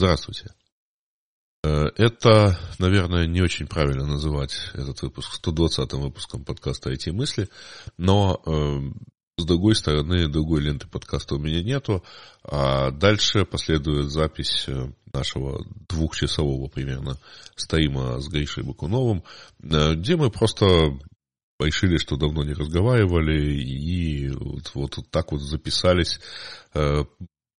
Здравствуйте. 0.00 0.46
Э, 1.62 1.88
это, 1.94 2.58
наверное, 2.78 3.26
не 3.26 3.42
очень 3.42 3.66
правильно 3.66 4.06
называть 4.06 4.70
этот 4.72 5.02
выпуск 5.02 5.38
120-м 5.44 6.00
выпуском 6.00 6.42
подкаста 6.42 6.90
«IT-мысли», 6.90 7.50
но 7.98 8.40
э, 8.46 8.80
с 9.36 9.44
другой 9.44 9.74
стороны, 9.74 10.26
другой 10.28 10.62
ленты 10.62 10.88
подкаста 10.88 11.34
у 11.34 11.38
меня 11.38 11.62
нету, 11.62 12.02
а 12.42 12.92
дальше 12.92 13.44
последует 13.44 14.10
запись 14.10 14.64
э, 14.68 14.90
нашего 15.12 15.66
двухчасового 15.86 16.68
примерно 16.68 17.18
стрима 17.54 18.20
с 18.20 18.28
Гришей 18.28 18.64
Бакуновым, 18.64 19.22
где 19.58 20.16
мы 20.16 20.30
просто 20.30 20.98
решили, 21.58 21.98
что 21.98 22.16
давно 22.16 22.42
не 22.42 22.54
разговаривали, 22.54 23.52
и 23.52 24.30
вот, 24.30 24.70
вот 24.72 25.10
так 25.10 25.32
вот 25.32 25.42
записались 25.42 26.20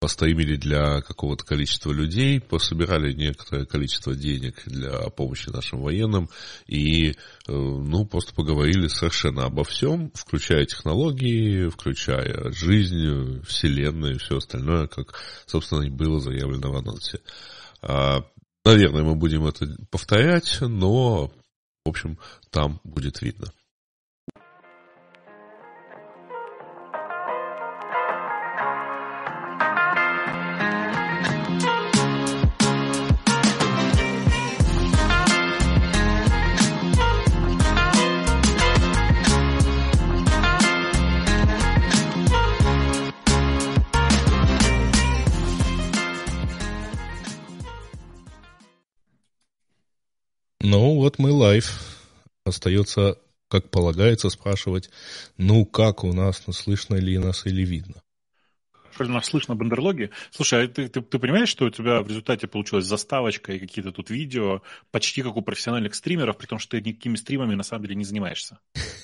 постримили 0.02 0.56
для 0.56 1.02
какого-то 1.02 1.46
количества 1.46 1.92
людей, 1.92 2.42
пособирали 2.42 3.14
некоторое 3.14 3.66
количество 3.66 4.16
денег 4.16 4.64
для 4.66 4.98
помощи 5.12 5.50
нашим 5.50 5.80
военным 5.80 6.28
и, 6.66 7.12
э, 7.12 7.14
ну, 7.48 8.04
просто 8.06 8.34
поговорили 8.34 8.88
совершенно 8.88 9.44
обо 9.44 9.64
всем, 9.64 10.12
включая 10.16 10.66
технологии, 10.66 11.70
включая 11.70 12.52
жизнь, 12.52 13.44
вселенную 13.44 14.16
и 14.16 14.18
все 14.18 14.38
остальное, 14.38 14.88
как, 14.88 15.14
собственно, 15.46 15.84
и 15.84 15.92
было 15.92 16.20
заявлено 16.20 16.72
в 16.72 16.78
анонсе. 16.78 17.20
А, 17.84 18.26
наверное, 18.66 19.04
мы 19.04 19.14
будем 19.14 19.46
это 19.46 19.68
повторять, 19.92 20.62
но, 20.62 21.28
в 21.86 21.90
общем, 21.90 22.18
там 22.50 22.82
будет 22.84 23.22
видно. 23.22 23.54
Ну, 50.72 50.96
вот 50.96 51.20
мы 51.20 51.34
live. 51.34 51.70
Остается, 52.46 53.18
как 53.50 53.70
полагается, 53.70 54.30
спрашивать, 54.30 54.90
ну, 55.36 55.66
как 55.66 56.06
у 56.06 56.14
нас, 56.14 56.44
ну, 56.48 56.54
слышно 56.54 56.96
ли 56.96 57.18
нас 57.18 57.46
или 57.46 57.64
видно? 57.64 58.02
Что 58.94 59.04
нас 59.04 59.26
слышно 59.26 59.54
бандерлоги? 59.54 60.12
Слушай, 60.32 60.64
а 60.64 60.68
ты, 60.70 60.88
ты, 60.88 61.02
ты 61.02 61.20
понимаешь, 61.20 61.50
что 61.50 61.66
у 61.66 61.70
тебя 61.70 62.02
в 62.02 62.08
результате 62.08 62.48
получилась 62.48 62.86
заставочка 62.86 63.52
и 63.52 63.60
какие-то 63.60 63.92
тут 63.92 64.10
видео, 64.10 64.62
почти 64.92 65.22
как 65.24 65.36
у 65.36 65.42
профессиональных 65.42 65.94
стримеров, 65.94 66.38
при 66.38 66.46
том, 66.46 66.58
что 66.58 66.78
ты 66.78 66.90
никакими 66.90 67.18
стримами 67.18 67.54
на 67.56 67.64
самом 67.64 67.84
деле 67.84 67.96
не 67.96 68.06
занимаешься? 68.06 68.58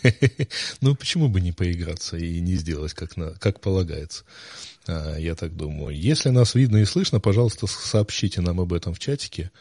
Ну, 0.80 0.96
почему 0.96 1.28
бы 1.28 1.42
не 1.42 1.52
поиграться 1.52 2.16
и 2.16 2.40
не 2.40 2.56
сделать, 2.56 2.94
как, 2.94 3.18
на, 3.18 3.32
как 3.32 3.60
полагается? 3.60 4.24
А, 4.88 5.18
я 5.18 5.36
так 5.36 5.58
думаю. 5.58 5.94
Если 5.94 6.30
нас 6.30 6.56
видно 6.56 6.78
и 6.78 6.86
слышно, 6.86 7.20
пожалуйста, 7.20 7.68
сообщите 7.68 8.40
нам 8.40 8.62
об 8.62 8.72
этом 8.72 8.94
в 8.94 9.00
чатике, 9.00 9.52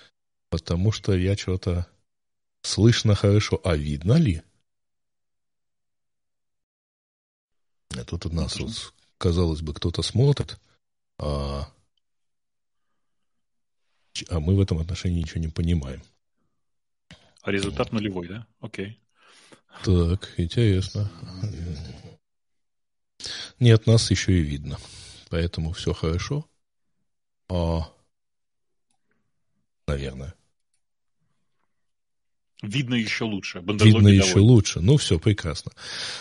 потому 0.51 0.93
что 0.93 1.13
я 1.13 1.37
что-то 1.37 1.89
Слышно 2.67 3.15
хорошо, 3.15 3.61
а 3.63 3.77
видно 3.77 4.15
ли? 4.15 4.43
Тут 8.09 8.27
у 8.27 8.31
нас, 8.31 8.59
вот, 8.59 8.93
казалось 9.19 9.63
бы, 9.63 9.73
кто-то 9.73 10.03
смотрит, 10.03 10.59
а, 11.19 11.73
а 14.29 14.41
мы 14.41 14.57
в 14.57 14.61
этом 14.61 14.79
отношении 14.79 15.21
ничего 15.21 15.41
не 15.41 15.49
понимаем. 15.49 16.03
А 17.43 17.53
результат 17.53 17.93
вот. 17.93 18.01
нулевой, 18.01 18.27
да? 18.27 18.49
Окей. 18.59 19.01
Так, 19.85 20.35
интересно. 20.37 21.09
Нет, 23.61 23.87
нас 23.87 24.11
еще 24.11 24.33
и 24.33 24.43
видно. 24.43 24.77
Поэтому 25.31 25.73
все 25.73 25.93
хорошо. 25.93 26.45
А, 27.49 27.83
наверное. 29.87 30.36
Видно 32.63 32.95
еще 32.95 33.25
лучше. 33.25 33.63
Видно 33.65 34.09
еще 34.09 34.39
лучше. 34.39 34.81
Ну, 34.81 34.97
все, 34.97 35.19
прекрасно. 35.19 35.73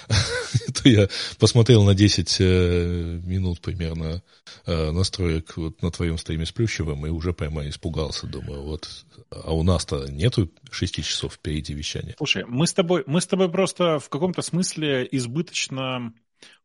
Это 0.68 0.90
я 0.90 1.08
посмотрел 1.40 1.84
на 1.84 1.96
10 1.96 2.38
э, 2.40 3.22
минут 3.24 3.62
примерно 3.62 4.22
э, 4.66 4.92
настроек 4.92 5.56
вот 5.56 5.82
на 5.82 5.92
твоем 5.92 6.18
стриме 6.18 6.46
с 6.46 6.52
Плющевым 6.52 7.06
и 7.06 7.10
уже 7.10 7.32
прямо 7.34 7.68
испугался. 7.70 8.28
Думаю, 8.28 8.64
вот, 8.64 9.06
а 9.32 9.54
у 9.54 9.64
нас-то 9.64 10.08
нету 10.12 10.52
6 10.72 10.96
часов 11.06 11.36
впереди 11.36 11.74
вещания. 11.74 12.16
Слушай, 12.18 12.44
мы 12.46 12.68
с 12.68 12.74
тобой, 12.74 13.04
мы 13.08 13.22
с 13.22 13.28
тобой 13.28 13.50
просто 13.50 14.00
в 14.00 14.10
каком-то 14.10 14.42
смысле 14.42 15.08
избыточно 15.10 16.14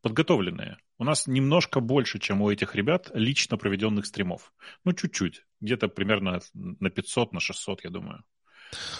подготовленные. 0.02 0.78
У 0.98 1.04
нас 1.04 1.28
немножко 1.28 1.80
больше, 1.80 2.18
чем 2.18 2.42
у 2.42 2.50
этих 2.50 2.74
ребят, 2.74 3.10
лично 3.14 3.56
проведенных 3.56 4.06
стримов. 4.06 4.52
Ну, 4.84 4.92
чуть-чуть. 4.92 5.44
Где-то 5.60 5.88
примерно 5.88 6.40
на 6.54 6.90
500, 6.90 7.32
на 7.32 7.40
600, 7.40 7.84
я 7.84 7.90
думаю. 7.90 8.24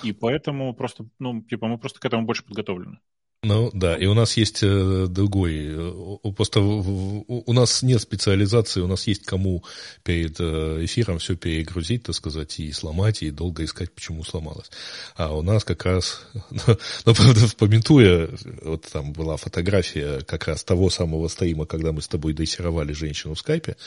И 0.02 0.12
поэтому 0.12 0.74
просто, 0.74 1.06
ну, 1.18 1.42
типа, 1.42 1.66
мы 1.66 1.78
просто 1.78 2.00
к 2.00 2.04
этому 2.04 2.26
больше 2.26 2.44
подготовлены. 2.44 2.98
Ну 3.42 3.70
да, 3.72 3.96
и 3.96 4.04
у 4.04 4.12
нас 4.12 4.36
есть 4.36 4.62
э, 4.62 5.06
другой, 5.08 5.68
э, 5.70 6.30
просто 6.36 6.60
у 6.60 7.52
нас 7.54 7.82
нет 7.82 8.02
специализации, 8.02 8.82
у 8.82 8.86
нас 8.86 9.06
есть 9.06 9.24
кому 9.24 9.64
перед 10.02 10.38
э, 10.38 10.84
эфиром 10.84 11.18
все 11.18 11.36
перегрузить, 11.36 12.02
так 12.02 12.14
сказать, 12.14 12.60
и 12.60 12.70
сломать, 12.70 13.22
и 13.22 13.30
долго 13.30 13.64
искать, 13.64 13.94
почему 13.94 14.24
сломалось. 14.24 14.70
А 15.16 15.34
у 15.34 15.40
нас 15.40 15.64
как 15.64 15.86
раз, 15.86 16.26
ну, 16.50 17.14
правда, 17.14 17.46
вспоминуя, 17.46 18.28
вот 18.60 18.82
там 18.92 19.14
была 19.14 19.38
фотография 19.38 20.20
как 20.20 20.46
раз 20.46 20.62
того 20.62 20.90
самого 20.90 21.28
стрима, 21.28 21.64
когда 21.64 21.92
мы 21.92 22.02
с 22.02 22.08
тобой 22.08 22.34
дрессировали 22.34 22.92
женщину 22.92 23.32
в 23.32 23.38
скайпе 23.38 23.78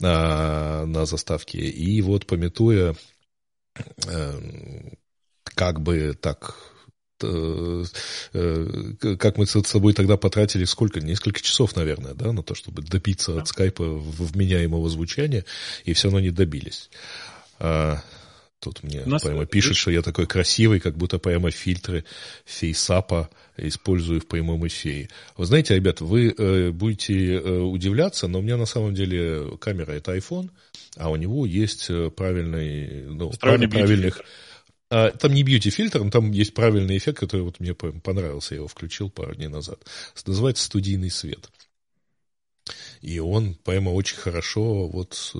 на, 0.00 0.84
на 0.84 1.06
заставке, 1.06 1.58
и 1.60 2.02
вот 2.02 2.26
пометуя 2.26 2.96
как 5.56 5.80
бы 5.80 6.14
так 6.20 6.54
э, 7.22 7.84
э, 8.34 9.16
как 9.18 9.38
мы 9.38 9.46
с 9.46 9.60
собой 9.64 9.94
тогда 9.94 10.18
потратили 10.18 10.64
сколько? 10.64 11.00
Несколько 11.00 11.40
часов, 11.40 11.74
наверное, 11.74 12.12
да, 12.12 12.30
на 12.32 12.42
то, 12.42 12.54
чтобы 12.54 12.82
добиться 12.82 13.32
да. 13.32 13.40
от 13.40 13.48
скайпа 13.48 13.82
вменяемого 13.82 14.88
звучания, 14.90 15.44
и 15.84 15.94
все 15.94 16.08
равно 16.08 16.20
не 16.20 16.30
добились. 16.30 16.90
А, 17.58 18.02
тут 18.60 18.82
мне 18.82 19.02
нас... 19.06 19.22
прямо 19.22 19.46
пишет, 19.46 19.78
что 19.78 19.90
я 19.90 20.02
такой 20.02 20.26
красивый, 20.26 20.78
как 20.78 20.98
будто 20.98 21.18
прямо 21.18 21.50
фильтры 21.50 22.04
фейсапа 22.44 23.30
использую 23.56 24.20
в 24.20 24.26
прямом 24.26 24.66
эфире. 24.66 25.08
Вы 25.38 25.46
знаете, 25.46 25.74
ребят, 25.74 26.02
вы 26.02 26.34
э, 26.36 26.70
будете 26.70 27.36
э, 27.36 27.60
удивляться, 27.60 28.28
но 28.28 28.40
у 28.40 28.42
меня 28.42 28.58
на 28.58 28.66
самом 28.66 28.94
деле 28.94 29.56
камера 29.58 29.92
это 29.92 30.14
iPhone, 30.14 30.50
а 30.98 31.08
у 31.08 31.16
него 31.16 31.46
есть 31.46 31.86
э, 31.88 32.10
правильный, 32.10 33.06
ну, 33.06 33.30
правильных... 33.40 34.16
Фильтр 34.16 34.26
а, 34.88 35.10
там 35.10 35.34
не 35.34 35.42
бьюти-фильтр, 35.42 36.10
там 36.10 36.30
есть 36.30 36.54
правильный 36.54 36.96
эффект, 36.96 37.18
который 37.18 37.42
вот 37.42 37.60
мне 37.60 37.74
понравился, 37.74 38.54
я 38.54 38.58
его 38.58 38.68
включил 38.68 39.10
пару 39.10 39.34
дней 39.34 39.48
назад. 39.48 39.80
Называется 40.26 40.64
студийный 40.64 41.10
свет. 41.10 41.50
И 43.00 43.18
он 43.18 43.54
прямо 43.54 43.90
очень 43.90 44.16
хорошо 44.16 44.88
вот 44.88 45.32
э, 45.34 45.38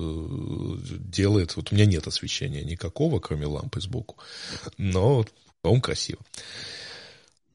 делает... 0.99 1.55
Вот 1.55 1.71
у 1.71 1.75
меня 1.75 1.85
нет 1.85 2.07
освещения 2.07 2.63
никакого, 2.63 3.19
кроме 3.19 3.47
лампы 3.47 3.81
сбоку, 3.81 4.17
но 4.77 5.25
он 5.63 5.81
красиво. 5.81 6.21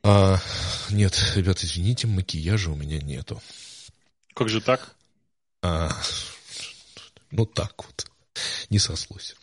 А, 0.03 0.39
нет, 0.91 1.19
ребят, 1.37 1.63
извините, 1.63 2.07
макияжа 2.07 2.71
у 2.71 2.77
меня 2.77 3.01
нету. 3.01 3.41
Как 4.35 4.49
же 4.49 4.61
так? 4.61 4.95
А, 5.63 5.91
ну 7.31 7.47
так 7.47 7.87
вот, 7.87 8.07
не 8.69 8.79
сослось. 8.79 9.37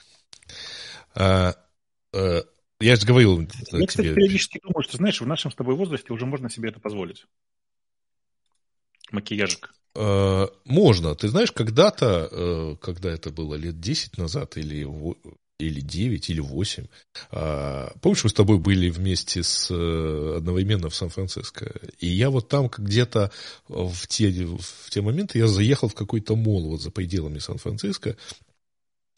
А, 1.15 1.55
Э, 2.13 2.43
я 2.79 2.95
же 2.95 3.05
говорил... 3.05 3.41
Я, 3.41 3.47
кстати, 3.87 4.07
тебе... 4.07 4.15
периодически 4.15 4.59
думаю, 4.63 4.83
что, 4.83 4.97
знаешь, 4.97 5.19
в 5.19 5.27
нашем 5.27 5.51
с 5.51 5.55
тобой 5.55 5.75
возрасте 5.75 6.13
уже 6.13 6.25
можно 6.25 6.49
себе 6.49 6.69
это 6.69 6.79
позволить. 6.79 7.25
Макияжик. 9.11 9.73
Э, 9.95 10.47
можно. 10.65 11.15
Ты 11.15 11.27
знаешь, 11.27 11.51
когда-то, 11.51 12.29
э, 12.31 12.75
когда 12.81 13.09
это 13.11 13.31
было 13.31 13.55
лет 13.55 13.79
10 13.79 14.17
назад 14.17 14.57
или, 14.57 14.87
или 15.59 15.81
9, 15.81 16.29
или 16.29 16.39
8, 16.39 16.85
помнишь, 18.01 18.23
мы 18.23 18.29
с 18.29 18.33
тобой 18.33 18.59
были 18.59 18.89
вместе 18.89 19.43
с, 19.43 19.69
одновременно 19.69 20.89
в 20.89 20.95
Сан-Франциско, 20.95 21.73
и 21.99 22.07
я 22.07 22.29
вот 22.29 22.47
там 22.47 22.69
где-то 22.69 23.31
в 23.67 24.07
те, 24.07 24.29
в 24.29 24.89
те 24.89 25.01
моменты 25.01 25.37
я 25.37 25.47
заехал 25.47 25.89
в 25.89 25.95
какой-то 25.95 26.37
мол 26.37 26.69
вот 26.69 26.81
за 26.81 26.91
пределами 26.91 27.39
Сан-Франциско, 27.39 28.15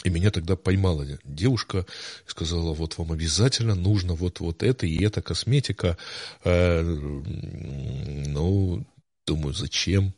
и 0.03 0.09
меня 0.09 0.31
тогда 0.31 0.55
поймала 0.55 1.05
девушка, 1.23 1.85
сказала, 2.25 2.73
вот 2.73 2.97
вам 2.97 3.11
обязательно 3.11 3.75
нужно 3.75 4.13
вот, 4.13 4.39
вот 4.39 4.63
это 4.63 4.87
и 4.87 5.03
это 5.03 5.21
косметика. 5.21 5.97
Э, 6.43 6.81
ну, 6.81 8.83
думаю, 9.27 9.53
зачем? 9.53 10.13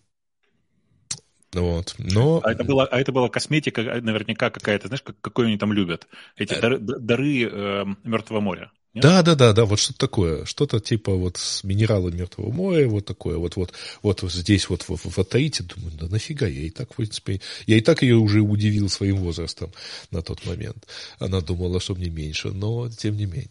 Вот. 1.53 1.95
Но... 1.97 2.41
А 2.43 2.51
это, 2.51 2.63
была, 2.63 2.85
а 2.85 2.99
это 2.99 3.11
была 3.11 3.29
косметика, 3.29 3.81
наверняка 4.01 4.49
какая-то, 4.49 4.87
знаешь, 4.87 5.03
как, 5.03 5.19
какой 5.21 5.47
они 5.47 5.57
там 5.57 5.73
любят. 5.73 6.07
Эти 6.35 6.59
дары, 6.59 6.79
дары 6.79 7.43
э, 7.43 7.85
Мертвого 8.03 8.39
моря. 8.39 8.71
Да, 8.93 9.23
да, 9.23 9.33
да, 9.33 9.53
да, 9.53 9.65
вот 9.65 9.79
что-то 9.79 9.99
такое, 9.99 10.45
что-то 10.45 10.79
типа 10.79 11.15
вот 11.15 11.37
с 11.37 11.63
минерала 11.63 12.09
Мертвого 12.09 12.51
моря, 12.51 12.87
вот 12.87 13.05
такое, 13.05 13.37
вот, 13.37 13.55
вот, 13.55 13.73
вот 14.03 14.21
здесь 14.21 14.69
вот 14.69 14.83
в, 14.83 14.95
в, 14.95 15.17
в 15.17 15.23
Таите, 15.25 15.63
думаю, 15.63 15.91
да 15.93 16.07
нафига, 16.07 16.45
я 16.45 16.61
и 16.61 16.69
так, 16.69 16.93
в 16.93 16.97
принципе, 16.97 17.41
я 17.65 17.77
и 17.77 17.81
так 17.81 18.03
ее 18.03 18.17
уже 18.17 18.41
удивил 18.41 18.89
своим 18.89 19.17
возрастом 19.17 19.71
на 20.11 20.21
тот 20.21 20.45
момент. 20.45 20.85
Она 21.17 21.41
думала, 21.41 21.79
что 21.79 21.95
мне 21.95 22.09
меньше, 22.09 22.49
но 22.51 22.87
тем 22.89 23.17
не 23.17 23.25
менее. 23.25 23.49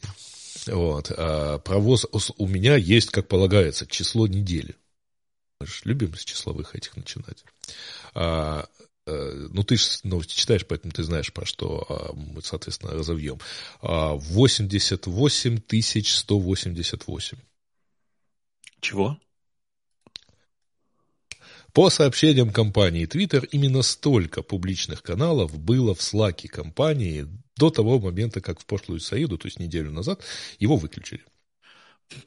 Вот. 0.67 1.11
А 1.17 1.59
провоз 1.59 2.07
у 2.37 2.47
меня 2.47 2.77
есть, 2.77 3.11
как 3.11 3.27
полагается, 3.27 3.85
число 3.87 4.29
недели. 4.29 4.77
Мы 5.61 5.67
же 5.67 5.75
любим 5.85 6.15
с 6.15 6.25
числовых 6.25 6.77
этих 6.77 6.97
начинать. 6.97 7.45
А, 8.15 8.67
ну, 9.07 9.63
ты 9.65 9.77
же 9.77 9.87
ну, 10.05 10.23
читаешь, 10.23 10.67
поэтому 10.67 10.93
ты 10.93 11.03
знаешь, 11.03 11.33
про 11.33 11.45
что 11.45 11.85
а, 11.89 12.13
мы, 12.15 12.43
соответственно, 12.43 12.93
разовьем. 12.93 13.39
88 13.81 15.61
188. 16.05 17.39
Чего? 18.81 19.19
По 21.73 21.89
сообщениям 21.89 22.53
компании 22.53 23.07
Twitter, 23.07 23.47
именно 23.51 23.83
столько 23.83 24.43
публичных 24.43 25.03
каналов 25.03 25.59
было 25.59 25.95
в 25.95 26.03
слаке 26.03 26.49
компании 26.49 27.27
до 27.57 27.71
того 27.71 27.99
момента, 27.99 28.41
как 28.43 28.61
в 28.61 28.67
прошлую 28.67 29.01
среду, 29.01 29.39
то 29.39 29.47
есть 29.47 29.59
неделю 29.59 29.91
назад, 29.91 30.23
его 30.59 30.77
выключили. 30.77 31.25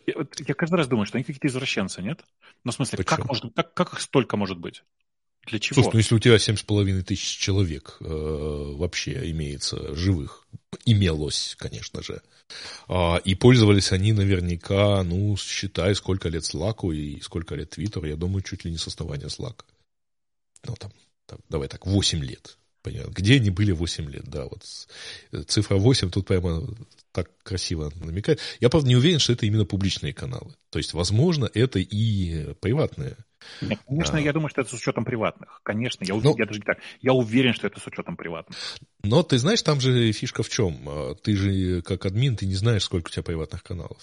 Я, 0.07 0.15
я 0.47 0.53
каждый 0.55 0.75
раз 0.75 0.87
думаю, 0.87 1.05
что 1.05 1.17
они 1.17 1.23
какие-то 1.23 1.47
извращенцы, 1.47 2.01
нет? 2.01 2.23
Ну, 2.63 2.71
в 2.71 2.75
смысле, 2.75 3.03
как, 3.03 3.25
может, 3.25 3.53
как, 3.53 3.73
как 3.75 3.93
их 3.93 4.01
столько 4.01 4.35
может 4.35 4.57
быть? 4.57 4.83
Для 5.45 5.59
чего? 5.59 5.75
Слушай, 5.75 5.93
ну 5.93 5.99
если 5.99 6.15
у 6.15 6.19
тебя 6.19 6.39
семь 6.39 6.55
с 6.55 6.63
половиной 6.63 7.03
тысяч 7.03 7.37
человек 7.37 7.97
э, 7.99 8.05
вообще 8.05 9.29
имеется 9.31 9.95
живых, 9.95 10.47
имелось, 10.85 11.55
конечно 11.57 12.01
же, 12.01 12.21
а, 12.87 13.17
и 13.23 13.35
пользовались 13.35 13.91
они 13.91 14.13
наверняка, 14.13 15.03
ну, 15.03 15.35
считай, 15.37 15.95
сколько 15.95 16.29
лет 16.29 16.45
Слаку 16.45 16.91
и 16.91 17.19
сколько 17.21 17.55
лет 17.55 17.71
Твиттеру, 17.71 18.07
я 18.07 18.15
думаю, 18.15 18.41
чуть 18.41 18.65
ли 18.65 18.71
не 18.71 18.77
с 18.77 18.87
основания 18.87 19.29
Слака. 19.29 19.65
Ну, 20.63 20.75
там, 20.75 20.91
там, 21.25 21.39
давай 21.49 21.67
так, 21.67 21.85
8 21.85 22.23
лет. 22.23 22.57
Понятно. 22.85 23.11
Где 23.11 23.37
они 23.37 23.49
были 23.49 23.71
8 23.71 24.11
лет, 24.11 24.25
да, 24.27 24.45
вот 24.45 24.63
цифра 25.47 25.77
8 25.77 26.11
тут 26.11 26.27
прямо 26.27 26.61
так 27.11 27.31
красиво 27.41 27.91
намекает. 27.95 28.39
Я, 28.59 28.69
правда, 28.69 28.87
не 28.87 28.95
уверен, 28.95 29.17
что 29.17 29.33
это 29.33 29.47
именно 29.47 29.65
публичные 29.65 30.13
каналы. 30.13 30.53
То 30.69 30.77
есть, 30.77 30.93
возможно, 30.93 31.49
это 31.51 31.79
и 31.79 32.53
приватные 32.61 33.17
нет, 33.61 33.79
конечно, 33.87 34.17
а... 34.17 34.21
я 34.21 34.33
думаю, 34.33 34.49
что 34.49 34.61
это 34.61 34.69
с 34.69 34.73
учетом 34.73 35.05
приватных. 35.05 35.61
Конечно, 35.63 36.03
я, 36.03 36.15
ну, 36.15 36.35
я 36.37 36.45
даже 36.45 36.59
так, 36.61 36.79
я 37.01 37.13
уверен, 37.13 37.53
что 37.53 37.67
это 37.67 37.79
с 37.79 37.85
учетом 37.87 38.17
приватных. 38.17 38.57
Но 39.03 39.21
ты 39.21 39.37
знаешь, 39.37 39.61
там 39.61 39.79
же 39.79 40.11
фишка 40.11 40.41
в 40.41 40.49
чем? 40.49 40.77
А, 40.87 41.15
ты 41.15 41.35
же 41.35 41.81
как 41.83 42.05
админ, 42.05 42.35
ты 42.35 42.45
не 42.45 42.55
знаешь, 42.55 42.83
сколько 42.83 43.07
у 43.07 43.11
тебя 43.11 43.23
приватных 43.23 43.63
каналов. 43.63 43.97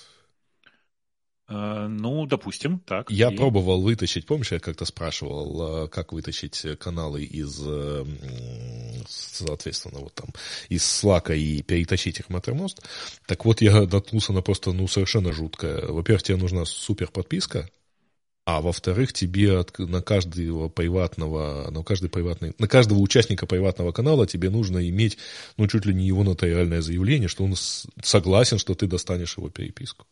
Uh, 1.52 1.86
ну, 1.88 2.24
допустим, 2.26 2.78
так. 2.78 3.10
Я 3.10 3.30
и... 3.30 3.36
пробовал 3.36 3.82
вытащить, 3.82 4.24
помнишь, 4.24 4.52
я 4.52 4.58
как-то 4.58 4.86
спрашивал, 4.86 5.84
а, 5.84 5.88
как 5.88 6.12
вытащить 6.12 6.64
каналы 6.78 7.24
из, 7.24 7.60
соответственно, 9.06 9.98
вот 9.98 10.14
там, 10.14 10.30
из 10.70 10.82
слака 10.82 11.34
и 11.34 11.60
перетащить 11.60 12.20
их 12.20 12.26
в 12.26 12.30
Mattermost. 12.30 12.82
Так 13.26 13.44
вот, 13.44 13.60
я 13.60 13.82
наткнулся 13.82 14.32
на 14.32 14.40
просто, 14.40 14.72
ну, 14.72 14.88
совершенно 14.88 15.32
жуткое. 15.32 15.86
Во-первых, 15.88 16.22
тебе 16.22 16.38
нужна 16.38 16.64
супер 16.64 17.08
подписка, 17.08 17.68
а 18.44 18.62
во-вторых, 18.62 19.12
тебе 19.12 19.58
от, 19.58 19.78
на 19.78 20.00
каждого 20.00 20.68
приватного, 20.68 21.70
на 21.70 21.84
каждый 21.84 22.08
приватный, 22.08 22.54
на 22.58 22.66
каждого 22.66 22.98
участника 22.98 23.46
приватного 23.46 23.92
канала 23.92 24.26
тебе 24.26 24.48
нужно 24.48 24.88
иметь, 24.88 25.18
ну, 25.58 25.68
чуть 25.68 25.84
ли 25.84 25.92
не 25.92 26.06
его 26.06 26.24
нотариальное 26.24 26.80
заявление, 26.80 27.28
что 27.28 27.44
он 27.44 27.54
согласен, 28.02 28.58
что 28.58 28.74
ты 28.74 28.86
достанешь 28.86 29.36
его 29.36 29.50
переписку. 29.50 30.06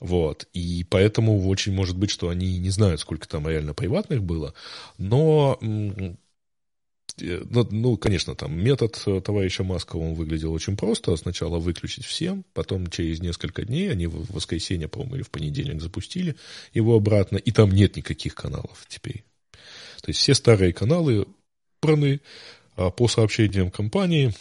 Вот. 0.00 0.46
И 0.52 0.84
поэтому 0.88 1.48
очень 1.48 1.72
может 1.72 1.96
быть, 1.96 2.10
что 2.10 2.28
они 2.28 2.58
не 2.58 2.70
знают, 2.70 3.00
сколько 3.00 3.28
там 3.28 3.48
реально 3.48 3.74
приватных 3.74 4.22
было, 4.22 4.54
но 4.98 5.58
Э, 7.20 7.42
ну, 7.48 7.66
ну, 7.70 7.96
конечно, 7.96 8.34
там 8.34 8.58
метод 8.58 9.00
э, 9.06 9.20
товарища 9.20 9.64
Маскова, 9.64 10.02
он 10.02 10.14
выглядел 10.14 10.52
очень 10.52 10.76
просто. 10.76 11.16
Сначала 11.16 11.58
выключить 11.58 12.04
всем, 12.04 12.44
потом 12.52 12.88
через 12.88 13.20
несколько 13.20 13.64
дней, 13.64 13.90
они 13.90 14.06
в 14.06 14.32
воскресенье, 14.32 14.88
по-моему, 14.88 15.16
или 15.16 15.22
в 15.22 15.30
понедельник 15.30 15.80
запустили 15.80 16.36
его 16.74 16.96
обратно, 16.96 17.36
и 17.36 17.50
там 17.52 17.70
нет 17.70 17.96
никаких 17.96 18.34
каналов 18.34 18.86
теперь. 18.88 19.24
То 20.02 20.10
есть 20.10 20.20
все 20.20 20.34
старые 20.34 20.72
каналы 20.72 21.26
убраны, 21.82 22.20
а 22.76 22.90
по 22.90 23.08
сообщениям 23.08 23.70
компании 23.70 24.34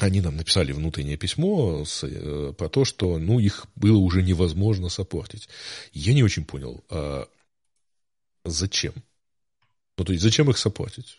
они 0.00 0.20
нам 0.20 0.36
написали 0.36 0.72
внутреннее 0.72 1.16
письмо 1.16 1.84
с, 1.84 2.04
э, 2.04 2.52
про 2.56 2.68
то, 2.68 2.84
что 2.84 3.18
ну, 3.18 3.38
их 3.38 3.66
было 3.76 3.98
уже 3.98 4.22
невозможно 4.22 4.88
сопортить. 4.88 5.48
Я 5.92 6.14
не 6.14 6.22
очень 6.22 6.44
понял, 6.44 6.84
а 6.88 7.28
зачем? 8.44 8.94
Ну, 9.98 10.04
то 10.04 10.12
есть, 10.12 10.22
зачем 10.22 10.48
их 10.50 10.58
сопортить? 10.58 11.16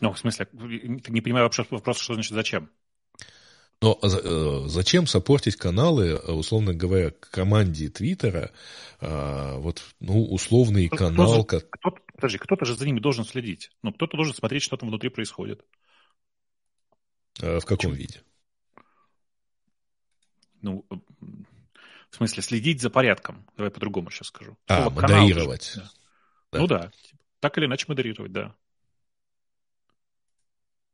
Ну, 0.00 0.12
в 0.12 0.18
смысле, 0.18 0.46
не 0.52 1.20
понимаю 1.20 1.46
вообще 1.46 1.66
вопрос, 1.70 1.98
что 1.98 2.14
значит 2.14 2.32
зачем? 2.32 2.70
Но 3.82 3.98
э, 4.02 4.64
зачем 4.68 5.06
сопортить 5.06 5.56
каналы, 5.56 6.16
условно 6.16 6.72
говоря, 6.74 7.10
команде 7.10 7.90
Твиттера, 7.90 8.50
э, 9.00 9.58
вот, 9.58 9.82
ну, 10.00 10.24
условный 10.24 10.88
кто, 10.88 10.96
канал... 10.96 11.44
Кто, 11.44 11.60
кто, 11.60 11.90
подожди, 12.14 12.38
кто-то 12.38 12.64
же 12.64 12.74
за 12.74 12.86
ними 12.86 13.00
должен 13.00 13.24
следить. 13.24 13.70
Ну, 13.82 13.92
кто-то 13.92 14.16
должен 14.16 14.34
смотреть, 14.34 14.62
что 14.62 14.76
там 14.78 14.88
внутри 14.88 15.10
происходит. 15.10 15.62
В 17.38 17.64
каком 17.64 17.92
виде? 17.92 18.22
Ну, 20.62 20.84
в 22.10 22.16
смысле, 22.16 22.42
следить 22.42 22.80
за 22.80 22.90
порядком. 22.90 23.46
Давай 23.56 23.70
по-другому 23.70 24.10
сейчас 24.10 24.28
скажу. 24.28 24.56
А, 24.66 24.82
Слово 24.82 25.00
модерировать. 25.00 25.72
Канал, 25.72 25.88
да. 25.88 25.96
Да. 26.52 26.58
Ну 26.58 26.66
да, 26.66 26.92
так 27.40 27.58
или 27.58 27.66
иначе 27.66 27.84
модерировать, 27.88 28.32
да. 28.32 28.54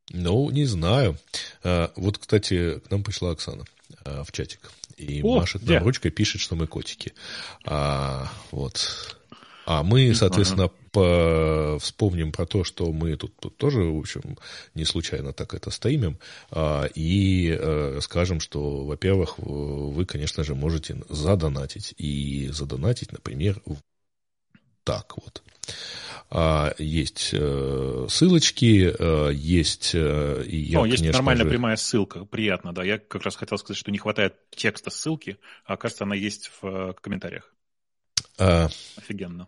Ну, 0.09 0.49
не 0.51 0.65
знаю. 0.65 1.17
А, 1.63 1.91
вот, 1.95 2.17
кстати, 2.17 2.79
к 2.79 2.91
нам 2.91 3.03
пришла 3.03 3.31
Оксана 3.31 3.65
а, 4.03 4.23
в 4.23 4.31
чатик. 4.31 4.71
И 4.97 5.21
О, 5.23 5.39
машет 5.39 5.63
нам 5.63 5.83
ручкой, 5.83 6.11
пишет, 6.11 6.41
что 6.41 6.55
мы 6.55 6.67
котики. 6.67 7.13
А, 7.65 8.31
вот. 8.51 9.17
А 9.65 9.83
мы, 9.83 10.13
соответственно, 10.13 10.69
по... 10.91 11.77
вспомним 11.79 12.31
про 12.31 12.45
то, 12.45 12.63
что 12.63 12.91
мы 12.91 13.15
тут, 13.15 13.35
тут 13.37 13.57
тоже, 13.57 13.81
в 13.81 13.99
общем, 13.99 14.37
не 14.75 14.85
случайно 14.85 15.33
так 15.33 15.53
это 15.53 15.71
стримим, 15.71 16.17
а, 16.51 16.85
и 16.95 17.55
а, 17.57 17.99
скажем, 18.01 18.39
что, 18.39 18.85
во-первых, 18.85 19.37
вы, 19.37 20.05
конечно 20.05 20.43
же, 20.43 20.55
можете 20.55 21.01
задонатить. 21.09 21.93
И 21.97 22.49
задонатить, 22.51 23.11
например, 23.11 23.61
так 24.83 25.13
вот. 25.15 25.41
А, 26.29 26.73
есть 26.77 27.29
э, 27.31 28.07
ссылочки, 28.09 28.93
э, 28.97 29.33
есть... 29.33 29.91
Э, 29.93 30.43
и 30.45 30.57
я, 30.57 30.81
О, 30.81 30.85
есть 30.85 31.03
нормальная 31.03 31.43
же... 31.45 31.49
прямая 31.51 31.75
ссылка, 31.75 32.25
приятно, 32.25 32.73
да. 32.73 32.83
Я 32.83 32.97
как 32.97 33.23
раз 33.23 33.35
хотел 33.35 33.57
сказать, 33.57 33.77
что 33.77 33.91
не 33.91 33.99
хватает 33.99 34.35
текста 34.49 34.89
ссылки, 34.89 35.37
а 35.65 35.77
кажется, 35.77 36.05
она 36.05 36.15
есть 36.15 36.51
в 36.61 36.95
комментариях. 37.01 37.52
А... 38.37 38.69
Офигенно. 38.95 39.47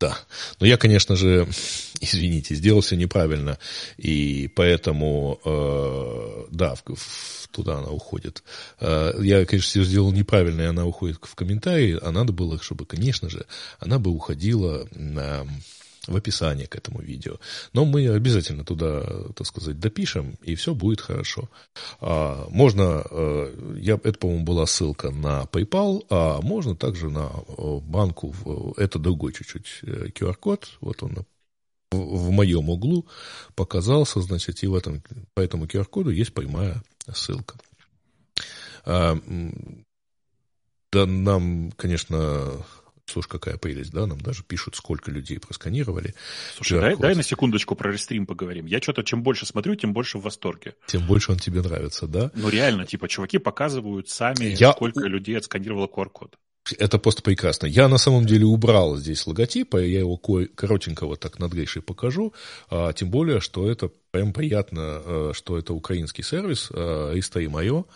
Да. 0.00 0.16
Но 0.60 0.66
я, 0.66 0.76
конечно 0.76 1.16
же, 1.16 1.48
извините, 2.00 2.54
сделал 2.54 2.80
все 2.82 2.96
неправильно, 2.96 3.58
и 3.96 4.48
поэтому, 4.54 5.40
э, 5.44 6.46
да, 6.52 6.74
в, 6.76 6.84
в, 6.94 7.48
туда 7.48 7.78
она 7.78 7.88
уходит. 7.88 8.44
Э, 8.80 9.12
я, 9.20 9.44
конечно, 9.44 9.68
все 9.68 9.82
сделал 9.82 10.12
неправильно, 10.12 10.62
и 10.62 10.66
она 10.66 10.86
уходит 10.86 11.18
в 11.22 11.34
комментарии, 11.34 11.98
а 12.00 12.12
надо 12.12 12.32
было, 12.32 12.62
чтобы, 12.62 12.86
конечно 12.86 13.28
же, 13.28 13.46
она 13.80 13.98
бы 13.98 14.10
уходила 14.10 14.88
на 14.92 15.46
в 16.08 16.16
описании 16.16 16.64
к 16.66 16.76
этому 16.76 17.00
видео. 17.00 17.38
Но 17.72 17.84
мы 17.84 18.08
обязательно 18.08 18.64
туда, 18.64 19.02
так 19.34 19.46
сказать, 19.46 19.78
допишем, 19.78 20.36
и 20.42 20.54
все 20.54 20.74
будет 20.74 21.00
хорошо. 21.00 21.48
А, 22.00 22.46
можно, 22.50 23.04
э, 23.10 23.76
я, 23.80 23.94
это, 24.02 24.18
по-моему, 24.18 24.44
была 24.44 24.66
ссылка 24.66 25.10
на 25.10 25.42
PayPal, 25.52 26.04
а 26.10 26.40
можно 26.40 26.74
также 26.74 27.10
на 27.10 27.30
э, 27.30 27.78
банку, 27.82 28.34
это 28.76 28.98
другой 28.98 29.32
чуть-чуть 29.32 29.80
QR-код, 29.82 30.64
э, 30.64 30.76
вот 30.80 31.02
он 31.02 31.26
в, 31.90 32.30
моем 32.30 32.68
углу 32.68 33.06
показался, 33.54 34.20
значит, 34.20 34.62
и 34.62 34.66
в 34.66 34.74
этом, 34.74 35.02
по 35.34 35.40
этому 35.40 35.66
QR-коду 35.66 36.10
есть 36.10 36.34
прямая 36.34 36.82
ссылка. 37.12 37.56
А, 38.84 39.18
да, 40.90 41.06
нам, 41.06 41.70
конечно, 41.72 42.64
Слушай, 43.08 43.28
какая 43.28 43.56
прелесть, 43.56 43.92
да? 43.92 44.06
Нам 44.06 44.20
даже 44.20 44.42
пишут, 44.42 44.76
сколько 44.76 45.10
людей 45.10 45.38
просканировали. 45.38 46.14
Слушай, 46.56 46.80
дай, 46.80 46.96
дай 46.96 47.14
на 47.14 47.22
секундочку 47.22 47.74
про 47.74 47.92
рестрим 47.92 48.26
поговорим. 48.26 48.66
Я 48.66 48.80
что-то, 48.80 49.02
чем 49.02 49.22
больше 49.22 49.46
смотрю, 49.46 49.74
тем 49.74 49.92
больше 49.92 50.18
в 50.18 50.22
восторге. 50.22 50.74
Тем 50.86 51.06
больше 51.06 51.32
он 51.32 51.38
тебе 51.38 51.62
нравится, 51.62 52.06
да? 52.06 52.30
Ну, 52.34 52.48
реально, 52.48 52.86
типа, 52.86 53.08
чуваки 53.08 53.38
показывают 53.38 54.08
сами, 54.08 54.54
Я... 54.58 54.72
сколько 54.72 55.00
людей 55.06 55.36
отсканировало 55.36 55.86
QR-код. 55.86 56.36
Это 56.76 56.98
просто 56.98 57.22
прекрасно. 57.22 57.66
Я 57.66 57.88
на 57.88 57.98
самом 57.98 58.26
деле 58.26 58.44
убрал 58.44 58.96
здесь 58.96 59.26
логотип, 59.26 59.74
а 59.74 59.80
я 59.80 60.00
его 60.00 60.16
коротенько 60.18 61.06
вот 61.06 61.20
так 61.20 61.38
над 61.38 61.52
Грейшей 61.52 61.82
покажу. 61.82 62.34
А, 62.68 62.92
тем 62.92 63.10
более, 63.10 63.40
что 63.40 63.70
это 63.70 63.90
прям 64.10 64.32
приятно, 64.32 64.82
а, 64.82 65.30
что 65.34 65.56
это 65.56 65.72
украинский 65.72 66.22
сервис, 66.22 66.68
а, 66.70 67.18
Истаим.io, 67.18 67.86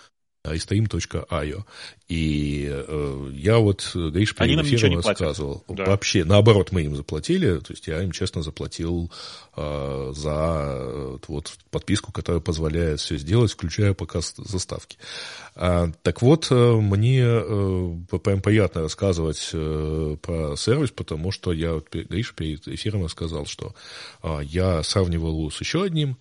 istaim.io. 0.45 1.65
И 2.09 2.69
э, 2.71 3.31
я 3.33 3.59
вот 3.59 3.91
Гриш 3.95 4.35
перед 4.35 4.61
эфиром 4.61 4.97
рассказывал. 4.97 5.65
Да. 5.69 5.87
Вообще, 5.87 6.25
наоборот, 6.25 6.73
мы 6.73 6.83
им 6.83 6.97
заплатили. 6.97 7.59
То 7.59 7.73
есть 7.73 7.87
я 7.87 8.03
им 8.03 8.11
честно 8.11 8.43
заплатил 8.43 9.11
э, 9.57 10.13
за 10.15 10.65
э, 10.79 11.19
вот 11.29 11.53
подписку, 11.71 12.13
которая 12.13 12.41
позволяет 12.41 13.01
все 13.01 13.17
сделать, 13.17 13.53
включая 13.53 13.95
показ 13.95 14.35
заставки. 14.37 14.99
А, 15.55 15.91
так 16.03 16.23
вот, 16.23 16.49
э, 16.51 16.55
мне 16.55 17.23
э, 17.23 18.19
прям 18.23 18.43
приятно 18.43 18.83
рассказывать 18.83 19.51
э, 19.53 20.17
про 20.21 20.57
сервис, 20.57 20.91
потому 20.91 21.31
что 21.31 21.53
я 21.53 21.75
вот 21.75 21.89
Гриш 21.91 22.35
перед 22.35 22.67
эфиром 22.67 23.05
рассказал, 23.05 23.47
что 23.47 23.75
э, 24.23 24.41
я 24.45 24.83
сравнивал 24.83 25.51
с 25.51 25.61
еще 25.61 25.85
одним 25.85 26.19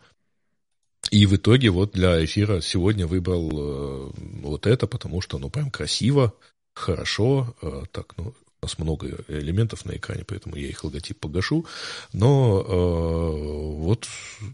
и 1.12 1.26
в 1.26 1.36
итоге 1.36 1.70
вот 1.70 1.92
для 1.92 2.24
эфира 2.24 2.62
сегодня 2.62 3.06
выбрал 3.06 3.50
э, 3.52 4.12
вот 4.42 4.66
это, 4.66 4.88
потому 4.88 5.22
что, 5.22 5.38
ну, 5.38 5.50
прям 5.50 5.70
красиво, 5.70 6.34
хорошо, 6.74 7.54
э, 7.62 7.84
так, 7.92 8.14
ну, 8.18 8.34
у 8.62 8.66
нас 8.66 8.80
много 8.80 9.08
элементов 9.28 9.86
на 9.86 9.92
экране, 9.92 10.24
поэтому 10.26 10.56
я 10.56 10.68
их 10.68 10.84
логотип 10.84 11.20
погашу, 11.20 11.66
но 12.14 12.62
э, 12.62 13.76
вот 13.82 14.08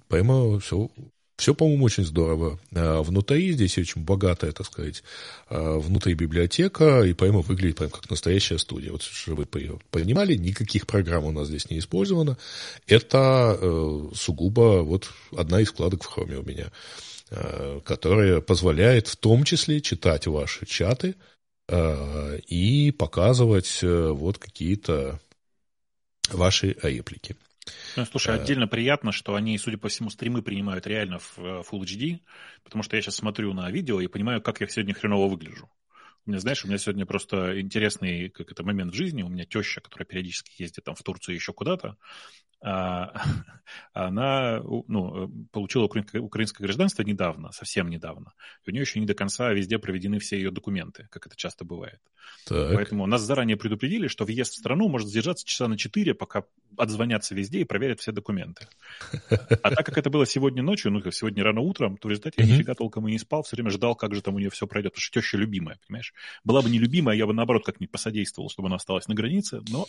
прямо 0.07 0.59
все 0.59 0.89
все, 1.38 1.53
по-моему, 1.53 1.86
очень 1.86 2.03
здорово. 2.03 2.60
А 2.74 3.03
внутри 3.03 3.51
здесь 3.51 3.77
очень 3.77 4.01
богатая, 4.03 4.51
так 4.51 4.65
сказать, 4.65 5.03
а, 5.50 5.77
внутри 5.77 6.15
библиотека, 6.15 7.03
и 7.03 7.13
прямо 7.13 7.41
выглядит 7.41 7.77
прямо 7.77 7.91
как 7.91 8.10
настоящая 8.10 8.58
студия. 8.58 8.91
Вот, 8.91 9.03
чтобы 9.03 9.48
вы 9.51 9.79
понимали, 9.91 10.36
никаких 10.36 10.88
программ 10.88 11.25
у 11.25 11.32
нас 11.32 11.48
здесь 11.48 11.70
не 11.70 11.77
использовано. 11.77 12.38
Это 12.88 13.56
э, 13.62 14.10
сугубо 14.15 14.82
вот 14.82 15.10
одна 15.36 15.62
из 15.62 15.70
вкладок 15.70 16.03
в 16.03 16.17
Chrome 16.17 16.38
у 16.38 16.44
меня, 16.44 16.72
э, 17.29 17.82
которая 17.86 18.41
позволяет 18.41 19.08
в 19.08 19.15
том 19.15 19.44
числе 19.44 19.79
читать 19.79 20.25
ваши 20.25 20.65
чаты 20.65 21.15
э, 21.70 22.39
и 22.48 22.89
показывать 22.89 23.79
вот 23.84 24.39
какие-то 24.39 25.20
ваши 26.32 26.75
реплики. 26.82 27.36
Ну, 27.95 28.05
слушай, 28.05 28.36
э. 28.36 28.39
отдельно 28.41 28.67
приятно, 28.67 29.12
что 29.12 29.36
они, 29.36 29.57
судя 29.57 29.77
по 29.77 29.89
всему, 29.89 30.09
стримы 30.09 30.41
принимают 30.41 30.88
реально 30.88 31.19
в 31.19 31.38
э, 31.38 31.63
Full 31.69 31.81
HD, 31.81 32.19
потому 32.63 32.83
что 32.83 32.95
я 32.95 33.01
сейчас 33.01 33.15
смотрю 33.15 33.53
на 33.53 33.69
видео 33.71 34.00
и 34.01 34.07
понимаю, 34.07 34.41
как 34.41 34.62
я 34.62 34.67
сегодня 34.67 34.93
хреново 34.93 35.27
выгляжу. 35.27 35.69
Знаешь, 36.27 36.63
у 36.65 36.67
меня 36.67 36.77
сегодня 36.77 37.05
просто 37.05 37.60
интересный 37.60 38.29
как 38.29 38.51
это, 38.51 38.63
момент 38.63 38.93
в 38.93 38.96
жизни. 38.96 39.24
У 39.24 39.29
меня 39.29 39.46
теща, 39.46 39.81
которая 39.81 40.05
периодически 40.05 40.62
ездит 40.62 40.84
там 40.84 40.96
в 40.96 41.03
Турцию 41.03 41.36
еще 41.36 41.53
куда-то, 41.53 41.98
а, 42.60 43.13
она 43.93 44.62
ну, 44.88 45.29
получила 45.51 45.86
украинское 45.86 46.65
гражданство 46.65 47.03
недавно, 47.03 47.51
совсем 47.51 47.89
недавно. 47.89 48.34
И 48.65 48.69
у 48.69 48.74
нее 48.74 48.81
еще 48.81 49.00
не 49.00 49.05
до 49.05 49.13
конца 49.13 49.51
везде 49.51 49.77
проведены 49.77 50.19
все 50.19 50.38
ее 50.38 50.51
документы, 50.51 51.07
как 51.12 51.27
это 51.27 51.36
часто 51.36 51.65
бывает. 51.65 52.00
Так. 52.46 52.75
Поэтому 52.75 53.05
нас 53.05 53.22
заранее 53.22 53.57
предупредили, 53.57 54.07
что 54.07 54.25
въезд 54.25 54.53
в 54.53 54.57
страну 54.57 54.89
может 54.89 55.07
задержаться 55.07 55.46
часа 55.46 55.67
на 55.67 55.77
4, 55.77 56.13
пока 56.13 56.43
отзвонятся 56.77 57.36
везде 57.36 57.60
и 57.60 57.63
проверят 57.63 58.00
все 58.00 58.12
документы. 58.12 58.67
А 59.63 59.72
так 59.72 59.86
как 59.86 59.98
это 59.98 60.10
было 60.10 60.25
сегодня 60.25 60.63
ночью, 60.63 60.91
ну, 60.91 61.12
сегодня 61.12 61.43
рано 61.43 61.62
утром, 61.62 61.98
то 61.98 62.07
в 62.07 62.12
результате 62.12 62.41
я 62.41 62.48
нифига 62.48 62.74
толком 62.74 63.07
и 63.07 63.12
не 63.12 63.19
спал, 63.19 63.43
все 63.43 63.55
время 63.55 63.69
ждал, 63.69 63.96
как 63.96 64.13
же 64.13 64.22
там 64.22 64.36
у 64.36 64.39
нее 64.39 64.50
все 64.50 64.67
пройдет, 64.67 64.93
потому 64.93 65.01
что 65.01 65.19
теща 65.19 65.38
любимая, 65.38 65.77
понимаешь? 65.88 66.13
Была 66.43 66.62
бы 66.62 66.69
не 66.69 66.79
любимая, 66.79 67.15
я 67.15 67.25
бы, 67.25 67.33
наоборот, 67.33 67.65
как-нибудь 67.65 67.91
посодействовал, 67.91 68.50
чтобы 68.50 68.67
она 68.67 68.77
осталась 68.77 69.07
на 69.07 69.15
границе, 69.15 69.62
но 69.69 69.88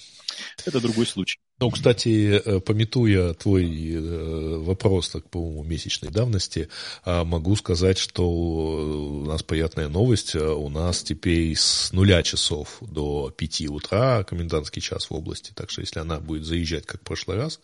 это 0.64 0.80
другой 0.80 1.06
случай. 1.06 1.38
Ну, 1.60 1.70
кстати, 1.70 2.40
э, 2.44 2.60
пометуя 2.60 3.34
твой 3.34 3.92
э, 3.92 4.56
вопрос, 4.58 5.10
так, 5.10 5.28
по-моему, 5.28 5.64
месячной 5.64 6.10
давности, 6.10 6.68
а, 7.04 7.24
могу 7.24 7.56
сказать, 7.56 7.98
что 7.98 8.28
у 8.28 9.24
нас 9.24 9.42
приятная 9.42 9.88
новость. 9.88 10.36
У 10.36 10.68
нас 10.68 11.02
теперь 11.02 11.56
с 11.56 11.92
нуля 11.92 12.22
часов 12.22 12.78
до 12.80 13.30
пяти 13.30 13.68
утра 13.68 14.22
комендантский 14.24 14.80
час 14.80 15.10
в 15.10 15.14
области. 15.14 15.52
Так 15.52 15.70
что 15.70 15.80
если 15.80 15.98
она 15.98 16.20
будет 16.20 16.44
заезжать, 16.44 16.86
как 16.86 17.00
в 17.00 17.04
прошлый 17.04 17.38
раз, 17.38 17.60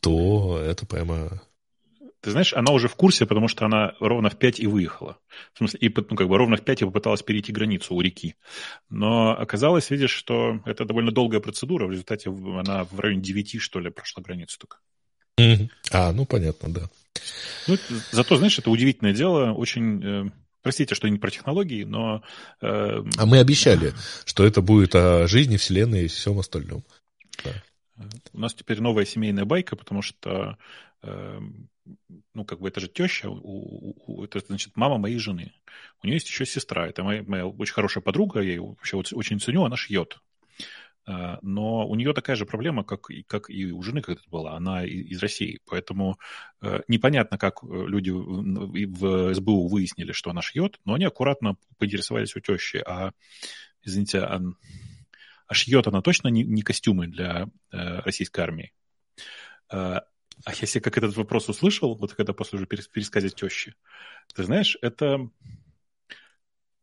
то 0.00 0.58
это 0.58 0.86
прямо 0.86 1.42
ты 2.20 2.30
знаешь, 2.30 2.52
она 2.52 2.72
уже 2.72 2.88
в 2.88 2.96
курсе, 2.96 3.26
потому 3.26 3.48
что 3.48 3.64
она 3.64 3.94
ровно 3.98 4.28
в 4.28 4.38
5 4.38 4.60
и 4.60 4.66
выехала. 4.66 5.18
В 5.54 5.58
смысле, 5.58 5.78
и, 5.80 5.94
ну, 5.94 6.16
как 6.16 6.28
бы 6.28 6.36
ровно 6.36 6.56
в 6.56 6.62
5 6.62 6.82
и 6.82 6.84
попыталась 6.84 7.22
перейти 7.22 7.52
границу 7.52 7.94
у 7.94 8.00
реки. 8.00 8.36
Но 8.90 9.30
оказалось, 9.30 9.90
видишь, 9.90 10.10
что 10.10 10.60
это 10.66 10.84
довольно 10.84 11.12
долгая 11.12 11.40
процедура. 11.40 11.86
В 11.86 11.90
результате 11.90 12.30
она 12.30 12.84
в 12.84 13.00
районе 13.00 13.22
9, 13.22 13.60
что 13.60 13.80
ли, 13.80 13.90
прошла 13.90 14.22
границу 14.22 14.58
только. 14.58 14.78
А, 15.90 16.12
ну 16.12 16.26
понятно, 16.26 16.72
да. 16.72 16.90
Ну, 17.66 17.76
зато, 18.12 18.36
знаешь, 18.36 18.58
это 18.58 18.70
удивительное 18.70 19.14
дело, 19.14 19.52
очень... 19.52 20.04
Э, 20.04 20.30
простите, 20.62 20.94
что 20.94 21.08
не 21.08 21.18
про 21.18 21.30
технологии, 21.30 21.84
но... 21.84 22.22
Э, 22.60 23.02
а 23.16 23.26
мы 23.26 23.38
обещали, 23.38 23.94
что 24.24 24.44
это 24.44 24.60
будет 24.60 24.94
о 24.94 25.26
жизни, 25.26 25.56
Вселенной 25.56 26.04
и 26.04 26.08
всем 26.08 26.38
остальном. 26.38 26.84
Да. 27.44 27.62
У 28.32 28.40
нас 28.40 28.54
теперь 28.54 28.80
новая 28.80 29.04
семейная 29.04 29.44
байка, 29.44 29.76
потому 29.76 30.02
что 30.02 30.56
э, 31.02 31.40
ну, 32.34 32.44
как 32.44 32.60
бы 32.60 32.68
это 32.68 32.80
же 32.80 32.88
теща, 32.88 33.28
у, 33.30 33.94
у, 34.06 34.24
это, 34.24 34.40
значит, 34.40 34.76
мама 34.76 34.98
моей 34.98 35.18
жены. 35.18 35.52
У 36.02 36.06
нее 36.06 36.16
есть 36.16 36.28
еще 36.28 36.46
сестра, 36.46 36.88
это 36.88 37.02
моя, 37.02 37.22
моя 37.22 37.46
очень 37.46 37.74
хорошая 37.74 38.02
подруга, 38.02 38.40
я 38.40 38.50
ее 38.50 38.62
вообще 38.62 38.96
очень 38.96 39.40
ценю, 39.40 39.64
она 39.64 39.76
шьет. 39.76 40.18
А, 41.06 41.38
но 41.42 41.88
у 41.88 41.94
нее 41.94 42.12
такая 42.12 42.36
же 42.36 42.46
проблема, 42.46 42.84
как, 42.84 43.08
как 43.26 43.50
и 43.50 43.72
у 43.72 43.82
жены 43.82 44.02
когда-то 44.02 44.28
была, 44.30 44.56
она 44.56 44.84
из 44.84 45.20
России. 45.20 45.60
Поэтому 45.66 46.18
э, 46.62 46.80
непонятно, 46.88 47.38
как 47.38 47.62
люди 47.62 48.10
в 48.10 49.34
СБУ 49.34 49.68
выяснили, 49.68 50.12
что 50.12 50.30
она 50.30 50.42
шьет, 50.42 50.78
но 50.84 50.94
они 50.94 51.04
аккуратно 51.04 51.56
поинтересовались 51.78 52.36
у 52.36 52.40
тещи, 52.40 52.82
а, 52.86 53.12
извините, 53.82 54.20
а, 54.20 54.40
а 55.46 55.54
шьет 55.54 55.86
она 55.86 56.00
точно 56.00 56.28
не, 56.28 56.44
не 56.44 56.62
костюмы 56.62 57.06
для 57.08 57.48
э, 57.72 58.00
российской 58.00 58.40
армии? 58.40 58.72
А, 60.44 60.54
себе 60.54 60.80
как 60.80 60.98
этот 60.98 61.16
вопрос 61.16 61.48
услышал, 61.48 61.94
вот 61.94 62.14
когда 62.14 62.32
после 62.32 62.58
уже 62.58 62.66
пересказе 62.66 63.28
тещи, 63.28 63.74
ты 64.34 64.44
знаешь, 64.44 64.76
это 64.80 65.30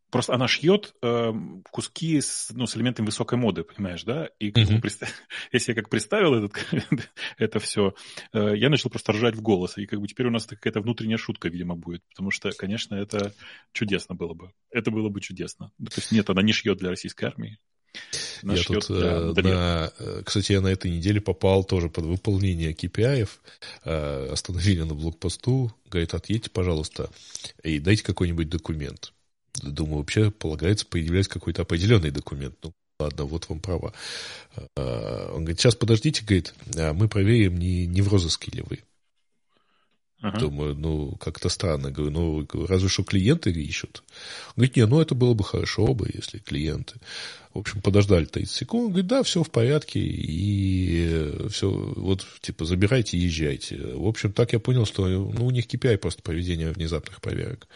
просто 0.10 0.34
она 0.34 0.48
шьет 0.48 0.96
э, 1.02 1.34
куски 1.70 2.22
с, 2.22 2.50
ну, 2.54 2.66
с 2.66 2.76
элементами 2.78 3.08
высокой 3.08 3.38
моды, 3.38 3.64
понимаешь, 3.64 4.04
да? 4.04 4.30
И 4.40 4.52
как 4.52 4.66
mm-hmm. 4.66 4.82
представ... 4.82 5.10
если 5.52 5.72
я 5.72 5.76
как 5.76 5.90
представил 5.90 6.34
этот, 6.36 6.54
это 7.38 7.60
все, 7.60 7.94
э, 8.34 8.56
я 8.56 8.70
начал 8.70 8.90
просто 8.90 9.12
ржать 9.12 9.36
в 9.36 9.42
голос. 9.42 9.78
И 9.78 9.86
как 9.86 10.00
бы 10.00 10.08
теперь 10.08 10.28
у 10.28 10.32
нас 10.32 10.46
какая-то 10.46 10.82
внутренняя 10.82 11.18
шутка, 11.18 11.50
видимо, 11.50 11.76
будет. 11.76 12.04
Потому 12.10 12.32
что, 12.32 12.52
конечно, 12.52 12.96
это 12.96 13.34
чудесно 13.74 14.16
было 14.16 14.34
бы. 14.34 14.52
Это 14.72 14.92
было 14.92 15.10
бы 15.10 15.22
чудесно. 15.22 15.72
То 15.78 15.98
есть 15.98 16.12
нет, 16.12 16.30
она 16.30 16.42
не 16.42 16.54
шьет 16.54 16.78
для 16.78 16.90
российской 16.90 17.26
армии. 17.26 17.60
Я 18.44 18.64
тут, 18.64 18.90
э, 18.90 19.34
на, 19.42 19.92
э, 19.98 20.22
кстати, 20.26 20.52
я 20.52 20.62
на 20.62 20.68
этой 20.68 20.92
неделе 20.92 21.20
попал 21.20 21.64
тоже 21.64 21.90
под 21.90 22.06
выполнение 22.06 22.74
KPI, 22.74 23.28
э, 23.84 24.30
остановили 24.32 24.84
на 24.84 24.94
блокпосту, 24.94 25.74
говорит, 25.90 26.14
отъедьте, 26.14 26.50
пожалуйста, 26.50 27.10
и 27.64 27.80
дайте 27.80 28.04
какой-нибудь 28.04 28.50
документ. 28.50 29.14
Думаю, 29.62 30.00
вообще 30.00 30.30
полагается 30.30 30.86
предъявлять 30.86 31.28
какой-то 31.28 31.64
определенный 31.64 32.12
документ. 32.12 32.56
Ну, 32.64 32.74
ладно, 33.00 33.26
вот 33.26 33.50
вам 33.50 33.60
права. 33.60 33.94
Он 34.76 35.40
говорит, 35.40 35.60
сейчас 35.60 35.76
подождите, 35.76 36.24
говорит, 36.24 36.54
а 36.76 36.94
мы 36.94 37.08
проверим, 37.08 37.58
не, 37.58 37.88
не 37.88 38.02
в 38.02 38.08
розыске 38.08 38.52
ли 38.52 38.62
вы. 38.62 38.80
Ага. 40.22 40.40
Думаю, 40.40 40.74
ну, 40.74 41.16
как-то 41.18 41.48
странно. 41.48 41.92
Говорю, 41.92 42.12
ну, 42.12 42.48
разве 42.66 42.90
что 42.90 43.04
клиенты 43.04 43.52
ищут. 43.52 44.04
Он 44.48 44.54
говорит, 44.56 44.76
не, 44.76 44.86
ну, 44.88 45.00
это 45.00 45.14
было 45.14 45.36
бы 45.36 45.44
хорошо 45.44 45.94
бы, 45.94 46.10
если 46.12 46.40
клиенты. 46.40 46.96
В 47.54 47.60
общем, 47.60 47.82
подождали 47.82 48.26
30 48.26 48.52
секунд. 48.52 48.84
Он 48.86 48.90
говорит, 48.90 49.08
да, 49.08 49.22
все 49.22 49.44
в 49.44 49.52
порядке. 49.52 50.00
И 50.00 51.50
все, 51.52 51.70
вот, 51.70 52.26
типа, 52.42 52.66
забирайте, 52.66 53.18
езжайте. 53.18 53.78
В 53.78 54.08
общем, 54.08 54.34
так 54.34 54.54
я 54.54 54.60
понял, 54.60 54.88
что 54.88 55.08
ну, 55.08 55.46
у 55.46 55.52
них 55.52 55.68
KPI 55.68 55.98
просто 55.98 56.24
проведение 56.24 56.72
внезапных 56.72 57.22
проверок. 57.22 57.68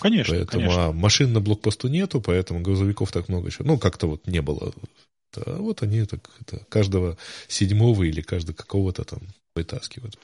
Конечно, 0.00 0.34
поэтому, 0.34 0.62
конечно. 0.62 0.86
А 0.86 0.92
машин 0.92 1.34
на 1.34 1.40
блокпосту 1.40 1.88
нету, 1.88 2.22
поэтому 2.22 2.60
грузовиков 2.60 3.12
так 3.12 3.28
много 3.28 3.48
еще. 3.48 3.64
Ну, 3.64 3.78
как-то 3.78 4.06
вот 4.06 4.26
не 4.26 4.40
было. 4.40 4.72
А 5.36 5.56
вот 5.58 5.82
они 5.82 6.04
так, 6.04 6.28
это, 6.40 6.64
каждого 6.70 7.18
седьмого 7.48 8.04
или 8.04 8.22
каждого 8.22 8.56
какого-то 8.56 9.04
там 9.04 9.20
вытаскивают. 9.54 10.18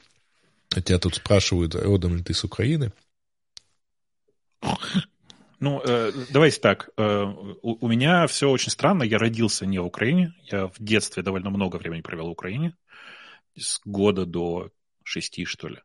Тебя 0.69 0.99
тут 0.99 1.15
спрашивают, 1.15 1.75
родом 1.75 2.15
ли 2.15 2.23
ты 2.23 2.33
с 2.33 2.43
Украины? 2.43 2.91
Ну, 5.59 5.81
э, 5.83 6.11
давайте 6.29 6.61
так. 6.61 6.89
Э, 6.95 7.23
у, 7.23 7.85
у 7.85 7.87
меня 7.89 8.27
все 8.27 8.49
очень 8.49 8.71
странно. 8.71 9.03
Я 9.03 9.17
родился 9.17 9.65
не 9.65 9.79
в 9.79 9.85
Украине. 9.85 10.33
Я 10.43 10.67
в 10.67 10.75
детстве 10.79 11.21
довольно 11.21 11.49
много 11.49 11.75
времени 11.77 12.01
провел 12.01 12.27
в 12.27 12.31
Украине. 12.31 12.77
С 13.57 13.81
года 13.83 14.25
до 14.25 14.71
шести, 15.03 15.43
что 15.43 15.67
ли. 15.67 15.79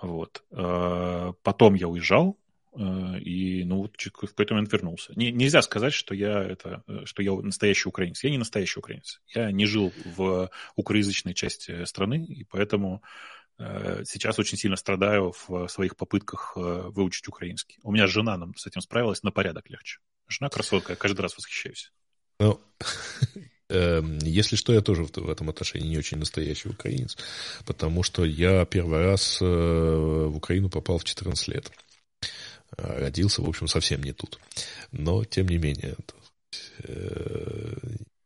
Вот. 0.00 0.42
Э, 0.50 1.32
потом 1.42 1.74
я 1.74 1.86
уезжал. 1.86 2.38
Э, 2.74 3.18
и, 3.20 3.62
ну, 3.64 3.84
в 3.84 4.10
какой-то 4.10 4.54
момент 4.54 4.72
вернулся. 4.72 5.12
Не, 5.14 5.30
нельзя 5.30 5.62
сказать, 5.62 5.92
что 5.92 6.14
я, 6.14 6.42
это, 6.42 6.82
э, 6.88 7.04
что 7.04 7.22
я 7.22 7.32
настоящий 7.34 7.88
украинец. 7.88 8.24
Я 8.24 8.30
не 8.30 8.38
настоящий 8.38 8.80
украинец. 8.80 9.20
Я 9.28 9.52
не 9.52 9.66
жил 9.66 9.92
в 10.04 10.50
украинской 10.74 11.34
части 11.34 11.84
страны, 11.84 12.24
и 12.24 12.44
поэтому 12.44 13.02
сейчас 13.58 14.38
очень 14.38 14.58
сильно 14.58 14.76
страдаю 14.76 15.32
в 15.46 15.68
своих 15.68 15.96
попытках 15.96 16.52
э, 16.56 16.60
выучить 16.88 17.28
украинский. 17.28 17.78
У 17.82 17.92
меня 17.92 18.06
жена 18.06 18.36
нам 18.36 18.56
с 18.56 18.66
этим 18.66 18.80
справилась 18.80 19.22
на 19.22 19.30
порядок 19.30 19.68
легче. 19.70 19.98
Жена 20.28 20.48
красотка, 20.48 20.92
я 20.92 20.96
каждый 20.96 21.20
раз 21.20 21.36
восхищаюсь. 21.36 21.92
Ну, 22.40 22.60
эм, 23.68 24.18
если 24.18 24.56
что, 24.56 24.72
я 24.72 24.80
тоже 24.80 25.04
в 25.04 25.28
этом 25.28 25.50
отношении 25.50 25.88
не 25.88 25.98
очень 25.98 26.18
настоящий 26.18 26.70
украинец, 26.70 27.16
потому 27.66 28.02
что 28.02 28.24
я 28.24 28.64
первый 28.64 29.04
раз 29.04 29.40
в 29.40 30.36
Украину 30.36 30.70
попал 30.70 30.98
в 30.98 31.04
14 31.04 31.48
лет. 31.48 31.70
Родился, 32.76 33.42
в 33.42 33.48
общем, 33.48 33.68
совсем 33.68 34.02
не 34.02 34.12
тут. 34.12 34.40
Но, 34.92 35.24
тем 35.24 35.48
не 35.48 35.58
менее, 35.58 35.94
э, 36.84 37.74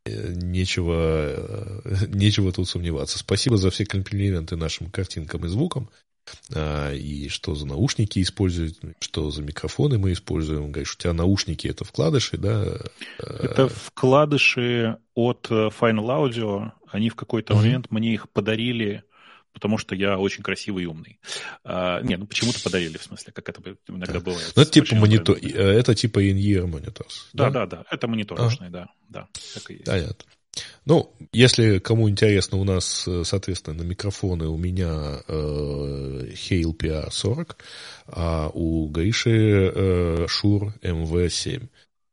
нечего, 0.07 1.83
э, 1.85 2.07
нечего 2.09 2.53
тут 2.53 2.69
сомневаться. 2.69 3.19
Спасибо 3.19 3.57
за 3.57 3.71
все 3.71 3.85
комплименты 3.85 4.57
нашим 4.57 4.91
картинкам 4.91 5.45
и 5.45 5.49
звукам. 5.49 5.89
А, 6.55 6.93
и 6.93 7.29
что 7.29 7.55
за 7.55 7.67
наушники 7.67 8.21
используют, 8.21 8.79
что 9.01 9.31
за 9.31 9.43
микрофоны 9.43 9.99
мы 9.99 10.13
используем. 10.13 10.73
Говоришь, 10.73 10.95
у 10.95 10.99
тебя 10.99 11.13
наушники 11.13 11.69
это 11.69 11.85
вкладыши, 11.85 12.37
да? 12.37 12.67
Это 13.19 13.69
вкладыши 13.69 14.99
от 15.15 15.47
Final 15.51 16.31
Audio. 16.31 16.73
Они 16.91 17.11
в 17.11 17.15
какой-то 17.15 17.55
mm-hmm. 17.55 17.57
момент 17.57 17.91
мне 17.91 18.15
их 18.15 18.29
подарили 18.31 19.05
потому 19.57 19.79
что 19.79 19.95
я 19.95 20.19
очень 20.19 20.43
красивый 20.43 20.85
и 20.85 20.87
умный. 20.87 21.19
А, 21.65 22.03
не, 22.03 22.17
ну 22.17 22.27
почему-то 22.27 22.63
подарили, 22.63 22.99
в 22.99 23.03
смысле, 23.03 23.33
как 23.33 23.49
это 23.49 23.63
иногда 23.89 24.21
бывает. 24.21 24.53
Ну, 24.55 24.61
это 24.61 24.71
типа 24.71 24.95
монитор, 24.97 25.39
э, 25.39 25.49
это 25.49 25.95
типа 25.95 26.23
in-ear 26.23 26.67
монитор. 26.67 27.07
Да, 27.33 27.49
да, 27.49 27.65
да, 27.65 27.85
это 27.91 28.07
мониторочный, 28.07 28.69
да, 28.69 28.89
да, 29.09 29.29
так 29.55 29.71
и 29.71 29.75
есть. 29.75 29.87
Понятно. 29.87 30.27
Ну, 30.85 31.15
если 31.33 31.79
кому 31.79 32.11
интересно, 32.11 32.59
у 32.59 32.65
нас, 32.65 33.09
э, 33.09 33.23
соответственно, 33.25 33.83
на 33.83 33.87
микрофоны 33.87 34.47
у 34.47 34.59
меня 34.59 35.23
э, 35.27 36.33
Hale 36.35 36.77
PR40, 36.77 37.57
а 38.09 38.51
у 38.53 38.89
Гриши 38.89 39.73
э, 39.75 40.27
Shure 40.27 40.73
MV7. 40.83 41.69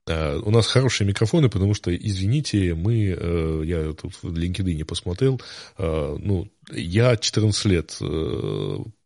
Uh, 0.05 0.41
у 0.43 0.51
нас 0.51 0.67
хорошие 0.67 1.07
микрофоны, 1.07 1.47
потому 1.47 1.73
что, 1.73 1.95
извините, 1.95 2.75
мы, 2.75 3.05
uh, 3.05 3.65
я 3.65 3.93
тут 3.93 4.13
в 4.21 4.33
LinkedIn 4.33 4.83
посмотрел, 4.83 5.39
uh, 5.77 6.17
ну, 6.21 6.49
я 6.71 7.15
14 7.15 7.65
лет 7.65 7.97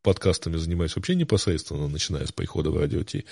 подкастами 0.01 0.55
занимаюсь 0.55 0.95
вообще 0.95 1.13
непосредственно, 1.13 1.87
начиная 1.87 2.25
с 2.25 2.31
прихода 2.31 2.71
в 2.71 2.77
радио 2.79 3.03
Ти, 3.03 3.25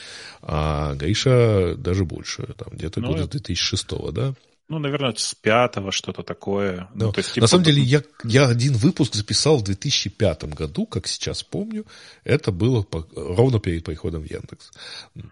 а 0.44 0.94
Гриша 0.94 1.76
даже 1.76 2.06
больше, 2.06 2.54
там 2.56 2.70
где-то 2.74 3.02
ну, 3.02 3.08
года 3.14 3.28
2006 3.28 3.88
да? 4.12 4.36
Ну, 4.68 4.80
наверное, 4.80 5.14
с 5.16 5.36
пятого 5.36 5.92
что-то 5.92 6.24
такое. 6.24 6.90
Ну, 6.96 7.12
то 7.12 7.20
есть, 7.20 7.34
типа... 7.34 7.44
На 7.44 7.48
самом 7.48 7.64
деле, 7.64 7.84
я, 7.84 8.02
я 8.24 8.48
один 8.48 8.74
выпуск 8.74 9.14
записал 9.14 9.58
в 9.58 9.64
2005 9.64 10.46
году, 10.56 10.88
как 10.88 11.06
сейчас 11.06 11.44
помню. 11.44 11.86
Это 12.24 12.52
было 12.52 12.82
по, 12.82 13.08
ровно 13.16 13.60
перед 13.60 13.84
приходом 13.84 14.24
в 14.24 14.26
Яндекс. 14.26 14.72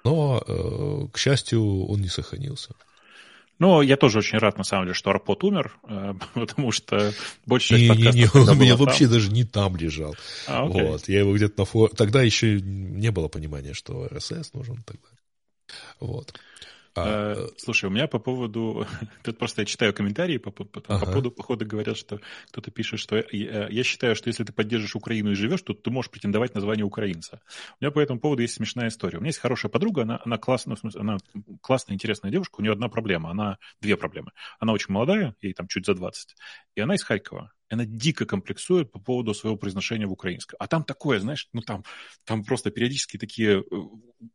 Но, 0.04 0.44
э, 0.48 1.08
к 1.12 1.18
счастью, 1.18 1.86
он 1.88 2.02
не 2.02 2.10
сохранился. 2.10 2.76
Ну, 3.58 3.82
я 3.82 3.98
тоже 3.98 4.20
очень 4.20 4.38
рад, 4.38 4.58
на 4.58 4.64
самом 4.64 4.86
деле, 4.86 4.94
что 4.94 5.10
Арпот 5.10 5.44
умер, 5.44 5.76
э, 5.88 6.14
потому 6.36 6.72
что 6.72 7.12
большая 7.48 7.80
часть 7.80 8.00
не. 8.00 8.06
Не, 8.06 8.12
не, 8.12 8.30
он 8.40 8.50
у 8.50 8.54
меня 8.56 8.76
там. 8.76 8.86
вообще 8.86 9.08
даже 9.08 9.32
не 9.32 9.46
там 9.46 9.76
лежал. 9.78 10.16
А, 10.48 10.66
вот, 10.66 11.08
я 11.08 11.20
его 11.20 11.36
где-то 11.36 11.62
на 11.62 11.66
фор... 11.66 11.90
Тогда 11.90 12.22
еще 12.22 12.62
не 12.62 13.10
было 13.10 13.30
понимания, 13.30 13.74
что 13.74 14.08
РСС 14.08 14.54
нужен 14.54 14.84
тогда. 14.86 15.08
Вот. 16.00 16.34
А, 16.96 17.34
э, 17.34 17.48
Слушай, 17.58 17.86
у 17.86 17.90
меня 17.90 18.08
по 18.08 18.20
поводу... 18.20 18.86
Тут 19.24 19.38
просто 19.38 19.62
я 19.62 19.66
читаю 19.66 19.94
комментарии 19.94 20.38
по, 20.38 20.52
по, 20.52 20.64
по, 20.64 20.82
ага. 20.88 21.06
по 21.06 21.12
поводу 21.12 21.32
похода 21.32 21.66
говорят, 21.66 21.98
что 21.98 22.20
кто-то 22.50 22.72
пишет, 22.72 23.00
что 23.00 23.24
я, 23.32 23.68
я 23.68 23.84
считаю, 23.84 24.16
что 24.16 24.28
если 24.28 24.44
ты 24.44 24.54
поддержишь 24.54 24.96
Украину 24.96 25.32
и 25.32 25.36
живешь, 25.36 25.62
то 25.62 25.74
ты 25.74 25.90
можешь 25.90 26.12
претендовать 26.12 26.54
на 26.54 26.62
звание 26.62 26.86
украинца. 26.86 27.42
У 27.80 27.84
меня 27.84 27.92
по 27.92 28.00
этому 28.00 28.20
поводу 28.20 28.42
есть 28.42 28.56
смешная 28.56 28.90
история. 28.90 29.18
У 29.18 29.22
меня 29.22 29.30
есть 29.30 29.40
хорошая 29.40 29.72
подруга, 29.72 30.04
она, 30.04 30.22
она, 30.24 30.38
классная, 30.38 30.76
смысле, 30.76 31.02
она 31.02 31.18
классная, 31.62 31.96
интересная 31.96 32.32
девушка, 32.32 32.56
у 32.60 32.62
нее 32.62 32.74
одна 32.74 32.90
проблема, 32.90 33.32
она 33.32 33.58
две 33.82 33.98
проблемы. 33.98 34.32
Она 34.60 34.74
очень 34.74 34.94
молодая, 34.94 35.36
ей 35.42 35.54
там 35.54 35.68
чуть 35.68 35.86
за 35.86 35.96
20, 35.96 36.36
и 36.76 36.82
она 36.82 36.96
из 36.96 37.04
Харькова 37.04 37.52
она 37.74 37.86
дико 37.86 38.26
комплексует 38.26 38.92
по 38.92 39.00
поводу 39.00 39.34
своего 39.34 39.58
произношения 39.58 40.08
в 40.08 40.12
украинском. 40.12 40.58
А 40.60 40.68
там 40.68 40.84
такое, 40.84 41.20
знаешь, 41.20 41.50
ну 41.54 41.62
там, 41.62 41.84
там 42.24 42.44
просто 42.44 42.72
периодически 42.72 43.18
такие 43.18 43.60
э, 43.62 43.64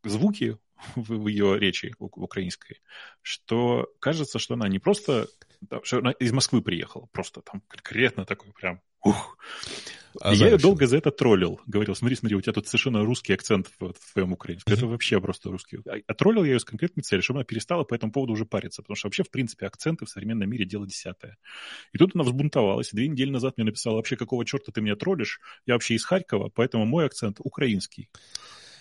звуки 0.05 0.59
в, 0.97 1.09
в 1.09 1.29
ее 1.29 1.59
речи 1.59 1.95
в 1.99 2.05
украинской, 2.23 2.81
что 3.23 3.89
кажется, 4.01 4.39
что 4.39 4.55
она 4.55 4.69
не 4.69 4.79
просто, 4.79 5.29
что 5.83 5.99
она 5.99 6.13
из 6.13 6.33
Москвы 6.33 6.63
приехала, 6.63 7.09
просто 7.13 7.43
там 7.43 7.63
конкретно 7.69 8.25
такой 8.25 8.53
прям, 8.53 8.81
ух. 9.03 9.39
А 10.21 10.35
я 10.35 10.47
ее 10.47 10.59
долго 10.59 10.87
за 10.87 10.97
это 10.97 11.11
троллил. 11.11 11.61
Говорил, 11.67 11.95
смотри, 11.95 12.17
смотри, 12.17 12.37
у 12.37 12.41
тебя 12.41 12.53
тут 12.53 12.67
совершенно 12.67 13.05
русский 13.05 13.33
акцент 13.33 13.69
в, 13.79 13.93
в 13.93 14.13
твоем 14.13 14.33
украинском. 14.33 14.73
Это 14.73 14.87
вообще 14.87 15.21
просто 15.21 15.51
русский. 15.51 15.79
А, 15.87 15.97
а 16.07 16.15
троллил 16.15 16.45
я 16.45 16.55
ее 16.55 16.61
с 16.61 16.65
конкретной 16.65 17.03
целью, 17.03 17.23
чтобы 17.23 17.41
она 17.41 17.45
перестала 17.45 17.85
по 17.85 17.95
этому 17.95 18.11
поводу 18.11 18.33
уже 18.33 18.45
париться. 18.45 18.83
Потому 18.83 18.97
что 18.97 19.07
вообще, 19.07 19.23
в 19.23 19.31
принципе, 19.31 19.67
акценты 19.67 20.07
в 20.07 20.11
современном 20.11 20.51
мире 20.51 20.65
дело 20.65 20.87
десятое. 20.87 21.37
И 21.93 21.99
тут 21.99 22.15
она 22.15 22.25
взбунтовалась. 22.25 22.91
Две 22.93 23.09
недели 23.09 23.31
назад 23.31 23.59
мне 23.59 23.67
написала, 23.67 23.97
вообще, 23.97 24.17
какого 24.17 24.45
черта 24.45 24.73
ты 24.73 24.81
меня 24.81 24.97
троллишь? 24.97 25.41
Я 25.67 25.75
вообще 25.75 25.95
из 25.95 26.05
Харькова, 26.05 26.51
поэтому 26.53 26.85
мой 26.85 27.07
акцент 27.07 27.37
украинский. 27.41 28.09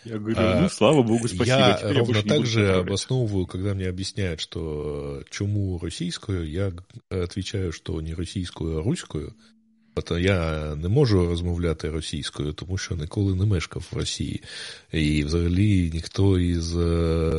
Я 0.05 0.19
говорю, 0.19 0.37
ну, 0.37 0.65
а, 0.65 0.69
слава 0.69 1.03
богу, 1.03 1.27
спасибо. 1.27 1.45
Я 1.45 1.79
ровно 1.81 2.23
так 2.23 2.45
же 2.45 2.75
обосновываю, 2.75 3.45
когда 3.45 3.73
мне 3.73 3.87
объясняют, 3.87 4.39
что 4.39 5.23
чуму 5.29 5.77
российскую, 5.79 6.49
я 6.49 6.71
отвечаю, 7.09 7.73
что 7.73 7.99
не 7.99 8.13
российскую, 8.13 8.79
а 8.79 8.83
русскую. 8.83 9.35
Тобто 9.96 10.18
я 10.18 10.74
не 10.74 10.88
можу 10.88 11.26
розмовляти 11.26 11.90
російською, 11.90 12.52
тому 12.52 12.78
що 12.78 12.94
ніколи 12.94 13.34
не 13.34 13.44
мешкав 13.46 13.84
в 13.92 13.96
Росії. 13.96 14.42
І 14.92 15.24
взагалі 15.24 15.90
ніхто 15.94 16.38
із 16.38 16.74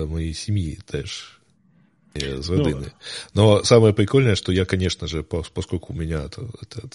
моєї 0.08 0.34
сім'ї 0.34 0.80
теж 0.86 1.39
из 2.13 2.50
родины. 2.50 2.94
Ну, 3.34 3.58
Но 3.58 3.63
самое 3.63 3.94
прикольное, 3.94 4.36
что 4.36 4.52
я, 4.52 4.66
конечно 4.66 5.08
же, 5.08 5.24
поскольку 5.24 5.94
у 5.94 5.96
меня 5.96 6.24
это, 6.24 6.48
это, 6.62 6.88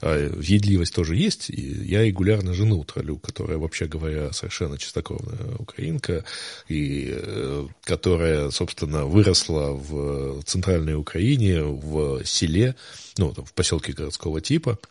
это, 0.00 0.36
въедливость 0.36 0.94
тоже 0.94 1.16
есть, 1.16 1.50
и 1.50 1.60
я 1.60 2.02
регулярно 2.02 2.52
жену 2.52 2.84
троллю, 2.84 3.18
которая, 3.18 3.58
вообще 3.58 3.86
говоря, 3.86 4.32
совершенно 4.32 4.76
чистокровная 4.78 5.56
украинка, 5.58 6.24
и 6.68 7.12
э, 7.14 7.68
которая, 7.84 8.50
собственно, 8.50 9.06
выросла 9.06 9.72
в 9.72 10.42
центральной 10.42 10.94
Украине, 10.94 11.62
в 11.62 12.24
селе, 12.24 12.74
ну, 13.18 13.32
в 13.32 13.52
поселке 13.52 13.92
городского 13.92 14.40
типа, 14.40 14.78
э, 14.82 14.86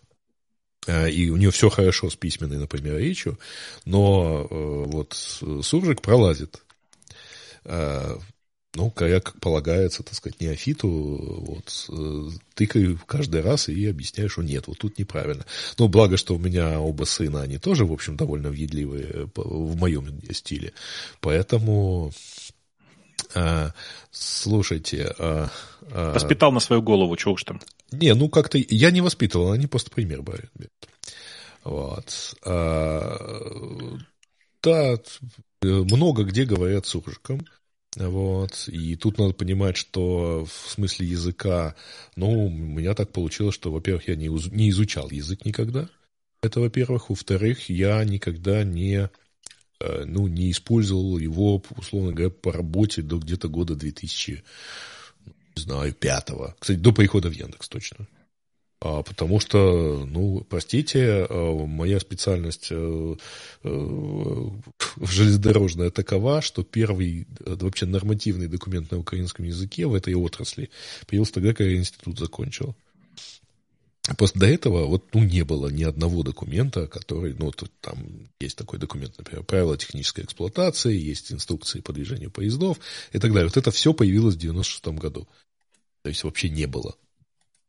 и 0.86 1.30
у 1.30 1.36
нее 1.36 1.50
все 1.50 1.68
хорошо 1.68 2.10
с 2.10 2.16
письменной, 2.16 2.58
например, 2.58 2.96
речью, 2.96 3.38
но 3.84 4.46
э, 4.50 4.84
вот 4.86 5.14
суржик 5.62 6.02
пролазит 6.02 6.62
ну, 8.76 8.92
я, 9.00 9.20
как 9.20 9.40
полагается, 9.40 10.02
так 10.02 10.14
сказать, 10.14 10.40
неофиту, 10.40 10.88
вот, 10.88 11.86
э, 11.88 12.28
тыкаю 12.54 13.00
каждый 13.06 13.40
раз 13.40 13.68
и 13.68 13.86
объясняю, 13.86 14.28
что 14.28 14.42
нет, 14.42 14.68
вот 14.68 14.78
тут 14.78 14.98
неправильно. 14.98 15.44
Ну, 15.76 15.88
благо, 15.88 16.16
что 16.16 16.36
у 16.36 16.38
меня 16.38 16.80
оба 16.80 17.04
сына, 17.04 17.42
они 17.42 17.58
тоже, 17.58 17.84
в 17.84 17.92
общем, 17.92 18.16
довольно 18.16 18.50
въедливые 18.50 19.06
э, 19.06 19.26
в 19.34 19.76
моем 19.76 20.20
стиле. 20.32 20.72
Поэтому, 21.20 22.12
а, 23.34 23.72
слушайте... 24.10 25.14
А, 25.18 25.48
а, 25.92 26.12
Воспитал 26.12 26.52
на 26.52 26.60
свою 26.60 26.82
голову, 26.82 27.16
чего 27.16 27.34
уж 27.34 27.44
там. 27.44 27.60
Не, 27.92 28.14
ну, 28.14 28.28
как-то 28.28 28.58
я 28.58 28.90
не 28.90 29.00
воспитывал, 29.00 29.52
они 29.52 29.66
просто 29.66 29.90
пример 29.90 30.22
берут. 30.22 30.50
Вот. 31.64 32.36
А, 32.44 33.96
да, 34.62 34.98
много 35.62 36.24
где 36.24 36.44
говорят 36.44 36.86
суржиком. 36.86 37.46
Вот. 37.96 38.68
И 38.68 38.96
тут 38.96 39.18
надо 39.18 39.34
понимать, 39.34 39.76
что 39.76 40.44
в 40.44 40.70
смысле 40.70 41.06
языка, 41.06 41.74
ну, 42.16 42.46
у 42.46 42.50
меня 42.50 42.94
так 42.94 43.12
получилось, 43.12 43.54
что, 43.54 43.72
во-первых, 43.72 44.08
я 44.08 44.16
не, 44.16 44.28
не 44.28 44.70
изучал 44.70 45.10
язык 45.10 45.44
никогда. 45.44 45.88
Это, 46.42 46.60
во-первых. 46.60 47.10
Во-вторых, 47.10 47.68
я 47.68 48.02
никогда 48.04 48.62
не, 48.64 49.04
э, 49.04 49.08
ну, 49.80 50.28
не 50.28 50.50
использовал 50.50 51.18
его, 51.18 51.62
условно 51.76 52.12
говоря, 52.12 52.30
по 52.30 52.52
работе 52.52 53.02
до 53.02 53.18
где-то 53.18 53.48
года 53.48 53.74
2000, 53.74 54.42
не 55.56 55.62
знаю, 55.62 55.92
пятого. 55.92 56.54
Кстати, 56.58 56.78
до 56.78 56.92
прихода 56.92 57.28
в 57.28 57.32
Яндекс 57.32 57.68
точно. 57.68 58.06
А, 58.82 59.02
потому 59.02 59.40
что, 59.40 60.06
ну, 60.06 60.44
простите, 60.48 61.26
а, 61.28 61.66
моя 61.66 62.00
специальность 62.00 62.68
э, 62.70 63.16
э, 63.62 64.46
железнодорожная 65.02 65.90
такова, 65.90 66.40
что 66.40 66.62
первый 66.62 67.26
э, 67.44 67.56
вообще 67.60 67.84
нормативный 67.84 68.48
документ 68.48 68.90
на 68.90 68.98
украинском 68.98 69.44
языке 69.44 69.86
в 69.86 69.94
этой 69.94 70.14
отрасли 70.14 70.70
появился 71.06 71.34
тогда, 71.34 71.52
когда 71.52 71.70
я 71.70 71.76
институт 71.76 72.18
закончил. 72.18 72.74
Просто 74.16 74.38
до 74.38 74.46
этого 74.46 74.86
вот, 74.86 75.14
ну, 75.14 75.22
не 75.22 75.44
было 75.44 75.68
ни 75.68 75.84
одного 75.84 76.22
документа, 76.22 76.86
который, 76.86 77.34
ну, 77.34 77.52
тут, 77.52 77.70
там 77.80 78.28
есть 78.40 78.56
такой 78.56 78.78
документ, 78.78 79.16
например, 79.18 79.44
правила 79.44 79.76
технической 79.76 80.24
эксплуатации, 80.24 80.96
есть 80.96 81.32
инструкции 81.32 81.80
по 81.80 81.92
движению 81.92 82.30
поездов 82.30 82.78
и 83.12 83.18
так 83.18 83.32
далее. 83.32 83.48
Вот 83.48 83.56
это 83.56 83.70
все 83.70 83.92
появилось 83.92 84.34
в 84.34 84.38
96 84.38 84.98
году. 84.98 85.28
То 86.02 86.08
есть 86.08 86.24
вообще 86.24 86.48
не 86.48 86.66
было. 86.66 86.96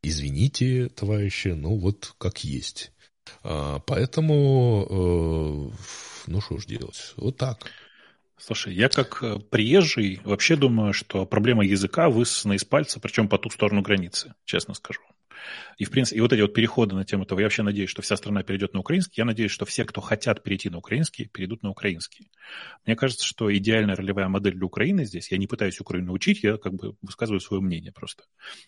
Извините, 0.04 0.90
товарищи, 0.90 1.50
ну 1.50 1.78
вот 1.78 2.16
как 2.18 2.44
есть. 2.44 2.92
А, 3.44 3.80
поэтому, 3.80 4.88
э, 4.90 5.76
ну 6.28 6.42
что 6.42 6.58
ж 6.58 6.66
делать, 6.66 7.14
вот 7.18 7.38
так. 7.38 7.70
Слушай, 8.38 8.74
я 8.74 8.90
как 8.90 9.22
э, 9.22 9.38
приезжий 9.38 10.20
вообще 10.24 10.56
думаю, 10.56 10.94
что 10.94 11.28
проблема 11.28 11.64
языка 11.64 12.10
высосана 12.10 12.54
из 12.54 12.66
пальца, 12.66 13.00
причем 13.00 13.28
по 13.28 13.38
ту 13.38 13.52
сторону 13.52 13.84
границы, 13.84 14.34
честно 14.46 14.74
скажу. 14.74 15.02
И, 15.78 15.86
в 15.86 15.92
принципе, 15.92 16.18
и 16.18 16.22
вот 16.22 16.34
эти 16.34 16.42
вот 16.42 16.54
переходы 16.54 16.96
на 16.96 17.06
тему 17.06 17.26
того, 17.26 17.42
я 17.42 17.46
вообще 17.46 17.64
надеюсь, 17.64 17.90
что 17.90 18.02
вся 18.02 18.16
страна 18.18 18.44
перейдет 18.44 18.74
на 18.74 18.80
украинский. 18.80 19.22
Я 19.22 19.26
надеюсь, 19.26 19.52
что 19.52 19.66
все, 19.66 19.86
кто 19.86 20.02
хотят 20.02 20.44
перейти 20.44 20.70
на 20.70 20.78
украинский, 20.78 21.26
перейдут 21.26 21.64
на 21.64 21.70
украинский. 21.70 22.32
Мне 22.86 22.96
кажется, 22.96 23.26
что 23.26 23.56
идеальная 23.56 23.96
ролевая 23.96 24.28
модель 24.28 24.54
для 24.54 24.66
Украины 24.66 25.06
здесь, 25.06 25.32
я 25.32 25.38
не 25.38 25.48
пытаюсь 25.48 25.80
Украину 25.80 26.14
учить, 26.14 26.44
я 26.44 26.58
как 26.58 26.74
бы 26.74 26.96
высказываю 27.02 27.40
свое 27.40 27.62
мнение 27.62 27.92
просто. 27.92 28.24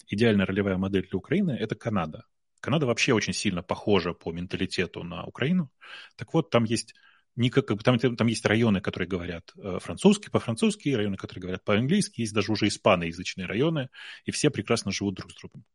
Идеальная 0.08 0.46
ролевая 0.46 0.78
модель 0.78 1.08
для 1.10 1.18
Украины– 1.18 1.52
это 1.60 1.76
Канада. 1.76 2.26
Канада 2.60 2.86
вообще 2.86 3.14
очень 3.14 3.34
сильно 3.34 3.62
похожа 3.62 4.14
по 4.14 4.32
менталитету 4.32 5.04
на 5.04 5.26
Украину. 5.26 5.70
Так 6.16 6.34
вот, 6.34 6.50
там 6.50 6.64
есть 6.64 6.94
никак, 7.36 7.68
там, 7.84 8.00
там 8.00 8.28
есть 8.28 8.46
районы, 8.46 8.82
которые 8.82 9.08
говорят 9.08 9.52
э, 9.58 9.80
французский, 9.82 10.30
по-французски, 10.30 10.90
районы, 10.90 11.18
которые 11.18 11.42
говорят 11.42 11.64
по-английски, 11.64 12.22
есть 12.22 12.34
даже 12.34 12.52
уже 12.52 12.68
испаноязычные 12.68 13.48
районы, 13.48 13.90
и 14.26 14.32
все 14.32 14.50
прекрасно 14.50 14.92
живут 14.92 15.16
друг 15.16 15.32
с 15.32 15.36
другом. 15.36 15.66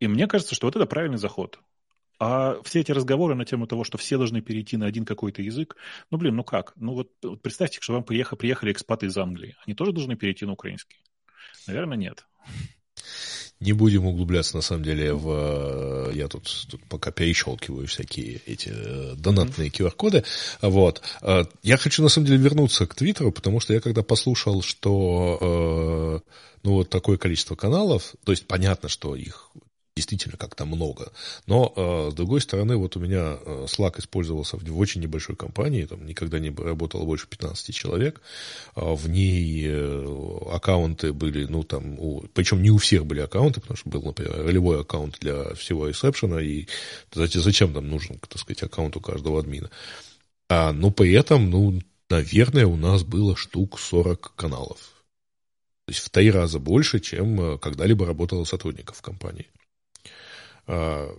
И 0.00 0.06
мне 0.06 0.26
кажется, 0.26 0.54
что 0.54 0.66
вот 0.66 0.76
это 0.76 0.86
правильный 0.86 1.18
заход. 1.18 1.58
А 2.20 2.60
все 2.64 2.80
эти 2.80 2.90
разговоры 2.90 3.34
на 3.36 3.44
тему 3.44 3.66
того, 3.66 3.84
что 3.84 3.96
все 3.96 4.16
должны 4.16 4.40
перейти 4.40 4.76
на 4.76 4.86
один 4.86 5.04
какой-то 5.04 5.40
язык, 5.40 5.76
ну, 6.10 6.18
блин, 6.18 6.34
ну 6.34 6.42
как? 6.42 6.72
Ну, 6.76 6.94
вот, 6.94 7.10
вот 7.22 7.42
представьте, 7.42 7.78
что 7.80 7.92
вам 7.92 8.02
приехали, 8.02 8.38
приехали 8.38 8.72
экспаты 8.72 9.06
из 9.06 9.16
Англии. 9.16 9.56
Они 9.64 9.74
тоже 9.74 9.92
должны 9.92 10.16
перейти 10.16 10.44
на 10.44 10.52
украинский? 10.52 10.98
Наверное, 11.68 11.96
нет. 11.96 12.26
Не 13.60 13.72
будем 13.72 14.06
углубляться, 14.06 14.56
на 14.56 14.62
самом 14.62 14.84
деле, 14.84 15.12
в... 15.12 16.10
Я 16.12 16.28
тут, 16.28 16.48
тут 16.70 16.80
пока 16.88 17.10
перещелкиваю 17.10 17.88
всякие 17.88 18.40
эти 18.46 18.70
э, 18.72 19.14
донатные 19.16 19.68
QR-коды. 19.68 20.24
Вот. 20.62 21.02
Э, 21.22 21.44
я 21.64 21.76
хочу, 21.76 22.02
на 22.02 22.08
самом 22.08 22.26
деле, 22.26 22.38
вернуться 22.38 22.86
к 22.86 22.94
Твиттеру, 22.94 23.32
потому 23.32 23.58
что 23.58 23.74
я 23.74 23.80
когда 23.80 24.04
послушал, 24.04 24.62
что 24.62 25.38
э, 25.40 26.30
ну, 26.62 26.72
вот 26.74 26.88
такое 26.88 27.16
количество 27.16 27.56
каналов, 27.56 28.14
то 28.24 28.30
есть 28.30 28.46
понятно, 28.46 28.88
что 28.88 29.16
их 29.16 29.50
действительно 29.98 30.36
как-то 30.36 30.64
много. 30.64 31.10
Но, 31.46 31.72
э, 31.74 32.10
с 32.12 32.14
другой 32.14 32.40
стороны, 32.40 32.76
вот 32.76 32.96
у 32.96 33.00
меня 33.00 33.36
э, 33.44 33.66
Slack 33.66 33.98
использовался 33.98 34.56
в, 34.56 34.78
очень 34.78 35.00
небольшой 35.00 35.34
компании, 35.34 35.84
там 35.84 36.06
никогда 36.06 36.38
не 36.38 36.50
работало 36.50 37.04
больше 37.04 37.26
15 37.26 37.74
человек, 37.74 38.20
э, 38.76 38.80
в 38.80 39.08
ней 39.08 39.66
э, 39.66 40.48
аккаунты 40.52 41.12
были, 41.12 41.46
ну, 41.46 41.64
там, 41.64 41.98
у, 41.98 42.22
причем 42.32 42.62
не 42.62 42.70
у 42.70 42.78
всех 42.78 43.06
были 43.06 43.20
аккаунты, 43.20 43.60
потому 43.60 43.76
что 43.76 43.90
был, 43.90 44.02
например, 44.02 44.46
ролевой 44.46 44.80
аккаунт 44.80 45.18
для 45.20 45.54
всего 45.54 45.88
ресепшена, 45.88 46.40
и 46.40 46.66
зачем 47.12 47.74
там 47.74 47.88
нужен, 47.88 48.20
так 48.20 48.40
сказать, 48.40 48.62
аккаунт 48.62 48.96
у 48.96 49.00
каждого 49.00 49.40
админа. 49.40 49.70
А, 50.48 50.72
но 50.72 50.92
при 50.92 51.12
этом, 51.12 51.50
ну, 51.50 51.80
наверное, 52.08 52.66
у 52.66 52.76
нас 52.76 53.02
было 53.02 53.36
штук 53.36 53.80
40 53.80 54.32
каналов. 54.36 54.78
То 55.86 55.92
есть 55.92 56.04
в 56.04 56.10
три 56.10 56.30
раза 56.30 56.58
больше, 56.58 57.00
чем 57.00 57.58
когда-либо 57.58 58.06
работало 58.06 58.44
сотрудников 58.44 58.98
в 58.98 59.02
компании. 59.02 59.46
А, 60.68 61.16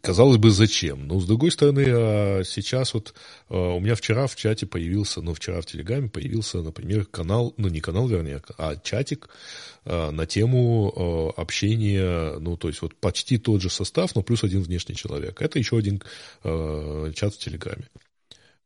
казалось 0.00 0.36
бы, 0.36 0.50
зачем? 0.50 1.08
Но, 1.08 1.18
с 1.18 1.26
другой 1.26 1.50
стороны, 1.50 1.84
а, 1.88 2.42
сейчас 2.44 2.94
вот 2.94 3.12
а, 3.48 3.74
у 3.74 3.80
меня 3.80 3.96
вчера 3.96 4.26
в 4.28 4.36
чате 4.36 4.66
появился, 4.66 5.20
ну, 5.20 5.34
вчера 5.34 5.60
в 5.60 5.66
Телеграме 5.66 6.08
появился, 6.08 6.62
например, 6.62 7.06
канал, 7.06 7.54
ну, 7.56 7.68
не 7.68 7.80
канал, 7.80 8.06
вернее, 8.06 8.40
а 8.56 8.76
чатик 8.76 9.28
на 9.84 10.24
тему 10.24 11.34
общения, 11.36 12.38
ну, 12.38 12.56
то 12.56 12.68
есть 12.68 12.80
вот 12.80 12.94
почти 12.96 13.36
тот 13.36 13.60
же 13.60 13.68
состав, 13.68 14.14
но 14.14 14.22
плюс 14.22 14.42
один 14.42 14.62
внешний 14.62 14.94
человек. 14.94 15.42
Это 15.42 15.58
еще 15.58 15.76
один 15.76 16.02
чат 16.42 17.34
в 17.34 17.38
Телеграме. 17.38 17.84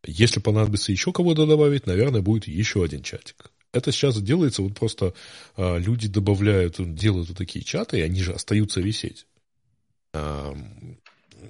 Если 0.07 0.39
понадобится 0.39 0.93
еще 0.93 1.13
кого-то 1.13 1.45
добавить, 1.45 1.89
наверное, 1.89 2.21
будет 2.21 2.47
еще 2.47 2.85
один 2.85 3.03
чатик. 3.03 3.51
Это 3.73 3.91
сейчас 3.91 4.23
делается, 4.23 4.63
вот 4.63 4.75
просто 4.77 5.13
люди 5.57 6.07
добавляют, 6.07 6.77
делают 6.79 7.31
вот 7.31 7.37
такие 7.37 7.65
чаты, 7.65 7.99
и 7.99 8.03
они 8.03 8.23
же 8.23 8.33
остаются 8.33 8.81
висеть. 8.81 9.27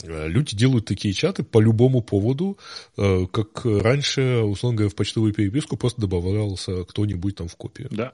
Люди 0.05 0.57
делают 0.57 0.85
такие 0.85 1.15
чаты 1.15 1.43
по 1.43 1.61
любому 1.61 2.03
поводу, 2.03 2.59
э, 2.97 3.27
как 3.33 3.65
раньше, 3.65 4.43
условно 4.43 4.77
говоря, 4.77 4.91
в 4.91 4.95
почтовую 4.95 5.33
переписку 5.33 5.77
просто 5.77 6.03
добавлялся 6.03 6.85
кто-нибудь 6.85 7.37
там 7.37 7.49
в 7.49 7.57
копию. 7.57 7.89
Да. 7.91 8.13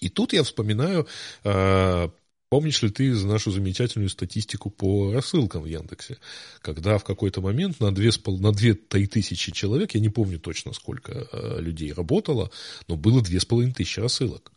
И 0.00 0.08
тут 0.08 0.32
я 0.32 0.42
вспоминаю, 0.42 1.06
э, 1.44 2.08
помнишь 2.50 2.82
ли 2.82 2.90
ты 2.90 3.12
нашу 3.24 3.50
замечательную 3.50 4.10
статистику 4.10 4.70
по 4.70 5.12
рассылкам 5.12 5.62
в 5.62 5.66
Яндексе, 5.66 6.18
когда 6.60 6.98
в 6.98 7.04
какой-то 7.04 7.40
момент 7.40 7.80
на 7.80 7.90
2,5 7.90 8.38
на 8.38 8.52
2 8.52 9.06
тысячи 9.06 9.50
человек, 9.52 9.94
я 9.94 10.00
не 10.00 10.08
помню 10.08 10.38
точно 10.38 10.72
сколько 10.72 11.26
э, 11.32 11.60
людей 11.60 11.92
работало, 11.92 12.50
но 12.86 12.96
было 12.96 13.20
2,5 13.20 13.72
тысячи 13.72 13.98
рассылок. 13.98 14.52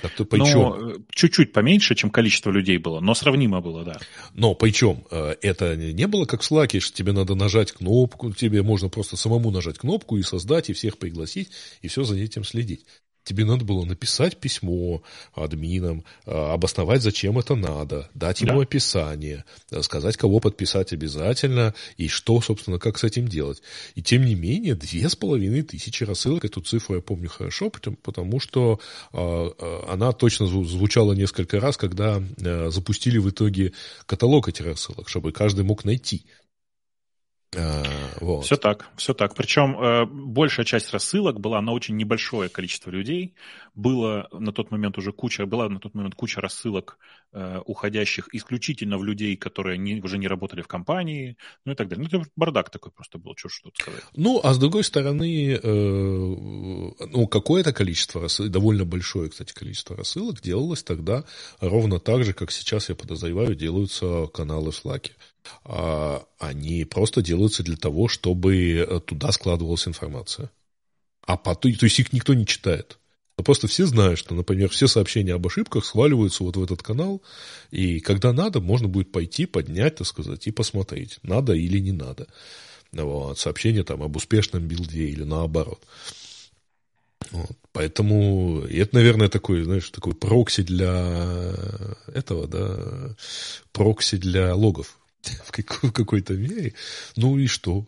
Так-то 0.00 0.24
причем... 0.24 0.58
Но 0.58 0.90
э, 0.90 0.96
чуть-чуть 1.10 1.52
поменьше, 1.52 1.94
чем 1.94 2.10
количество 2.10 2.50
людей 2.50 2.78
было, 2.78 3.00
но 3.00 3.14
сравнимо 3.14 3.60
было, 3.60 3.84
да. 3.84 3.98
Но 4.34 4.54
причем 4.54 5.04
э, 5.10 5.36
это 5.42 5.76
не 5.76 6.06
было 6.06 6.26
как 6.26 6.42
в 6.42 6.50
Slack, 6.50 6.78
что 6.80 6.96
тебе 6.96 7.12
надо 7.12 7.34
нажать 7.34 7.72
кнопку, 7.72 8.32
тебе 8.32 8.62
можно 8.62 8.88
просто 8.88 9.16
самому 9.16 9.50
нажать 9.50 9.78
кнопку 9.78 10.16
и 10.16 10.22
создать, 10.22 10.70
и 10.70 10.72
всех 10.72 10.98
пригласить, 10.98 11.50
и 11.82 11.88
все 11.88 12.04
за 12.04 12.16
этим 12.16 12.44
следить 12.44 12.84
тебе 13.26 13.44
надо 13.44 13.64
было 13.64 13.84
написать 13.84 14.36
письмо 14.38 15.02
админам, 15.34 16.04
а, 16.24 16.54
обосновать, 16.54 17.02
зачем 17.02 17.38
это 17.38 17.56
надо, 17.56 18.08
дать 18.14 18.40
ему 18.40 18.58
да. 18.58 18.62
описание, 18.62 19.44
э, 19.70 19.82
сказать, 19.82 20.16
кого 20.16 20.38
подписать 20.38 20.92
обязательно 20.92 21.74
и 21.96 22.08
что, 22.08 22.40
собственно, 22.40 22.78
как 22.78 22.98
с 22.98 23.04
этим 23.04 23.26
делать. 23.28 23.62
И 23.96 24.02
тем 24.02 24.24
не 24.24 24.34
менее, 24.34 24.76
две 24.76 25.08
с 25.08 25.16
половиной 25.16 25.62
тысячи 25.62 26.04
рассылок, 26.04 26.44
эту 26.44 26.60
цифру 26.60 26.94
я 26.96 27.02
помню 27.02 27.28
хорошо, 27.28 27.70
потому 28.02 28.38
что 28.38 28.80
а, 29.12 29.50
а, 29.58 29.92
она 29.92 30.12
точно 30.12 30.46
звучала 30.46 31.12
несколько 31.12 31.58
раз, 31.58 31.76
когда 31.76 32.22
э, 32.38 32.70
запустили 32.70 33.18
в 33.18 33.28
итоге 33.28 33.72
каталог 34.06 34.48
этих 34.48 34.64
рассылок, 34.64 35.08
чтобы 35.08 35.32
каждый 35.32 35.64
мог 35.64 35.84
найти. 35.84 36.24
А, 37.54 37.84
вот. 38.20 38.44
Все 38.44 38.56
так, 38.56 38.90
все 38.96 39.14
так. 39.14 39.34
Причем 39.34 39.78
э, 39.78 40.04
большая 40.06 40.66
часть 40.66 40.92
рассылок 40.92 41.40
была 41.40 41.60
на 41.60 41.72
очень 41.72 41.96
небольшое 41.96 42.48
количество 42.48 42.90
людей. 42.90 43.34
Было 43.74 44.28
на 44.32 44.52
тот 44.52 44.70
момент 44.70 44.98
уже 44.98 45.12
куча, 45.12 45.46
была 45.46 45.68
на 45.68 45.78
тот 45.78 45.94
момент 45.94 46.14
куча 46.14 46.40
рассылок, 46.40 46.98
э, 47.32 47.60
уходящих 47.64 48.28
исключительно 48.34 48.98
в 48.98 49.04
людей, 49.04 49.36
которые 49.36 49.78
не, 49.78 50.00
уже 50.00 50.18
не 50.18 50.26
работали 50.26 50.62
в 50.62 50.66
компании, 50.66 51.36
ну 51.64 51.72
и 51.72 51.74
так 51.76 51.88
далее. 51.88 52.08
Ну, 52.10 52.20
это 52.20 52.30
бардак 52.36 52.70
такой 52.70 52.90
просто 52.90 53.18
был, 53.18 53.34
что 53.36 53.48
что 53.48 53.70
сказать. 53.74 54.02
Ну, 54.16 54.40
а 54.42 54.52
с 54.52 54.58
другой 54.58 54.82
стороны, 54.84 55.52
э, 55.52 55.58
ну, 55.62 57.26
какое-то 57.28 57.72
количество 57.72 58.22
рассылок, 58.22 58.50
довольно 58.50 58.84
большое, 58.84 59.30
кстати, 59.30 59.52
количество 59.52 59.96
рассылок 59.96 60.40
делалось 60.40 60.82
тогда 60.82 61.24
ровно 61.60 62.00
так 62.00 62.24
же, 62.24 62.32
как 62.32 62.50
сейчас, 62.50 62.88
я 62.88 62.94
подозреваю, 62.94 63.54
делаются 63.54 64.26
каналы 64.32 64.72
в 64.72 64.84
Slack. 64.84 65.10
А, 65.64 66.24
они 66.38 66.84
просто 66.84 67.22
делаются 67.22 67.62
для 67.62 67.76
того, 67.76 68.08
чтобы 68.08 68.56
э, 68.74 69.00
туда 69.00 69.32
складывалась 69.32 69.88
информация. 69.88 70.50
А 71.22 71.36
потом, 71.36 71.74
то 71.74 71.86
есть 71.86 71.98
их 71.98 72.12
никто 72.12 72.34
не 72.34 72.46
читает. 72.46 72.98
Но 73.36 73.44
просто 73.44 73.66
все 73.66 73.84
знают, 73.86 74.18
что, 74.18 74.34
например, 74.34 74.70
все 74.70 74.86
сообщения 74.86 75.34
об 75.34 75.46
ошибках 75.46 75.84
сваливаются 75.84 76.42
вот 76.42 76.56
в 76.56 76.62
этот 76.62 76.82
канал, 76.82 77.22
и 77.70 78.00
когда 78.00 78.32
надо, 78.32 78.60
можно 78.60 78.88
будет 78.88 79.12
пойти, 79.12 79.44
поднять, 79.44 79.96
так 79.96 80.06
сказать, 80.06 80.46
и 80.46 80.50
посмотреть, 80.50 81.18
надо 81.22 81.52
или 81.52 81.78
не 81.78 81.92
надо. 81.92 82.28
Вот, 82.92 83.38
сообщение 83.38 83.84
там 83.84 84.02
об 84.02 84.16
успешном 84.16 84.62
билде 84.66 85.08
или 85.08 85.22
наоборот. 85.22 85.82
Вот, 87.30 87.58
поэтому 87.72 88.62
это, 88.62 88.94
наверное, 88.94 89.28
такой, 89.28 89.64
знаешь, 89.64 89.90
такой 89.90 90.14
прокси 90.14 90.62
для 90.62 91.54
этого, 92.06 92.46
да, 92.46 93.14
прокси 93.72 94.16
для 94.16 94.54
логов 94.54 94.98
в 95.44 95.92
какой-то 95.92 96.34
мере. 96.34 96.74
Ну 97.16 97.38
и 97.38 97.46
что? 97.46 97.86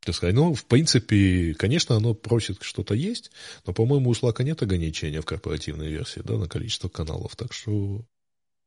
Так 0.00 0.14
сказать, 0.14 0.34
ну, 0.34 0.54
в 0.54 0.64
принципе, 0.64 1.54
конечно, 1.54 1.96
оно 1.96 2.14
просит 2.14 2.62
что-то 2.62 2.94
есть, 2.94 3.30
но, 3.66 3.72
по-моему, 3.72 4.10
у 4.10 4.12
Slack 4.12 4.42
нет 4.42 4.62
ограничения 4.62 5.20
в 5.20 5.26
корпоративной 5.26 5.88
версии, 5.88 6.20
да, 6.24 6.36
на 6.36 6.48
количество 6.48 6.88
каналов, 6.88 7.36
так 7.36 7.52
что... 7.52 8.02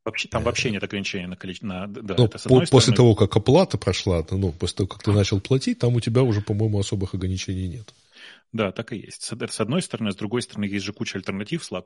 Вообще, 0.04 0.28
там 0.28 0.42
э, 0.42 0.46
вообще 0.46 0.72
нет 0.72 0.84
ограничения 0.84 1.28
на 1.28 1.38
количество... 1.38 1.68
На, 1.68 1.88
да, 1.88 2.16
но 2.18 2.26
это 2.26 2.38
по, 2.38 2.60
после 2.60 2.68
стороны... 2.68 2.96
того, 2.96 3.16
как 3.16 3.36
оплата 3.36 3.78
прошла, 3.78 4.26
ну, 4.30 4.52
после 4.52 4.78
того, 4.78 4.88
как 4.88 5.04
ты 5.04 5.12
начал 5.14 5.40
платить, 5.40 5.80
там 5.80 5.96
у 5.96 6.00
тебя 6.02 6.22
уже, 6.24 6.42
по-моему, 6.42 6.80
особых 6.80 7.14
ограничений 7.14 7.68
нет. 7.68 7.94
Да, 8.54 8.72
так 8.74 8.92
и 8.92 8.98
есть. 8.98 9.24
С 9.24 9.60
одной 9.62 9.82
стороны, 9.82 10.12
с 10.12 10.16
другой 10.16 10.42
стороны, 10.42 10.66
есть 10.66 10.86
же 10.86 10.92
куча 10.92 11.18
альтернатив 11.18 11.66
Slack. 11.70 11.86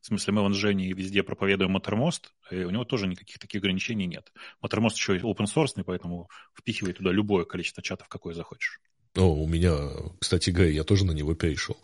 В 0.00 0.06
смысле, 0.06 0.32
мы 0.32 0.40
вон 0.42 0.54
с 0.54 0.56
Женей 0.56 0.92
везде 0.92 1.22
проповедуем 1.22 1.76
Mattermost, 1.76 2.28
и 2.50 2.64
у 2.64 2.70
него 2.70 2.84
тоже 2.84 3.06
никаких 3.06 3.38
таких 3.38 3.60
ограничений 3.60 4.06
нет. 4.06 4.32
Mattermost 4.62 4.94
еще 4.94 5.16
и 5.16 5.20
open 5.20 5.44
source, 5.44 5.82
поэтому 5.84 6.30
впихивай 6.58 6.94
туда 6.94 7.12
любое 7.12 7.44
количество 7.44 7.82
чатов, 7.82 8.08
какое 8.08 8.34
захочешь. 8.34 8.80
О, 9.16 9.24
у 9.24 9.46
меня, 9.46 9.76
кстати 10.18 10.50
говоря, 10.50 10.70
я 10.70 10.84
тоже 10.84 11.04
на 11.04 11.12
него 11.12 11.34
перешел. 11.34 11.76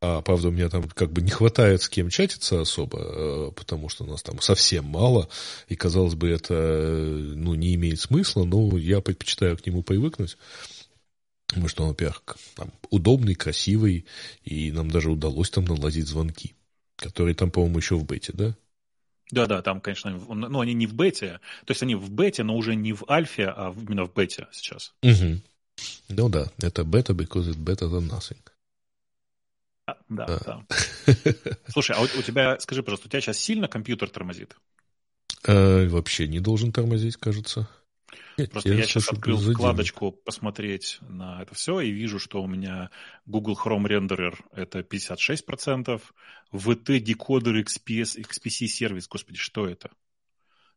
А, 0.00 0.20
правда, 0.20 0.48
у 0.48 0.50
меня 0.50 0.68
там 0.68 0.84
как 0.88 1.10
бы 1.10 1.22
не 1.22 1.30
хватает 1.30 1.82
с 1.82 1.88
кем 1.88 2.10
чатиться 2.10 2.60
особо, 2.60 2.98
э, 2.98 3.50
потому 3.52 3.88
что 3.88 4.04
нас 4.04 4.22
там 4.22 4.40
совсем 4.40 4.84
мало, 4.84 5.28
и, 5.68 5.74
казалось 5.74 6.14
бы, 6.14 6.28
это 6.28 6.54
ну, 6.54 7.54
не 7.54 7.74
имеет 7.74 8.00
смысла, 8.00 8.44
но 8.44 8.76
я 8.76 9.00
предпочитаю 9.00 9.56
к 9.56 9.66
нему 9.66 9.82
привыкнуть. 9.82 10.36
Потому 11.48 11.68
что 11.68 11.84
он, 11.84 11.90
во-первых, 11.90 12.22
там, 12.54 12.72
удобный, 12.90 13.34
красивый, 13.34 14.06
и 14.42 14.72
нам 14.72 14.90
даже 14.90 15.10
удалось 15.10 15.50
там 15.50 15.64
наладить 15.64 16.06
звонки, 16.06 16.54
которые 16.96 17.34
там, 17.34 17.50
по-моему, 17.50 17.78
еще 17.78 17.96
в 17.96 18.04
бете, 18.04 18.32
да? 18.32 18.56
Да-да, 19.30 19.62
там, 19.62 19.80
конечно, 19.80 20.10
ну, 20.10 20.60
они 20.60 20.74
не 20.74 20.86
в 20.86 20.94
бете, 20.94 21.40
то 21.64 21.72
есть 21.72 21.82
они 21.82 21.94
в 21.94 22.10
бете, 22.10 22.44
но 22.44 22.56
уже 22.56 22.76
не 22.76 22.92
в 22.92 23.04
альфе, 23.08 23.48
а 23.48 23.74
именно 23.76 24.04
в 24.04 24.14
бете 24.14 24.46
сейчас. 24.52 24.94
Угу. 25.02 25.40
Ну 26.08 26.28
да, 26.28 26.50
это 26.58 26.84
бета, 26.84 27.12
because 27.12 27.50
it's 27.50 27.56
better 27.56 27.90
than 27.90 28.08
nothing. 28.08 28.38
Да, 30.08 30.26
да. 30.26 30.38
да. 30.44 30.66
Слушай, 31.68 31.96
а 31.96 32.00
у, 32.00 32.04
у 32.04 32.22
тебя, 32.22 32.58
скажи, 32.60 32.82
пожалуйста, 32.82 33.06
у 33.06 33.10
тебя 33.10 33.20
сейчас 33.20 33.38
сильно 33.38 33.68
компьютер 33.68 34.10
тормозит? 34.10 34.56
Э, 35.44 35.86
вообще 35.86 36.26
не 36.26 36.40
должен 36.40 36.72
тормозить, 36.72 37.16
кажется. 37.16 37.68
Просто 38.50 38.68
я, 38.68 38.76
я 38.76 38.82
сейчас 38.84 39.10
открыл 39.10 39.38
вкладочку 39.38 40.12
посмотреть 40.12 40.98
на 41.08 41.42
это 41.42 41.54
все 41.54 41.80
и 41.80 41.90
вижу, 41.90 42.18
что 42.18 42.42
у 42.42 42.46
меня 42.46 42.90
Google 43.24 43.58
Chrome 43.62 43.86
Renderer 43.86 44.36
это 44.52 44.80
56%, 44.80 46.00
VT 46.52 46.98
декодер 47.00 47.56
XPS, 47.56 48.18
XPC 48.20 48.66
сервис, 48.66 49.08
господи, 49.08 49.38
что 49.38 49.66
это? 49.66 49.90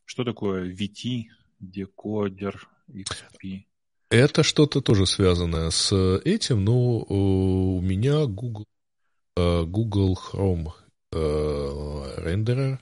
Что 0.06 0.24
такое 0.24 0.74
VT 0.74 1.26
декодер 1.60 2.68
XP? 2.90 3.66
Это 4.10 4.42
что-то 4.42 4.82
тоже 4.82 5.06
связанное 5.06 5.70
с 5.70 5.94
этим, 6.26 6.64
но 6.64 7.00
у 7.00 7.80
меня 7.82 8.26
Google, 8.26 8.66
э, 9.38 9.64
Google 9.66 10.18
Chrome 10.18 10.72
э, 11.12 11.16
Renderer 12.18 12.80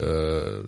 э, 0.00 0.64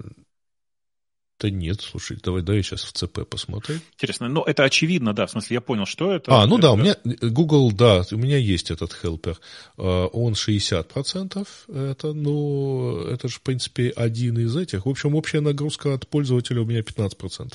да 1.45 1.51
нет, 1.51 1.83
слушай, 1.83 2.17
давай, 2.23 2.43
я 2.43 2.63
сейчас 2.63 2.85
в 2.85 2.93
ЦП 2.93 3.29
посмотрю. 3.29 3.77
Интересно, 3.93 4.29
но 4.29 4.45
это 4.47 4.65
очевидно, 4.65 5.13
да, 5.13 5.27
в 5.27 5.31
смысле, 5.31 5.57
я 5.57 5.61
понял, 5.61 5.85
что 5.85 6.11
это. 6.11 6.35
А, 6.35 6.47
ну 6.47 6.55
это... 6.55 6.63
да, 6.63 6.73
у 6.73 6.77
меня 6.77 6.97
Google, 7.21 7.71
да, 7.71 8.03
у 8.13 8.17
меня 8.17 8.39
есть 8.39 8.71
этот 8.71 8.95
хелпер. 8.95 9.39
Он 9.77 10.33
60%, 10.33 11.47
это, 11.69 12.13
ну, 12.15 12.99
это 13.01 13.29
же, 13.29 13.35
в 13.35 13.43
принципе, 13.43 13.91
один 13.91 14.39
из 14.39 14.57
этих. 14.57 14.87
В 14.87 14.89
общем, 14.89 15.15
общая 15.15 15.41
нагрузка 15.41 15.93
от 15.93 16.09
пользователя 16.09 16.63
у 16.63 16.65
меня 16.65 16.81
15%. 16.81 17.53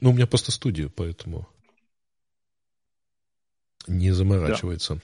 Ну, 0.00 0.10
у 0.10 0.12
меня 0.14 0.26
просто 0.26 0.52
студия, 0.52 0.88
поэтому 0.88 1.48
не 3.86 4.12
заморачивается. 4.12 4.94
Да. 4.94 5.00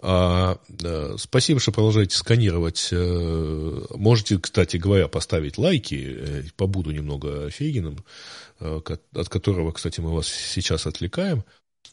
А, 0.00 0.58
да, 0.68 1.16
спасибо, 1.18 1.60
что 1.60 1.72
продолжаете 1.72 2.16
сканировать. 2.16 2.88
Э, 2.92 3.80
можете, 3.94 4.38
кстати 4.38 4.76
говоря, 4.76 5.08
поставить 5.08 5.58
лайки. 5.58 6.16
Э, 6.18 6.42
побуду 6.56 6.90
немного 6.90 7.50
Фейгином, 7.50 8.04
э, 8.60 8.80
от 9.14 9.28
которого, 9.28 9.72
кстати, 9.72 10.00
мы 10.00 10.14
вас 10.14 10.28
сейчас 10.28 10.86
отвлекаем. 10.86 11.44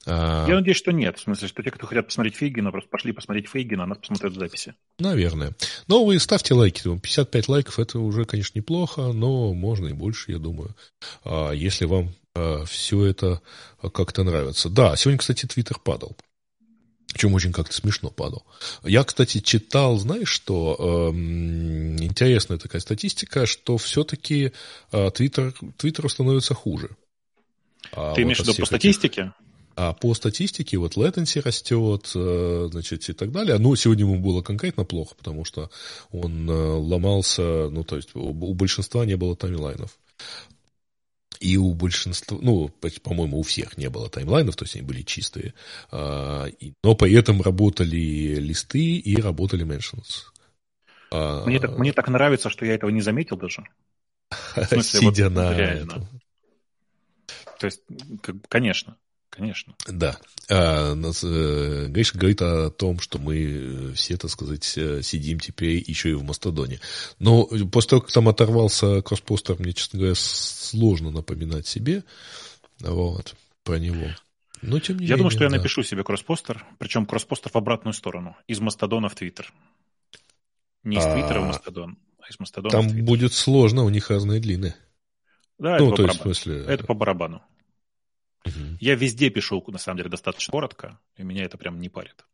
А, 0.06 0.48
Я 0.48 0.56
надеюсь, 0.56 0.78
что 0.78 0.92
нет. 0.92 1.18
В 1.18 1.22
смысле, 1.22 1.48
что 1.48 1.64
те, 1.64 1.72
кто 1.72 1.86
хотят 1.86 2.08
посмотреть 2.08 2.36
Фейгина, 2.36 2.72
просто 2.72 2.90
пошли 2.90 3.12
посмотреть 3.12 3.48
Фейгина, 3.48 3.84
а 3.84 3.88
нас 3.88 3.98
посмотрят 3.98 4.34
в 4.34 4.40
записи. 4.40 4.74
Наверное. 5.00 5.54
Но 5.88 6.06
вы 6.06 6.20
ставьте 6.20 6.54
лайки. 6.54 6.84
55 6.84 7.48
лайков 7.50 7.80
это 7.80 8.00
уже, 8.00 8.26
конечно, 8.26 8.58
неплохо, 8.58 9.12
но 9.14 9.54
можно 9.54 9.88
и 9.88 9.94
больше, 9.94 10.32
я 10.32 10.40
думаю. 10.40 10.76
А 11.24 11.52
если 11.52 11.86
вам 11.86 12.14
все 12.66 13.06
это 13.06 13.42
как-то 13.94 14.24
нравится. 14.24 14.70
Да, 14.70 14.96
сегодня, 14.96 15.20
кстати, 15.20 15.46
Твиттер 15.46 15.80
падал. 15.80 16.16
Причем 17.14 17.34
очень 17.34 17.52
как-то 17.52 17.74
смешно 17.74 18.10
падал. 18.10 18.46
Я, 18.84 19.04
кстати, 19.04 19.40
читал, 19.40 19.98
знаешь, 19.98 20.30
что 20.30 20.76
э, 20.80 21.16
интересная 21.16 22.60
такая 22.60 22.82
статистика, 22.82 23.48
что 23.48 23.78
все-таки 23.78 24.52
э, 24.92 25.12
Твиттер, 25.12 25.54
Твиттеру 25.78 26.08
становится 26.08 26.54
хуже. 26.54 26.92
А 27.94 28.14
Ты 28.14 28.22
вот 28.22 28.26
имеешь 28.26 28.38
в 28.40 28.42
виду 28.44 28.54
по 28.56 28.66
статистике? 28.66 29.34
А 29.76 29.94
по 29.94 30.14
статистике 30.14 30.78
вот 30.78 30.98
latency 30.98 31.42
растет, 31.42 32.12
э, 32.14 32.68
значит, 32.72 33.10
и 33.10 33.14
так 33.14 33.32
далее. 33.32 33.58
Но 33.58 33.76
сегодня 33.76 34.04
ему 34.04 34.20
было 34.20 34.42
конкретно 34.42 34.84
плохо, 34.84 35.16
потому 35.18 35.46
что 35.46 35.72
он 36.12 36.48
э, 36.50 36.54
ломался, 36.54 37.70
ну, 37.70 37.84
то 37.84 37.96
есть 37.96 38.10
у 38.14 38.54
большинства 38.54 39.06
не 39.06 39.16
было 39.16 39.36
таймлайнов. 39.36 39.98
И 41.40 41.56
у 41.56 41.74
большинства, 41.74 42.38
ну, 42.42 42.70
по-моему, 43.04 43.40
у 43.40 43.44
всех 43.44 43.78
не 43.78 43.90
было 43.90 44.10
таймлайнов, 44.10 44.56
то 44.58 44.66
есть 44.66 44.76
они 44.76 44.86
были 44.86 45.04
чистые. 45.04 45.54
А, 45.92 46.48
но 46.84 46.96
при 46.96 47.14
этом 47.14 47.42
работали 47.42 48.36
листы 48.36 48.98
и 48.98 49.16
работали 49.22 49.66
mentions. 49.66 50.26
А, 51.12 51.46
мне 51.46 51.60
так, 51.60 51.78
мне 51.78 51.94
так 51.94 52.10
нравится, 52.10 52.50
что 52.50 52.66
я 52.66 52.76
этого 52.76 52.90
не 52.90 53.02
заметил 53.02 53.38
даже. 53.38 53.64
Смысле, 54.54 54.84
Сидя 55.00 55.30
вот, 55.30 55.36
на 55.36 55.58
реально. 55.58 55.92
этом. 55.92 56.08
То 57.60 57.66
есть, 57.66 57.82
конечно. 58.48 58.98
Конечно. 59.40 59.74
Да. 59.88 60.18
А, 60.50 60.94
э, 60.94 61.88
Гриша 61.88 62.18
говорит 62.18 62.42
о 62.42 62.70
том, 62.72 63.00
что 63.00 63.20
мы 63.20 63.38
э, 63.38 63.94
все, 63.94 64.18
так 64.18 64.30
сказать, 64.30 64.78
э, 64.78 65.02
сидим 65.02 65.40
теперь 65.40 65.82
еще 65.88 66.10
и 66.10 66.14
в 66.14 66.24
Мастодоне. 66.24 66.82
Но 67.20 67.46
после 67.72 67.90
того, 67.92 68.02
как 68.02 68.12
там 68.12 68.28
оторвался 68.28 69.02
кросспостер, 69.02 69.56
мне, 69.58 69.72
честно 69.72 70.00
говоря, 70.00 70.16
сложно 70.16 71.12
напоминать 71.12 71.68
себе 71.68 72.04
вот, 72.82 73.36
про 73.64 73.80
него. 73.80 74.10
Но, 74.62 74.82
тем 74.82 75.00
не 75.00 75.06
я 75.06 75.12
менее, 75.12 75.18
думаю, 75.20 75.32
что 75.32 75.46
я 75.46 75.50
напишу 75.50 75.84
себе 75.84 76.04
кросспостер, 76.04 76.66
причем 76.80 77.06
кросспостер 77.06 77.50
в 77.50 77.56
обратную 77.56 77.94
сторону, 77.94 78.36
из 78.46 78.60
Мастодона 78.60 79.08
в 79.08 79.16
Твиттер. 79.16 79.54
Не 80.84 80.98
из 80.98 81.06
а, 81.06 81.14
Твиттера 81.14 81.40
в 81.40 81.46
Мастодон, 81.46 81.98
а 82.20 82.28
из 82.28 82.38
Мастодона 82.42 82.72
Там 82.72 83.06
будет 83.06 83.32
сложно, 83.32 83.84
у 83.84 83.90
них 83.90 84.10
разные 84.10 84.42
длины. 84.42 84.76
Да, 85.60 85.78
ну, 85.78 85.94
это, 85.94 85.96
то 85.96 86.04
по 86.04 86.08
есть, 86.08 86.20
в 86.20 86.24
смысле... 86.24 86.66
это 86.68 86.84
по 86.84 86.94
барабану. 86.94 87.42
Угу. 88.46 88.78
Я 88.80 88.96
везде 88.96 89.30
пишу, 89.30 89.64
на 89.68 89.78
самом 89.78 89.98
деле, 89.98 90.10
достаточно 90.10 90.52
коротко, 90.52 91.00
и 91.16 91.24
меня 91.24 91.44
это 91.44 91.58
прям 91.58 91.80
не 91.80 91.90
парит. 91.90 92.26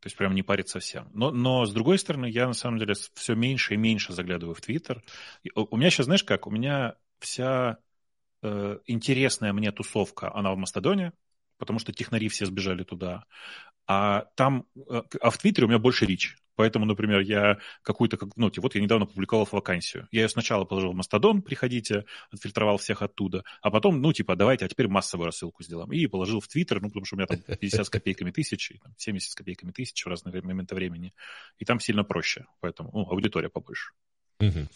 То 0.00 0.08
есть 0.08 0.16
прям 0.16 0.34
не 0.34 0.42
парит 0.42 0.68
совсем. 0.68 1.08
Но, 1.14 1.30
но 1.30 1.64
с 1.64 1.72
другой 1.72 1.98
стороны, 1.98 2.26
я 2.26 2.46
на 2.46 2.52
самом 2.52 2.78
деле 2.78 2.94
все 3.14 3.34
меньше 3.34 3.74
и 3.74 3.76
меньше 3.76 4.12
заглядываю 4.12 4.54
в 4.54 4.60
Твиттер. 4.60 5.02
У 5.54 5.76
меня 5.76 5.90
сейчас, 5.90 6.06
знаешь 6.06 6.22
как, 6.22 6.46
у 6.46 6.50
меня 6.50 6.94
вся 7.18 7.78
э, 8.42 8.78
интересная 8.86 9.52
мне 9.52 9.72
тусовка, 9.72 10.32
она 10.34 10.52
в 10.52 10.56
Мастодоне, 10.56 11.12
потому 11.58 11.78
что 11.78 11.92
технари 11.92 12.28
все 12.28 12.46
сбежали 12.46 12.84
туда. 12.84 13.24
А 13.86 14.26
там, 14.36 14.66
э, 14.76 15.02
а 15.20 15.30
в 15.30 15.38
Твиттере 15.38 15.66
у 15.66 15.68
меня 15.68 15.78
больше 15.78 16.06
рич. 16.06 16.36
Поэтому, 16.56 16.86
например, 16.86 17.20
я 17.20 17.58
какую-то, 17.82 18.18
ну, 18.36 18.50
вот 18.56 18.74
я 18.74 18.80
недавно 18.80 19.06
публиковал 19.06 19.48
вакансию. 19.50 20.08
Я 20.10 20.22
ее 20.22 20.28
сначала 20.28 20.64
положил 20.64 20.92
в 20.92 20.96
Мастодон, 20.96 21.42
приходите, 21.42 22.04
отфильтровал 22.30 22.78
всех 22.78 23.02
оттуда, 23.02 23.44
а 23.62 23.70
потом, 23.70 24.00
ну, 24.00 24.12
типа, 24.12 24.36
давайте, 24.36 24.64
а 24.64 24.68
теперь 24.68 24.88
массовую 24.88 25.26
рассылку 25.26 25.62
сделаем. 25.62 25.92
И 25.92 26.06
положил 26.06 26.40
в 26.40 26.48
Твиттер, 26.48 26.80
ну, 26.80 26.88
потому 26.88 27.04
что 27.04 27.16
у 27.16 27.18
меня 27.18 27.26
там 27.26 27.38
50 27.60 27.86
с 27.86 27.90
копейками 27.90 28.30
тысяч, 28.30 28.72
70 28.96 29.30
с 29.30 29.34
копейками 29.34 29.70
тысяч 29.70 30.04
в 30.04 30.08
разные 30.08 30.42
моменты 30.42 30.74
времени. 30.74 31.12
И 31.58 31.64
там 31.64 31.78
сильно 31.78 32.04
проще, 32.04 32.46
поэтому, 32.60 32.90
ну, 32.92 33.10
аудитория 33.10 33.48
побольше. 33.48 33.92
Угу. 34.38 34.68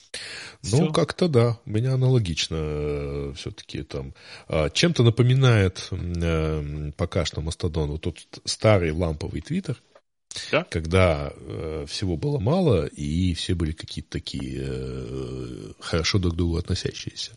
Ну, 0.73 0.93
как-то 0.93 1.29
да, 1.29 1.59
у 1.67 1.71
меня 1.71 1.93
аналогично 1.95 2.57
э, 2.59 3.33
все-таки 3.37 3.83
там. 3.83 4.15
А, 4.49 4.71
чем-то 4.71 5.03
напоминает 5.03 5.89
э, 5.91 6.93
пока 6.97 7.27
что 7.27 7.43
Мастодон 7.43 7.91
вот 7.91 8.01
тот 8.01 8.19
старый 8.47 8.91
ламповый 8.91 9.43
твиттер, 9.43 9.77
да? 10.51 10.65
когда 10.65 11.33
э, 11.35 11.85
всего 11.89 12.17
было 12.17 12.39
мало, 12.39 12.87
и 12.87 13.35
все 13.35 13.55
были 13.55 13.73
какие-то 13.73 14.11
такие 14.11 14.63
э, 14.63 15.73
хорошо 15.81 16.19
друг 16.19 16.35
к 16.35 16.37
другу 16.37 16.57
относящиеся. 16.57 17.37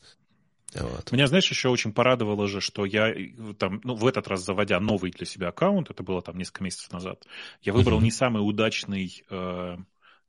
Вот. 0.76 1.12
Меня, 1.12 1.28
знаешь, 1.28 1.50
еще 1.50 1.70
очень 1.70 1.94
порадовало 1.94 2.48
же, 2.48 2.60
что 2.60 2.86
я 2.86 3.10
э, 3.10 3.30
там, 3.58 3.82
ну, 3.84 3.96
в 3.96 4.08
этот 4.08 4.28
раз 4.28 4.44
заводя 4.44 4.80
новый 4.80 5.12
для 5.12 5.26
себя 5.26 5.50
аккаунт, 5.50 5.90
это 5.90 6.04
было 6.04 6.22
там 6.22 6.38
несколько 6.38 6.64
месяцев 6.64 6.92
назад, 6.92 7.24
я 7.62 7.74
выбрал 7.74 8.00
uh-huh. 8.00 8.04
не 8.04 8.12
самый 8.12 8.40
удачный, 8.40 9.24
э, 9.30 9.78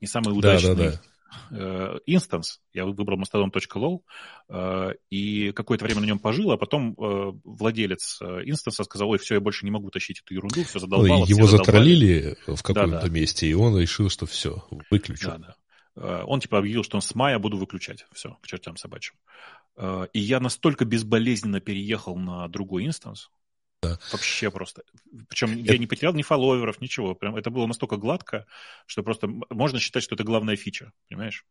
не 0.01 0.07
самый 0.07 0.37
удачный 0.37 0.75
да, 0.77 0.85
да, 0.85 0.91
да 0.91 1.01
инстанс, 2.07 2.61
я 2.73 2.85
выбрал 2.87 3.21
mastodon.lol, 3.21 4.01
э, 4.49 4.95
и 5.11 5.53
какое-то 5.53 5.85
время 5.85 6.01
на 6.01 6.07
нем 6.07 6.19
пожил, 6.19 6.53
а 6.53 6.57
потом 6.57 6.93
э, 6.93 7.33
владелец 7.45 8.21
инстанса 8.23 8.85
сказал, 8.85 9.11
ой, 9.11 9.19
все, 9.19 9.35
я 9.35 9.41
больше 9.41 9.65
не 9.65 9.71
могу 9.71 9.91
тащить 9.91 10.21
эту 10.21 10.35
ерунду, 10.35 10.65
все 10.65 10.79
задолбало. 10.79 11.25
Его 11.27 11.47
затроллили 11.47 12.37
в 12.47 12.63
каком-то 12.63 12.87
да, 12.87 13.01
да. 13.03 13.09
месте, 13.09 13.47
и 13.47 13.55
он 13.55 13.79
решил, 13.79 14.09
что 14.09 14.27
все, 14.27 14.65
выключил. 14.91 15.31
Да, 15.31 15.57
да. 15.97 16.25
Он 16.25 16.41
типа 16.41 16.59
объявил, 16.59 16.83
что 16.83 16.97
он 16.97 17.03
с 17.03 17.15
мая 17.15 17.39
буду 17.39 17.57
выключать. 17.57 18.05
Все, 18.13 18.37
к 18.43 18.47
чертям 18.47 18.77
собачьим. 18.77 19.15
И 20.13 20.19
я 20.19 20.41
настолько 20.41 20.85
безболезненно 20.85 21.61
переехал 21.61 22.17
на 22.17 22.49
другой 22.49 22.87
инстанс, 22.87 23.31
Да. 23.85 23.99
Вообще 24.13 24.51
просто. 24.51 24.83
Причем 25.29 25.53
это... 25.53 25.73
я 25.73 25.79
не 25.79 25.87
потерял 25.87 26.15
ни 26.15 26.23
фолловеров, 26.23 26.81
ничего. 26.81 27.15
Прям 27.15 27.37
это 27.37 27.51
было 27.51 27.67
настолько 27.67 27.97
гладко, 27.97 28.47
что 28.87 29.03
просто 29.03 29.29
можно 29.51 29.79
считать, 29.79 30.03
что 30.03 30.15
это 30.15 30.25
главная 30.25 30.57
фича, 30.57 30.93
понимаешь? 31.09 31.45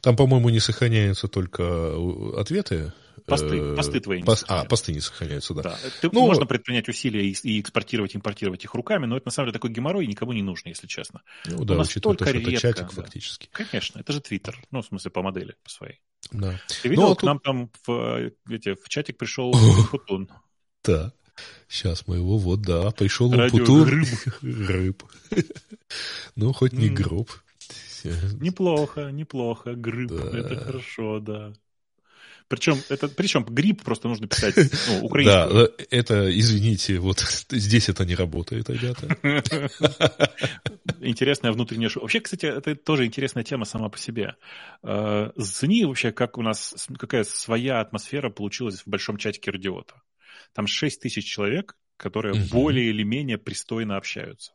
Там, 0.00 0.16
по-моему, 0.16 0.48
не 0.48 0.60
сохраняются 0.60 1.28
только 1.28 1.62
э, 1.62 2.40
ответы. 2.40 2.92
Посты, 3.26 3.56
э, 3.56 3.76
посты 3.76 4.00
твои 4.00 4.18
не 4.18 4.24
Пост, 4.24 4.44
А, 4.48 4.64
посты 4.64 4.92
не 4.92 5.00
сохраняются, 5.00 5.54
да. 5.54 5.62
да. 5.62 5.78
Ты, 6.00 6.10
ну, 6.12 6.26
можно 6.26 6.46
предпринять 6.46 6.88
усилия 6.88 7.24
и, 7.24 7.36
и 7.44 7.60
экспортировать, 7.60 8.16
импортировать 8.16 8.64
их 8.64 8.74
руками, 8.74 9.06
но 9.06 9.16
это 9.16 9.26
на 9.26 9.30
самом 9.30 9.48
деле 9.48 9.52
такой 9.52 9.70
геморрой 9.70 10.06
никому 10.06 10.32
не 10.32 10.42
нужен, 10.42 10.68
если 10.68 10.86
честно. 10.86 11.22
Ну 11.44 11.64
да, 11.64 11.78
учитывая 11.78 12.16
то, 12.16 12.24
что 12.24 12.34
редко, 12.34 12.50
это 12.50 12.60
чатик 12.60 12.94
да. 12.94 13.02
фактически. 13.02 13.48
Конечно, 13.52 14.00
это 14.00 14.12
же 14.12 14.20
Твиттер, 14.20 14.60
ну, 14.70 14.82
в 14.82 14.86
смысле, 14.86 15.10
по 15.10 15.22
модели, 15.22 15.54
по 15.62 15.70
своей. 15.70 16.00
Да. 16.32 16.60
Ты 16.82 16.88
видел, 16.88 17.02
ну, 17.02 17.12
а 17.12 17.14
к 17.14 17.20
тут... 17.20 17.26
нам 17.26 17.38
там 17.38 17.70
в, 17.86 18.32
эти, 18.48 18.74
в 18.74 18.88
чатик 18.88 19.18
пришел 19.18 19.54
Путун. 19.90 20.30
Да. 20.82 21.12
Сейчас 21.68 22.06
мы 22.06 22.16
его, 22.16 22.36
вот, 22.36 22.62
да, 22.62 22.90
пришел 22.90 23.30
Путун. 23.50 23.88
Рыб. 23.88 24.08
Рыб. 24.42 25.02
Ну, 26.36 26.52
хоть 26.52 26.72
не 26.72 26.88
гроб. 26.88 27.30
Неплохо, 28.40 29.10
неплохо. 29.12 29.74
Гриб, 29.74 30.10
да. 30.10 30.38
это 30.38 30.56
хорошо, 30.56 31.20
да. 31.20 31.52
Причем, 32.50 32.78
это, 32.88 33.06
причем 33.06 33.44
гриб 33.44 33.84
просто 33.84 34.08
нужно 34.08 34.26
писать 34.26 34.56
ну, 34.88 35.04
украинскую. 35.04 35.68
Да, 35.68 35.84
это, 35.90 36.36
извините, 36.36 36.98
вот 36.98 37.20
здесь 37.50 37.88
это 37.88 38.04
не 38.04 38.16
работает, 38.16 38.68
ребята. 38.68 39.16
Интересная 41.00 41.52
внутренняя... 41.52 41.88
Вообще, 41.94 42.18
кстати, 42.18 42.46
это 42.46 42.74
тоже 42.74 43.06
интересная 43.06 43.44
тема 43.44 43.64
сама 43.64 43.88
по 43.88 43.98
себе. 43.98 44.34
Э, 44.82 45.30
зацени 45.36 45.84
вообще, 45.84 46.10
как 46.10 46.38
у 46.38 46.42
нас, 46.42 46.88
какая 46.98 47.22
своя 47.22 47.80
атмосфера 47.80 48.30
получилась 48.30 48.80
в 48.80 48.88
большом 48.88 49.16
чатике 49.16 49.52
радиота. 49.52 49.94
Там 50.52 50.66
6 50.66 51.00
тысяч 51.00 51.24
человек, 51.24 51.76
которые 51.96 52.34
угу. 52.34 52.48
более 52.50 52.90
или 52.90 53.02
менее 53.02 53.38
пристойно 53.38 53.96
общаются. 53.96 54.52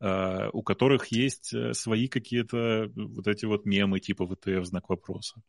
Э, 0.00 0.48
у 0.52 0.62
которых 0.62 1.06
есть 1.12 1.54
э, 1.54 1.74
свои 1.74 2.08
какие-то 2.08 2.90
вот 2.96 3.28
эти 3.28 3.44
вот 3.44 3.64
мемы 3.64 4.00
типа 4.00 4.26
ВТФ, 4.26 4.64
знак 4.64 4.88
вопроса. 4.88 5.42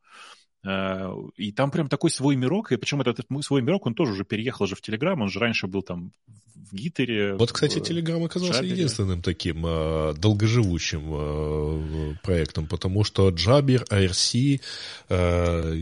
Э, 0.66 1.14
и 1.36 1.52
там 1.52 1.72
прям 1.72 1.90
такой 1.90 2.10
свой 2.10 2.36
мирок, 2.36 2.72
и 2.72 2.78
причем 2.78 3.02
этот 3.02 3.28
свой 3.42 3.62
мирок, 3.62 3.86
он 3.86 3.94
тоже 3.94 4.14
уже 4.14 4.24
переехал 4.24 4.68
же 4.68 4.76
в 4.76 4.82
Телеграм, 4.82 5.22
он 5.22 5.30
же 5.30 5.40
раньше 5.40 5.68
был 5.68 5.82
там 5.82 6.12
в 6.56 6.74
Гитере. 6.74 7.36
Вот, 7.36 7.52
кстати, 7.52 7.80
Телеграм 7.80 8.24
оказался 8.24 8.60
Джабере. 8.60 8.76
единственным 8.76 9.22
таким 9.22 9.66
э, 9.66 10.14
долгоживущим 10.18 11.04
э, 11.12 12.16
проектом, 12.24 12.68
потому 12.68 13.04
что 13.04 13.30
Джабер, 13.30 13.84
ARC, 13.90 14.62
э, 15.10 15.76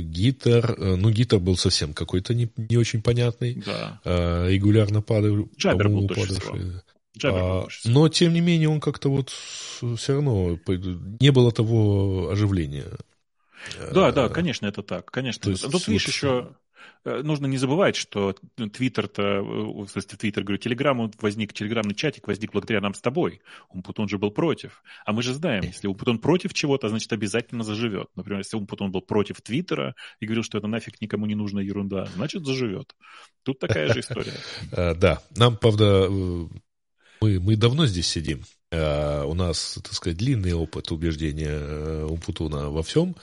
Гитер, 0.00 0.78
ну, 0.78 1.10
Гитер 1.10 1.38
был 1.38 1.56
совсем 1.56 1.92
какой-то 1.92 2.34
не, 2.34 2.48
не 2.56 2.78
очень 2.78 3.02
понятный, 3.02 3.62
да. 3.66 4.00
э, 4.04 4.50
регулярно 4.50 5.02
падал, 5.02 5.48
Джабер 5.58 5.88
был 5.88 6.08
падавший. 6.08 6.82
А, 7.24 7.66
но, 7.84 8.08
тем 8.08 8.34
не 8.34 8.40
менее, 8.40 8.68
он 8.68 8.80
как-то 8.80 9.08
вот 9.08 9.30
все 9.30 10.14
равно 10.14 10.58
не 11.20 11.30
было 11.30 11.50
того 11.50 12.28
оживления. 12.30 12.86
Да, 13.92 14.12
да, 14.12 14.28
конечно, 14.28 14.66
это 14.66 14.82
так. 14.82 15.10
Конечно. 15.10 15.42
То 15.42 15.50
есть, 15.50 15.62
Тут, 15.62 15.72
вот, 15.72 15.88
видишь, 15.88 16.06
еще 16.06 16.56
э, 17.04 17.22
нужно 17.22 17.46
не 17.46 17.56
забывать, 17.56 17.96
что 17.96 18.34
Твиттер-то, 18.56 19.22
э, 19.22 19.40
в 19.40 19.88
смысле, 19.88 20.18
Твиттер, 20.18 20.44
говорю, 20.44 20.58
Телеграм 20.58 21.10
возник, 21.20 21.52
телеграмный 21.52 21.94
чатик 21.94 22.26
возник 22.28 22.52
благодаря 22.52 22.80
нам 22.80 22.94
с 22.94 23.00
тобой. 23.00 23.40
Умпутун 23.70 24.08
же 24.08 24.18
был 24.18 24.30
против. 24.30 24.82
А 25.04 25.12
мы 25.12 25.22
же 25.22 25.34
знаем, 25.34 25.64
если 25.64 25.88
Умпутун 25.88 26.18
против 26.18 26.54
чего-то, 26.54 26.88
значит, 26.88 27.12
обязательно 27.12 27.64
заживет. 27.64 28.08
Например, 28.14 28.40
если 28.40 28.56
Умпутун 28.56 28.90
был 28.90 29.02
против 29.02 29.40
Твиттера 29.40 29.94
и 30.20 30.26
говорил, 30.26 30.42
что 30.42 30.58
это 30.58 30.66
нафиг 30.66 31.00
никому 31.00 31.26
не 31.26 31.34
нужная 31.34 31.64
ерунда, 31.64 32.06
значит, 32.14 32.44
заживет. 32.44 32.94
Тут 33.42 33.58
такая 33.58 33.92
же 33.92 34.00
история. 34.00 34.34
Да, 34.70 35.22
нам, 35.36 35.56
правда, 35.56 36.08
мы 37.20 37.56
давно 37.56 37.86
здесь 37.86 38.06
сидим. 38.08 38.44
Uh, 38.76 39.24
у 39.26 39.34
нас, 39.34 39.78
так 39.82 39.92
сказать, 39.92 40.18
длинный 40.18 40.52
опыт 40.52 40.90
убеждения 40.92 41.58
uh, 41.58 42.04
Умпутуна 42.06 42.70
во 42.70 42.82
всем, 42.82 43.16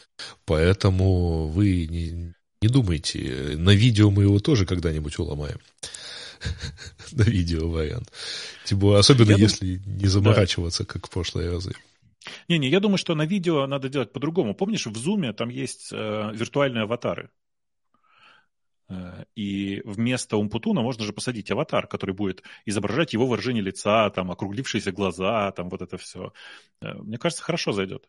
поэтому 0.45 1.47
вы 1.47 1.87
не, 1.87 2.33
не 2.61 2.67
думайте, 2.67 3.55
на 3.57 3.71
видео 3.71 4.09
мы 4.09 4.23
его 4.23 4.39
тоже 4.39 4.65
когда-нибудь 4.65 5.19
уломаем. 5.19 5.59
на 7.11 7.23
видео 7.23 7.69
вариант. 7.69 8.11
Тем 8.65 8.79
более, 8.79 8.99
особенно 8.99 9.31
если 9.31 9.81
не 9.85 10.07
заморачиваться, 10.07 10.85
как 10.85 11.07
в 11.07 11.09
прошлые 11.09 11.49
разы. 11.49 11.73
Не-не, 12.47 12.69
я 12.69 12.79
думаю, 12.79 12.97
что 12.97 13.15
на 13.15 13.25
видео 13.25 13.67
надо 13.67 13.89
делать 13.89 14.11
по-другому. 14.11 14.55
Помнишь, 14.55 14.85
в 14.85 14.91
Zoom 14.91 15.33
там 15.33 15.49
есть 15.49 15.89
э, 15.91 16.31
виртуальные 16.33 16.83
аватары. 16.83 17.29
Э, 18.89 19.25
и 19.35 19.81
вместо 19.85 20.37
Умпутуна 20.37 20.81
можно 20.81 21.03
же 21.03 21.13
посадить 21.13 21.51
аватар, 21.51 21.87
который 21.87 22.15
будет 22.15 22.43
изображать 22.65 23.13
его 23.13 23.27
выражение 23.27 23.63
лица, 23.63 24.09
там, 24.09 24.31
округлившиеся 24.31 24.91
глаза, 24.91 25.51
там, 25.51 25.69
вот 25.69 25.81
это 25.81 25.97
все. 25.97 26.33
Э, 26.81 26.93
мне 26.93 27.17
кажется, 27.17 27.43
хорошо 27.43 27.71
зайдет. 27.71 28.07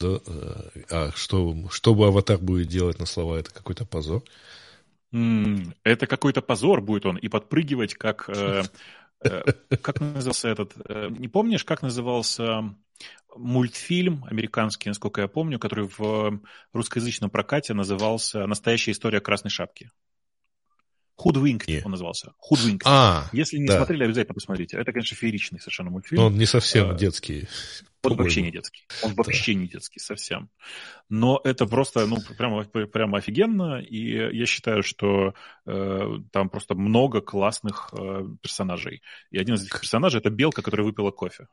Да, 0.00 0.18
э, 0.26 0.82
а 0.90 1.10
что, 1.14 1.56
что 1.70 1.94
бы 1.94 2.06
аватар 2.06 2.38
будет 2.38 2.68
делать 2.68 2.98
на 2.98 3.06
слова, 3.06 3.36
это 3.36 3.52
какой-то 3.52 3.84
позор? 3.84 4.22
Это 5.10 6.06
какой-то 6.06 6.40
позор 6.40 6.80
будет 6.80 7.04
он, 7.04 7.16
и 7.16 7.28
подпрыгивать, 7.28 7.94
как... 7.94 8.28
Как 9.82 10.00
назывался 10.00 10.48
этот... 10.48 10.76
Не 11.18 11.28
помнишь, 11.28 11.64
как 11.64 11.82
назывался 11.82 12.74
мультфильм 13.34 14.24
американский, 14.30 14.88
насколько 14.90 15.20
я 15.22 15.28
помню, 15.28 15.58
который 15.58 15.88
в 15.96 16.40
русскоязычном 16.72 17.30
прокате 17.30 17.74
назывался 17.74 18.46
«Настоящая 18.46 18.92
история 18.92 19.20
красной 19.20 19.50
шапки». 19.50 19.90
Худвинк 21.22 21.62
он 21.84 21.92
назывался. 21.92 22.32
Худвинк. 22.38 22.82
А, 22.84 23.28
Если 23.32 23.56
не 23.56 23.66
да. 23.66 23.76
смотрели, 23.76 24.02
обязательно 24.02 24.34
посмотрите. 24.34 24.76
Это, 24.76 24.90
конечно, 24.90 25.16
фееричный 25.16 25.60
совершенно 25.60 25.90
мультфильм. 25.90 26.20
Но 26.20 26.26
он 26.26 26.36
не 26.36 26.46
совсем 26.46 26.90
а, 26.90 26.94
детский. 26.94 27.46
Он 28.02 28.16
вообще 28.16 28.42
не 28.42 28.50
детский. 28.50 28.82
Он 29.04 29.14
вообще 29.14 29.54
да. 29.54 29.60
не 29.60 29.68
детский 29.68 30.00
совсем. 30.00 30.50
Но 31.08 31.40
это 31.44 31.66
просто, 31.66 32.06
ну, 32.06 32.16
прямо, 32.36 32.64
прямо 32.64 33.18
офигенно. 33.18 33.80
И 33.80 34.36
я 34.36 34.46
считаю, 34.46 34.82
что 34.82 35.34
э, 35.64 36.18
там 36.32 36.48
просто 36.48 36.74
много 36.74 37.20
классных 37.20 37.90
э, 37.92 38.26
персонажей. 38.40 39.00
И 39.30 39.38
один 39.38 39.54
из 39.54 39.62
этих 39.62 39.80
персонажей 39.80 40.18
это 40.18 40.30
белка, 40.30 40.60
которая 40.62 40.84
выпила 40.84 41.12
кофе. 41.12 41.46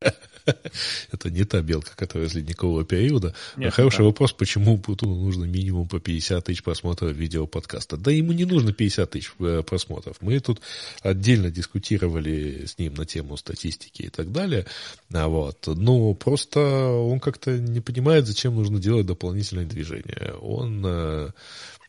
Это 1.12 1.30
не 1.30 1.44
та 1.44 1.60
белка, 1.60 1.92
которая 1.94 2.28
из 2.28 2.34
ледникового 2.34 2.84
периода. 2.84 3.34
Нет, 3.56 3.74
Хороший 3.74 3.98
да. 3.98 4.04
вопрос, 4.04 4.32
почему 4.32 4.78
Путуну 4.78 5.14
нужно 5.14 5.44
минимум 5.44 5.88
по 5.88 6.00
50 6.00 6.44
тысяч 6.44 6.62
просмотров 6.62 7.12
видеоподкаста. 7.12 7.96
Да 7.96 8.10
ему 8.10 8.32
не 8.32 8.44
нужно 8.44 8.72
50 8.72 9.10
тысяч 9.10 9.32
э, 9.40 9.62
просмотров. 9.66 10.16
Мы 10.20 10.40
тут 10.40 10.60
отдельно 11.02 11.50
дискутировали 11.50 12.66
с 12.66 12.78
ним 12.78 12.94
на 12.94 13.04
тему 13.04 13.36
статистики 13.36 14.02
и 14.02 14.08
так 14.08 14.32
далее. 14.32 14.66
А 15.12 15.28
вот. 15.28 15.66
Но 15.66 16.14
просто 16.14 16.60
он 16.60 17.20
как-то 17.20 17.58
не 17.58 17.80
понимает, 17.80 18.26
зачем 18.26 18.54
нужно 18.54 18.78
делать 18.78 19.06
дополнительное 19.06 19.66
движение. 19.66 20.34
Он 20.40 20.82
э, 20.86 21.30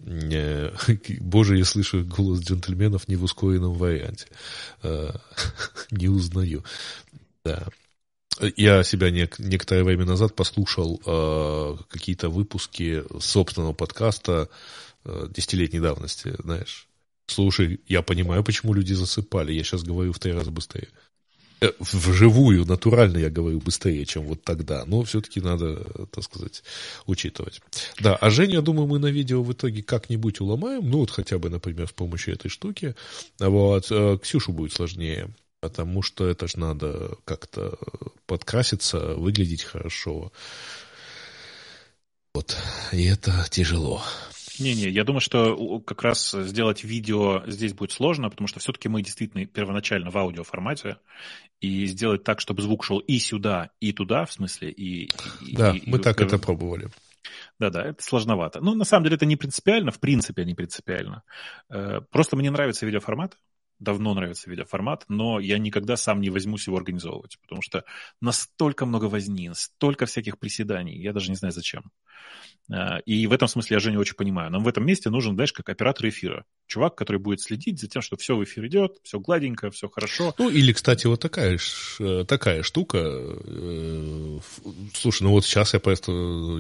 Боже, 1.19 1.57
я 1.57 1.65
слышу 1.65 2.03
голос 2.03 2.41
джентльменов 2.41 3.07
не 3.07 3.15
в 3.15 3.23
ускоренном 3.23 3.73
варианте. 3.73 4.27
Э, 4.83 5.11
не 5.91 6.09
узнаю. 6.09 6.63
Да. 7.43 7.67
Я 8.55 8.83
себя 8.83 9.11
не, 9.11 9.29
некоторое 9.39 9.83
время 9.83 10.05
назад 10.05 10.35
послушал 10.35 11.01
э, 11.05 11.77
какие-то 11.89 12.29
выпуски 12.29 13.03
собственного 13.19 13.73
подкаста 13.73 14.49
э, 15.03 15.27
десятилетней 15.29 15.79
давности, 15.79 16.33
знаешь. 16.41 16.87
Слушай, 17.27 17.79
я 17.87 18.01
понимаю, 18.01 18.43
почему 18.43 18.73
люди 18.73 18.93
засыпали. 18.93 19.53
Я 19.53 19.63
сейчас 19.63 19.83
говорю 19.83 20.13
в 20.13 20.19
три 20.19 20.31
раза 20.31 20.49
быстрее. 20.49 20.87
Э, 21.61 21.71
вживую, 21.79 22.65
натурально 22.65 23.19
я 23.19 23.29
говорю 23.29 23.59
быстрее, 23.59 24.05
чем 24.05 24.23
вот 24.23 24.43
тогда. 24.43 24.85
Но 24.85 25.03
все-таки 25.03 25.39
надо, 25.41 26.07
так 26.11 26.23
сказать, 26.23 26.63
учитывать. 27.05 27.61
Да, 27.99 28.15
а 28.15 28.29
Женя, 28.29 28.55
я 28.55 28.61
думаю, 28.61 28.87
мы 28.87 28.97
на 28.97 29.11
видео 29.11 29.43
в 29.43 29.53
итоге 29.53 29.83
как-нибудь 29.83 30.39
уломаем. 30.39 30.89
Ну, 30.89 30.99
вот 30.99 31.11
хотя 31.11 31.37
бы, 31.37 31.49
например, 31.49 31.87
с 31.87 31.93
помощью 31.93 32.33
этой 32.33 32.49
штуки. 32.49 32.95
Вот. 33.39 33.91
Э, 33.91 34.17
Ксюшу 34.21 34.53
будет 34.53 34.73
сложнее 34.73 35.29
потому 35.61 36.01
что 36.01 36.27
это 36.27 36.47
же 36.47 36.59
надо 36.59 37.15
как-то 37.23 37.77
подкраситься, 38.31 39.15
выглядеть 39.15 39.63
хорошо. 39.63 40.31
Вот. 42.33 42.57
И 42.93 43.03
это 43.03 43.45
тяжело. 43.49 44.01
Не-не, 44.57 44.87
я 44.87 45.03
думаю, 45.03 45.19
что 45.19 45.81
как 45.81 46.01
раз 46.01 46.31
сделать 46.31 46.85
видео 46.85 47.43
здесь 47.45 47.73
будет 47.73 47.91
сложно, 47.91 48.29
потому 48.29 48.47
что 48.47 48.61
все-таки 48.61 48.87
мы 48.87 49.01
действительно 49.01 49.45
первоначально 49.45 50.11
в 50.11 50.17
аудиоформате, 50.17 50.95
и 51.59 51.85
сделать 51.87 52.23
так, 52.23 52.39
чтобы 52.39 52.61
звук 52.61 52.85
шел 52.85 52.99
и 52.99 53.19
сюда, 53.19 53.71
и 53.81 53.91
туда, 53.91 54.23
в 54.23 54.31
смысле, 54.31 54.71
и... 54.71 55.11
Да, 55.51 55.75
и, 55.75 55.81
мы 55.85 55.97
и, 55.97 56.01
так 56.01 56.21
и, 56.21 56.23
это 56.23 56.39
пробовали. 56.39 56.87
Да-да, 57.59 57.83
это 57.83 58.01
сложновато. 58.01 58.61
Ну, 58.61 58.75
на 58.75 58.85
самом 58.85 59.03
деле, 59.03 59.17
это 59.17 59.25
не 59.25 59.35
принципиально, 59.35 59.91
в 59.91 59.99
принципе, 59.99 60.45
не 60.45 60.55
принципиально. 60.55 61.23
Э, 61.69 61.99
просто 62.09 62.37
мне 62.37 62.49
нравится 62.49 62.85
видеоформат, 62.85 63.35
давно 63.81 64.13
нравится 64.13 64.49
видеоформат, 64.49 65.05
но 65.09 65.39
я 65.39 65.57
никогда 65.57 65.97
сам 65.97 66.21
не 66.21 66.29
возьмусь 66.29 66.67
его 66.67 66.77
организовывать, 66.77 67.37
потому 67.41 67.61
что 67.61 67.83
настолько 68.21 68.85
много 68.85 69.05
возни, 69.05 69.49
столько 69.53 70.05
всяких 70.05 70.37
приседаний, 70.39 71.01
я 71.01 71.11
даже 71.11 71.29
не 71.29 71.35
знаю 71.35 71.51
зачем. 71.51 71.91
А, 72.71 72.99
и 73.05 73.27
в 73.27 73.33
этом 73.33 73.47
смысле 73.47 73.75
я 73.75 73.79
Женю 73.79 73.99
очень 73.99 74.15
понимаю. 74.15 74.51
Нам 74.51 74.63
в 74.63 74.67
этом 74.67 74.85
месте 74.85 75.09
нужен, 75.09 75.33
знаешь, 75.33 75.51
как 75.51 75.69
оператор 75.69 76.07
эфира. 76.07 76.45
Чувак, 76.67 76.95
который 76.95 77.17
будет 77.17 77.41
следить 77.41 77.81
за 77.81 77.87
тем, 77.87 78.01
что 78.01 78.15
все 78.15 78.37
в 78.37 78.43
эфир 78.43 78.65
идет, 78.67 78.97
все 79.03 79.19
гладенько, 79.19 79.71
все 79.71 79.89
хорошо. 79.89 80.33
Ну, 80.37 80.49
или, 80.49 80.71
кстати, 80.71 81.07
вот 81.07 81.19
такая, 81.19 81.57
э, 81.99 82.25
такая 82.25 82.63
штука. 82.63 82.99
Э, 83.01 84.39
слушай, 84.93 85.23
ну 85.23 85.31
вот 85.31 85.43
сейчас 85.43 85.73
я 85.73 85.79
просто, 85.79 86.11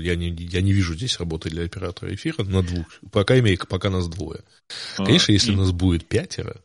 я 0.01 0.15
не, 0.15 0.29
я 0.29 0.61
не 0.61 0.73
вижу 0.73 0.95
здесь 0.95 1.17
работы 1.19 1.49
для 1.49 1.63
оператора 1.63 2.13
эфира 2.13 2.43
на 2.43 2.61
двух, 2.61 2.87
пока 3.11 3.39
имею, 3.39 3.57
пока 3.69 3.89
нас 3.89 4.09
двое. 4.09 4.41
А, 4.97 5.05
Конечно, 5.05 5.31
если 5.31 5.53
и... 5.53 5.55
нас 5.55 5.71
будет 5.71 6.05
пятеро, 6.05 6.57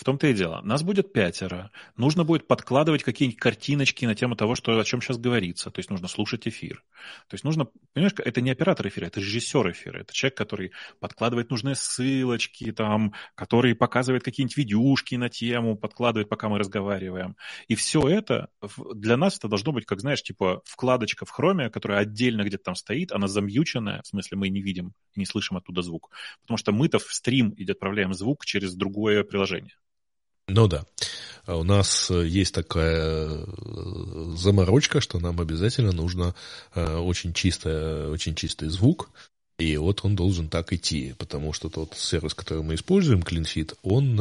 в 0.00 0.04
том-то 0.04 0.28
и 0.28 0.32
дело. 0.32 0.62
Нас 0.62 0.82
будет 0.82 1.12
пятеро. 1.12 1.70
Нужно 1.98 2.24
будет 2.24 2.46
подкладывать 2.46 3.02
какие-нибудь 3.02 3.38
картиночки 3.38 4.06
на 4.06 4.14
тему 4.14 4.34
того, 4.34 4.54
что, 4.54 4.78
о 4.78 4.84
чем 4.84 5.02
сейчас 5.02 5.18
говорится. 5.18 5.70
То 5.70 5.78
есть 5.78 5.90
нужно 5.90 6.08
слушать 6.08 6.48
эфир. 6.48 6.82
То 7.28 7.34
есть 7.34 7.44
нужно... 7.44 7.68
Понимаешь, 7.92 8.14
это 8.16 8.40
не 8.40 8.50
оператор 8.50 8.88
эфира, 8.88 9.04
это 9.04 9.20
режиссер 9.20 9.70
эфира. 9.72 9.98
Это 9.98 10.14
человек, 10.14 10.38
который 10.38 10.72
подкладывает 11.00 11.50
нужные 11.50 11.74
ссылочки, 11.74 12.72
там, 12.72 13.12
который 13.34 13.74
показывает 13.74 14.22
какие-нибудь 14.22 14.56
видюшки 14.56 15.16
на 15.16 15.28
тему, 15.28 15.76
подкладывает, 15.76 16.30
пока 16.30 16.48
мы 16.48 16.58
разговариваем. 16.58 17.36
И 17.68 17.74
все 17.74 18.08
это 18.08 18.48
для 18.94 19.18
нас 19.18 19.36
это 19.36 19.48
должно 19.48 19.72
быть, 19.72 19.84
как, 19.84 20.00
знаешь, 20.00 20.22
типа 20.22 20.62
вкладочка 20.64 21.26
в 21.26 21.30
хроме, 21.30 21.68
которая 21.68 21.98
отдельно 21.98 22.40
где-то 22.44 22.64
там 22.64 22.74
стоит, 22.74 23.12
она 23.12 23.28
замьюченная, 23.28 24.00
в 24.00 24.06
смысле 24.06 24.38
мы 24.38 24.48
не 24.48 24.62
видим 24.62 24.94
не 25.14 25.26
слышим 25.26 25.58
оттуда 25.58 25.82
звук. 25.82 26.10
Потому 26.40 26.56
что 26.56 26.72
мы-то 26.72 26.98
в 26.98 27.12
стрим 27.12 27.50
и 27.50 27.70
отправляем 27.70 28.14
звук 28.14 28.46
через 28.46 28.74
другое 28.74 29.24
приложение. 29.24 29.74
Ну 30.52 30.66
да. 30.66 30.84
А 31.46 31.56
у 31.56 31.64
нас 31.64 32.10
э, 32.10 32.26
есть 32.26 32.54
такая 32.54 33.26
э, 33.28 34.34
заморочка, 34.36 35.00
что 35.00 35.18
нам 35.18 35.40
обязательно 35.40 35.92
нужно 35.92 36.34
э, 36.74 36.96
очень, 36.96 37.32
чистое, 37.32 38.08
очень 38.08 38.34
чистый 38.34 38.68
звук, 38.68 39.10
и 39.58 39.76
вот 39.76 40.00
он 40.04 40.16
должен 40.16 40.48
так 40.48 40.72
идти, 40.72 41.14
потому 41.18 41.52
что 41.52 41.68
тот 41.68 41.94
сервис, 41.96 42.34
который 42.34 42.62
мы 42.62 42.74
используем, 42.74 43.20
CleanFit, 43.20 43.76
он 43.82 44.16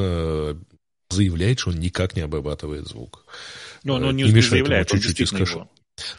заявляет, 1.09 1.59
что 1.59 1.69
он 1.69 1.77
никак 1.79 2.15
не 2.15 2.21
обрабатывает 2.21 2.87
звук. 2.87 3.25
Но 3.83 3.95
он 3.95 4.15
не, 4.15 4.23
не 4.23 4.41
заявляет, 4.41 4.91
он 4.91 4.99
чуть-чуть 4.99 5.21
искаш... 5.21 5.51
его. 5.51 5.69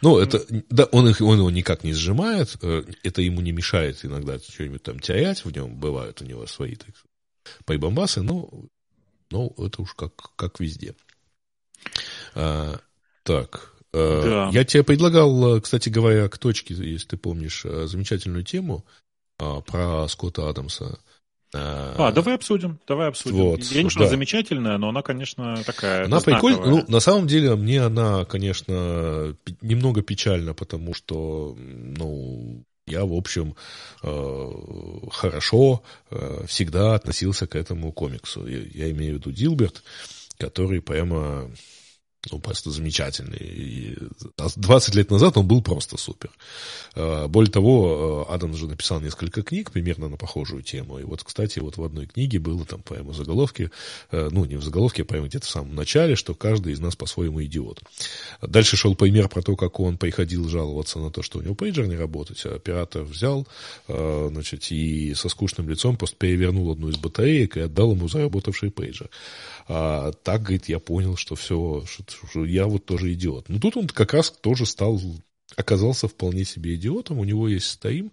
Ну, 0.01 0.19
это, 0.19 0.45
да, 0.71 0.85
он, 0.85 1.09
их, 1.09 1.21
он 1.21 1.39
его 1.39 1.51
никак 1.51 1.85
не 1.85 1.93
сжимает, 1.93 2.57
это 3.03 3.23
ему 3.23 3.41
не 3.41 3.53
мешает 3.53 4.05
иногда 4.05 4.39
что-нибудь 4.39 4.83
там 4.83 5.01
терять, 5.01 5.45
в 5.45 5.51
нем 5.51 5.75
бывают 5.75 6.23
у 6.23 6.25
него 6.25 6.47
свои 6.47 6.77
так, 6.77 6.95
прибамбасы, 7.65 8.23
но 8.23 8.49
ну, 9.31 9.55
это 9.59 9.83
уж 9.83 9.95
как, 9.95 10.13
как 10.37 10.61
везде. 10.61 10.95
А, 12.35 12.79
так, 13.23 13.75
а, 13.93 14.23
да. 14.23 14.51
я 14.53 14.65
тебе 14.65 14.83
предлагал, 14.83 15.61
кстати 15.61 15.89
говоря, 15.89 16.29
к 16.29 16.39
точке, 16.39 16.75
если 16.75 17.09
ты 17.09 17.17
помнишь, 17.17 17.65
а, 17.65 17.87
замечательную 17.87 18.45
тему 18.45 18.85
а, 19.39 19.61
про 19.61 20.07
Скотта 20.09 20.49
Адамса. 20.49 20.99
А, 21.53 22.13
давай 22.13 22.37
обсудим, 22.37 22.79
давай 22.87 23.09
обсудим. 23.09 23.37
Вот, 23.39 23.63
я 23.65 23.83
не 23.83 23.91
что 23.91 24.01
да. 24.01 24.07
замечательная, 24.07 24.79
но 24.79 24.91
она, 24.91 25.03
конечно, 25.03 25.61
такая 25.65 26.05
Она 26.05 26.21
прикольная. 26.21 26.65
Ну, 26.65 26.85
на 26.87 27.01
самом 27.01 27.27
деле, 27.27 27.57
мне 27.57 27.83
она, 27.83 28.25
конечно, 28.25 29.37
немного 29.61 30.03
печальна, 30.03 30.55
потому 30.55 30.95
что, 30.95 31.57
ну, 31.59 32.65
я, 32.91 33.05
в 33.05 33.15
общем, 33.15 33.55
э, 34.03 34.51
хорошо 35.11 35.83
э, 36.11 36.45
всегда 36.47 36.95
относился 36.95 37.47
к 37.47 37.55
этому 37.55 37.93
комиксу. 37.93 38.47
Я 38.47 38.91
имею 38.91 39.15
в 39.15 39.19
виду 39.19 39.33
Дилберт, 39.33 39.83
который 40.39 40.81
прямо 40.83 41.51
ну, 42.31 42.39
просто 42.39 42.71
замечательный. 42.71 43.39
И 43.39 43.99
20 44.57 44.95
лет 44.95 45.11
назад 45.11 45.39
он 45.39 45.47
был 45.47 45.63
просто 45.63 45.97
супер. 45.97 46.31
А, 46.95 47.29
более 47.29 47.51
того, 47.51 48.27
а, 48.29 48.35
Адам 48.35 48.55
же 48.55 48.67
написал 48.67 49.01
несколько 49.01 49.43
книг 49.43 49.71
примерно 49.71 50.09
на 50.09 50.17
похожую 50.17 50.63
тему. 50.63 50.99
И 50.99 51.05
вот, 51.05 51.25
кстати, 51.25 51.61
вот 51.61 51.79
в 51.79 51.85
одной 51.85 52.07
книге 52.07 52.39
было 52.39 52.67
там 52.67 52.83
прямо 52.83 53.15
заголовки, 53.15 53.71
а, 54.11 54.29
ну, 54.31 54.45
не 54.45 54.57
в 54.57 54.63
заголовке, 54.63 55.03
а 55.03 55.05
прямо 55.07 55.29
где-то 55.29 55.47
в 55.47 55.51
самом 55.51 55.75
начале, 55.75 56.15
что 56.15 56.35
каждый 56.35 56.75
из 56.75 56.81
нас 56.81 56.95
по-своему 56.95 57.43
идиот. 57.43 57.83
Дальше 58.43 58.77
шел 58.77 58.95
пример 58.95 59.29
про 59.29 59.41
то, 59.41 59.57
как 59.57 59.81
он 59.81 59.97
приходил 59.97 60.47
жаловаться 60.49 60.99
на 60.99 61.11
то, 61.11 61.23
что 61.23 61.39
у 61.39 61.43
него 61.43 61.55
пейджер 61.55 61.87
не 61.87 61.97
работает, 61.97 62.41
а 62.45 62.57
оператор 62.57 63.03
взял, 63.03 63.47
значит, 63.89 64.71
и 64.71 65.15
со 65.15 65.29
скучным 65.29 65.69
лицом 65.69 65.97
просто 65.97 66.17
перевернул 66.17 66.71
одну 66.71 66.91
из 66.91 66.97
батареек 66.97 67.57
и 67.57 67.61
отдал 67.61 67.93
ему 67.93 68.09
заработавший 68.09 68.71
пейджер. 68.71 69.09
А, 69.73 70.13
так, 70.25 70.43
говорит, 70.43 70.69
я 70.69 70.81
понял, 70.81 71.17
что 71.17 71.37
все, 71.37 71.85
что 72.11 72.45
я 72.45 72.67
вот 72.67 72.85
тоже 72.87 73.13
идиот. 73.13 73.49
Но 73.49 73.59
тут 73.59 73.77
он 73.77 73.89
как 73.89 74.15
раз 74.15 74.31
тоже 74.31 74.67
стал, 74.67 75.01
оказался 75.57 76.09
вполне 76.09 76.45
себе 76.45 76.75
идиотом. 76.75 77.19
У 77.19 77.25
него 77.25 77.49
есть 77.49 77.67
стрим 77.67 78.13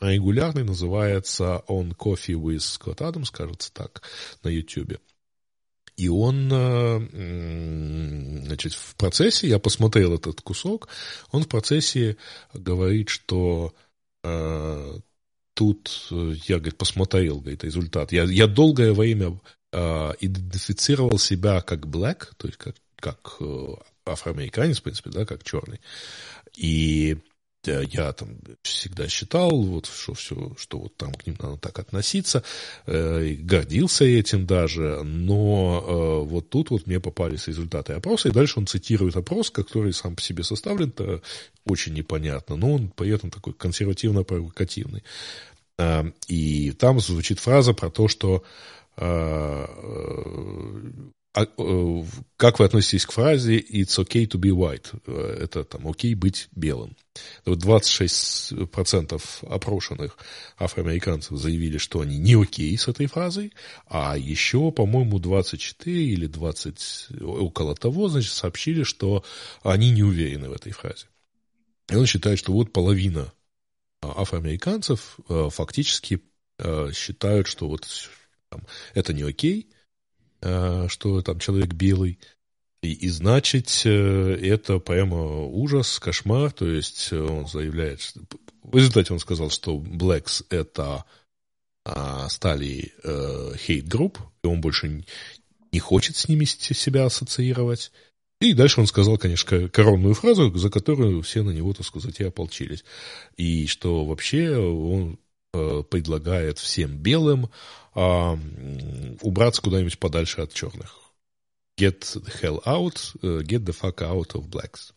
регулярный, 0.00 0.64
называется 0.64 1.62
On 1.68 1.94
Coffee 1.96 2.34
with 2.34 2.58
Scott 2.58 2.98
Adams, 2.98 3.30
кажется 3.32 3.72
так, 3.72 4.02
на 4.42 4.48
YouTube. 4.48 4.98
И 5.96 6.08
он, 6.08 6.48
э, 6.52 7.08
значит, 8.46 8.72
в 8.72 8.94
процессе, 8.94 9.48
я 9.48 9.58
посмотрел 9.58 10.14
этот 10.14 10.40
кусок, 10.40 10.88
он 11.32 11.42
в 11.42 11.48
процессе 11.48 12.16
говорит, 12.54 13.08
что 13.08 13.74
э, 14.22 14.98
тут, 15.54 16.06
э, 16.12 16.34
я, 16.46 16.58
говорит, 16.58 16.78
посмотрел, 16.78 17.40
говорит, 17.40 17.64
результат. 17.64 18.12
Я, 18.12 18.22
я 18.24 18.46
долгое 18.46 18.92
время 18.92 19.40
э, 19.72 20.12
идентифицировал 20.20 21.18
себя 21.18 21.60
как 21.62 21.80
black, 21.86 22.28
то 22.36 22.46
есть 22.46 22.58
как, 22.58 22.76
как 23.00 23.36
э, 23.40 23.74
афроамериканец, 24.04 24.80
в 24.80 24.82
принципе, 24.82 25.10
да, 25.10 25.24
как 25.24 25.44
черный. 25.44 25.80
И 26.56 27.16
э, 27.66 27.82
я 27.90 28.12
там 28.12 28.38
всегда 28.62 29.08
считал, 29.08 29.50
вот, 29.50 29.86
что 29.86 30.14
все, 30.14 30.52
что 30.58 30.78
вот 30.78 30.96
там 30.96 31.12
к 31.14 31.26
ним 31.26 31.36
надо 31.40 31.56
так 31.58 31.78
относиться, 31.78 32.42
э, 32.86 33.34
гордился 33.34 34.04
этим 34.04 34.46
даже, 34.46 35.02
но 35.02 35.84
э, 35.86 36.28
вот 36.28 36.50
тут 36.50 36.70
вот 36.70 36.86
мне 36.86 37.00
попались 37.00 37.48
результаты 37.48 37.92
опроса, 37.92 38.28
и 38.28 38.32
дальше 38.32 38.58
он 38.58 38.66
цитирует 38.66 39.16
опрос, 39.16 39.50
который 39.50 39.92
сам 39.92 40.16
по 40.16 40.22
себе 40.22 40.42
составлен, 40.42 40.90
то 40.90 41.22
очень 41.64 41.94
непонятно, 41.94 42.56
но 42.56 42.74
он 42.74 42.88
при 42.88 43.10
этом 43.10 43.30
такой 43.30 43.52
консервативно-провокативный. 43.52 45.02
Э, 45.78 46.04
и 46.26 46.72
там 46.72 47.00
звучит 47.00 47.38
фраза 47.38 47.74
про 47.74 47.90
то, 47.90 48.08
что 48.08 48.42
э, 48.96 49.66
как 51.46 52.58
вы 52.58 52.64
относитесь 52.64 53.06
к 53.06 53.12
фразе 53.12 53.58
«It's 53.58 53.98
okay 53.98 54.26
to 54.26 54.38
be 54.38 54.50
white»? 54.50 55.00
Это 55.06 55.64
там 55.64 55.86
«окей 55.88 56.14
быть 56.14 56.48
белым». 56.54 56.96
Вот 57.44 57.58
26% 57.58 59.22
опрошенных 59.42 60.16
афроамериканцев 60.58 61.38
заявили, 61.38 61.78
что 61.78 62.00
они 62.00 62.18
не 62.18 62.34
окей 62.34 62.76
с 62.76 62.88
этой 62.88 63.06
фразой, 63.06 63.52
а 63.86 64.16
еще, 64.16 64.70
по-моему, 64.72 65.18
24 65.18 66.04
или 66.04 66.26
20, 66.26 67.22
около 67.22 67.74
того, 67.74 68.08
значит, 68.08 68.32
сообщили, 68.32 68.82
что 68.82 69.24
они 69.62 69.90
не 69.90 70.02
уверены 70.02 70.48
в 70.48 70.52
этой 70.52 70.72
фразе. 70.72 71.06
И 71.90 71.96
он 71.96 72.06
считает, 72.06 72.38
что 72.38 72.52
вот 72.52 72.72
половина 72.72 73.32
афроамериканцев 74.02 75.18
э, 75.28 75.48
фактически 75.50 76.22
э, 76.58 76.90
считают, 76.94 77.46
что 77.46 77.68
вот 77.68 77.86
там, 78.48 78.62
это 78.94 79.12
не 79.12 79.22
окей, 79.22 79.68
э, 79.70 79.77
что 80.40 81.22
там 81.22 81.38
человек 81.38 81.72
белый, 81.72 82.18
и, 82.82 82.92
и 82.92 83.08
значит, 83.08 83.82
э, 83.84 84.38
это 84.40 84.78
прямо 84.78 85.44
ужас, 85.46 85.98
кошмар, 85.98 86.52
то 86.52 86.66
есть 86.66 87.12
он 87.12 87.48
заявляет, 87.48 88.00
что... 88.00 88.20
в 88.62 88.76
результате 88.76 89.12
он 89.12 89.18
сказал, 89.18 89.50
что 89.50 89.76
Blacks 89.76 90.44
это 90.50 91.04
а, 91.84 92.28
стали 92.28 92.92
э, 93.02 93.52
хейт-групп, 93.56 94.18
и 94.44 94.46
он 94.46 94.60
больше 94.60 95.04
не 95.72 95.78
хочет 95.80 96.16
с 96.16 96.28
ними 96.28 96.44
себя 96.44 97.06
ассоциировать. 97.06 97.90
И 98.40 98.52
дальше 98.52 98.80
он 98.80 98.86
сказал, 98.86 99.18
конечно, 99.18 99.68
коронную 99.68 100.14
фразу, 100.14 100.56
за 100.56 100.70
которую 100.70 101.22
все 101.22 101.42
на 101.42 101.50
него, 101.50 101.72
так 101.72 101.84
сказать, 101.84 102.20
и 102.20 102.24
ополчились. 102.24 102.84
И 103.36 103.66
что 103.66 104.04
вообще 104.04 104.56
он 104.56 105.18
Э, 105.18 105.27
предлагает 105.52 106.58
всем 106.58 106.98
белым 106.98 107.50
а, 107.94 108.38
убраться 109.22 109.62
куда-нибудь 109.62 109.98
подальше 109.98 110.42
от 110.42 110.52
черных. 110.52 110.98
Get 111.78 112.00
the 112.00 112.42
hell 112.42 112.62
out, 112.64 113.14
uh, 113.22 113.40
get 113.42 113.64
the 113.64 113.72
fuck 113.72 114.02
out 114.02 114.34
of 114.34 114.48
blacks. 114.50 114.92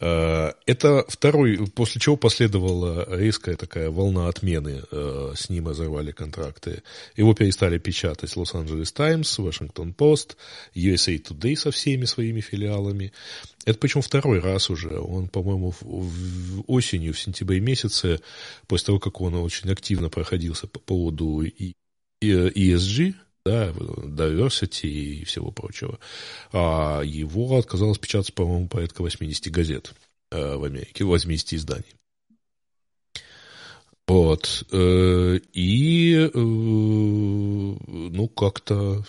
Э, 0.00 0.52
это 0.66 1.04
второй, 1.08 1.66
после 1.68 2.00
чего 2.00 2.16
последовала 2.16 3.06
резкая 3.08 3.56
такая 3.56 3.90
волна 3.90 4.28
отмены, 4.28 4.82
э, 4.90 5.32
с 5.36 5.48
ним 5.48 5.68
разорвали 5.68 6.10
контракты. 6.12 6.82
Его 7.16 7.34
перестали 7.34 7.78
печатать 7.78 8.36
Лос-Анджелес 8.36 8.92
Таймс, 8.92 9.38
Вашингтон 9.38 9.92
Пост, 9.92 10.36
USA 10.74 11.16
Today 11.22 11.56
со 11.56 11.70
всеми 11.70 12.04
своими 12.04 12.40
филиалами. 12.40 13.12
Это 13.64 13.78
причем 13.78 14.02
второй 14.02 14.40
раз 14.40 14.70
уже. 14.70 14.98
Он, 14.98 15.28
по-моему, 15.28 15.74
в 15.80 16.64
осенью, 16.66 17.14
в 17.14 17.20
сентябре 17.20 17.60
месяце, 17.60 18.20
после 18.66 18.86
того, 18.86 18.98
как 18.98 19.20
он 19.20 19.34
очень 19.34 19.70
активно 19.70 20.10
проходился 20.10 20.66
по 20.66 20.80
поводу 20.80 21.42
ESG, 22.20 23.14
да, 23.44 23.70
diversity 23.70 24.88
и 24.88 25.24
всего 25.24 25.50
прочего. 25.50 25.98
А 26.52 27.02
его 27.02 27.58
отказалось 27.58 27.98
печататься, 27.98 28.32
по-моему, 28.32 28.68
порядка 28.68 29.02
80 29.02 29.52
газет 29.52 29.94
э, 30.30 30.56
в 30.56 30.64
Америке, 30.64 31.04
80 31.04 31.54
изданий. 31.54 31.94
Вот. 34.06 34.64
Э, 34.72 35.38
и, 35.52 36.14
э, 36.14 36.30
ну, 36.34 38.28
как-то 38.28 39.04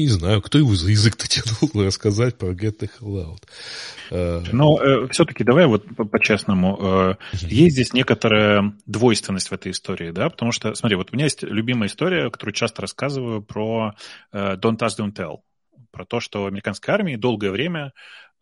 не 0.00 0.08
знаю, 0.08 0.42
кто 0.42 0.58
его 0.58 0.74
за 0.74 0.90
язык-то 0.90 1.28
тянул 1.28 1.86
рассказать 1.86 2.38
про 2.38 2.52
Get 2.52 2.78
the 2.80 2.90
Hell 3.00 3.26
Out. 3.26 3.42
Э, 4.10 4.42
Но 4.52 4.80
э, 4.80 5.08
все-таки 5.08 5.44
давай 5.44 5.66
вот 5.66 5.84
по-честному. 5.96 6.78
Э, 6.80 7.14
есть 7.32 7.74
здесь 7.74 7.92
некоторая 7.92 8.74
двойственность 8.86 9.50
в 9.50 9.52
этой 9.52 9.72
истории, 9.72 10.10
да, 10.10 10.28
потому 10.30 10.52
что, 10.52 10.74
смотри, 10.74 10.96
вот 10.96 11.10
у 11.12 11.14
меня 11.14 11.24
есть 11.24 11.42
любимая 11.42 11.88
история, 11.88 12.30
которую 12.30 12.54
часто 12.54 12.82
рассказываю 12.82 13.42
про 13.42 13.94
э, 14.32 14.56
Don't 14.56 14.78
Ask, 14.78 14.98
Don't 14.98 15.14
Tell, 15.14 15.38
про 15.90 16.04
то, 16.04 16.20
что 16.20 16.44
в 16.44 16.46
американской 16.46 16.92
армии 16.92 17.16
долгое 17.16 17.50
время 17.50 17.92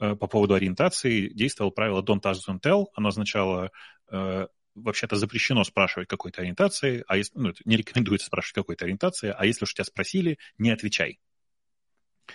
э, 0.00 0.14
по 0.14 0.26
поводу 0.26 0.54
ориентации 0.54 1.28
действовало 1.28 1.70
правило 1.70 2.02
Don't 2.02 2.22
Ask, 2.22 2.40
Don't 2.48 2.60
Tell. 2.60 2.86
Оно 2.94 3.08
означало 3.08 3.70
э, 4.10 4.46
вообще-то 4.74 5.16
запрещено 5.16 5.64
спрашивать 5.64 6.08
какой-то 6.08 6.42
ориентации, 6.42 7.04
а 7.06 7.16
если, 7.16 7.38
ну, 7.38 7.52
не 7.64 7.76
рекомендуется 7.76 8.26
спрашивать 8.26 8.54
какой-то 8.54 8.84
ориентации, 8.84 9.34
а 9.36 9.44
если 9.44 9.64
уж 9.64 9.74
тебя 9.74 9.84
спросили, 9.84 10.38
не 10.58 10.70
отвечай. 10.70 11.18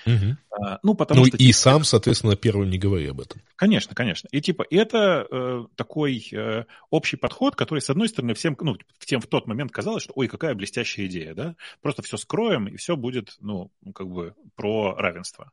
Угу. 0.06 0.38
Ну, 0.84 0.94
потому 0.96 1.22
ну, 1.22 1.26
что... 1.28 1.38
И 1.38 1.52
сам, 1.52 1.84
соответственно, 1.84 2.36
первым 2.36 2.70
не 2.70 2.78
говори 2.78 3.08
об 3.08 3.20
этом. 3.20 3.42
Конечно, 3.56 3.96
конечно. 3.96 4.28
И 4.32 4.42
типа 4.42 4.66
это 4.70 5.28
э, 5.30 5.66
такой 5.76 6.28
э, 6.32 6.66
общий 6.90 7.16
подход, 7.16 7.56
который, 7.56 7.80
с 7.80 7.90
одной 7.90 8.10
стороны, 8.10 8.34
всем, 8.34 8.58
ну, 8.60 8.78
тем 9.00 9.22
в 9.22 9.28
тот 9.28 9.48
момент 9.48 9.72
казалось, 9.72 10.04
что, 10.04 10.14
ой, 10.16 10.28
какая 10.28 10.56
блестящая 10.56 11.08
идея, 11.08 11.34
да? 11.34 11.56
Просто 11.82 12.02
все 12.02 12.18
скроем, 12.18 12.68
и 12.68 12.78
все 12.78 12.96
будет, 12.96 13.36
ну, 13.40 13.72
как 13.94 14.10
бы 14.10 14.34
про 14.56 14.96
равенство. 14.96 15.52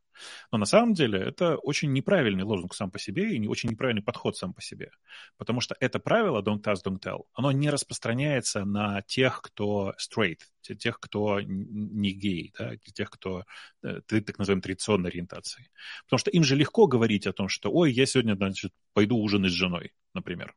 Но 0.50 0.58
на 0.58 0.66
самом 0.66 0.94
деле 0.94 1.18
это 1.18 1.56
очень 1.56 1.92
неправильный 1.92 2.44
лозунг 2.44 2.74
сам 2.74 2.90
по 2.90 2.98
себе 2.98 3.34
и 3.34 3.38
не 3.38 3.48
очень 3.48 3.70
неправильный 3.70 4.02
подход 4.02 4.36
сам 4.36 4.52
по 4.52 4.62
себе. 4.62 4.90
Потому 5.36 5.60
что 5.60 5.76
это 5.80 5.98
правило 5.98 6.42
don't 6.42 6.62
ask, 6.62 6.82
don't 6.84 7.00
tell, 7.00 7.24
оно 7.34 7.52
не 7.52 7.70
распространяется 7.70 8.64
на 8.64 9.02
тех, 9.02 9.40
кто 9.42 9.94
straight, 9.98 10.40
тех, 10.60 11.00
кто 11.00 11.40
не 11.40 12.12
гей, 12.12 12.52
да, 12.58 12.76
тех, 12.76 13.10
кто 13.10 13.44
э, 13.82 14.00
так 14.06 14.38
называемой 14.38 14.62
традиционной 14.62 15.10
ориентации. 15.10 15.70
Потому 16.04 16.18
что 16.18 16.30
им 16.30 16.44
же 16.44 16.56
легко 16.56 16.86
говорить 16.86 17.26
о 17.26 17.32
том, 17.32 17.48
что, 17.48 17.70
ой, 17.70 17.92
я 17.92 18.06
сегодня, 18.06 18.34
значит, 18.34 18.72
пойду 18.92 19.18
ужинать 19.18 19.50
с 19.50 19.54
женой, 19.54 19.92
например. 20.14 20.54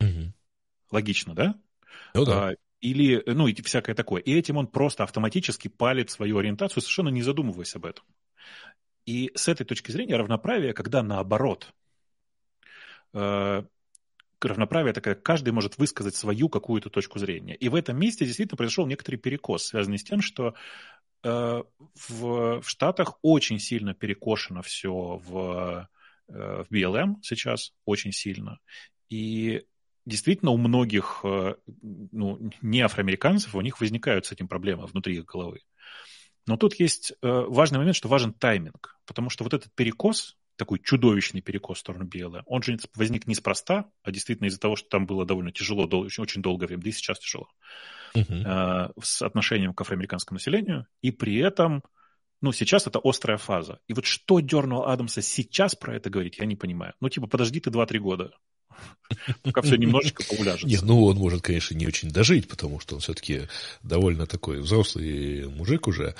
Угу. 0.00 0.32
Логично, 0.90 1.34
да? 1.34 1.54
Ну 2.14 2.24
да. 2.24 2.54
Или, 2.80 3.22
ну, 3.26 3.46
и 3.46 3.62
всякое 3.62 3.94
такое. 3.94 4.22
И 4.22 4.32
этим 4.34 4.56
он 4.56 4.66
просто 4.66 5.04
автоматически 5.04 5.68
палит 5.68 6.10
свою 6.10 6.38
ориентацию, 6.38 6.82
совершенно 6.82 7.10
не 7.10 7.22
задумываясь 7.22 7.76
об 7.76 7.84
этом. 7.84 8.04
И 9.04 9.30
с 9.34 9.48
этой 9.48 9.64
точки 9.64 9.90
зрения 9.90 10.16
равноправие, 10.16 10.72
когда 10.72 11.02
наоборот, 11.02 11.72
э, 13.12 13.62
равноправие 14.40 14.94
такая, 14.94 15.14
каждый 15.14 15.52
может 15.52 15.76
высказать 15.78 16.14
свою 16.14 16.48
какую-то 16.48 16.88
точку 16.90 17.18
зрения. 17.18 17.54
И 17.54 17.68
в 17.68 17.74
этом 17.74 17.98
месте 17.98 18.24
действительно 18.24 18.56
произошел 18.56 18.86
некоторый 18.86 19.16
перекос, 19.16 19.64
связанный 19.64 19.98
с 19.98 20.04
тем, 20.04 20.22
что 20.22 20.54
э, 21.22 21.62
в, 22.08 22.60
в 22.60 22.68
Штатах 22.68 23.18
очень 23.20 23.58
сильно 23.58 23.94
перекошено 23.94 24.62
все 24.62 25.20
в, 25.22 25.88
э, 26.28 26.62
в 26.62 26.66
BLM 26.72 27.16
сейчас, 27.22 27.72
очень 27.84 28.12
сильно. 28.12 28.58
И 29.10 29.64
действительно 30.10 30.50
у 30.50 30.58
многих 30.58 31.20
э, 31.24 31.54
ну, 32.12 32.50
не 32.60 32.80
афроамериканцев, 32.82 33.54
у 33.54 33.60
них 33.60 33.80
возникают 33.80 34.26
с 34.26 34.32
этим 34.32 34.48
проблемы 34.48 34.86
внутри 34.86 35.16
их 35.16 35.24
головы. 35.24 35.60
Но 36.46 36.56
тут 36.56 36.74
есть 36.74 37.12
э, 37.12 37.14
важный 37.22 37.78
момент, 37.78 37.96
что 37.96 38.08
важен 38.08 38.32
тайминг, 38.32 38.98
потому 39.06 39.30
что 39.30 39.44
вот 39.44 39.54
этот 39.54 39.72
перекос, 39.74 40.36
такой 40.56 40.80
чудовищный 40.80 41.40
перекос 41.40 41.78
в 41.78 41.80
сторону 41.80 42.06
BLM, 42.06 42.42
он 42.46 42.62
же 42.62 42.76
возник 42.94 43.26
неспроста, 43.26 43.90
а 44.02 44.10
действительно 44.10 44.48
из-за 44.48 44.60
того, 44.60 44.76
что 44.76 44.88
там 44.88 45.06
было 45.06 45.24
довольно 45.24 45.52
тяжело, 45.52 45.86
дол- 45.86 46.02
очень, 46.02 46.22
очень 46.22 46.42
долгое 46.42 46.66
время, 46.66 46.82
да 46.82 46.88
и 46.88 46.92
сейчас 46.92 47.18
тяжело, 47.18 47.48
uh-huh. 48.14 48.92
с 49.00 49.22
отношением 49.22 49.72
к 49.72 49.80
афроамериканскому 49.80 50.36
населению, 50.36 50.86
и 51.00 51.10
при 51.12 51.36
этом, 51.38 51.82
ну, 52.42 52.52
сейчас 52.52 52.86
это 52.86 53.00
острая 53.02 53.38
фаза. 53.38 53.80
И 53.86 53.94
вот 53.94 54.04
что 54.04 54.40
дернуло 54.40 54.92
Адамса 54.92 55.22
сейчас 55.22 55.74
про 55.74 55.96
это 55.96 56.10
говорить, 56.10 56.38
я 56.38 56.46
не 56.46 56.56
понимаю. 56.56 56.94
Ну, 57.00 57.08
типа, 57.08 57.26
подожди 57.26 57.60
ты 57.60 57.70
2-3 57.70 57.98
года. 57.98 58.32
Пока 59.42 59.62
все 59.62 59.76
немножечко 59.76 60.22
поуляжется. 60.24 60.66
Нет, 60.66 60.82
ну 60.82 61.04
он 61.04 61.16
может, 61.16 61.42
конечно, 61.42 61.74
не 61.74 61.86
очень 61.86 62.10
дожить, 62.10 62.48
потому 62.48 62.80
что 62.80 62.94
он 62.94 63.00
все-таки 63.00 63.42
довольно 63.82 64.26
такой 64.26 64.60
взрослый 64.60 65.48
мужик 65.48 65.88
уже. 65.88 66.14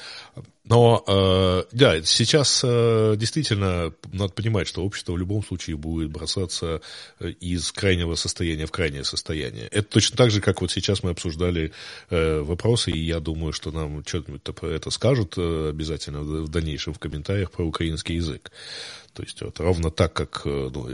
Но, 0.65 1.03
э, 1.07 1.65
да, 1.73 2.03
сейчас 2.03 2.63
э, 2.63 3.15
действительно 3.17 3.93
надо 4.13 4.33
понимать, 4.33 4.69
что 4.69 4.85
общество 4.85 5.13
в 5.13 5.19
любом 5.19 5.45
случае 5.45 5.77
будет 5.77 6.11
бросаться 6.11 6.81
э, 7.19 7.31
из 7.31 7.73
крайнего 7.73 8.15
состояния 8.15 8.67
в 8.67 8.71
крайнее 8.71 9.05
состояние. 9.05 9.67
Это 9.69 9.89
точно 9.89 10.17
так 10.17 10.31
же, 10.31 10.41
как 10.41 10.61
вот 10.61 10.71
сейчас 10.71 11.03
мы 11.03 11.11
обсуждали 11.11 11.73
э, 12.11 12.41
вопросы, 12.41 12.91
и 12.93 12.99
я 12.99 13.21
думаю, 13.21 13.53
что 13.53 13.73
нам 13.73 14.05
что-нибудь 14.07 14.43
про 14.43 14.69
это 14.69 14.91
скажут 14.91 15.35
э, 15.39 15.71
обязательно 15.71 16.21
в 16.21 16.49
дальнейшем 16.49 16.93
в 16.95 16.99
комментариях 16.99 17.51
про 17.51 17.65
украинский 17.65 18.17
язык. 18.17 18.53
То 19.15 19.23
есть 19.23 19.43
вот 19.43 19.59
ровно 19.61 19.91
так, 19.91 20.13
как 20.13 20.43
э, 20.45 20.71
ну, 20.73 20.91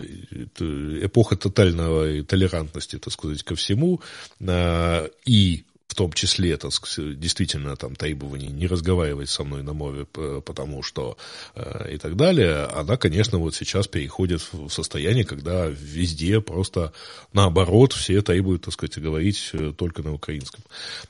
эпоха 1.05 1.37
тотальной 1.37 2.23
толерантности, 2.23 2.99
так 2.99 3.13
сказать, 3.13 3.43
ко 3.43 3.55
всему, 3.55 4.01
а, 4.41 5.09
и 5.25 5.65
в 5.87 5.95
том 5.95 6.13
числе, 6.13 6.57
так 6.57 6.73
сказать, 6.73 7.19
действительно 7.21 7.77
там 7.77 7.95
требование 7.95 8.51
не 8.51 8.67
разговаривать 8.67 9.29
со 9.29 9.45
мной 9.45 9.63
на 9.63 9.73
мове, 9.73 10.05
потому 10.05 10.83
что 10.83 11.17
э, 11.55 11.95
и 11.95 11.99
так 11.99 12.17
далее, 12.17 12.65
она, 12.65 12.97
конечно, 12.97 13.39
вот 13.39 13.55
сейчас 13.55 13.87
переходит 13.87 14.43
в 14.53 14.69
состояние, 14.69 15.25
когда 15.25 15.67
везде 15.67 16.41
просто 16.41 16.93
наоборот 17.33 17.93
все 17.93 18.21
требуют, 18.23 18.63
так 18.63 18.75
сказать, 18.75 18.99
говорить 18.99 19.51
э, 19.53 19.73
только 19.77 20.03
на 20.03 20.13
украинском. 20.13 20.63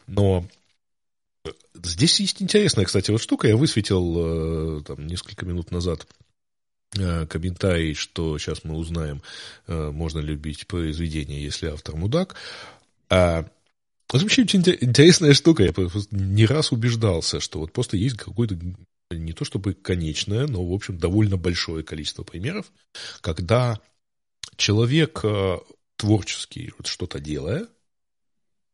Но 0.07 0.45
Здесь 1.75 2.19
есть 2.19 2.43
интересная, 2.43 2.87
кстати, 2.87 3.13
вот 3.13 3.21
штука. 3.21 3.47
Я 3.47 3.57
высветил 3.57 4.83
там, 4.83 5.07
несколько 5.07 5.47
минут 5.47 5.71
назад 5.71 6.05
Э, 6.05 6.26
комментарий, 6.91 7.95
что 7.95 8.39
сейчас 8.39 8.65
мы 8.65 8.77
узнаем, 8.77 9.23
э, 9.67 9.91
можно 9.91 10.19
любить 10.21 10.67
произведение, 10.67 11.43
если 11.43 11.69
автор 11.69 11.97
мудак. 11.97 12.37
А 13.09 13.45
это 14.09 14.23
вообще 14.23 14.43
очень 14.43 14.61
интересная 14.61 15.35
штука. 15.35 15.65
Я 15.65 15.73
не 16.11 16.47
раз 16.47 16.73
убеждался, 16.73 17.41
что 17.41 17.61
вот 17.61 17.73
просто 17.73 17.97
есть 17.97 18.17
какое-то 18.17 18.59
не 19.11 19.33
то 19.33 19.45
чтобы 19.45 19.75
конечное, 19.75 20.47
но, 20.47 20.65
в 20.65 20.73
общем, 20.73 20.99
довольно 20.99 21.37
большое 21.37 21.85
количество 21.85 22.25
примеров, 22.25 22.67
когда 23.21 23.81
человек 24.57 25.21
э, 25.23 25.59
творческий, 25.97 26.73
вот 26.79 26.87
что-то 26.87 27.21
делая, 27.21 27.67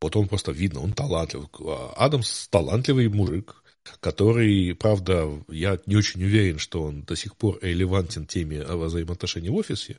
вот 0.01 0.17
он 0.17 0.29
просто 0.29 0.53
видно, 0.53 0.81
он 0.81 0.93
талантливый. 0.93 1.49
Адамс 1.97 2.49
талантливый 2.49 3.09
мужик, 3.09 3.62
который, 4.01 4.75
правда, 4.75 5.29
я 5.49 5.79
не 5.87 5.97
очень 5.97 6.23
уверен, 6.23 6.59
что 6.59 6.83
он 6.83 7.03
до 7.03 7.17
сих 7.17 7.37
пор 7.37 7.59
релевантен 7.63 8.27
теме 8.27 8.63
о 8.63 8.77
взаимоотношении 8.77 9.49
в 9.49 9.57
офисе. 9.57 9.99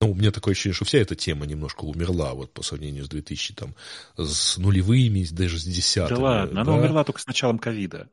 Ну, 0.00 0.12
у 0.12 0.14
меня 0.14 0.30
такое 0.30 0.52
ощущение, 0.52 0.74
что 0.74 0.86
вся 0.86 0.98
эта 0.98 1.14
тема 1.14 1.44
немножко 1.44 1.84
умерла 1.84 2.32
вот 2.32 2.52
по 2.52 2.62
сравнению 2.62 3.04
с 3.04 3.08
2000, 3.08 3.54
там, 3.54 3.74
с 4.16 4.56
нулевыми, 4.56 5.26
даже 5.30 5.58
с 5.58 5.64
десятыми. 5.64 6.16
Да 6.16 6.22
ладно, 6.22 6.54
да? 6.54 6.60
она 6.62 6.76
умерла 6.76 7.04
только 7.04 7.20
с 7.20 7.26
началом 7.26 7.58
ковида. 7.58 8.08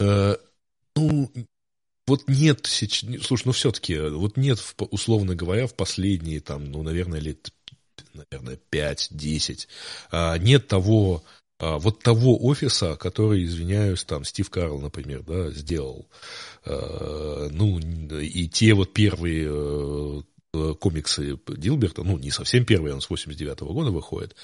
Э, 0.00 0.36
ну, 0.96 1.30
вот 2.08 2.26
нет, 2.26 2.66
слушай, 2.66 3.42
ну 3.44 3.52
все-таки, 3.52 3.98
вот 3.98 4.36
нет, 4.36 4.58
условно 4.78 5.36
говоря, 5.36 5.66
в 5.66 5.74
последние, 5.74 6.40
там, 6.40 6.64
ну, 6.72 6.82
наверное, 6.82 7.20
лет, 7.20 7.52
наверное, 8.14 8.58
5-10, 8.72 9.68
а, 10.10 10.38
нет 10.38 10.66
того 10.66 11.22
вот 11.58 12.02
того 12.02 12.38
офиса, 12.44 12.96
который, 12.96 13.44
извиняюсь, 13.44 14.04
там 14.04 14.24
Стив 14.24 14.48
Карл, 14.48 14.80
например, 14.80 15.22
да, 15.24 15.50
сделал. 15.50 16.08
А, 16.64 17.48
ну, 17.50 17.78
и 17.78 18.48
те 18.48 18.74
вот 18.74 18.92
первые 18.92 19.48
э, 20.54 20.74
комиксы 20.78 21.38
Дилберта, 21.48 22.04
ну, 22.04 22.16
не 22.18 22.30
совсем 22.30 22.64
первые, 22.64 22.94
он 22.94 23.00
с 23.00 23.10
89 23.10 23.58
-го 23.58 23.72
года 23.72 23.90
выходит, 23.90 24.36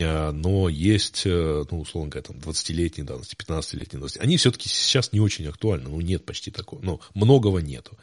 а, 0.00 0.30
но 0.32 0.68
есть, 0.68 1.22
э, 1.26 1.64
ну, 1.70 1.80
условно 1.80 2.10
говоря, 2.10 2.28
там, 2.28 2.36
20-летней 2.36 3.04
давности, 3.04 3.34
15-летней 3.34 3.98
давности. 3.98 4.18
Они 4.18 4.36
все-таки 4.36 4.68
сейчас 4.68 5.12
не 5.12 5.20
очень 5.20 5.48
актуальны, 5.48 5.88
ну, 5.88 6.00
нет 6.00 6.24
почти 6.24 6.50
такого, 6.50 6.80
ну, 6.82 7.00
многого 7.14 7.58
нету. 7.60 7.98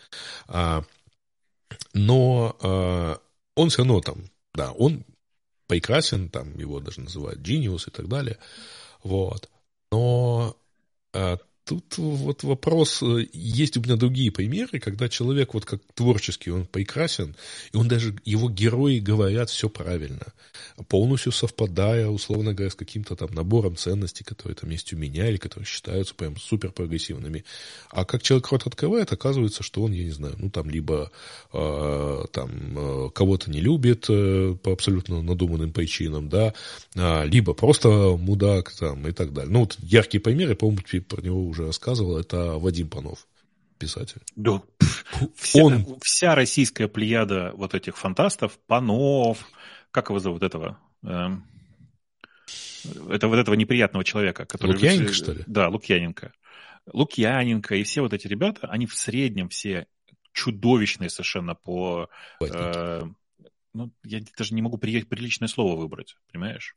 Но 1.93 3.19
он 3.55 3.69
все 3.69 3.79
равно 3.79 4.01
там, 4.01 4.25
да, 4.53 4.71
он 4.71 5.03
прекрасен, 5.73 6.29
там 6.29 6.55
его 6.59 6.79
даже 6.79 7.01
называют 7.01 7.39
Genius 7.39 7.87
и 7.87 7.91
так 7.91 8.07
далее. 8.07 8.37
Вот. 9.01 9.49
Но 9.91 10.55
э, 11.13 11.37
Тут 11.65 11.97
вот 11.97 12.43
вопрос, 12.43 13.01
э, 13.01 13.25
есть 13.31 13.77
у 13.77 13.81
меня 13.81 13.95
другие 13.95 14.31
примеры, 14.31 14.79
когда 14.79 15.07
человек 15.07 15.53
вот 15.53 15.63
как 15.63 15.81
творческий, 15.93 16.51
он 16.51 16.65
прекрасен, 16.65 17.37
и 17.71 17.77
он 17.77 17.87
даже, 17.87 18.15
его 18.25 18.49
герои 18.49 18.99
говорят 18.99 19.49
все 19.49 19.69
правильно, 19.69 20.33
полностью 20.89 21.31
совпадая, 21.31 22.09
условно 22.09 22.53
говоря, 22.53 22.69
с 22.69 22.75
каким-то 22.75 23.15
там 23.15 23.29
набором 23.33 23.77
ценностей, 23.77 24.25
которые 24.25 24.57
там 24.57 24.69
есть 24.71 24.91
у 24.91 24.97
меня, 24.97 25.29
или 25.29 25.37
которые 25.37 25.65
считаются 25.65 26.13
прям 26.15 26.35
супер 26.35 26.71
прогрессивными. 26.71 27.45
А 27.89 28.03
как 28.03 28.23
человек 28.23 28.49
рот 28.49 28.67
открывает, 28.67 29.13
оказывается, 29.13 29.63
что 29.63 29.83
он, 29.83 29.93
я 29.93 30.03
не 30.03 30.11
знаю, 30.11 30.35
ну 30.39 30.49
там 30.49 30.69
либо 30.69 31.11
э, 31.53 32.23
там 32.33 32.49
э, 32.77 33.09
кого-то 33.13 33.49
не 33.49 33.61
любит 33.61 34.07
э, 34.09 34.55
по 34.61 34.73
абсолютно 34.73 35.21
надуманным 35.21 35.71
причинам, 35.71 36.27
да, 36.27 36.53
э, 36.95 37.25
либо 37.25 37.53
просто 37.53 38.17
мудак 38.17 38.73
там 38.73 39.07
и 39.07 39.13
так 39.13 39.31
далее. 39.31 39.51
Ну 39.51 39.61
вот 39.61 39.77
яркие 39.79 40.19
примеры, 40.19 40.55
по-моему, 40.55 40.81
про 41.07 41.21
него 41.21 41.52
уже 41.53 41.65
рассказывал, 41.65 42.17
это 42.17 42.57
Вадим 42.57 42.89
Панов, 42.89 43.27
писатель. 43.77 44.21
Да, 44.35 44.61
вся, 45.35 45.63
Он... 45.63 45.97
вся 46.01 46.35
российская 46.35 46.87
плеяда 46.87 47.53
вот 47.55 47.73
этих 47.73 47.97
фантастов, 47.97 48.59
Панов, 48.67 49.47
как 49.91 50.09
его 50.09 50.19
зовут 50.19 50.43
этого? 50.43 50.77
Эм, 51.03 51.45
это 53.09 53.27
вот 53.27 53.37
этого 53.37 53.55
неприятного 53.55 54.03
человека, 54.03 54.45
который... 54.45 54.71
Лукьяненко, 54.71 55.13
что 55.13 55.31
ли? 55.33 55.43
Да, 55.47 55.69
Лукьяненко. 55.69 56.33
Лукьяненко 56.91 57.75
и 57.75 57.83
все 57.83 58.01
вот 58.01 58.13
эти 58.13 58.27
ребята, 58.27 58.67
они 58.67 58.87
в 58.87 58.95
среднем 58.95 59.49
все 59.49 59.87
чудовищные 60.33 61.09
совершенно 61.09 61.55
по... 61.55 62.09
Э, 62.41 63.03
ну, 63.73 63.91
я 64.03 64.21
даже 64.37 64.53
не 64.53 64.61
могу 64.61 64.77
приличное 64.77 65.47
слово 65.47 65.79
выбрать, 65.79 66.15
понимаешь? 66.31 66.75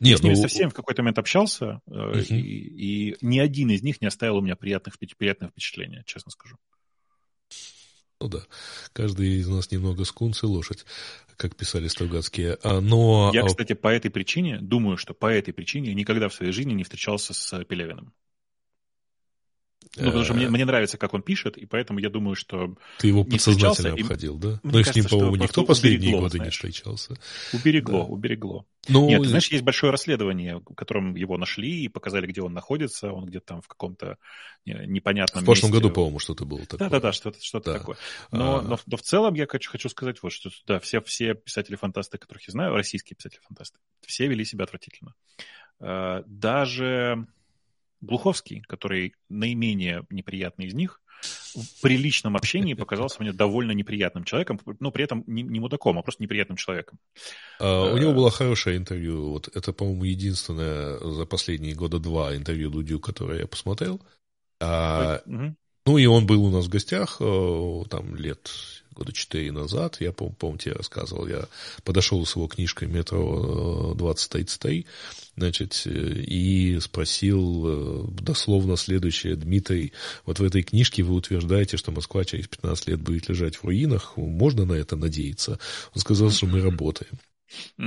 Нет, 0.00 0.12
я 0.12 0.16
с 0.16 0.22
ними 0.22 0.34
ну... 0.34 0.40
со 0.40 0.48
всеми 0.48 0.70
в 0.70 0.74
какой-то 0.74 1.02
момент 1.02 1.18
общался, 1.18 1.80
uh-huh. 1.88 2.22
и, 2.24 3.10
и 3.10 3.16
ни 3.20 3.38
один 3.38 3.70
из 3.70 3.82
них 3.82 4.00
не 4.00 4.06
оставил 4.08 4.38
у 4.38 4.40
меня 4.40 4.56
приятных, 4.56 4.98
приятных 4.98 5.50
впечатлений, 5.50 6.02
честно 6.06 6.30
скажу. 6.30 6.56
Ну 8.20 8.28
да, 8.28 8.40
каждый 8.92 9.36
из 9.36 9.48
нас 9.48 9.70
немного 9.70 10.04
скунс 10.04 10.42
и 10.42 10.46
лошадь, 10.46 10.84
как 11.36 11.54
писали 11.54 11.86
Стругацкие. 11.86 12.58
А, 12.64 12.80
но... 12.80 13.30
Я, 13.32 13.42
а 13.42 13.46
кстати, 13.46 13.74
по 13.74 13.88
этой 13.88 14.10
причине, 14.10 14.58
думаю, 14.60 14.96
что 14.96 15.14
по 15.14 15.26
этой 15.26 15.54
причине 15.54 15.94
никогда 15.94 16.28
в 16.28 16.34
своей 16.34 16.50
жизни 16.50 16.72
не 16.72 16.82
встречался 16.82 17.32
с 17.32 17.64
Пелевиным. 17.64 18.12
Ну, 19.98 20.06
потому 20.06 20.24
что 20.24 20.34
мне, 20.34 20.48
мне 20.48 20.64
нравится, 20.64 20.98
как 20.98 21.14
он 21.14 21.22
пишет, 21.22 21.56
и 21.56 21.66
поэтому 21.66 21.98
я 21.98 22.10
думаю, 22.10 22.34
что... 22.34 22.74
Ты 22.98 23.08
его 23.08 23.24
подсознательно 23.24 23.94
обходил, 23.94 24.36
и... 24.36 24.40
да? 24.40 24.80
И 24.80 24.84
с 24.84 24.94
ним, 24.94 25.04
по-моему, 25.06 25.36
никто 25.36 25.64
последние 25.64 26.10
уберегло, 26.10 26.20
годы 26.20 26.36
знаешь. 26.38 26.46
не 26.46 26.70
встречался. 26.70 27.14
Уберегло, 27.52 28.00
да. 28.00 28.04
уберегло. 28.04 28.66
Ну, 28.88 29.08
Нет, 29.08 29.22
ты 29.22 29.28
знаешь, 29.28 29.48
есть 29.48 29.64
большое 29.64 29.92
расследование, 29.92 30.58
в 30.58 30.74
котором 30.74 31.14
его 31.14 31.36
нашли 31.36 31.84
и 31.84 31.88
показали, 31.88 32.26
где 32.26 32.40
он 32.40 32.52
находится. 32.52 33.12
Он 33.12 33.26
где-то 33.26 33.46
там 33.46 33.62
в 33.62 33.68
каком-то 33.68 34.16
непонятном 34.64 35.42
В 35.42 35.44
прошлом 35.44 35.70
месте. 35.70 35.82
году, 35.82 35.94
по-моему, 35.94 36.18
что-то 36.18 36.44
было 36.44 36.60
такое. 36.60 36.78
Да-да-да, 36.78 37.12
что-то, 37.12 37.42
что-то 37.42 37.72
да. 37.72 37.78
такое. 37.78 37.96
Но, 38.30 38.58
а... 38.58 38.62
но, 38.62 38.78
но 38.86 38.96
в 38.96 39.02
целом 39.02 39.34
я 39.34 39.46
хочу, 39.46 39.70
хочу 39.70 39.88
сказать 39.88 40.22
вот, 40.22 40.32
что 40.32 40.50
да, 40.66 40.78
все, 40.80 41.00
все 41.02 41.34
писатели-фантасты, 41.34 42.18
которых 42.18 42.46
я 42.48 42.52
знаю, 42.52 42.74
российские 42.74 43.16
писатели-фантасты, 43.16 43.78
все 44.06 44.26
вели 44.26 44.44
себя 44.44 44.64
отвратительно. 44.64 45.14
Э, 45.80 46.22
даже 46.26 47.26
Глуховский, 48.00 48.62
который 48.62 49.14
наименее 49.28 50.04
неприятный 50.10 50.66
из 50.66 50.74
них, 50.74 51.00
в 51.22 51.82
приличном 51.82 52.36
общении 52.36 52.74
показался 52.74 53.20
мне 53.20 53.32
довольно 53.32 53.72
неприятным 53.72 54.24
человеком, 54.24 54.60
но 54.78 54.90
при 54.90 55.04
этом 55.04 55.24
не, 55.26 55.42
не 55.42 55.60
мудаком, 55.60 55.98
а 55.98 56.02
просто 56.02 56.22
неприятным 56.22 56.56
человеком. 56.56 56.98
А, 57.58 57.92
у 57.92 57.98
него 57.98 58.12
было 58.12 58.30
хорошее 58.30 58.76
интервью. 58.76 59.30
Вот 59.30 59.48
это, 59.54 59.72
по-моему, 59.72 60.04
единственное 60.04 60.98
за 60.98 61.26
последние 61.26 61.74
года 61.74 61.98
два 61.98 62.36
интервью 62.36 62.70
Дудю, 62.70 63.00
которое 63.00 63.40
я 63.40 63.46
посмотрел. 63.46 64.00
А, 64.60 65.20
угу. 65.26 65.56
Ну 65.88 65.96
и 65.96 66.04
он 66.04 66.26
был 66.26 66.44
у 66.44 66.50
нас 66.50 66.66
в 66.66 66.68
гостях 66.68 67.16
э, 67.18 67.82
там 67.88 68.14
лет 68.14 68.50
года 68.94 69.10
четыре 69.10 69.52
назад, 69.52 69.96
я, 70.00 70.12
помню, 70.12 70.58
тебе 70.58 70.74
рассказывал, 70.74 71.26
я 71.26 71.46
подошел 71.82 72.26
с 72.26 72.36
его 72.36 72.46
книжкой 72.46 72.88
«Метро 72.88 73.94
2033», 73.96 74.84
значит, 75.38 75.86
и 75.86 76.78
спросил 76.82 77.64
э, 77.66 78.04
дословно 78.20 78.76
следующее, 78.76 79.34
Дмитрий, 79.36 79.94
вот 80.26 80.40
в 80.40 80.44
этой 80.44 80.62
книжке 80.62 81.02
вы 81.02 81.14
утверждаете, 81.14 81.78
что 81.78 81.90
Москва 81.90 82.22
через 82.22 82.48
15 82.48 82.88
лет 82.88 83.00
будет 83.00 83.30
лежать 83.30 83.56
в 83.56 83.64
руинах, 83.64 84.18
можно 84.18 84.66
на 84.66 84.74
это 84.74 84.94
надеяться? 84.94 85.58
Он 85.94 86.00
сказал, 86.02 86.30
что 86.30 86.44
мы 86.44 86.60
работаем. 86.60 87.18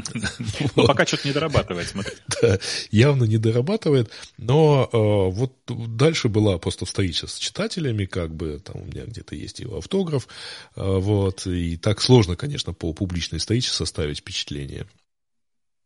Ну, 0.75 0.87
пока 0.87 1.05
что-то 1.05 1.27
не 1.27 1.33
дорабатывает, 1.33 1.87
смотри. 1.87 2.13
Явно 2.91 3.25
не 3.25 3.37
дорабатывает, 3.37 4.11
но 4.37 4.89
э, 4.91 4.97
вот 4.97 5.53
дальше 5.67 6.29
была 6.29 6.57
просто 6.57 6.85
встреча 6.85 7.27
с 7.27 7.37
читателями, 7.37 8.05
как 8.05 8.33
бы, 8.33 8.59
там 8.59 8.81
у 8.81 8.85
меня 8.85 9.05
где-то 9.05 9.35
есть 9.35 9.59
его 9.59 9.77
автограф, 9.77 10.27
э, 10.75 10.81
вот, 10.83 11.45
и 11.45 11.77
так 11.77 12.01
сложно, 12.01 12.35
конечно, 12.35 12.73
по 12.73 12.93
публичной 12.93 13.39
встрече 13.39 13.71
составить 13.71 14.19
впечатление 14.19 14.87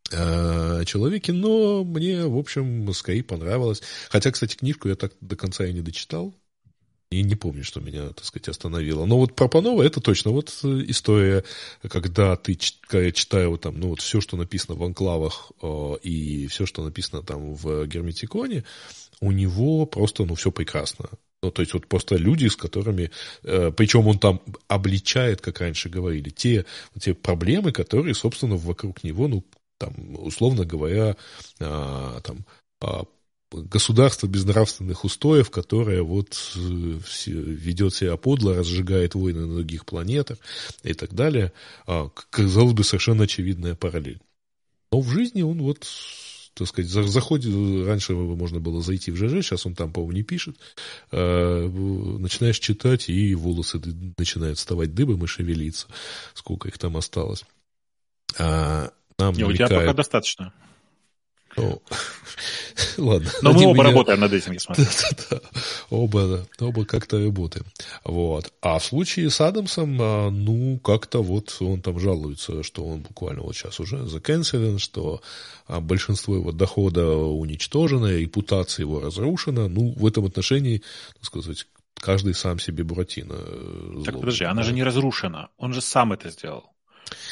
человеке, 0.08 1.34
но 1.34 1.84
мне, 1.84 2.28
в 2.28 2.38
общем, 2.38 2.94
скорее 2.94 3.24
понравилось. 3.24 3.82
Хотя, 4.10 4.32
кстати, 4.32 4.56
книжку 4.56 4.88
я 4.88 4.96
так 4.96 5.14
до 5.20 5.36
конца 5.36 5.66
и 5.66 5.74
не 5.74 5.82
дочитал, 5.82 6.36
и 7.12 7.24
не 7.24 7.36
помню, 7.36 7.64
что 7.64 7.80
меня, 7.80 8.10
так 8.10 8.26
сказать, 8.26 8.50
остановило. 8.50 9.06
Но 9.06 9.18
вот 9.18 9.36
про 9.36 9.48
Панова 9.48 9.84
это 9.84 10.02
точно 10.02 10.32
вот 10.32 10.54
э, 10.64 10.84
история, 10.88 11.44
когда 11.88 12.36
ты, 12.36 12.58
когда 12.82 13.06
я 13.06 13.12
читаю 13.12 13.58
там, 13.58 13.80
ну 13.80 13.90
вот 13.90 14.02
все, 14.02 14.22
что 14.22 14.38
написано 14.38 14.76
в 14.76 14.84
анклавах 14.84 15.52
э, 15.62 15.96
и 16.04 16.48
все, 16.48 16.66
что 16.66 16.84
написано 16.84 17.22
там 17.22 17.54
в 17.54 17.86
Герметиконе, 17.88 18.64
у 19.22 19.32
него 19.32 19.86
просто, 19.86 20.26
ну, 20.26 20.36
все 20.36 20.52
прекрасно. 20.52 21.10
Ну, 21.42 21.52
то 21.52 21.62
есть 21.62 21.74
вот 21.74 21.88
просто 21.88 22.16
люди, 22.16 22.48
с 22.48 22.56
которыми, 22.56 23.12
э, 23.44 23.72
причем 23.72 24.08
он 24.08 24.18
там 24.20 24.42
обличает, 24.68 25.42
как 25.42 25.62
раньше 25.62 25.90
говорили, 25.90 26.30
те, 26.30 26.66
те 27.00 27.14
проблемы, 27.14 27.72
которые, 27.72 28.16
собственно, 28.16 28.56
вокруг 28.56 29.04
него, 29.04 29.28
ну, 29.28 29.44
там, 29.78 29.94
условно 30.18 30.66
говоря, 30.66 31.16
э, 31.60 32.20
там, 32.24 32.46
а, 32.82 33.04
государство 33.52 34.28
без 34.28 34.46
нравственных 34.46 35.04
устоев, 35.04 35.50
которое 35.50 36.02
вот 36.02 36.36
э, 36.56 36.60
ведет 37.28 37.94
себя 37.94 38.18
подло, 38.18 38.56
разжигает 38.56 39.16
войны 39.16 39.46
на 39.46 39.56
других 39.56 39.86
планетах 39.86 40.38
и 40.84 40.94
так 40.94 41.14
далее, 41.14 41.54
а, 41.86 42.10
казалось 42.30 42.74
бы, 42.74 42.84
совершенно 42.84 43.24
очевидная 43.24 43.76
параллель. 43.76 44.22
Но 44.92 45.02
в 45.02 45.10
жизни 45.10 45.42
он 45.42 45.62
вот, 45.62 45.88
так 46.54 46.68
сказать, 46.68 46.90
заходит, 46.90 47.54
раньше 47.86 48.14
можно 48.14 48.60
было 48.60 48.82
зайти 48.82 49.12
в 49.12 49.16
ЖЖ, 49.16 49.46
сейчас 49.46 49.66
он 49.66 49.76
там, 49.76 49.92
по-моему, 49.92 50.14
не 50.14 50.24
пишет, 50.24 50.58
а, 51.12 51.68
начинаешь 51.68 52.60
читать, 52.60 53.10
и 53.10 53.36
волосы 53.36 53.82
начинают 54.18 54.58
вставать 54.58 54.94
дыбом 54.94 55.24
и 55.24 55.28
шевелиться, 55.28 55.88
сколько 56.34 56.68
их 56.68 56.78
там 56.78 56.98
осталось. 56.98 57.44
А, 58.38 58.92
нам 59.18 59.34
не, 59.34 59.44
намекает... 59.44 59.72
У 59.72 59.74
тебя 59.74 59.80
пока 59.82 59.94
достаточно. 59.94 60.54
Ну, 61.58 61.82
ладно. 62.98 63.32
Но 63.42 63.54
мы 63.54 63.66
оба 63.66 63.74
меня... 63.74 63.84
работаем 63.84 64.20
над 64.20 64.34
этим, 64.34 64.54
я 64.54 64.60
смотрю. 64.60 64.86
Да, 64.86 65.10
да, 65.30 65.42
оба, 65.90 66.48
оба 66.60 66.86
как-то 66.86 67.24
работаем. 67.24 67.66
Вот. 68.04 68.52
А 68.62 68.80
в 68.80 68.84
случае 68.84 69.30
с 69.30 69.40
Адамсом, 69.40 69.98
а, 70.02 70.30
ну, 70.30 70.80
как-то 70.80 71.24
вот 71.24 71.56
он 71.62 71.82
там 71.82 72.00
жалуется, 72.00 72.64
что 72.64 72.86
он 72.86 73.02
буквально 73.02 73.44
вот 73.44 73.56
сейчас 73.56 73.80
уже 73.80 74.06
заканцелен, 74.06 74.80
что 74.80 75.22
а, 75.68 75.80
большинство 75.80 76.36
его 76.36 76.52
дохода 76.52 77.16
уничтожено, 77.16 78.08
репутация 78.08 78.84
его 78.84 79.00
разрушена. 79.00 79.68
Ну, 79.70 79.94
в 79.96 80.06
этом 80.06 80.26
отношении, 80.26 80.84
так 81.14 81.26
сказать, 81.26 81.68
каждый 81.96 82.34
сам 82.34 82.60
себе 82.60 82.84
Буратино. 82.84 83.36
Э, 83.38 84.02
так 84.06 84.20
подожди, 84.20 84.44
она 84.44 84.64
же 84.64 84.74
не 84.74 84.84
разрушена. 84.84 85.50
Он 85.58 85.74
же 85.74 85.82
сам 85.82 86.14
это 86.14 86.30
сделал. 86.30 86.72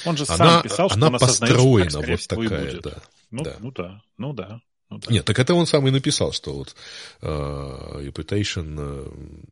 Он 0.06 0.18
же 0.18 0.26
она, 0.28 0.38
сам 0.38 0.64
писал, 0.64 0.90
что 0.90 0.98
она, 0.98 1.08
она 1.08 1.20
построена 1.20 2.00
вот 2.00 2.28
такая, 2.28 2.82
да. 2.82 2.98
Ну 3.34 3.44
да. 3.44 3.58
ну 3.60 3.72
да, 3.72 4.02
ну 4.18 4.34
да. 4.34 4.62
Ну, 4.90 5.00
да. 5.00 5.12
Нет, 5.12 5.26
так 5.26 5.40
это 5.40 5.56
он 5.56 5.66
сам 5.66 5.88
и 5.88 5.92
написал, 5.92 6.32
что 6.34 6.54
вот 6.54 6.76
uh, 7.22 8.06
reputation 8.06 8.76
uh, 8.76 9.46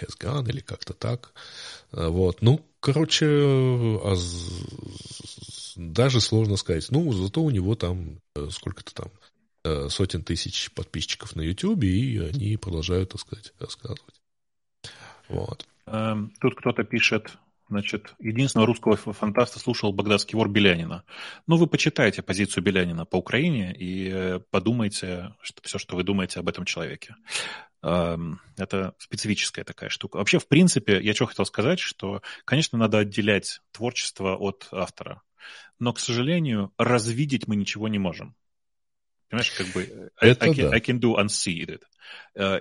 has 0.00 0.16
gone 0.16 0.48
или 0.48 0.60
как-то 0.60 0.92
так. 0.92 1.32
Uh, 1.90 2.08
вот, 2.08 2.40
ну, 2.40 2.64
короче, 2.78 3.26
а, 3.26 4.14
даже 5.74 6.20
сложно 6.20 6.56
сказать. 6.56 6.86
Ну, 6.90 7.12
зато 7.12 7.42
у 7.42 7.50
него 7.50 7.74
там 7.74 8.20
э, 8.36 8.48
сколько-то 8.50 8.94
там 8.94 9.10
э, 9.64 9.88
сотен 9.88 10.22
тысяч 10.22 10.70
подписчиков 10.70 11.34
на 11.34 11.42
YouTube, 11.42 11.82
и 11.82 12.18
они 12.18 12.56
продолжают, 12.56 13.10
так 13.10 13.20
сказать, 13.20 13.52
рассказывать. 13.58 14.22
Вот. 15.28 15.66
Эм, 15.86 16.32
тут 16.40 16.54
кто-то 16.54 16.84
пишет, 16.84 17.36
Значит, 17.68 18.14
единственного 18.20 18.68
русского 18.68 18.96
фантаста 18.96 19.58
слушал 19.58 19.92
Багдадский 19.92 20.36
вор 20.36 20.48
Белянина. 20.48 21.04
Ну, 21.48 21.56
вы 21.56 21.66
почитайте 21.66 22.22
позицию 22.22 22.62
Белянина 22.62 23.04
по 23.04 23.16
Украине 23.16 23.74
и 23.74 24.08
э, 24.08 24.40
подумайте 24.50 25.34
что, 25.40 25.62
все, 25.62 25.78
что 25.78 25.96
вы 25.96 26.04
думаете 26.04 26.38
об 26.38 26.48
этом 26.48 26.64
человеке. 26.64 27.16
Эм, 27.82 28.40
это 28.56 28.94
специфическая 28.98 29.64
такая 29.64 29.90
штука. 29.90 30.18
Вообще, 30.18 30.38
в 30.38 30.46
принципе, 30.46 31.00
я 31.02 31.12
что 31.12 31.26
хотел 31.26 31.44
сказать, 31.44 31.80
что, 31.80 32.22
конечно, 32.44 32.78
надо 32.78 32.98
отделять 32.98 33.60
творчество 33.72 34.36
от 34.36 34.68
автора. 34.70 35.22
Но, 35.80 35.92
к 35.92 35.98
сожалению, 35.98 36.72
развидеть 36.78 37.48
мы 37.48 37.56
ничего 37.56 37.88
не 37.88 37.98
можем. 37.98 38.36
Понимаешь, 39.28 39.50
как 39.50 39.66
бы 39.68 40.10
это 40.20 40.46
I, 40.46 40.52
can, 40.52 40.70
да. 40.70 40.76
I 40.76 40.80
can 40.80 41.00
do 41.00 41.16
unsee 41.16 41.66
it. 41.66 41.82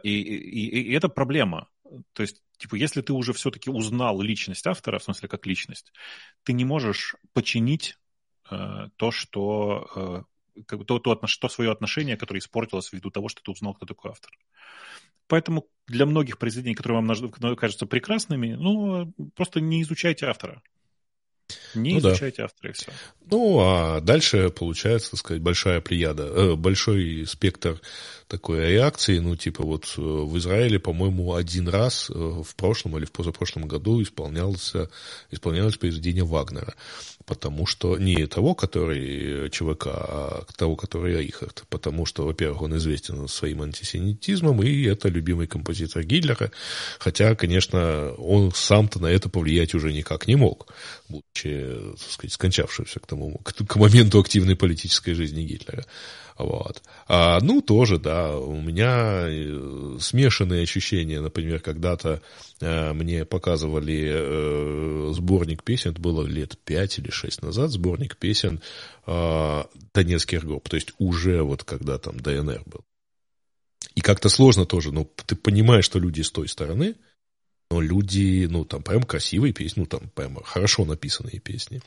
И, 0.01 0.10
и, 0.10 0.36
и, 0.36 0.82
и 0.89 0.93
это 0.93 1.10
проблема. 1.10 1.68
То 2.13 2.21
есть, 2.21 2.41
типа, 2.57 2.75
если 2.75 3.01
ты 3.01 3.13
уже 3.13 3.33
все-таки 3.33 3.69
узнал 3.69 4.21
личность 4.21 4.65
автора, 4.67 4.99
в 4.99 5.03
смысле, 5.03 5.29
как 5.29 5.45
личность, 5.45 5.93
ты 6.43 6.53
не 6.53 6.65
можешь 6.65 7.15
починить 7.33 7.97
э, 8.49 8.89
то, 8.95 9.11
что 9.11 10.25
э, 10.55 10.63
как 10.67 10.86
то, 10.86 10.99
то, 10.99 11.15
то 11.15 11.49
свое 11.49 11.71
отношение, 11.71 12.17
которое 12.17 12.39
испортилось 12.39 12.91
ввиду 12.91 13.11
того, 13.11 13.29
что 13.29 13.41
ты 13.43 13.51
узнал, 13.51 13.73
кто 13.73 13.86
такой 13.86 14.11
автор. 14.11 14.31
Поэтому 15.27 15.67
для 15.88 16.05
многих 16.05 16.38
произведений, 16.38 16.75
которые 16.75 17.01
вам 17.01 17.55
кажутся 17.55 17.86
прекрасными, 17.86 18.53
ну, 18.53 19.11
просто 19.36 19.59
не 19.59 19.81
изучайте 19.81 20.27
автора. 20.27 20.61
Не 21.76 21.93
ну, 21.93 21.99
изучайте 21.99 22.38
да. 22.38 22.45
автора, 22.45 22.69
и 22.69 22.73
все. 22.73 22.91
Ну, 23.30 23.59
а 23.59 24.01
дальше 24.01 24.49
получается, 24.49 25.11
так 25.11 25.19
сказать, 25.19 25.41
большая 25.41 25.82
плеяда, 25.82 26.23
э, 26.23 26.55
большой 26.55 27.26
спектр 27.28 27.80
такой 28.28 28.67
реакции. 28.67 29.19
Ну, 29.19 29.36
типа 29.36 29.63
вот 29.63 29.93
э, 29.97 30.01
в 30.01 30.38
Израиле, 30.38 30.80
по-моему, 30.80 31.34
один 31.34 31.67
раз 31.67 32.09
э, 32.09 32.13
в 32.13 32.55
прошлом 32.55 32.97
или 32.97 33.05
в 33.05 33.11
позапрошлом 33.11 33.67
году 33.67 34.01
исполнялось, 34.01 34.73
исполнялось 35.32 35.78
произведение 35.78 36.23
Вагнера 36.23 36.76
потому 37.26 37.65
что 37.65 37.97
не 37.97 38.28
того, 38.28 38.53
который 38.53 39.49
ЧВК, 39.49 39.88
а 39.88 40.45
того, 40.55 40.76
который 40.76 41.17
Рихард, 41.21 41.63
потому 41.69 42.05
что, 42.05 42.26
во-первых, 42.26 42.61
он 42.61 42.78
известен 42.78 43.28
своим 43.28 43.61
антисемитизмом, 43.61 44.61
и 44.61 44.84
это 44.84 45.09
любимый 45.09 45.47
композитор 45.47 46.03
Гитлера, 46.03 46.51
хотя, 46.99 47.36
конечно, 47.36 48.11
он 48.13 48.51
сам-то 48.53 49.01
на 49.01 49.07
это 49.07 49.30
повлиять 49.30 49.73
уже 49.73 49.91
никак 49.91 50.28
не 50.28 50.36
мог, 50.36 50.71
будучи, 51.09 51.76
так 51.97 52.11
сказать, 52.11 52.34
скончавшимся 52.34 52.99
к 52.99 53.07
тому, 53.07 53.39
к, 53.43 53.53
к 53.53 53.76
моменту 53.76 54.19
активной 54.19 54.55
политической 54.55 55.13
жизни 55.13 55.43
Гитлера. 55.43 55.86
Вот. 56.38 56.83
А, 57.07 57.39
ну, 57.39 57.61
тоже, 57.61 57.97
да, 57.97 58.38
у 58.38 58.59
меня 58.59 59.25
э, 59.25 59.97
смешанные 60.01 60.63
ощущения, 60.63 61.21
например, 61.21 61.61
когда-то 61.61 62.21
э, 62.59 62.93
мне 62.93 63.23
показывали 63.23 64.11
э, 64.13 65.13
сборник 65.13 65.63
песен, 65.63 65.91
это 65.91 66.01
было 66.01 66.25
лет 66.25 66.57
пять 66.65 66.99
или 66.99 67.09
шесть 67.09 67.41
назад, 67.41 67.71
сборник 67.71 68.17
песен 68.17 68.61
э, 69.07 69.63
Донецкий 69.93 70.38
РГОП, 70.38 70.67
то 70.67 70.75
есть 70.75 70.91
уже 70.97 71.41
вот 71.41 71.63
когда 71.63 71.97
там 71.97 72.19
ДНР 72.19 72.63
был. 72.65 72.83
И 73.95 74.01
как-то 74.01 74.27
сложно 74.27 74.65
тоже, 74.65 74.91
ну, 74.91 75.09
ты 75.25 75.38
понимаешь, 75.38 75.86
что 75.86 75.99
люди 75.99 76.21
с 76.21 76.31
той 76.31 76.49
стороны, 76.49 76.95
но 77.71 77.79
люди, 77.79 78.45
ну, 78.49 78.65
там 78.65 78.83
прям 78.83 79.03
красивые 79.03 79.53
песни, 79.53 79.81
ну, 79.81 79.86
там 79.86 80.09
прям 80.09 80.36
хорошо 80.43 80.83
написанные 80.83 81.39
песни 81.39 81.81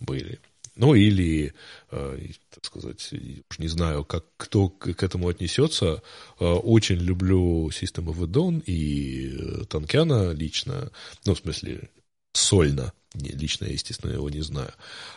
были. 0.00 0.38
Ну, 0.76 0.94
или, 0.94 1.54
э, 1.90 2.18
так 2.50 2.64
сказать, 2.66 3.10
уж 3.50 3.58
не 3.58 3.68
знаю, 3.68 4.04
как 4.04 4.26
кто 4.36 4.68
к 4.68 5.02
этому 5.02 5.28
отнесется. 5.28 6.02
Э, 6.38 6.44
очень 6.44 6.96
люблю 6.96 7.68
System 7.68 8.04
of 8.12 8.22
a 8.22 8.26
Down 8.26 8.62
и 8.64 9.34
э, 9.34 9.64
Танкяна 9.64 10.32
лично. 10.32 10.90
Ну, 11.24 11.34
в 11.34 11.38
смысле, 11.38 11.88
сольно. 12.34 12.92
Не, 13.14 13.30
лично 13.30 13.64
естественно, 13.64 14.12
его 14.12 14.28
не 14.28 14.42
знаю. 14.42 14.72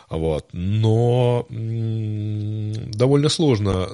Вот. 0.08 0.48
Но 0.52 1.46
довольно 1.50 3.28
сложно, 3.28 3.90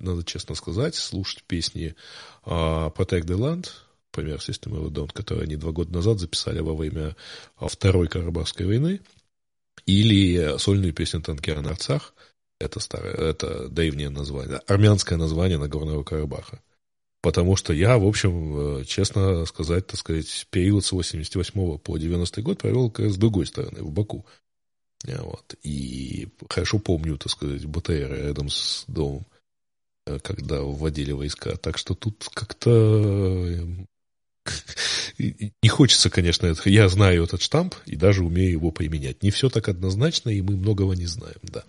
надо 0.00 0.24
честно 0.24 0.54
сказать, 0.54 0.94
слушать 0.94 1.44
песни 1.44 1.94
Protect 2.46 3.26
the 3.26 3.36
Land, 3.36 3.66
например, 4.10 4.38
System 4.38 4.90
of 4.90 5.12
которые 5.12 5.44
они 5.44 5.56
два 5.56 5.72
года 5.72 5.92
назад 5.92 6.18
записали 6.18 6.60
во 6.60 6.74
время 6.74 7.14
Второй 7.58 8.08
Карабахской 8.08 8.64
войны. 8.64 9.00
Или 9.86 10.58
сольную 10.58 10.92
песню 10.92 11.20
Танкера 11.20 11.60
на 11.60 11.70
Арцах. 11.70 12.14
Это 12.60 12.80
старое, 12.80 13.14
это 13.14 13.68
древнее 13.68 14.08
название, 14.08 14.58
армянское 14.66 15.18
название 15.18 15.58
Нагорного 15.58 16.04
Карабаха. 16.04 16.60
Потому 17.20 17.56
что 17.56 17.72
я, 17.72 17.96
в 17.96 18.06
общем, 18.06 18.80
э, 18.80 18.84
честно 18.84 19.46
сказать, 19.46 19.86
так 19.86 19.98
сказать, 19.98 20.46
период 20.50 20.84
с 20.84 20.92
88 20.92 21.78
по 21.78 21.96
90 21.96 22.42
год 22.42 22.58
провел 22.58 22.90
как 22.90 23.10
с 23.10 23.16
другой 23.16 23.46
стороны, 23.46 23.82
в 23.82 23.90
Баку. 23.90 24.26
Э, 25.06 25.22
вот. 25.22 25.54
И 25.62 26.28
хорошо 26.50 26.78
помню, 26.78 27.16
так 27.16 27.32
сказать, 27.32 27.64
БТР 27.64 28.12
рядом 28.26 28.50
с 28.50 28.84
домом, 28.88 29.24
э, 30.06 30.18
когда 30.18 30.60
вводили 30.60 31.12
войска. 31.12 31.56
Так 31.56 31.78
что 31.78 31.94
тут 31.94 32.28
как-то 32.34 33.66
не 35.18 35.68
хочется, 35.68 36.10
конечно, 36.10 36.46
это. 36.46 36.68
Я 36.68 36.88
знаю 36.88 37.24
этот 37.24 37.42
штамп 37.42 37.74
и 37.86 37.96
даже 37.96 38.24
умею 38.24 38.52
его 38.52 38.70
применять. 38.70 39.22
Не 39.22 39.30
все 39.30 39.48
так 39.48 39.68
однозначно, 39.68 40.30
и 40.30 40.42
мы 40.42 40.56
многого 40.56 40.94
не 40.94 41.06
знаем, 41.06 41.38
да. 41.42 41.64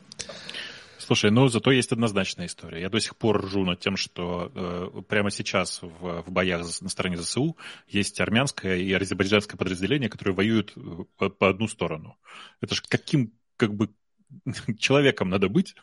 Слушай, 0.98 1.30
ну 1.30 1.48
зато 1.50 1.72
есть 1.72 1.92
однозначная 1.92 2.48
история. 2.48 2.82
Я 2.82 2.90
до 2.90 3.00
сих 3.00 3.16
пор 3.16 3.46
ржу 3.46 3.64
над 3.64 3.80
тем, 3.80 3.96
что 3.96 4.52
э, 4.56 5.02
прямо 5.08 5.30
сейчас 5.30 5.84
в, 5.84 6.24
в 6.24 6.32
боях 6.32 6.66
на 6.82 6.90
стороне 6.90 7.18
ЗСУ 7.18 7.58
есть 7.88 8.20
армянское 8.20 8.78
и 8.78 8.92
азербайджанское 8.92 9.56
подразделение, 9.56 10.10
которые 10.10 10.34
воюют 10.34 10.74
э, 10.76 10.80
по, 11.18 11.30
по 11.30 11.50
одну 11.50 11.68
сторону. 11.68 12.18
Это 12.60 12.74
же 12.74 12.82
каким 12.88 13.34
как 13.56 13.76
бы 13.76 13.92
человеком 14.80 15.30
надо 15.30 15.50
быть 15.50 15.76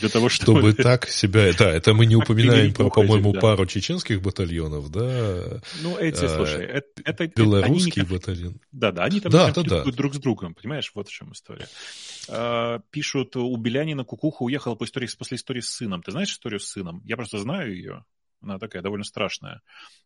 для 0.00 0.08
того, 0.08 0.28
чтобы... 0.28 0.60
Чтобы 0.60 0.72
так 0.74 1.08
себя... 1.08 1.52
Да, 1.58 1.70
это 1.70 1.94
мы 1.94 2.06
не 2.06 2.16
упоминаем, 2.16 2.72
про, 2.72 2.90
по-моему, 2.90 3.32
да. 3.32 3.40
пару 3.40 3.66
чеченских 3.66 4.22
батальонов, 4.22 4.90
да. 4.90 5.60
Ну, 5.82 5.96
эти, 5.98 6.24
а, 6.24 6.28
слушай, 6.28 6.64
это... 6.64 6.88
это 7.04 7.26
белорусский 7.26 8.02
они, 8.02 8.10
батальон. 8.10 8.60
Да, 8.72 8.92
да, 8.92 9.04
они 9.04 9.20
там 9.20 9.32
да, 9.32 9.52
да, 9.52 9.62
да. 9.62 9.84
друг 9.84 10.14
с 10.14 10.18
другом, 10.18 10.54
понимаешь? 10.54 10.90
Вот 10.94 11.08
в 11.08 11.12
чем 11.12 11.32
история. 11.32 11.68
А, 12.28 12.80
пишут, 12.90 13.36
у 13.36 13.56
Белянина 13.56 14.04
Кукуха 14.04 14.42
уехала 14.42 14.74
по 14.74 14.84
истории, 14.84 15.08
после 15.16 15.36
истории 15.36 15.60
с 15.60 15.70
сыном. 15.70 16.02
Ты 16.02 16.12
знаешь 16.12 16.30
историю 16.30 16.60
с 16.60 16.68
сыном? 16.68 17.02
Я 17.04 17.16
просто 17.16 17.38
знаю 17.38 17.74
ее. 17.74 18.04
Она 18.40 18.58
такая 18.58 18.82
довольно 18.82 19.04
страшная. 19.04 19.62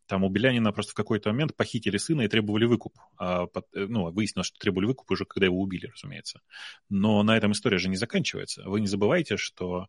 Там 0.07 0.23
у 0.23 0.29
Белянина 0.29 0.71
просто 0.71 0.91
в 0.91 0.95
какой-то 0.95 1.29
момент 1.29 1.55
похитили 1.55 1.97
сына 1.97 2.21
и 2.21 2.27
требовали 2.27 2.65
выкуп. 2.65 2.93
А, 3.17 3.45
э, 3.45 3.85
ну, 3.87 4.11
выяснилось, 4.11 4.47
что 4.47 4.59
требовали 4.59 4.87
выкуп 4.87 5.11
уже, 5.11 5.25
когда 5.25 5.45
его 5.45 5.59
убили, 5.59 5.87
разумеется. 5.87 6.41
Но 6.89 7.21
на 7.23 7.37
этом 7.37 7.51
история 7.51 7.77
же 7.77 7.89
не 7.89 7.95
заканчивается. 7.95 8.63
Вы 8.65 8.81
не 8.81 8.87
забывайте, 8.87 9.37
что 9.37 9.87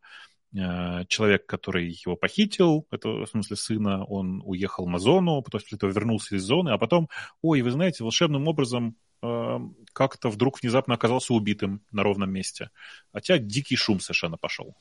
э, 0.54 1.04
человек, 1.08 1.46
который 1.46 1.88
его 2.04 2.16
похитил, 2.16 2.86
это 2.90 3.08
в 3.08 3.26
смысле 3.26 3.56
сына, 3.56 4.04
он 4.04 4.42
уехал 4.44 4.84
в 4.84 4.88
Мазону, 4.88 5.40
потом 5.42 5.60
после 5.60 5.76
этого 5.76 5.90
вернулся 5.90 6.36
из 6.36 6.42
зоны, 6.42 6.70
а 6.70 6.78
потом, 6.78 7.08
ой, 7.40 7.62
вы 7.62 7.70
знаете, 7.70 8.04
волшебным 8.04 8.46
образом 8.46 8.96
э, 9.22 9.58
как-то 9.94 10.28
вдруг 10.28 10.60
внезапно 10.60 10.94
оказался 10.94 11.32
убитым 11.32 11.82
на 11.92 12.02
ровном 12.02 12.30
месте. 12.30 12.70
Хотя 13.12 13.38
дикий 13.38 13.76
шум 13.76 14.00
совершенно 14.00 14.36
пошел. 14.36 14.76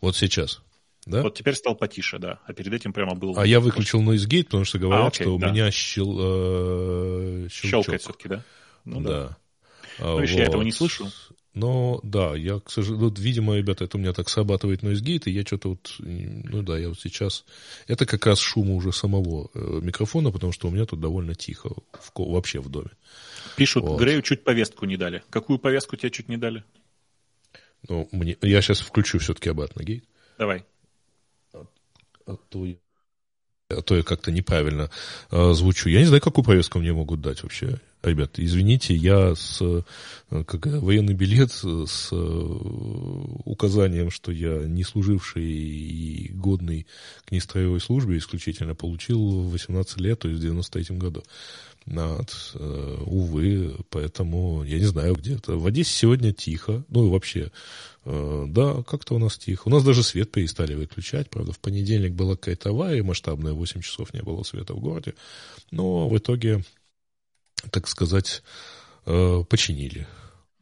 Вот 0.00 0.16
сейчас. 0.16 0.62
Да? 1.06 1.22
Вот 1.22 1.34
теперь 1.34 1.54
стал 1.54 1.76
потише, 1.76 2.18
да. 2.18 2.40
А 2.46 2.52
перед 2.52 2.72
этим 2.72 2.92
прямо 2.92 3.14
был... 3.14 3.38
А 3.38 3.46
я 3.46 3.60
выключил 3.60 4.02
noise 4.02 4.28
gate, 4.28 4.44
потому 4.44 4.64
что 4.64 4.78
говорят, 4.78 5.04
а, 5.04 5.08
окей, 5.08 5.24
что 5.24 5.38
да. 5.38 5.46
у 5.46 5.50
меня 5.50 5.70
щел, 5.70 6.18
э, 6.20 7.48
щелчок. 7.50 7.84
Щелкает 7.84 8.02
все-таки, 8.02 8.28
да? 8.28 8.44
Ну 8.84 9.00
да. 9.00 9.10
да. 9.10 9.36
Ну, 9.98 10.12
вот. 10.12 10.28
я 10.28 10.44
этого 10.44 10.62
не 10.62 10.72
слышу. 10.72 11.10
Но 11.52 12.00
да, 12.04 12.36
я, 12.36 12.60
к 12.60 12.70
сожалению, 12.70 13.08
вот, 13.08 13.18
видимо, 13.18 13.56
ребята, 13.56 13.84
это 13.84 13.96
у 13.96 14.00
меня 14.00 14.12
так 14.12 14.28
срабатывает 14.28 14.82
noise 14.82 15.22
и 15.24 15.30
я 15.30 15.42
что-то 15.42 15.70
вот, 15.70 15.96
ну 15.98 16.62
да, 16.62 16.78
я 16.78 16.88
вот 16.88 17.00
сейчас... 17.00 17.44
Это 17.88 18.06
как 18.06 18.24
раз 18.26 18.38
шума 18.38 18.74
уже 18.74 18.92
самого 18.92 19.50
э, 19.54 19.80
микрофона, 19.82 20.30
потому 20.30 20.52
что 20.52 20.68
у 20.68 20.70
меня 20.70 20.84
тут 20.84 21.00
довольно 21.00 21.34
тихо 21.34 21.70
в, 21.92 22.12
вообще 22.14 22.60
в 22.60 22.68
доме. 22.68 22.90
Пишут, 23.56 23.84
вот. 23.84 23.98
Грею 23.98 24.22
чуть 24.22 24.44
повестку 24.44 24.84
не 24.84 24.96
дали. 24.96 25.22
Какую 25.30 25.58
повестку 25.58 25.96
тебе 25.96 26.10
чуть 26.10 26.28
не 26.28 26.36
дали? 26.36 26.62
Ну, 27.88 28.08
мне, 28.12 28.36
я 28.42 28.60
сейчас 28.60 28.80
включу 28.80 29.18
все-таки 29.18 29.48
обратно 29.48 29.82
гейт. 29.82 30.04
Давай 30.38 30.64
а 32.30 32.36
то 32.48 32.64
я, 32.66 32.76
а 33.70 33.82
то 33.82 33.96
я 33.96 34.02
как-то 34.02 34.32
неправильно 34.32 34.90
э, 35.30 35.52
звучу. 35.52 35.88
Я 35.88 36.00
не 36.00 36.06
знаю, 36.06 36.20
какую 36.20 36.44
повестку 36.44 36.78
мне 36.78 36.92
могут 36.92 37.20
дать 37.20 37.42
вообще. 37.42 37.80
Ребят, 38.02 38.38
извините, 38.38 38.94
я 38.94 39.34
с 39.34 39.60
как, 40.30 40.64
военный 40.66 41.12
билет 41.12 41.52
с 41.52 42.10
указанием, 43.44 44.10
что 44.10 44.32
я 44.32 44.66
не 44.66 44.84
служивший 44.84 45.44
и 45.44 46.32
годный 46.32 46.86
к 47.26 47.30
нестроевой 47.30 47.78
службе 47.78 48.16
исключительно 48.16 48.74
получил 48.74 49.50
18 49.50 50.00
лет, 50.00 50.18
то 50.18 50.28
есть 50.28 50.40
в 50.40 50.42
93 50.42 50.96
году. 50.96 51.22
Вот, 51.86 52.52
э, 52.54 53.02
увы, 53.06 53.76
поэтому 53.88 54.62
я 54.64 54.78
не 54.78 54.84
знаю 54.84 55.14
где-то. 55.14 55.58
В 55.58 55.66
Одессе 55.66 55.92
сегодня 55.92 56.32
тихо, 56.32 56.84
ну 56.88 57.06
и 57.06 57.10
вообще, 57.10 57.50
э, 58.04 58.44
да, 58.48 58.82
как-то 58.82 59.14
у 59.14 59.18
нас 59.18 59.38
тихо. 59.38 59.62
У 59.66 59.70
нас 59.70 59.82
даже 59.82 60.02
свет 60.02 60.30
перестали 60.30 60.74
выключать, 60.74 61.30
правда, 61.30 61.52
в 61.52 61.58
понедельник 61.58 62.12
была 62.12 62.36
какая-то 62.36 62.70
авария 62.70 63.02
масштабная, 63.02 63.52
8 63.52 63.80
часов 63.80 64.14
не 64.14 64.22
было 64.22 64.42
света 64.42 64.74
в 64.74 64.80
городе, 64.80 65.14
но 65.70 66.08
в 66.08 66.16
итоге, 66.16 66.64
так 67.70 67.88
сказать, 67.88 68.42
э, 69.06 69.44
починили. 69.48 70.06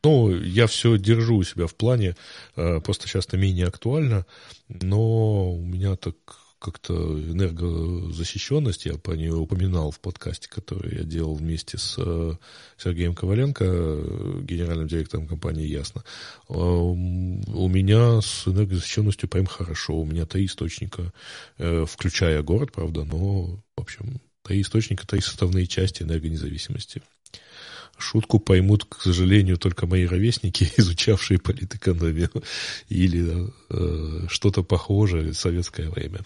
Ну, 0.05 0.31
я 0.31 0.69
все 0.69 0.97
держу 0.97 1.37
у 1.37 1.43
себя 1.43 1.67
в 1.67 1.75
плане, 1.75 2.15
просто 2.55 3.09
сейчас 3.09 3.27
это 3.27 3.37
менее 3.37 3.67
актуально, 3.67 4.25
но 4.69 5.53
у 5.53 5.61
меня 5.61 5.97
так 5.97 6.15
как-то 6.59 6.95
энергозащищенность, 6.95 8.87
я 8.87 8.95
по 8.99 9.13
ней 9.13 9.31
упоминал 9.31 9.91
в 9.91 10.01
подкасте, 10.01 10.49
который 10.49 10.99
я 10.99 11.05
делал 11.05 11.35
вместе 11.35 11.79
с 11.79 11.95
э, 11.99 12.35
Сергеем 12.77 13.15
Коваленко, 13.15 13.65
генеральным 14.43 14.89
директором 14.89 15.27
компании 15.27 15.67
«Ясно». 15.67 16.05
У 16.49 17.69
меня 17.69 18.21
с 18.21 18.49
энергозащищенностью 18.49 19.29
прям 19.29 19.47
хорошо. 19.47 19.95
У 19.95 20.05
меня 20.05 20.27
три 20.27 20.47
источника, 20.47 21.13
э, 21.59 21.85
включая 21.87 22.43
город, 22.43 22.73
правда, 22.73 23.05
но, 23.05 23.63
в 23.77 23.81
общем, 23.81 24.21
три 24.43 24.63
источника, 24.63 25.07
три 25.07 25.21
составные 25.21 25.67
части 25.67 26.03
энергонезависимости. 26.03 27.03
Шутку 27.99 28.39
поймут, 28.39 28.85
к 28.85 29.03
сожалению, 29.03 29.59
только 29.59 29.87
мои 29.87 30.07
ровесники, 30.07 30.71
изучавшие 30.77 31.39
политэкономию 31.39 32.31
или 32.89 33.53
э, 33.71 34.27
что-то 34.29 34.63
похожее 34.63 35.33
в 35.33 35.39
советское 35.39 35.91
время. 35.91 36.21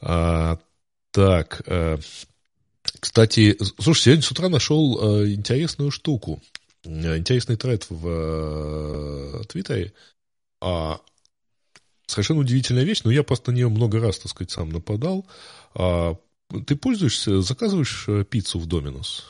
А, 0.00 0.58
так, 1.10 1.62
э, 1.66 1.98
кстати, 3.00 3.56
слушай, 3.78 4.02
сегодня 4.02 4.22
с 4.22 4.30
утра 4.30 4.48
нашел 4.48 4.98
э, 5.22 5.32
интересную 5.32 5.90
штуку, 5.90 6.42
э, 6.84 7.16
интересный 7.16 7.56
тред 7.56 7.86
в 7.88 8.08
э, 8.08 9.44
Твиттере. 9.48 9.92
А, 10.60 11.00
совершенно 12.06 12.40
удивительная 12.40 12.84
вещь, 12.84 13.02
но 13.04 13.10
я 13.10 13.22
просто 13.22 13.52
на 13.52 13.56
нее 13.56 13.68
много 13.68 14.00
раз, 14.00 14.18
так 14.18 14.30
сказать, 14.30 14.50
сам 14.50 14.70
нападал. 14.70 15.26
А, 15.74 16.16
ты 16.66 16.76
пользуешься, 16.76 17.42
заказываешь 17.42 18.04
э, 18.08 18.24
пиццу 18.24 18.58
в 18.58 18.66
Доминос? 18.66 19.26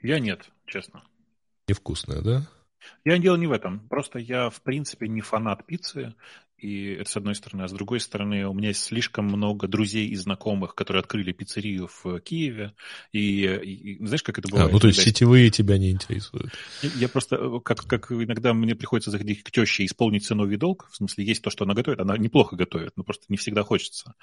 Я 0.00 0.20
нет, 0.20 0.50
честно. 0.66 1.02
Невкусная, 1.66 2.22
да? 2.22 2.48
Я 3.04 3.18
дело 3.18 3.36
не 3.36 3.46
в 3.46 3.52
этом. 3.52 3.88
Просто 3.88 4.18
я, 4.18 4.50
в 4.50 4.62
принципе, 4.62 5.08
не 5.08 5.20
фанат 5.20 5.66
пиццы. 5.66 6.14
И 6.58 6.86
это 6.94 7.08
с 7.08 7.16
одной 7.16 7.36
стороны. 7.36 7.62
А 7.62 7.68
с 7.68 7.72
другой 7.72 8.00
стороны, 8.00 8.46
у 8.46 8.52
меня 8.52 8.68
есть 8.68 8.82
слишком 8.82 9.26
много 9.26 9.68
друзей 9.68 10.08
и 10.08 10.16
знакомых, 10.16 10.74
которые 10.74 11.00
открыли 11.00 11.30
пиццерию 11.30 11.88
в 12.02 12.20
Киеве. 12.20 12.72
И, 13.12 13.44
и 13.44 14.04
знаешь, 14.04 14.24
как 14.24 14.38
это 14.40 14.48
бывает? 14.48 14.70
А, 14.70 14.72
ну, 14.72 14.80
то 14.80 14.88
есть 14.88 15.00
сетевые 15.00 15.50
тебя 15.50 15.78
не 15.78 15.92
интересуют? 15.92 16.52
Я 16.96 17.08
просто, 17.08 17.60
как, 17.60 17.86
как 17.86 18.10
иногда 18.10 18.54
мне 18.54 18.74
приходится 18.74 19.12
заходить 19.12 19.44
к 19.44 19.52
теще 19.52 19.84
и 19.84 19.86
исполнить 19.86 20.24
сыновий 20.24 20.56
долг, 20.56 20.88
в 20.90 20.96
смысле, 20.96 21.24
есть 21.24 21.42
то, 21.42 21.50
что 21.50 21.64
она 21.64 21.74
готовит, 21.74 22.00
она 22.00 22.16
неплохо 22.18 22.56
готовит, 22.56 22.92
но 22.96 23.04
просто 23.04 23.26
не 23.28 23.36
всегда 23.36 23.62
хочется. 23.62 24.14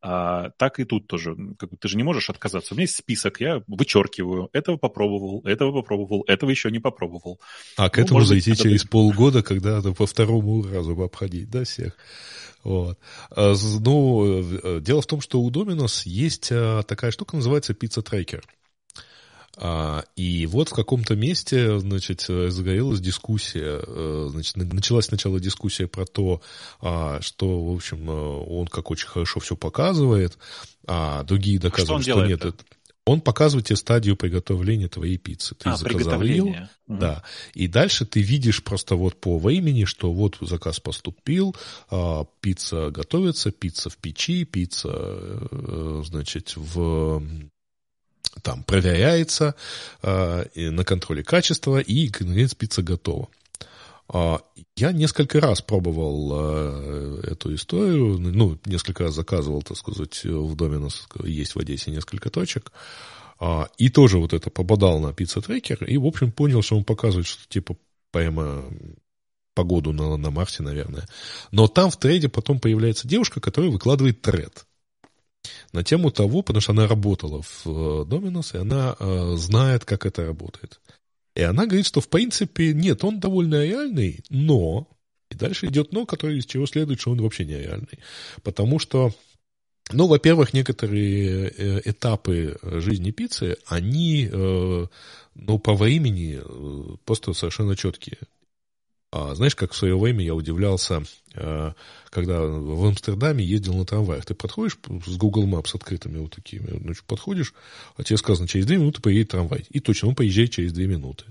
А, 0.00 0.50
так 0.58 0.78
и 0.78 0.84
тут 0.84 1.08
тоже. 1.08 1.36
Как, 1.58 1.70
ты 1.76 1.88
же 1.88 1.96
не 1.96 2.04
можешь 2.04 2.30
отказаться. 2.30 2.74
У 2.74 2.76
меня 2.76 2.84
есть 2.84 2.96
список, 2.96 3.40
я 3.40 3.64
вычеркиваю. 3.66 4.48
Этого 4.52 4.76
попробовал, 4.76 5.42
этого 5.44 5.72
попробовал, 5.72 6.22
этого 6.28 6.50
еще 6.50 6.70
не 6.70 6.78
попробовал. 6.78 7.40
А 7.76 7.90
к 7.90 7.96
ну, 7.96 8.04
этому 8.04 8.20
зайти 8.20 8.50
быть, 8.50 8.62
через 8.62 8.84
полгода, 8.84 9.42
когда 9.42 9.82
по 9.82 10.06
второму 10.06 10.62
разу 10.62 11.00
обходить, 11.02 11.50
да, 11.50 11.64
всех. 11.80 11.96
Вот. 12.62 12.98
А, 13.30 13.54
ну, 13.80 14.42
э, 14.42 14.80
дело 14.80 15.00
в 15.02 15.06
том, 15.06 15.20
что 15.20 15.40
у 15.40 15.50
Доминос 15.50 16.04
есть 16.04 16.48
а, 16.52 16.82
такая 16.82 17.10
штука, 17.10 17.36
называется 17.36 17.74
пицца-трекер. 17.74 18.44
А, 19.56 20.04
и 20.14 20.46
вот 20.46 20.68
в 20.68 20.74
каком-то 20.74 21.16
месте, 21.16 21.78
значит, 21.78 22.22
загорелась 22.22 23.00
дискуссия, 23.00 23.80
э, 23.86 24.28
значит, 24.30 24.56
началась 24.56 25.06
сначала 25.06 25.40
дискуссия 25.40 25.86
про 25.86 26.04
то, 26.06 26.40
что, 27.20 27.64
в 27.64 27.74
общем, 27.74 28.10
э, 28.10 28.12
он 28.12 28.66
как 28.68 28.90
очень 28.90 29.08
хорошо 29.08 29.40
все 29.40 29.56
показывает, 29.56 30.38
а 30.86 31.24
другие 31.24 31.58
доказывают, 31.58 32.04
что, 32.04 32.12
что 32.12 32.26
нет. 32.26 32.44
Это 32.44 32.64
он 33.10 33.20
показывает 33.20 33.66
тебе 33.66 33.76
стадию 33.76 34.16
приготовления 34.16 34.86
твоей 34.86 35.16
пиццы. 35.16 35.56
Ты 35.56 35.70
а, 35.70 35.76
заказал 35.76 36.22
ее, 36.22 36.44
угу. 36.44 36.68
да, 36.86 37.24
и 37.54 37.66
дальше 37.66 38.06
ты 38.06 38.20
видишь 38.20 38.62
просто 38.62 38.94
вот 38.94 39.20
по 39.20 39.36
времени, 39.36 39.84
что 39.84 40.12
вот 40.12 40.38
заказ 40.40 40.78
поступил, 40.78 41.56
а, 41.90 42.24
пицца 42.40 42.90
готовится, 42.90 43.50
пицца 43.50 43.90
в 43.90 43.96
печи, 43.96 44.44
пицца, 44.44 44.90
э, 44.92 46.02
значит, 46.06 46.52
в 46.54 47.20
там 48.42 48.62
проверяется 48.62 49.56
э, 50.02 50.44
на 50.54 50.84
контроле 50.84 51.24
качества, 51.24 51.80
и, 51.80 52.06
наконец, 52.06 52.54
пицца 52.54 52.82
готова. 52.82 53.28
А, 54.12 54.40
я 54.76 54.90
несколько 54.90 55.40
раз 55.40 55.62
пробовал 55.62 56.32
э, 56.32 57.20
эту 57.30 57.54
историю, 57.54 58.18
ну, 58.18 58.58
несколько 58.66 59.04
раз 59.04 59.14
заказывал, 59.14 59.62
так 59.62 59.76
сказать, 59.76 60.24
в 60.24 60.56
доме, 60.56 60.88
есть 61.24 61.54
в 61.54 61.58
Одессе 61.60 61.92
несколько 61.92 62.28
точек, 62.28 62.72
а, 63.38 63.68
и 63.78 63.88
тоже 63.88 64.18
вот 64.18 64.32
это 64.32 64.50
попадал 64.50 64.98
на 64.98 65.12
пицца-трекер, 65.12 65.84
и, 65.84 65.96
в 65.96 66.06
общем, 66.06 66.32
понял, 66.32 66.60
что 66.62 66.76
он 66.76 66.84
показывает, 66.84 67.26
что 67.26 67.48
типа 67.48 67.76
прямо 68.10 68.64
погоду 69.54 69.92
на, 69.92 70.16
на 70.16 70.30
Марсе, 70.30 70.64
наверное. 70.64 71.06
Но 71.52 71.68
там 71.68 71.90
в 71.90 71.96
трейде 71.96 72.28
потом 72.28 72.58
появляется 72.58 73.06
девушка, 73.06 73.40
которая 73.40 73.70
выкладывает 73.70 74.22
тред 74.22 74.66
на 75.72 75.84
тему 75.84 76.10
того, 76.10 76.42
потому 76.42 76.60
что 76.60 76.72
она 76.72 76.88
работала 76.88 77.42
в 77.42 77.66
э, 77.66 78.54
и 78.54 78.56
она 78.58 78.96
э, 78.98 79.34
знает, 79.36 79.84
как 79.84 80.04
это 80.04 80.26
работает. 80.26 80.80
И 81.40 81.42
она 81.42 81.64
говорит, 81.64 81.86
что 81.86 82.02
в 82.02 82.08
принципе 82.08 82.74
нет, 82.74 83.02
он 83.02 83.18
довольно 83.18 83.64
реальный, 83.64 84.22
но... 84.28 84.86
И 85.30 85.34
дальше 85.34 85.68
идет 85.68 85.90
но, 85.92 86.04
который 86.04 86.38
из 86.38 86.44
чего 86.44 86.66
следует, 86.66 87.00
что 87.00 87.12
он 87.12 87.22
вообще 87.22 87.46
нереальный. 87.46 87.98
Потому 88.42 88.78
что, 88.78 89.14
ну, 89.90 90.06
во-первых, 90.06 90.52
некоторые 90.52 91.48
э, 91.48 91.80
этапы 91.86 92.58
жизни 92.62 93.10
пиццы, 93.10 93.56
они, 93.66 94.28
э, 94.30 94.86
ну, 95.34 95.58
по 95.58 95.74
времени 95.74 96.40
э, 96.42 96.96
просто 97.06 97.32
совершенно 97.32 97.74
четкие. 97.74 98.18
А 99.12 99.34
знаешь, 99.34 99.56
как 99.56 99.72
в 99.72 99.76
свое 99.76 99.98
время 99.98 100.24
я 100.24 100.34
удивлялся, 100.34 101.02
э, 101.34 101.72
когда 102.10 102.42
в 102.42 102.86
Амстердаме 102.86 103.44
ездил 103.44 103.74
на 103.74 103.84
трамваях. 103.84 104.24
Ты 104.24 104.34
подходишь 104.34 104.78
с 105.06 105.16
Google 105.16 105.48
Maps 105.48 105.74
открытыми 105.74 106.18
вот 106.18 106.32
такими, 106.32 106.78
значит, 106.78 107.04
подходишь, 107.04 107.52
а 107.96 108.04
тебе 108.04 108.16
сказано, 108.18 108.46
через 108.46 108.66
2 108.66 108.76
минуты 108.76 109.02
поедет 109.02 109.30
трамвай. 109.30 109.64
И 109.70 109.80
точно, 109.80 110.08
он 110.08 110.14
поезжает 110.14 110.52
через 110.52 110.72
2 110.72 110.84
минуты. 110.84 111.24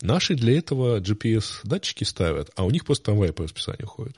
Наши 0.00 0.36
для 0.36 0.56
этого 0.56 1.00
GPS-датчики 1.00 2.04
ставят, 2.04 2.50
а 2.54 2.64
у 2.64 2.70
них 2.70 2.84
просто 2.84 3.06
трамвай 3.06 3.32
по 3.32 3.44
расписанию 3.44 3.88
ходит. 3.88 4.16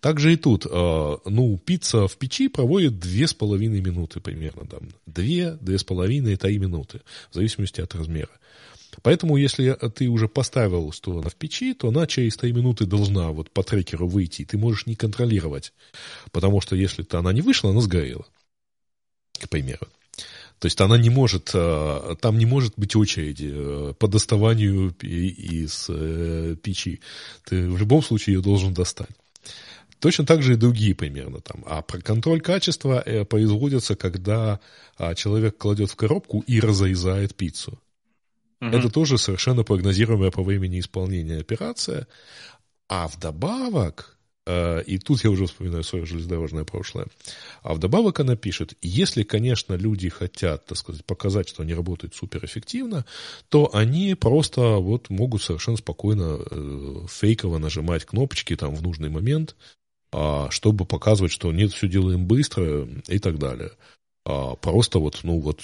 Также 0.00 0.32
и 0.32 0.36
тут, 0.36 0.66
э, 0.66 1.16
ну, 1.24 1.58
пицца 1.58 2.06
в 2.06 2.16
печи 2.16 2.48
проводит 2.48 2.94
2,5 2.94 3.80
минуты 3.80 4.20
примерно, 4.20 4.66
там, 4.66 4.90
2, 5.06 5.58
2,5, 5.60 6.36
3 6.36 6.58
минуты, 6.58 7.00
в 7.30 7.34
зависимости 7.34 7.80
от 7.80 7.94
размера. 7.94 8.30
Поэтому, 9.02 9.36
если 9.36 9.72
ты 9.94 10.08
уже 10.08 10.28
поставил, 10.28 10.92
что 10.92 11.18
она 11.18 11.28
в 11.28 11.36
печи, 11.36 11.74
то 11.74 11.88
она 11.88 12.06
через 12.06 12.36
3 12.36 12.52
минуты 12.52 12.86
должна 12.86 13.30
вот 13.30 13.50
по 13.50 13.62
трекеру 13.62 14.08
выйти, 14.08 14.42
и 14.42 14.44
ты 14.44 14.58
можешь 14.58 14.86
не 14.86 14.96
контролировать. 14.96 15.72
Потому 16.32 16.60
что 16.60 16.76
если 16.76 17.04
-то 17.04 17.18
она 17.18 17.32
не 17.32 17.42
вышла, 17.42 17.70
она 17.70 17.80
сгорела. 17.80 18.26
К 19.40 19.48
примеру. 19.48 19.86
То 20.60 20.66
есть 20.66 20.80
она 20.82 20.98
не 20.98 21.08
может, 21.08 21.52
э, 21.54 22.14
там 22.20 22.36
не 22.36 22.44
может 22.44 22.74
быть 22.76 22.94
очереди 22.94 23.50
э, 23.50 23.94
по 23.98 24.08
доставанию 24.08 24.94
из 25.00 25.86
э, 25.88 26.54
печи. 26.62 27.00
Ты 27.44 27.66
в 27.70 27.78
любом 27.78 28.02
случае 28.02 28.36
ее 28.36 28.42
должен 28.42 28.74
достать. 28.74 29.08
Точно 30.00 30.26
так 30.26 30.42
же 30.42 30.52
и 30.52 30.56
другие 30.56 30.94
примерно 30.94 31.40
там. 31.40 31.64
А 31.66 31.80
про 31.80 32.00
контроль 32.00 32.42
качества 32.42 33.04
производится, 33.28 33.96
когда 33.96 34.60
а, 34.96 35.14
человек 35.14 35.58
кладет 35.58 35.90
в 35.90 35.96
коробку 35.96 36.42
и 36.46 36.58
разрезает 36.58 37.34
пиццу. 37.34 37.78
Угу. 38.60 38.76
Это 38.76 38.90
тоже 38.90 39.18
совершенно 39.18 39.64
прогнозируемая 39.64 40.30
по 40.30 40.42
времени 40.42 40.80
исполнения 40.80 41.38
операция. 41.38 42.06
А 42.88 43.08
вдобавок, 43.08 44.18
э, 44.46 44.82
и 44.82 44.98
тут 44.98 45.24
я 45.24 45.30
уже 45.30 45.46
вспоминаю 45.46 45.84
свое 45.84 46.04
железнодорожное 46.04 46.64
прошлое, 46.64 47.06
а 47.62 47.72
вдобавок 47.74 48.20
она 48.20 48.36
пишет, 48.36 48.74
если, 48.82 49.22
конечно, 49.22 49.74
люди 49.74 50.08
хотят, 50.08 50.66
так 50.66 50.76
сказать, 50.76 51.04
показать, 51.04 51.48
что 51.48 51.62
они 51.62 51.72
работают 51.72 52.14
суперэффективно, 52.14 53.06
то 53.48 53.70
они 53.72 54.14
просто 54.14 54.60
вот 54.60 55.08
могут 55.08 55.42
совершенно 55.42 55.76
спокойно 55.76 56.38
э, 56.50 57.06
фейково 57.08 57.58
нажимать 57.58 58.04
кнопочки 58.04 58.56
там 58.56 58.74
в 58.74 58.82
нужный 58.82 59.08
момент, 59.08 59.56
а, 60.12 60.50
чтобы 60.50 60.84
показывать, 60.84 61.32
что 61.32 61.52
нет, 61.52 61.72
все 61.72 61.88
делаем 61.88 62.26
быстро 62.26 62.88
и 63.06 63.18
так 63.18 63.38
далее. 63.38 63.70
А, 64.24 64.56
просто 64.56 64.98
вот, 64.98 65.20
ну 65.22 65.38
вот 65.38 65.60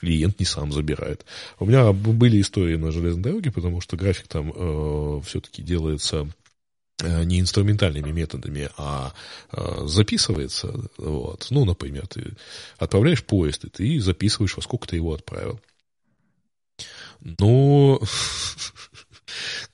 клиент 0.00 0.38
не 0.38 0.46
сам 0.46 0.72
забирает. 0.72 1.24
У 1.58 1.66
меня 1.66 1.92
были 1.92 2.40
истории 2.40 2.76
на 2.76 2.92
железной 2.92 3.22
дороге, 3.22 3.50
потому 3.50 3.80
что 3.80 3.96
график 3.96 4.28
там 4.28 4.52
э, 4.54 5.20
все-таки 5.24 5.62
делается 5.62 6.28
э, 7.02 7.24
не 7.24 7.40
инструментальными 7.40 8.10
методами, 8.10 8.70
а 8.76 9.12
э, 9.52 9.86
записывается. 9.86 10.74
Вот. 10.98 11.46
Ну, 11.50 11.64
например, 11.64 12.06
ты 12.06 12.32
отправляешь 12.78 13.24
поезд, 13.24 13.64
и 13.64 13.70
ты 13.70 14.00
записываешь, 14.00 14.56
во 14.56 14.62
сколько 14.62 14.88
ты 14.88 14.96
его 14.96 15.14
отправил. 15.14 15.60
Но 17.20 18.00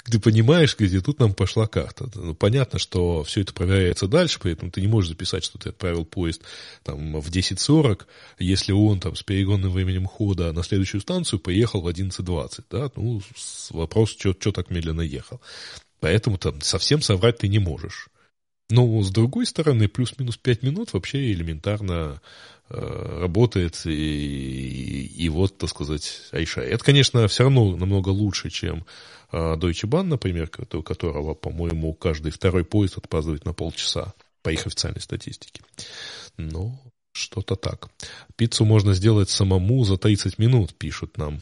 ты 0.04 0.18
понимаешь, 0.18 0.76
где 0.78 1.00
тут 1.00 1.18
нам 1.18 1.34
пошла 1.34 1.66
карта. 1.66 2.10
Ну, 2.14 2.34
понятно, 2.34 2.78
что 2.78 3.22
все 3.24 3.42
это 3.42 3.52
проверяется 3.52 4.08
дальше, 4.08 4.38
поэтому 4.42 4.70
ты 4.70 4.80
не 4.80 4.88
можешь 4.88 5.10
записать, 5.10 5.44
что 5.44 5.58
ты 5.58 5.70
отправил 5.70 6.04
поезд 6.04 6.42
там, 6.82 7.20
в 7.20 7.30
10.40, 7.30 8.06
если 8.38 8.72
он 8.72 9.00
там 9.00 9.16
с 9.16 9.22
перегонным 9.22 9.70
временем 9.70 10.06
хода 10.06 10.52
на 10.52 10.62
следующую 10.62 11.00
станцию 11.00 11.40
поехал 11.40 11.80
в 11.80 11.88
11.20. 11.88 12.64
Да? 12.70 12.90
Ну, 12.96 13.22
вопрос, 13.70 14.10
что 14.10 14.52
так 14.52 14.70
медленно 14.70 15.02
ехал. 15.02 15.40
Поэтому 16.00 16.38
там 16.38 16.60
совсем 16.62 17.02
соврать 17.02 17.38
ты 17.38 17.48
не 17.48 17.58
можешь. 17.58 18.08
Но, 18.70 19.02
с 19.02 19.10
другой 19.10 19.46
стороны, 19.46 19.88
плюс-минус 19.88 20.36
5 20.36 20.62
минут 20.62 20.92
вообще 20.92 21.32
элементарно 21.32 22.22
э, 22.68 23.18
работает, 23.20 23.80
и, 23.84 23.90
и, 23.90 25.24
и 25.24 25.28
вот, 25.28 25.58
так 25.58 25.68
сказать, 25.68 26.22
Айша. 26.30 26.62
Это, 26.62 26.84
конечно, 26.84 27.26
все 27.28 27.44
равно 27.44 27.76
намного 27.76 28.10
лучше, 28.10 28.48
чем 28.48 28.86
э, 29.32 29.56
Deutsche 29.56 29.88
Bahn, 29.88 30.04
например, 30.04 30.50
у 30.72 30.82
которого, 30.82 31.34
по-моему, 31.34 31.94
каждый 31.94 32.32
второй 32.32 32.64
поезд 32.64 32.98
отпаздывает 32.98 33.44
на 33.44 33.52
полчаса 33.52 34.14
по 34.42 34.50
их 34.50 34.66
официальной 34.66 35.00
статистике. 35.00 35.62
Но 36.36 36.80
что-то 37.12 37.56
так. 37.56 37.88
Пиццу 38.36 38.64
можно 38.64 38.94
сделать 38.94 39.30
самому 39.30 39.84
за 39.84 39.96
30 39.96 40.38
минут, 40.38 40.74
пишут 40.74 41.18
нам 41.18 41.40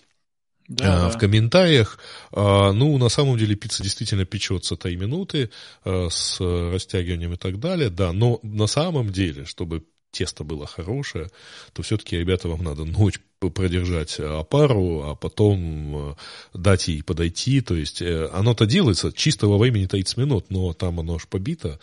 да, 0.68 1.06
а, 1.06 1.08
в 1.10 1.14
да. 1.14 1.18
комментариях. 1.18 1.98
А, 2.32 2.72
ну, 2.72 2.96
на 2.98 3.08
самом 3.08 3.38
деле 3.38 3.54
пицца 3.54 3.82
действительно 3.82 4.24
печется 4.24 4.76
3 4.76 4.96
минуты 4.96 5.50
а, 5.84 6.08
с 6.10 6.40
растягиванием 6.40 7.34
и 7.34 7.36
так 7.36 7.58
далее, 7.58 7.90
да, 7.90 8.12
но 8.12 8.38
на 8.42 8.66
самом 8.66 9.10
деле, 9.10 9.44
чтобы 9.44 9.84
тесто 10.10 10.44
было 10.44 10.66
хорошее, 10.66 11.28
то 11.72 11.82
все-таки, 11.82 12.16
ребята, 12.16 12.48
вам 12.48 12.62
надо 12.62 12.84
ночь 12.84 13.20
продержать 13.40 14.18
опару, 14.18 15.02
а 15.04 15.14
потом 15.14 16.16
дать 16.52 16.88
ей 16.88 17.02
подойти. 17.02 17.60
То 17.60 17.74
есть 17.74 18.02
э, 18.02 18.28
оно-то 18.32 18.66
делается 18.66 19.12
чисто 19.12 19.46
во 19.46 19.58
времени 19.58 19.86
30 19.86 20.16
минут, 20.16 20.46
но 20.50 20.72
там 20.72 21.00
оно 21.00 21.16
аж 21.16 21.26
побито, 21.28 21.78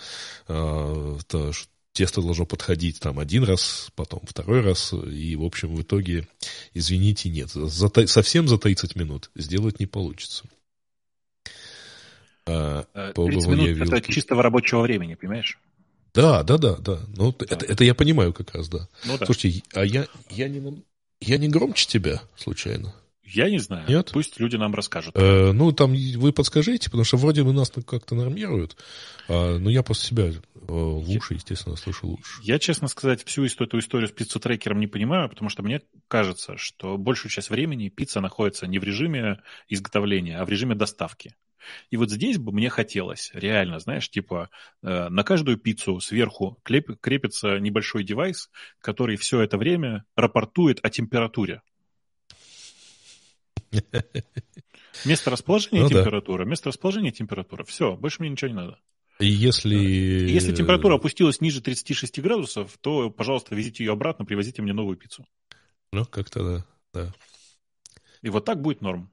то, 0.47 1.51
тесто 1.95 2.21
должно 2.21 2.45
подходить 2.45 2.99
там 2.99 3.19
один 3.19 3.43
раз, 3.43 3.89
потом 3.95 4.21
второй 4.27 4.61
раз, 4.61 4.93
и, 4.93 5.35
в 5.35 5.43
общем, 5.43 5.75
в 5.75 5.81
итоге, 5.81 6.27
извините, 6.73 7.29
нет, 7.29 7.49
за, 7.49 8.07
совсем 8.07 8.47
за 8.47 8.57
30 8.57 8.95
минут 8.95 9.31
сделать 9.33 9.79
не 9.79 9.85
получится. 9.85 10.43
А, 12.45 12.83
30 13.15 13.15
э, 13.15 13.49
минут 13.49 13.67
вилки. 13.69 13.97
это 13.97 14.11
чистого 14.11 14.43
рабочего 14.43 14.81
времени, 14.81 15.15
понимаешь? 15.15 15.57
Да, 16.13 16.43
да, 16.43 16.57
да, 16.57 16.75
да. 16.75 16.99
Ну, 17.15 17.33
да. 17.37 17.45
Это, 17.49 17.65
это 17.65 17.83
я 17.83 17.95
понимаю 17.95 18.33
как 18.33 18.53
раз, 18.53 18.67
да. 18.67 18.87
Ну, 19.05 19.17
да. 19.17 19.25
Слушайте, 19.25 19.63
а 19.73 19.83
я, 19.83 20.05
я, 20.29 20.47
не, 20.49 20.83
я 21.19 21.37
не 21.37 21.47
громче 21.47 21.87
тебя, 21.87 22.21
случайно? 22.37 22.93
Я 23.23 23.49
не 23.49 23.57
знаю. 23.59 23.85
Нет? 23.89 24.11
Пусть 24.13 24.39
люди 24.39 24.55
нам 24.55 24.73
расскажут. 24.75 25.15
Э, 25.17 25.51
ну, 25.51 25.71
там 25.71 25.93
вы 25.93 26.31
подскажите, 26.31 26.89
потому 26.89 27.03
что 27.03 27.17
вроде 27.17 27.43
бы 27.43 27.53
нас 27.53 27.71
как-то 27.85 28.15
нормируют. 28.15 28.77
А, 29.27 29.57
но 29.57 29.69
я 29.69 29.81
после 29.81 30.07
себя 30.07 30.25
э, 30.27 30.37
лучше, 30.67 31.33
естественно, 31.33 31.75
слышу 31.75 32.07
лучше. 32.07 32.39
Я, 32.43 32.59
честно 32.59 32.87
сказать, 32.87 33.23
всю 33.25 33.45
эту 33.45 33.79
историю 33.79 34.07
с 34.07 34.11
пиццу-трекером 34.11 34.79
не 34.79 34.87
понимаю, 34.87 35.27
потому 35.27 35.49
что 35.49 35.63
мне 35.63 35.81
кажется, 36.07 36.55
что 36.57 36.97
большую 36.97 37.31
часть 37.31 37.49
времени 37.49 37.89
пицца 37.89 38.21
находится 38.21 38.67
не 38.67 38.77
в 38.77 38.83
режиме 38.83 39.41
изготовления, 39.67 40.37
а 40.37 40.45
в 40.45 40.49
режиме 40.49 40.75
доставки. 40.75 41.35
И 41.89 41.97
вот 41.97 42.11
здесь 42.11 42.37
бы 42.37 42.51
мне 42.51 42.69
хотелось, 42.69 43.31
реально, 43.33 43.79
знаешь, 43.79 44.09
типа 44.09 44.49
э, 44.81 45.09
на 45.09 45.23
каждую 45.23 45.57
пиццу 45.57 45.99
сверху 45.99 46.59
клеп, 46.63 46.99
крепится 46.99 47.59
небольшой 47.59 48.03
девайс, 48.03 48.49
который 48.79 49.17
все 49.17 49.41
это 49.41 49.57
время 49.57 50.05
рапортует 50.15 50.79
о 50.83 50.89
температуре. 50.89 51.61
Место 55.05 55.29
расположения 55.29 55.81
ну, 55.81 55.89
температура, 55.89 56.45
да. 56.45 56.49
место 56.49 56.69
расположения 56.69 57.11
температура. 57.11 57.63
Все, 57.65 57.95
больше 57.97 58.21
мне 58.21 58.29
ничего 58.29 58.49
не 58.49 58.55
надо. 58.55 58.79
Если... 59.19 59.75
Если 59.75 60.53
температура 60.53 60.95
опустилась 60.95 61.41
ниже 61.41 61.61
36 61.61 62.19
градусов, 62.19 62.77
то, 62.81 63.09
пожалуйста, 63.09 63.55
везите 63.55 63.83
ее 63.83 63.93
обратно, 63.93 64.25
привозите 64.25 64.61
мне 64.61 64.73
новую 64.73 64.97
пиццу. 64.97 65.25
Ну, 65.91 66.05
как-то 66.05 66.43
да, 66.43 66.65
да. 66.93 67.13
И 68.21 68.29
вот 68.29 68.43
так 68.43 68.61
будет 68.61 68.81
норм. 68.81 69.11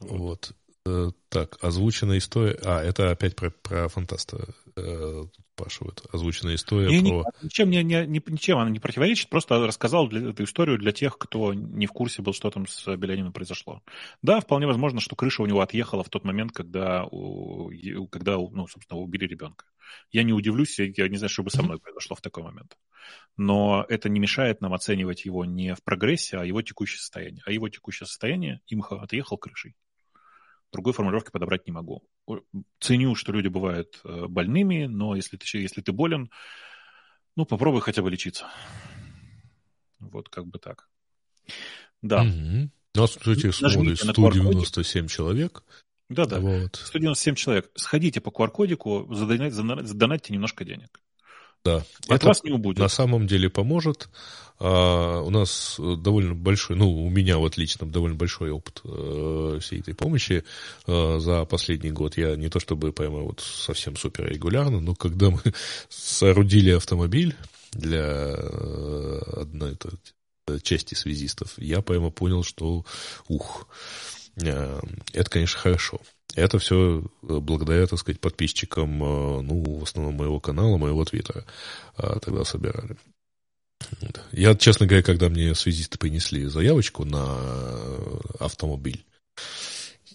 Вот. 0.00 0.10
вот. 0.10 0.52
Э, 0.86 1.10
так, 1.30 1.56
озвученная 1.62 2.18
история... 2.18 2.58
А, 2.62 2.82
это 2.82 3.10
опять 3.10 3.36
про, 3.36 3.50
про 3.50 3.88
фантаста 3.88 4.54
э, 4.76 5.24
спрашивают. 5.54 6.02
Озвученная 6.12 6.56
история 6.56 7.00
не, 7.00 7.08
про... 7.08 7.24
Ничем, 7.42 7.70
не, 7.70 7.82
не, 7.82 8.06
ничем 8.06 8.58
она 8.58 8.68
не 8.68 8.80
противоречит, 8.80 9.30
просто 9.30 9.66
рассказал 9.66 10.08
для, 10.08 10.30
эту 10.30 10.44
историю 10.44 10.78
для 10.78 10.92
тех, 10.92 11.16
кто 11.16 11.54
не 11.54 11.86
в 11.86 11.92
курсе 11.92 12.20
был, 12.20 12.34
что 12.34 12.50
там 12.50 12.66
с 12.66 12.96
Белянином 12.96 13.32
произошло. 13.32 13.82
Да, 14.20 14.40
вполне 14.40 14.66
возможно, 14.66 15.00
что 15.00 15.16
крыша 15.16 15.42
у 15.42 15.46
него 15.46 15.60
отъехала 15.60 16.04
в 16.04 16.10
тот 16.10 16.24
момент, 16.24 16.52
когда, 16.52 17.04
у, 17.10 17.70
когда 18.08 18.36
ну, 18.36 18.66
собственно, 18.66 19.00
убили 19.00 19.26
ребенка. 19.26 19.64
Я 20.10 20.22
не 20.22 20.32
удивлюсь, 20.32 20.78
я 20.78 21.08
не 21.08 21.16
знаю, 21.16 21.30
что 21.30 21.42
бы 21.42 21.50
со 21.50 21.62
мной 21.62 21.78
произошло 21.78 22.16
в 22.16 22.20
такой 22.20 22.42
момент. 22.42 22.76
Но 23.36 23.86
это 23.88 24.08
не 24.08 24.20
мешает 24.20 24.60
нам 24.60 24.74
оценивать 24.74 25.24
его 25.24 25.44
не 25.44 25.74
в 25.74 25.82
прогрессе, 25.82 26.36
а 26.36 26.44
его 26.44 26.60
текущее 26.62 26.98
состояние. 26.98 27.42
А 27.46 27.52
его 27.52 27.68
текущее 27.68 28.06
состояние, 28.06 28.60
имха 28.66 29.00
отъехал 29.00 29.38
крышей. 29.38 29.74
Другой 30.74 30.92
формулировки 30.92 31.30
подобрать 31.30 31.68
не 31.68 31.72
могу. 31.72 32.02
Ценю, 32.80 33.14
что 33.14 33.30
люди 33.30 33.46
бывают 33.46 34.00
э, 34.02 34.26
больными, 34.26 34.86
но 34.86 35.14
если 35.14 35.36
ты, 35.36 35.46
если 35.58 35.82
ты 35.82 35.92
болен, 35.92 36.30
ну, 37.36 37.46
попробуй 37.46 37.80
хотя 37.80 38.02
бы 38.02 38.10
лечиться. 38.10 38.48
Вот 40.00 40.28
как 40.28 40.48
бы 40.48 40.58
так. 40.58 40.88
Да. 42.02 42.24
Mm-hmm. 42.24 42.70
Нас, 42.96 43.16
кстати, 43.16 43.52
смотрит 43.52 44.00
197 44.00 45.06
человек. 45.06 45.62
Да-да, 46.08 46.40
вот. 46.40 46.74
197 46.74 47.36
человек. 47.36 47.70
Сходите 47.76 48.20
по 48.20 48.30
QR-кодику, 48.30 49.06
задонатьте 49.14 50.32
немножко 50.32 50.64
денег. 50.64 51.00
Да. 51.64 51.76
От 52.08 52.16
это 52.16 52.26
вас 52.26 52.44
не 52.44 52.52
убудет. 52.52 52.78
На 52.78 52.88
самом 52.88 53.26
деле 53.26 53.48
поможет. 53.48 54.08
А, 54.60 55.20
у 55.22 55.30
нас 55.30 55.76
довольно 55.78 56.34
большой, 56.34 56.76
ну, 56.76 56.90
у 56.90 57.10
меня 57.10 57.38
вот 57.38 57.56
лично 57.56 57.90
довольно 57.90 58.16
большой 58.16 58.50
опыт 58.50 58.82
э, 58.84 59.58
всей 59.60 59.80
этой 59.80 59.94
помощи 59.94 60.44
э, 60.86 61.18
за 61.18 61.44
последний 61.44 61.90
год. 61.90 62.16
Я 62.16 62.36
не 62.36 62.48
то 62.48 62.60
чтобы 62.60 62.92
прямо 62.92 63.20
вот 63.20 63.40
совсем 63.40 63.96
супер 63.96 64.28
регулярно, 64.28 64.80
но 64.80 64.94
когда 64.94 65.30
мы 65.30 65.40
соорудили 65.88 66.70
автомобиль 66.70 67.34
для 67.72 68.34
э, 68.36 69.20
одной 69.36 69.72
этой 69.72 70.60
части 70.62 70.94
связистов, 70.94 71.54
я 71.56 71.80
прямо 71.80 72.10
понял, 72.10 72.44
что 72.44 72.84
ух, 73.26 73.66
э, 74.36 74.80
это, 75.12 75.30
конечно, 75.30 75.58
хорошо. 75.58 76.00
Это 76.34 76.58
все 76.58 77.00
э, 77.00 77.02
благодаря, 77.22 77.86
так 77.86 77.98
сказать, 77.98 78.20
подписчикам, 78.20 79.02
э, 79.02 79.40
ну, 79.42 79.78
в 79.78 79.82
основном 79.84 80.14
моего 80.14 80.40
канала, 80.40 80.76
моего 80.76 81.04
твиттера 81.04 81.44
э, 81.98 82.18
тогда 82.20 82.44
собирали. 82.44 82.96
Я, 84.32 84.54
честно 84.54 84.86
говоря, 84.86 85.02
когда 85.02 85.28
мне 85.28 85.54
связисты 85.54 85.98
принесли 85.98 86.46
заявочку 86.46 87.04
на 87.04 87.38
автомобиль, 88.40 89.04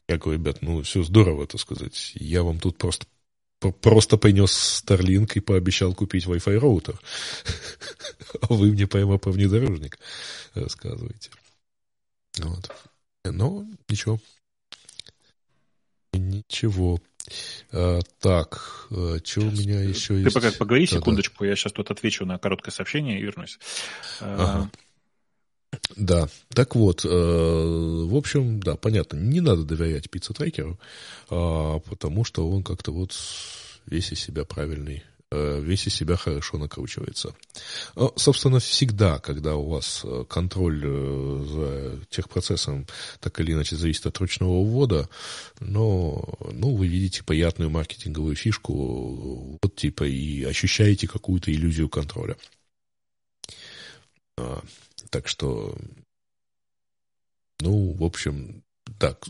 я 0.07 0.17
говорю, 0.17 0.39
ребят, 0.39 0.61
ну, 0.61 0.81
все 0.81 1.03
здорово, 1.03 1.45
так 1.47 1.61
сказать. 1.61 2.13
Я 2.15 2.43
вам 2.43 2.59
тут 2.59 2.77
просто 2.77 3.05
просто 3.81 4.17
принес 4.17 4.83
Starlink 4.83 5.33
и 5.35 5.39
пообещал 5.41 5.93
купить 5.93 6.25
Wi-Fi 6.25 6.57
роутер. 6.57 6.99
А 8.41 8.53
вы 8.53 8.71
мне 8.71 8.85
прямо 8.85 9.17
про 9.17 9.31
внедорожник 9.31 9.97
рассказываете. 10.53 11.31
Вот. 12.37 12.71
Но 13.25 13.65
ничего, 13.87 14.19
Ничего. 16.19 16.99
А, 17.71 17.99
так, 18.19 18.87
а, 18.91 19.17
что 19.23 19.41
у 19.41 19.51
меня 19.51 19.81
еще 19.81 20.15
Ты 20.15 20.21
есть? 20.21 20.33
пока 20.33 20.51
поговори 20.51 20.87
да, 20.87 20.97
секундочку, 20.97 21.43
да. 21.43 21.49
я 21.49 21.55
сейчас 21.55 21.73
тут 21.73 21.91
отвечу 21.91 22.25
на 22.25 22.37
короткое 22.37 22.71
сообщение 22.71 23.19
и 23.19 23.23
вернусь. 23.23 23.59
А, 24.19 24.35
ага. 24.35 24.71
Да, 25.95 26.27
так 26.49 26.75
вот, 26.75 27.05
э, 27.05 27.07
в 27.07 28.15
общем, 28.15 28.59
да, 28.59 28.75
понятно, 28.75 29.17
не 29.17 29.39
надо 29.39 29.63
доверять 29.63 30.09
пицца-трекеру, 30.09 30.79
э, 31.29 31.79
потому 31.89 32.23
что 32.23 32.49
он 32.49 32.63
как-то 32.63 32.91
вот 32.91 33.15
весь 33.85 34.11
из 34.11 34.19
себя 34.19 34.45
правильный 34.45 35.03
Э, 35.18 35.18
весь 35.31 35.85
из 35.87 35.93
себя 35.93 36.15
хорошо 36.15 36.57
накручивается. 36.57 37.35
А, 37.95 38.11
собственно, 38.15 38.59
всегда, 38.59 39.19
когда 39.19 39.55
у 39.55 39.69
вас 39.69 40.01
э, 40.03 40.25
контроль 40.27 40.81
э, 40.83 41.45
за 41.47 42.05
техпроцессом 42.09 42.87
так 43.19 43.39
или 43.39 43.53
иначе 43.53 43.75
зависит 43.75 44.07
от 44.07 44.17
ручного 44.17 44.63
ввода, 44.63 45.07
но 45.59 46.37
ну, 46.51 46.75
вы 46.75 46.87
видите 46.87 47.23
приятную 47.23 47.69
маркетинговую 47.69 48.35
фишку, 48.35 49.59
вот 49.61 49.75
типа 49.75 50.05
и 50.05 50.43
ощущаете 50.43 51.07
какую-то 51.07 51.51
иллюзию 51.51 51.89
контроля. 51.89 52.35
А, 54.37 54.63
так 55.11 55.27
что, 55.27 55.77
ну, 57.59 57.93
в 57.93 58.03
общем, 58.03 58.63
так, 58.99 59.25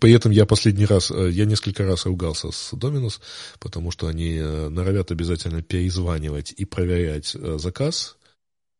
при 0.00 0.12
этом 0.12 0.30
я 0.30 0.46
последний 0.46 0.86
раз, 0.86 1.10
э, 1.10 1.30
я 1.30 1.44
несколько 1.44 1.84
раз 1.84 2.06
ругался 2.06 2.52
с 2.52 2.70
Доминус, 2.72 3.20
потому 3.58 3.90
что 3.90 4.06
они 4.06 4.36
э, 4.36 4.68
норовят 4.68 5.10
обязательно 5.10 5.60
перезванивать 5.60 6.54
и 6.56 6.64
проверять 6.64 7.34
э, 7.34 7.58
заказ, 7.58 8.16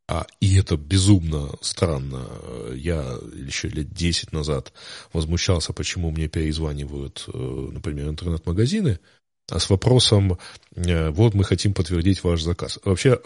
а, 0.07 0.25
и 0.39 0.57
это 0.57 0.77
безумно 0.77 1.51
странно. 1.61 2.25
Я 2.73 3.17
еще 3.33 3.67
лет 3.69 3.93
10 3.93 4.33
назад 4.33 4.73
возмущался, 5.11 5.73
почему 5.73 6.11
мне 6.11 6.27
перезванивают, 6.27 7.25
например, 7.27 8.09
интернет-магазины, 8.09 8.99
а 9.49 9.59
с 9.59 9.69
вопросом, 9.69 10.37
вот 10.75 11.33
мы 11.33 11.45
хотим 11.45 11.73
подтвердить 11.73 12.21
ваш 12.21 12.41
заказ. 12.41 12.79
Вообще, 12.83 13.17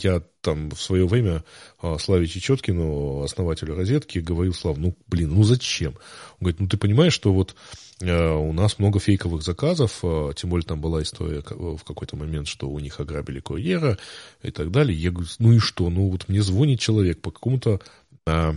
я 0.00 0.22
там 0.40 0.70
в 0.70 0.80
свое 0.80 1.06
время 1.06 1.44
э, 1.82 1.96
Славе 1.98 2.26
Чечеткину, 2.26 3.22
основателю 3.22 3.74
«Розетки», 3.74 4.18
говорил, 4.18 4.54
Слав, 4.54 4.78
ну, 4.78 4.96
блин, 5.06 5.34
ну 5.34 5.42
зачем? 5.42 5.94
Он 6.34 6.38
говорит, 6.40 6.60
ну, 6.60 6.68
ты 6.68 6.76
понимаешь, 6.76 7.12
что 7.12 7.32
вот 7.32 7.54
э, 8.00 8.30
у 8.30 8.52
нас 8.52 8.78
много 8.78 8.98
фейковых 8.98 9.42
заказов, 9.42 9.98
э, 10.02 10.32
тем 10.36 10.50
более 10.50 10.66
там 10.66 10.80
была 10.80 11.02
история 11.02 11.42
в 11.42 11.84
какой-то 11.84 12.16
момент, 12.16 12.48
что 12.48 12.68
у 12.68 12.78
них 12.78 13.00
ограбили 13.00 13.40
курьера 13.40 13.98
и 14.42 14.50
так 14.50 14.70
далее. 14.70 14.96
Я 14.96 15.10
говорю, 15.10 15.28
ну 15.38 15.52
и 15.52 15.58
что? 15.58 15.90
Ну, 15.90 16.08
вот 16.08 16.28
мне 16.28 16.42
звонит 16.42 16.80
человек 16.80 17.20
по 17.20 17.30
какому-то 17.30 17.80
э, 18.26 18.52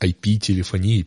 IP-телефонии 0.00 1.06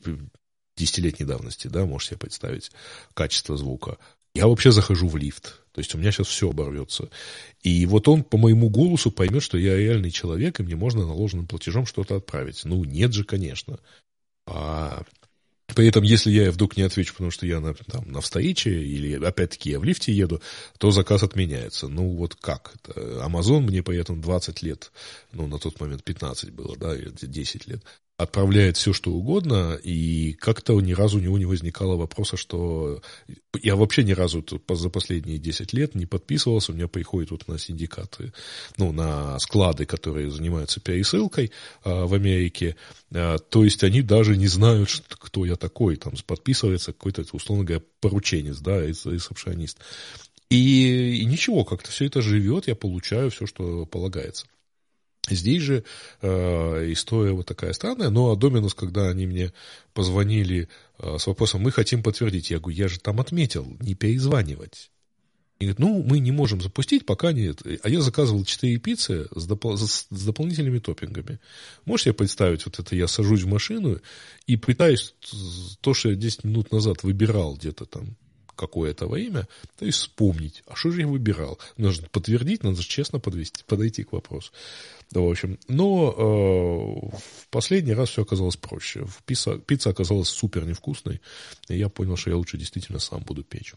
десятилетней 0.77 1.25
давности, 1.25 1.67
да, 1.67 1.85
можешь 1.85 2.09
себе 2.09 2.19
представить 2.19 2.71
качество 3.13 3.57
звука. 3.57 3.97
Я 4.37 4.47
вообще 4.47 4.71
захожу 4.71 5.07
в 5.07 5.17
лифт. 5.17 5.61
То 5.71 5.79
есть 5.79 5.93
у 5.93 5.97
меня 5.97 6.11
сейчас 6.11 6.27
все 6.27 6.49
оборвется. 6.49 7.09
И 7.61 7.85
вот 7.85 8.07
он 8.07 8.23
по 8.23 8.37
моему 8.37 8.69
голосу 8.69 9.11
поймет, 9.11 9.43
что 9.43 9.57
я 9.57 9.77
реальный 9.77 10.11
человек, 10.11 10.59
и 10.59 10.63
мне 10.63 10.75
можно 10.75 11.05
наложенным 11.05 11.47
платежом 11.47 11.85
что-то 11.85 12.15
отправить. 12.15 12.63
Ну, 12.65 12.83
нет 12.83 13.13
же, 13.13 13.23
конечно. 13.23 13.79
А 14.45 15.03
при 15.75 15.87
этом, 15.87 16.03
если 16.03 16.31
я 16.31 16.51
вдруг 16.51 16.77
не 16.77 16.83
отвечу, 16.83 17.13
потому 17.13 17.31
что 17.31 17.45
я 17.45 17.59
на, 17.59 17.73
там, 17.73 18.09
на 18.09 18.21
встрече, 18.21 18.71
или 18.71 19.23
опять-таки 19.23 19.71
я 19.71 19.79
в 19.79 19.83
лифте 19.83 20.13
еду, 20.13 20.41
то 20.77 20.91
заказ 20.91 21.23
отменяется. 21.23 21.87
Ну, 21.87 22.09
вот 22.15 22.35
как? 22.35 22.75
Амазон 23.21 23.63
мне 23.63 23.83
при 23.83 23.97
этом 23.97 24.21
20 24.21 24.61
лет, 24.61 24.91
ну, 25.33 25.47
на 25.47 25.59
тот 25.59 25.79
момент 25.79 26.03
15 26.03 26.51
было, 26.51 26.77
да, 26.77 26.95
10 26.95 27.67
лет, 27.67 27.83
отправляет 28.17 28.77
все, 28.77 28.93
что 28.93 29.11
угодно, 29.11 29.79
и 29.81 30.33
как-то 30.33 30.79
ни 30.81 30.93
разу 30.93 31.17
у 31.17 31.21
него 31.21 31.37
не 31.37 31.45
возникало 31.45 31.95
вопроса, 31.95 32.35
что 32.35 33.01
я 33.61 33.75
вообще 33.75 34.03
ни 34.03 34.13
разу 34.13 34.43
за 34.69 34.89
последние 34.89 35.37
10 35.37 35.71
лет 35.73 35.93
не 35.93 36.07
подписывался, 36.07 36.71
у 36.71 36.75
меня 36.75 36.87
приходят 36.87 37.29
вот 37.29 37.47
на 37.47 37.59
синдикаты, 37.59 38.33
ну, 38.77 38.91
на 38.91 39.37
склады, 39.37 39.85
которые 39.85 40.31
занимаются 40.31 40.79
пересылкой 40.79 41.51
а, 41.83 42.07
в 42.07 42.13
Америке, 42.15 42.75
а, 43.13 43.37
то 43.37 43.63
есть 43.63 43.83
они 43.83 44.01
даже 44.01 44.35
не 44.35 44.47
знают, 44.47 44.89
что, 44.89 45.15
кто 45.15 45.45
я 45.45 45.55
такой, 45.55 45.95
там 45.97 46.13
подписывается 46.25 46.93
какой-то, 46.93 47.23
условно 47.33 47.65
говоря, 47.65 47.83
порученец, 48.01 48.57
да, 48.57 48.81
ресепшионист. 48.81 49.77
И, 50.49 51.19
и 51.21 51.25
ничего, 51.25 51.65
как-то 51.65 51.91
все 51.91 52.05
это 52.05 52.21
живет, 52.21 52.67
я 52.67 52.75
получаю 52.75 53.29
все, 53.29 53.45
что 53.45 53.85
полагается. 53.85 54.47
Здесь 55.29 55.61
же 55.61 55.83
э, 56.21 56.91
история 56.91 57.31
вот 57.31 57.45
такая 57.45 57.73
странная, 57.73 58.09
но 58.09 58.35
Доминус, 58.35 58.73
когда 58.73 59.09
они 59.09 59.27
мне 59.27 59.53
позвонили 59.93 60.69
э, 60.99 61.17
с 61.17 61.27
вопросом, 61.27 61.61
мы 61.61 61.71
хотим 61.71 62.01
подтвердить, 62.01 62.49
я 62.49 62.59
говорю, 62.59 62.77
я 62.77 62.87
же 62.87 62.99
там 62.99 63.19
отметил, 63.19 63.67
не 63.79 63.93
перезванивать. 63.93 64.89
И 65.59 65.65
говорит, 65.65 65.79
ну, 65.79 66.03
мы 66.03 66.19
не 66.19 66.31
можем 66.31 66.61
запустить, 66.61 67.05
пока 67.05 67.31
нет. 67.31 67.63
А 67.81 67.89
я 67.89 68.01
заказывал 68.01 68.45
4 68.45 68.77
пиццы 68.77 69.27
с, 69.35 69.47
с, 69.47 70.07
с 70.09 70.25
дополнительными 70.25 70.77
топпингами. 70.77 71.39
Можешь 71.85 72.03
себе 72.03 72.13
представить, 72.13 72.65
вот 72.65 72.77
это 72.77 72.95
я 72.95 73.07
сажусь 73.07 73.41
в 73.41 73.47
машину 73.47 73.99
и 74.45 74.55
пытаюсь 74.55 75.15
то, 75.81 75.95
что 75.95 76.09
я 76.09 76.15
10 76.15 76.43
минут 76.43 76.71
назад 76.71 77.01
выбирал 77.01 77.55
где-то 77.55 77.85
там 77.85 78.15
какое-то 78.57 79.07
во 79.07 79.17
имя, 79.17 79.47
то 79.77 79.85
есть 79.85 79.99
вспомнить, 79.99 80.63
а 80.67 80.75
что 80.75 80.91
же 80.91 81.01
я 81.01 81.07
выбирал. 81.07 81.59
Нужно 81.77 82.07
подтвердить, 82.09 82.63
надо 82.63 82.83
честно 82.83 83.19
подвести, 83.19 83.63
подойти 83.65 84.03
к 84.03 84.11
вопросу. 84.11 84.51
Да, 85.11 85.21
в 85.21 85.29
общем, 85.29 85.57
но 85.69 86.11
э, 86.11 87.17
в 87.17 87.47
последний 87.49 87.93
раз 87.93 88.09
все 88.09 88.23
оказалось 88.23 88.57
проще. 88.57 89.07
Пицца, 89.25 89.57
пицца 89.57 89.89
оказалась 89.89 90.27
супер 90.27 90.65
невкусной, 90.65 91.21
и 91.69 91.77
я 91.77 91.87
понял, 91.87 92.17
что 92.17 92.29
я 92.29 92.35
лучше 92.35 92.57
действительно 92.57 92.99
сам 92.99 93.21
буду 93.21 93.43
печь. 93.43 93.73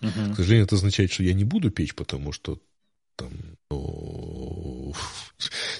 Угу. 0.00 0.32
К 0.32 0.36
сожалению, 0.36 0.66
это 0.66 0.76
означает, 0.76 1.10
что 1.10 1.24
я 1.24 1.34
не 1.34 1.44
буду 1.44 1.70
печь, 1.70 1.94
потому 1.94 2.32
что 2.32 2.58
там, 3.16 3.30
ну, 3.70 4.94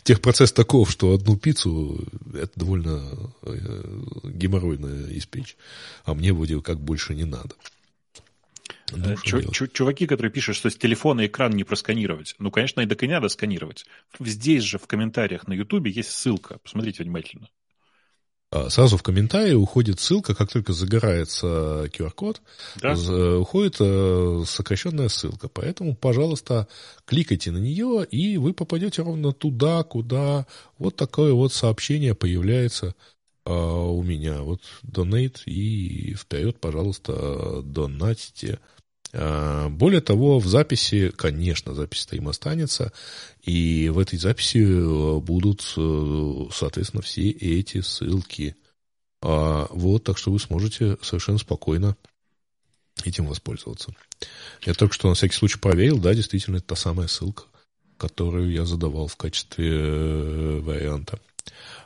техпроцесс 0.04 0.52
таков, 0.52 0.90
что 0.90 1.14
одну 1.14 1.36
пиццу 1.36 2.06
это 2.34 2.52
довольно 2.56 3.32
э, 3.42 4.04
геморройно 4.24 5.10
испечь, 5.16 5.56
а 6.04 6.14
мне 6.14 6.32
вроде 6.32 6.60
как 6.60 6.80
больше 6.80 7.14
не 7.14 7.24
надо. 7.24 7.54
Ну, 8.92 9.16
чуваки, 9.16 10.06
которые 10.06 10.32
пишут, 10.32 10.56
что 10.56 10.70
с 10.70 10.76
телефона 10.76 11.26
экран 11.26 11.52
не 11.52 11.64
просканировать. 11.64 12.34
Ну, 12.38 12.50
конечно, 12.50 12.80
и 12.80 12.86
так 12.86 13.02
и 13.02 13.08
надо 13.08 13.28
сканировать. 13.28 13.86
Здесь 14.18 14.62
же 14.62 14.78
в 14.78 14.86
комментариях 14.86 15.46
на 15.48 15.52
Ютубе 15.52 15.90
есть 15.90 16.10
ссылка. 16.10 16.58
Посмотрите 16.58 17.02
внимательно. 17.02 17.48
А, 18.52 18.68
сразу 18.68 18.96
в 18.96 19.02
комментарии 19.02 19.54
уходит 19.54 20.00
ссылка, 20.00 20.34
как 20.34 20.50
только 20.50 20.72
загорается 20.72 21.84
QR-код, 21.92 22.42
да? 22.80 22.94
уходит 23.38 23.76
э, 23.78 24.42
сокращенная 24.44 25.08
ссылка. 25.08 25.48
Поэтому, 25.48 25.94
пожалуйста, 25.94 26.66
кликайте 27.04 27.52
на 27.52 27.58
нее, 27.58 28.04
и 28.10 28.38
вы 28.38 28.52
попадете 28.52 29.02
ровно 29.02 29.32
туда, 29.32 29.84
куда 29.84 30.46
вот 30.78 30.96
такое 30.96 31.32
вот 31.32 31.52
сообщение 31.52 32.16
появляется 32.16 32.96
а, 33.44 33.52
у 33.52 34.02
меня. 34.02 34.42
Вот 34.42 34.62
донейт, 34.82 35.42
и 35.46 36.14
вперед, 36.14 36.58
пожалуйста, 36.60 37.62
донатите. 37.62 38.58
А, 39.12 39.68
более 39.68 40.00
того, 40.00 40.38
в 40.38 40.46
записи, 40.46 41.10
конечно, 41.10 41.74
запись-то 41.74 42.16
им 42.16 42.28
останется, 42.28 42.92
и 43.42 43.88
в 43.88 43.98
этой 43.98 44.18
записи 44.18 44.58
э, 44.58 45.20
будут, 45.20 45.74
э, 45.76 46.44
соответственно, 46.52 47.02
все 47.02 47.30
эти 47.30 47.80
ссылки. 47.80 48.56
А, 49.22 49.66
вот, 49.70 50.04
так 50.04 50.18
что 50.18 50.30
вы 50.30 50.38
сможете 50.38 50.96
совершенно 51.02 51.38
спокойно 51.38 51.96
этим 53.04 53.26
воспользоваться. 53.26 53.94
Я 54.62 54.74
только 54.74 54.94
что 54.94 55.08
на 55.08 55.14
всякий 55.14 55.34
случай 55.34 55.58
проверил, 55.58 55.98
да, 55.98 56.14
действительно, 56.14 56.56
это 56.56 56.68
та 56.68 56.76
самая 56.76 57.08
ссылка, 57.08 57.44
которую 57.96 58.50
я 58.52 58.64
задавал 58.64 59.08
в 59.08 59.16
качестве 59.16 59.70
э, 59.70 60.60
варианта. 60.60 61.18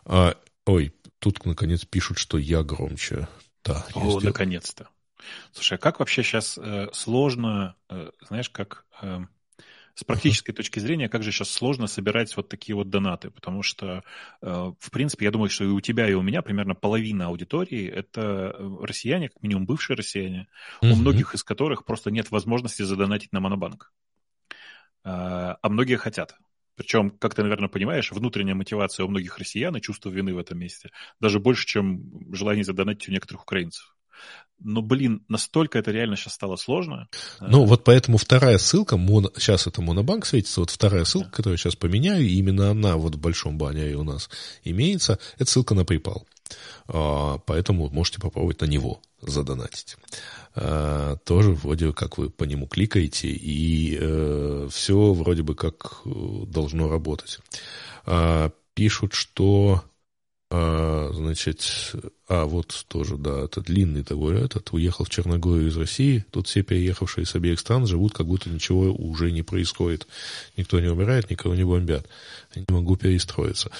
А, 0.04 0.36
ой, 0.66 0.92
тут, 1.20 1.44
наконец, 1.46 1.84
пишут, 1.84 2.18
что 2.18 2.36
я 2.36 2.62
громче. 2.62 3.28
Да, 3.64 3.86
О, 3.94 4.20
наконец-то. 4.20 4.88
Слушай, 5.52 5.74
а 5.74 5.78
как 5.78 5.98
вообще 6.00 6.22
сейчас 6.22 6.58
э, 6.58 6.88
сложно, 6.92 7.76
э, 7.88 8.10
знаешь, 8.26 8.50
как 8.50 8.86
э, 9.02 9.20
с 9.94 10.04
практической 10.04 10.50
uh-huh. 10.50 10.54
точки 10.56 10.78
зрения, 10.78 11.08
как 11.08 11.22
же 11.22 11.32
сейчас 11.32 11.50
сложно 11.50 11.86
собирать 11.86 12.36
вот 12.36 12.48
такие 12.48 12.74
вот 12.74 12.90
донаты? 12.90 13.30
Потому 13.30 13.62
что, 13.62 14.02
э, 14.42 14.72
в 14.78 14.90
принципе, 14.90 15.26
я 15.26 15.30
думаю, 15.30 15.50
что 15.50 15.64
и 15.64 15.68
у 15.68 15.80
тебя, 15.80 16.08
и 16.08 16.14
у 16.14 16.22
меня 16.22 16.42
примерно 16.42 16.74
половина 16.74 17.26
аудитории 17.26 17.88
это 17.88 18.54
э, 18.56 18.76
россияне, 18.82 19.28
как 19.28 19.42
минимум 19.42 19.66
бывшие 19.66 19.96
россияне, 19.96 20.48
uh-huh. 20.82 20.92
у 20.92 20.96
многих 20.96 21.34
из 21.34 21.44
которых 21.44 21.84
просто 21.84 22.10
нет 22.10 22.30
возможности 22.30 22.82
задонатить 22.82 23.32
на 23.32 23.40
Монобанк. 23.40 23.92
Э, 25.04 25.56
а 25.60 25.68
многие 25.68 25.96
хотят. 25.96 26.36
Причем, 26.76 27.10
как 27.10 27.34
ты, 27.34 27.42
наверное, 27.42 27.68
понимаешь, 27.68 28.10
внутренняя 28.10 28.56
мотивация 28.56 29.06
у 29.06 29.08
многих 29.08 29.38
россиян 29.38 29.76
и 29.76 29.80
чувство 29.80 30.10
вины 30.10 30.34
в 30.34 30.38
этом 30.38 30.58
месте 30.58 30.90
даже 31.20 31.38
больше, 31.38 31.66
чем 31.66 32.34
желание 32.34 32.64
задонатить 32.64 33.08
у 33.08 33.12
некоторых 33.12 33.42
украинцев. 33.42 33.94
Но, 34.60 34.82
блин, 34.82 35.24
настолько 35.28 35.78
это 35.78 35.90
реально 35.90 36.16
сейчас 36.16 36.34
стало 36.34 36.56
сложно. 36.56 37.08
Ну, 37.40 37.64
вот 37.64 37.84
поэтому 37.84 38.18
вторая 38.18 38.58
ссылка, 38.58 38.96
моно, 38.96 39.30
сейчас 39.36 39.66
это 39.66 39.82
Монобанк 39.82 40.24
светится, 40.24 40.60
вот 40.60 40.70
вторая 40.70 41.04
ссылка, 41.04 41.28
да. 41.28 41.36
которую 41.36 41.54
я 41.54 41.58
сейчас 41.58 41.76
поменяю, 41.76 42.26
именно 42.26 42.70
она 42.70 42.96
вот 42.96 43.16
в 43.16 43.18
большом 43.18 43.58
баннере 43.58 43.96
у 43.96 44.04
нас 44.04 44.30
имеется, 44.62 45.18
это 45.38 45.50
ссылка 45.50 45.74
на 45.74 45.80
PayPal. 45.80 46.22
А, 46.86 47.38
поэтому 47.38 47.90
можете 47.90 48.20
попробовать 48.20 48.60
на 48.60 48.66
него 48.66 49.00
задонатить. 49.20 49.96
А, 50.54 51.16
тоже 51.24 51.52
вроде 51.52 51.92
как 51.92 52.18
вы 52.18 52.30
по 52.30 52.44
нему 52.44 52.66
кликаете, 52.66 53.28
и 53.28 53.98
э, 54.00 54.68
все 54.70 55.12
вроде 55.12 55.42
бы 55.42 55.54
как 55.54 56.02
э, 56.04 56.10
должно 56.46 56.88
работать. 56.88 57.38
А, 58.06 58.50
пишут, 58.74 59.14
что 59.14 59.82
а, 60.56 61.10
значит, 61.12 61.94
а 62.28 62.44
вот 62.44 62.84
тоже, 62.86 63.16
да, 63.16 63.40
это 63.40 63.60
длинный 63.60 64.04
такой 64.04 64.40
этот, 64.40 64.72
уехал 64.72 65.04
в 65.04 65.10
Черногорию 65.10 65.66
из 65.66 65.76
России, 65.76 66.24
тут 66.30 66.46
все 66.46 66.62
переехавшие 66.62 67.26
с 67.26 67.34
обеих 67.34 67.58
стран 67.58 67.88
живут, 67.88 68.12
как 68.12 68.28
будто 68.28 68.50
ничего 68.50 68.92
уже 68.92 69.32
не 69.32 69.42
происходит. 69.42 70.06
Никто 70.56 70.78
не 70.78 70.86
умирает, 70.86 71.28
никого 71.28 71.56
не 71.56 71.64
бомбят. 71.64 72.06
Не 72.54 72.64
могу 72.68 72.94
перестроиться. 72.94 73.72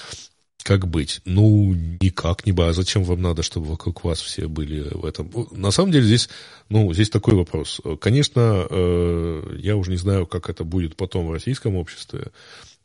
Как 0.63 0.85
быть? 0.85 1.21
Ну, 1.23 1.73
никак 2.01 2.45
не 2.45 2.51
бы. 2.51 2.67
А 2.67 2.73
зачем 2.73 3.05
вам 3.05 3.21
надо, 3.21 3.41
чтобы 3.41 3.67
вокруг 3.67 4.03
вас 4.03 4.19
все 4.19 4.49
были 4.49 4.81
в 4.91 5.05
этом? 5.05 5.31
На 5.51 5.71
самом 5.71 5.93
деле 5.93 6.05
здесь, 6.05 6.27
ну, 6.67 6.93
здесь 6.93 7.09
такой 7.09 7.35
вопрос. 7.35 7.79
Конечно, 8.01 8.67
э, 8.69 9.57
я 9.59 9.77
уже 9.77 9.91
не 9.91 9.97
знаю, 9.97 10.27
как 10.27 10.49
это 10.49 10.65
будет 10.65 10.97
потом 10.97 11.27
в 11.27 11.31
российском 11.31 11.75
обществе. 11.75 12.31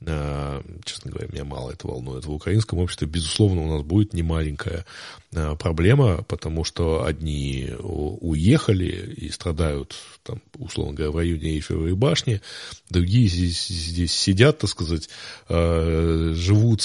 А, 0.06 0.62
честно 0.84 1.10
говоря, 1.10 1.28
меня 1.30 1.44
мало 1.44 1.72
это 1.72 1.86
волнует. 1.86 2.24
В 2.24 2.32
украинском 2.32 2.78
обществе, 2.78 3.06
безусловно, 3.06 3.62
у 3.62 3.68
нас 3.76 3.82
будет 3.82 4.14
немаленькая 4.14 4.86
а, 5.34 5.56
проблема, 5.56 6.22
потому 6.22 6.64
что 6.64 7.04
одни 7.04 7.70
уехали 7.78 9.14
и 9.14 9.28
страдают, 9.28 9.94
там, 10.22 10.40
условно 10.56 10.94
говоря, 10.94 11.10
в 11.10 11.16
районе 11.16 11.50
Эйфелевой 11.50 11.94
башни, 11.94 12.40
другие 12.88 13.28
здесь, 13.28 13.66
здесь 13.66 14.12
сидят, 14.12 14.58
так 14.58 14.70
сказать, 14.70 15.10
а, 15.50 16.32
живут, 16.34 16.82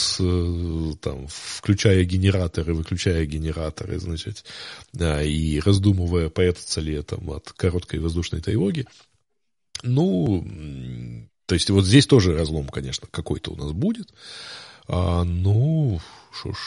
там, 1.01 1.27
включая 1.29 2.03
генераторы, 2.03 2.73
выключая 2.73 3.25
генераторы, 3.25 3.97
значит, 3.97 4.43
и 4.93 5.61
раздумывая, 5.63 6.29
прятаться 6.29 6.81
ли 6.81 7.01
там 7.01 7.29
от 7.29 7.53
короткой 7.53 8.01
воздушной 8.01 8.41
тревоги. 8.41 8.85
Ну, 9.83 10.45
То 11.45 11.55
есть 11.55 11.69
вот 11.69 11.85
здесь 11.85 12.07
тоже 12.07 12.35
разлом, 12.35 12.67
конечно, 12.67 13.07
какой-то 13.11 13.51
у 13.51 13.55
нас 13.55 13.72
будет. 13.72 14.11
А, 14.88 15.23
ну, 15.23 15.99
что 16.31 16.53
ж, 16.53 16.57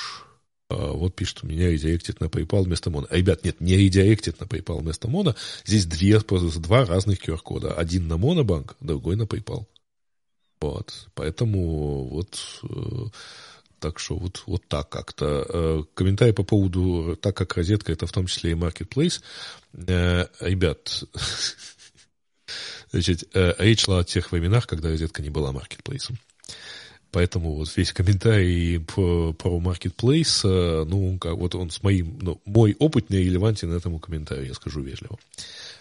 а, 0.70 0.92
вот 0.92 1.14
пишет, 1.14 1.42
меня 1.42 1.70
редиректит 1.70 2.20
на 2.20 2.26
PayPal 2.26 2.62
вместо 2.62 2.90
Моно. 2.90 3.06
А, 3.10 3.16
ребят, 3.16 3.44
нет, 3.44 3.60
не 3.60 3.76
редиректит 3.76 4.40
на 4.40 4.44
PayPal 4.44 4.80
вместо 4.80 5.08
Моно. 5.08 5.34
Здесь 5.64 5.86
две, 5.86 6.20
два 6.20 6.84
разных 6.84 7.26
QR-кода. 7.26 7.74
Один 7.74 8.08
на 8.08 8.16
Монобанк, 8.16 8.76
другой 8.80 9.16
на 9.16 9.22
PayPal. 9.22 9.66
Вот. 10.60 11.08
Поэтому 11.14 12.04
вот 12.08 12.38
э, 12.64 13.06
так 13.78 13.98
что 13.98 14.16
вот, 14.16 14.42
вот 14.46 14.62
так 14.68 14.88
как-то. 14.88 15.46
Э, 15.48 15.82
комментарий 15.94 16.34
по 16.34 16.42
поводу, 16.42 17.16
так 17.20 17.36
как 17.36 17.56
розетка, 17.56 17.92
это 17.92 18.06
в 18.06 18.12
том 18.12 18.26
числе 18.26 18.52
и 18.52 18.54
Marketplace. 18.54 19.20
Э, 19.74 20.26
ребят, 20.40 21.04
значит, 22.90 23.24
речь 23.34 23.80
шла 23.84 24.00
о 24.00 24.04
тех 24.04 24.32
временах, 24.32 24.66
когда 24.66 24.88
розетка 24.88 25.22
не 25.22 25.30
была 25.30 25.52
маркетплейсом. 25.52 26.18
Поэтому 27.10 27.54
вот 27.54 27.74
весь 27.74 27.92
комментарий 27.92 28.80
про, 28.80 29.32
про 29.32 29.58
Marketplace, 29.58 30.42
э, 30.44 30.84
ну, 30.84 31.18
как 31.18 31.36
вот 31.36 31.54
он 31.54 31.70
с 31.70 31.82
моим, 31.82 32.18
ну, 32.20 32.40
мой 32.44 32.76
опыт 32.78 33.08
не 33.08 33.18
релевантен 33.18 33.72
этому 33.72 33.98
комментарию, 33.98 34.48
я 34.48 34.54
скажу 34.54 34.82
вежливо, 34.82 35.18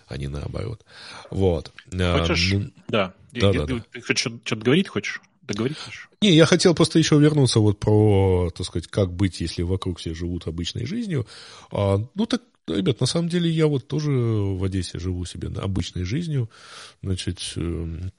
а 0.07 0.17
не 0.17 0.27
наоборот. 0.29 0.85
Вот. 1.29 1.73
А, 1.91 2.19
хочешь, 2.19 2.53
ну, 2.53 2.71
да. 2.87 3.13
да, 3.33 3.51
я, 3.51 3.65
да. 3.65 3.83
хочешь 4.05 4.19
что-то 4.19 4.55
говорить 4.55 4.87
хочешь? 4.87 5.21
Договорить 5.41 5.77
хочешь? 5.77 6.09
Не, 6.21 6.33
я 6.33 6.45
хотел 6.45 6.73
просто 6.73 6.97
еще 6.97 7.19
вернуться 7.19 7.59
вот 7.59 7.77
про, 7.77 8.49
так 8.55 8.65
сказать, 8.65 8.87
как 8.87 9.11
быть, 9.11 9.41
если 9.41 9.63
вокруг 9.63 9.99
все 9.99 10.13
живут 10.13 10.47
обычной 10.47 10.85
жизнью. 10.85 11.27
А, 11.71 11.99
ну, 12.15 12.25
так 12.25 12.41
Ребят, 12.67 12.99
на 12.99 13.05
самом 13.07 13.29
деле 13.29 13.49
я 13.49 13.67
вот 13.67 13.87
тоже 13.87 14.11
в 14.11 14.63
Одессе 14.63 14.99
живу 14.99 15.25
себе 15.25 15.47
обычной 15.47 16.03
жизнью. 16.03 16.49
Значит, 17.01 17.53
эм, 17.55 18.11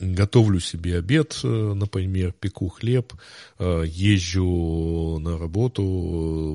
готовлю 0.00 0.60
себе 0.60 0.98
обед, 0.98 1.40
э, 1.44 1.48
например, 1.48 2.32
пеку 2.32 2.68
хлеб, 2.68 3.12
э, 3.58 3.84
езжу 3.86 5.18
на 5.20 5.38
работу, 5.38 5.84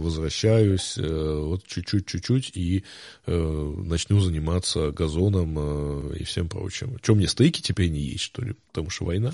возвращаюсь, 0.03 0.97
э, 0.97 1.41
вот 1.41 1.65
чуть-чуть, 1.65 2.05
чуть-чуть 2.05 2.51
и 2.55 2.83
начну 3.25 4.19
заниматься 4.19 4.91
газоном 4.91 6.13
и 6.13 6.23
всем 6.23 6.49
прочим. 6.49 6.97
Чем 7.01 7.17
мне 7.17 7.27
стейки 7.27 7.61
теперь 7.61 7.89
не 7.89 7.99
есть, 7.99 8.23
что 8.23 8.43
ли? 8.43 8.55
Потому 8.67 8.89
что 8.89 9.05
война. 9.05 9.33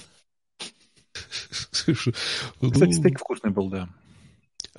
Кстати, 1.73 2.91
стейк 2.91 3.19
вкусный 3.19 3.51
был, 3.51 3.69
да. 3.69 3.89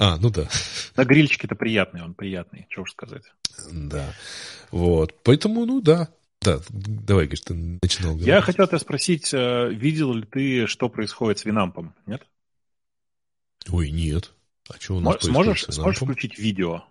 А, 0.01 0.17
ну 0.17 0.31
да. 0.31 0.49
На 0.97 1.05
грильчике-то 1.05 1.55
приятный, 1.55 2.03
он 2.03 2.15
приятный, 2.15 2.67
что 2.71 2.83
уж 2.83 2.93
сказать. 2.93 3.25
Да. 3.71 4.15
Вот. 4.71 5.15
Поэтому, 5.23 5.67
ну 5.67 5.83
да, 5.83 6.09
да, 6.41 6.61
давай, 6.71 7.27
говоришь, 7.27 7.43
ты 7.43 7.53
начинал 7.83 8.13
говорить. 8.13 8.27
Я 8.27 8.41
хотел 8.41 8.67
тебя 8.67 8.79
спросить, 8.79 9.35
э, 9.35 9.69
видел 9.69 10.15
ли 10.15 10.23
ты, 10.23 10.67
что 10.67 10.89
происходит 10.89 11.41
с 11.41 11.45
Винампом, 11.45 11.95
нет? 12.07 12.23
Ой, 13.69 13.91
нет. 13.91 14.33
А 14.71 14.81
что 14.81 14.97
у 14.97 15.01
нас 15.01 15.21
сможешь, 15.21 15.67
сможешь 15.67 16.01
включить 16.01 16.39
видео 16.39 16.85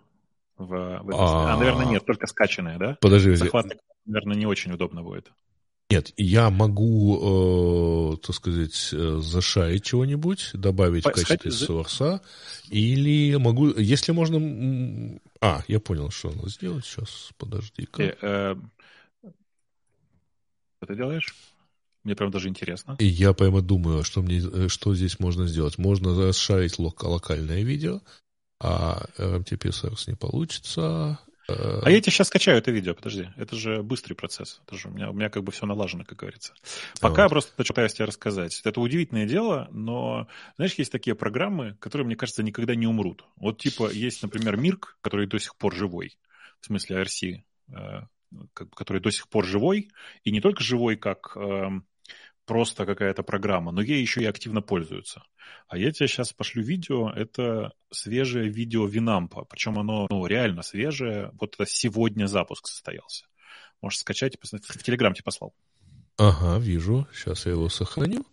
в, 0.56 0.68
в 0.68 1.10
а, 1.12 1.54
а, 1.54 1.56
наверное, 1.56 1.86
нет, 1.86 2.06
только 2.06 2.28
скачанное, 2.28 2.78
да? 2.78 2.96
Подожди. 3.00 3.34
Захват, 3.34 3.66
наверное, 4.04 4.36
не 4.36 4.46
очень 4.46 4.70
удобно 4.70 5.02
будет. 5.02 5.32
Нет, 5.90 6.12
я 6.16 6.50
могу, 6.50 8.12
э, 8.14 8.16
так 8.18 8.36
сказать, 8.36 8.90
э, 8.92 9.18
зашарить 9.20 9.84
чего-нибудь, 9.84 10.50
добавить 10.54 11.02
По, 11.02 11.10
в 11.10 11.14
качестве 11.14 11.50
сходи, 11.50 11.66
сорса, 11.66 12.20
или 12.68 13.34
могу, 13.36 13.76
если 13.76 14.12
можно... 14.12 15.18
А, 15.40 15.64
я 15.66 15.80
понял, 15.80 16.10
что 16.10 16.30
надо 16.30 16.48
сделать 16.48 16.84
сейчас, 16.84 17.30
подожди-ка. 17.38 18.02
Э, 18.02 18.14
э, 18.22 18.56
что 20.76 20.86
ты 20.86 20.94
делаешь? 20.94 21.34
Мне 22.04 22.14
прям 22.14 22.30
даже 22.30 22.48
интересно. 22.48 22.96
И 23.00 23.06
я 23.06 23.32
прямо 23.32 23.60
думаю, 23.60 24.04
что, 24.04 24.22
мне, 24.22 24.38
э, 24.38 24.68
что 24.68 24.94
здесь 24.94 25.18
можно 25.18 25.48
сделать. 25.48 25.76
Можно 25.76 26.28
расшарить 26.28 26.78
лок- 26.78 27.02
локальное 27.02 27.62
видео, 27.62 28.00
а 28.60 29.06
RMTP-сервис 29.18 30.06
не 30.06 30.14
получится. 30.14 31.18
Э, 31.50 31.80
а 31.84 31.90
я 31.90 32.00
тебе 32.00 32.12
сейчас 32.12 32.28
скачаю 32.28 32.58
это 32.58 32.70
видео, 32.70 32.94
подожди. 32.94 33.28
Это 33.36 33.56
же 33.56 33.82
быстрый 33.82 34.14
процесс. 34.14 34.60
Это 34.66 34.76
же 34.76 34.88
у 34.88 34.90
меня, 34.90 35.10
у 35.10 35.12
меня 35.12 35.28
как 35.28 35.42
бы 35.42 35.52
все 35.52 35.66
налажено, 35.66 36.04
как 36.04 36.18
говорится. 36.18 36.54
Пока 37.00 37.22
вот. 37.22 37.24
я 37.24 37.28
просто 37.28 37.52
пытаюсь 37.56 37.94
тебе 37.94 38.04
рассказать. 38.06 38.60
Это 38.64 38.80
удивительное 38.80 39.26
дело, 39.26 39.68
но, 39.70 40.28
знаешь, 40.56 40.74
есть 40.74 40.92
такие 40.92 41.14
программы, 41.14 41.76
которые, 41.80 42.06
мне 42.06 42.16
кажется, 42.16 42.42
никогда 42.42 42.74
не 42.74 42.86
умрут. 42.86 43.24
Вот 43.36 43.58
типа 43.58 43.90
есть, 43.90 44.22
например, 44.22 44.56
Мирк, 44.56 44.98
который 45.00 45.26
до 45.26 45.38
сих 45.38 45.56
пор 45.56 45.74
живой, 45.74 46.16
в 46.60 46.66
смысле 46.66 47.02
RC, 47.02 47.42
который 48.74 49.00
до 49.00 49.10
сих 49.10 49.28
пор 49.28 49.44
живой, 49.44 49.90
и 50.24 50.30
не 50.30 50.40
только 50.40 50.62
живой, 50.62 50.96
как 50.96 51.36
э, 51.36 51.68
просто 52.50 52.84
какая-то 52.84 53.22
программа, 53.22 53.70
но 53.70 53.80
ей 53.80 54.00
еще 54.00 54.22
и 54.22 54.24
активно 54.24 54.60
пользуются. 54.60 55.22
А 55.68 55.78
я 55.78 55.92
тебе 55.92 56.08
сейчас 56.08 56.32
пошлю 56.32 56.64
видео, 56.64 57.08
это 57.08 57.70
свежее 57.92 58.48
видео 58.48 58.86
Винампа, 58.86 59.44
причем 59.44 59.78
оно 59.78 60.08
ну, 60.10 60.26
реально 60.26 60.62
свежее, 60.62 61.30
вот 61.40 61.54
это 61.54 61.64
сегодня 61.64 62.26
запуск 62.26 62.66
состоялся. 62.66 63.26
Можешь 63.80 64.00
скачать, 64.00 64.36
в 64.42 64.82
Телеграм 64.82 65.14
тебе 65.14 65.22
послал. 65.22 65.54
Ага, 66.18 66.58
вижу, 66.58 67.06
сейчас 67.14 67.46
я 67.46 67.52
его 67.52 67.68
сохраню. 67.68 68.26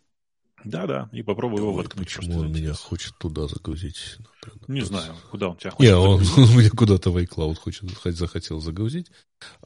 Да-да, 0.64 1.10
и 1.14 1.22
попробуй 1.22 1.60
его 1.60 1.72
воткнуть. 1.72 2.16
Почему 2.16 2.40
он 2.40 2.52
меня 2.52 2.74
хочет 2.74 3.16
туда 3.20 3.48
загрузить? 3.48 4.18
Например, 4.18 4.64
Не 4.68 4.82
знаю, 4.82 5.14
куда 5.30 5.50
он 5.50 5.58
тебя 5.58 5.70
хочет 5.70 5.92
Не, 5.92 5.96
он, 5.96 6.24
он 6.38 6.58
меня 6.58 6.72
куда-то 6.72 7.12
в 7.12 7.18
iCloud 7.18 7.56
хочет, 7.56 7.88
захотел 8.04 8.60
загрузить. 8.60 9.12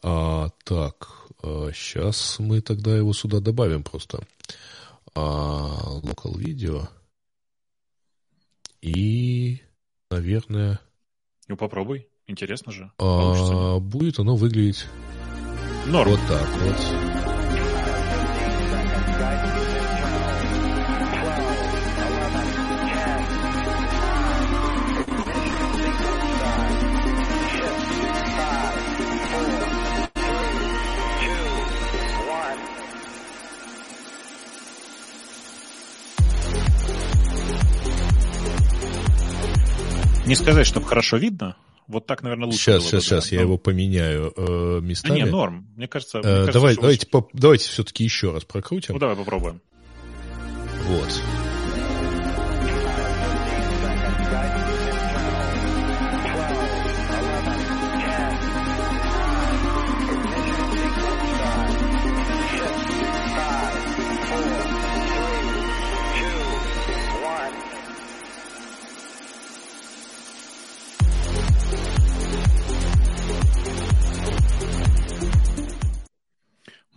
А, 0.03 0.49
так, 0.65 1.07
а, 1.41 1.72
сейчас 1.73 2.40
мы 2.40 2.61
тогда 2.61 2.95
его 2.95 3.14
сюда 3.14 3.40
добавим 3.40 3.84
просто. 3.84 4.23
А, 5.15 5.99
local 6.03 6.36
video. 6.36 6.88
И, 8.82 9.61
наверное... 10.10 10.80
Ну, 11.48 11.57
попробуй. 11.57 12.07
Интересно 12.28 12.72
же. 12.72 12.91
А, 12.98 13.80
будет 13.80 14.19
оно 14.19 14.36
выглядеть 14.36 14.86
Норм. 15.86 16.11
вот 16.11 16.19
так 16.28 16.48
вот. 16.48 17.20
Не 40.32 40.36
сказать, 40.36 40.66
чтобы 40.66 40.86
хорошо 40.86 41.18
видно. 41.18 41.58
Вот 41.88 42.06
так, 42.06 42.24
наверное, 42.24 42.45
лучше. 42.45 42.58
Сейчас, 42.58 42.86
сейчас, 42.86 43.03
сейчас, 43.03 43.32
я 43.34 43.41
его 43.41 43.58
поменяю 43.58 44.34
э, 44.38 44.80
местами. 44.82 45.20
Да 45.20 45.26
не, 45.26 45.30
норм. 45.30 45.68
Мне 45.76 45.90
кажется... 45.90 46.20
Мне 46.20 46.26
э, 46.26 46.34
кажется 46.36 46.53
давай, 46.53 46.76
давайте, 46.76 47.06
по, 47.06 47.28
давайте 47.34 47.68
все-таки 47.68 48.06
еще 48.06 48.32
раз 48.32 48.45
прокрутим. 48.45 48.94
Ну, 48.94 48.99
давай 49.02 49.18
попробуем. 49.18 49.60
Вот. 50.88 51.22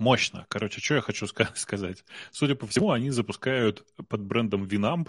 Мощно. 0.04 0.44
Короче, 0.48 0.80
что 0.80 0.96
я 0.96 1.00
хочу 1.00 1.26
сказать. 1.54 2.04
Судя 2.30 2.54
по 2.54 2.66
всему, 2.66 2.90
они 2.90 3.10
запускают 3.10 3.84
под 4.08 4.20
брендом 4.20 4.64
Winamp 4.64 5.08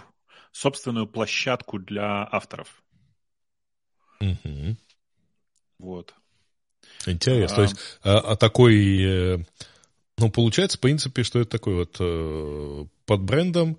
собственную 0.52 1.06
площадку 1.06 1.78
для 1.78 2.26
авторов. 2.32 2.82
Угу. 4.20 4.76
Вот. 5.78 6.14
Интересно. 7.06 7.54
А, 7.54 7.56
То 7.56 7.62
есть, 7.62 7.76
а, 8.02 8.18
а 8.32 8.36
такой... 8.36 9.02
Э, 9.02 9.38
ну, 10.16 10.30
получается, 10.30 10.78
в 10.78 10.80
принципе, 10.80 11.24
что 11.24 11.40
это 11.40 11.50
такой 11.50 11.74
вот 11.74 11.96
э, 12.00 12.86
под 13.04 13.20
брендом, 13.20 13.78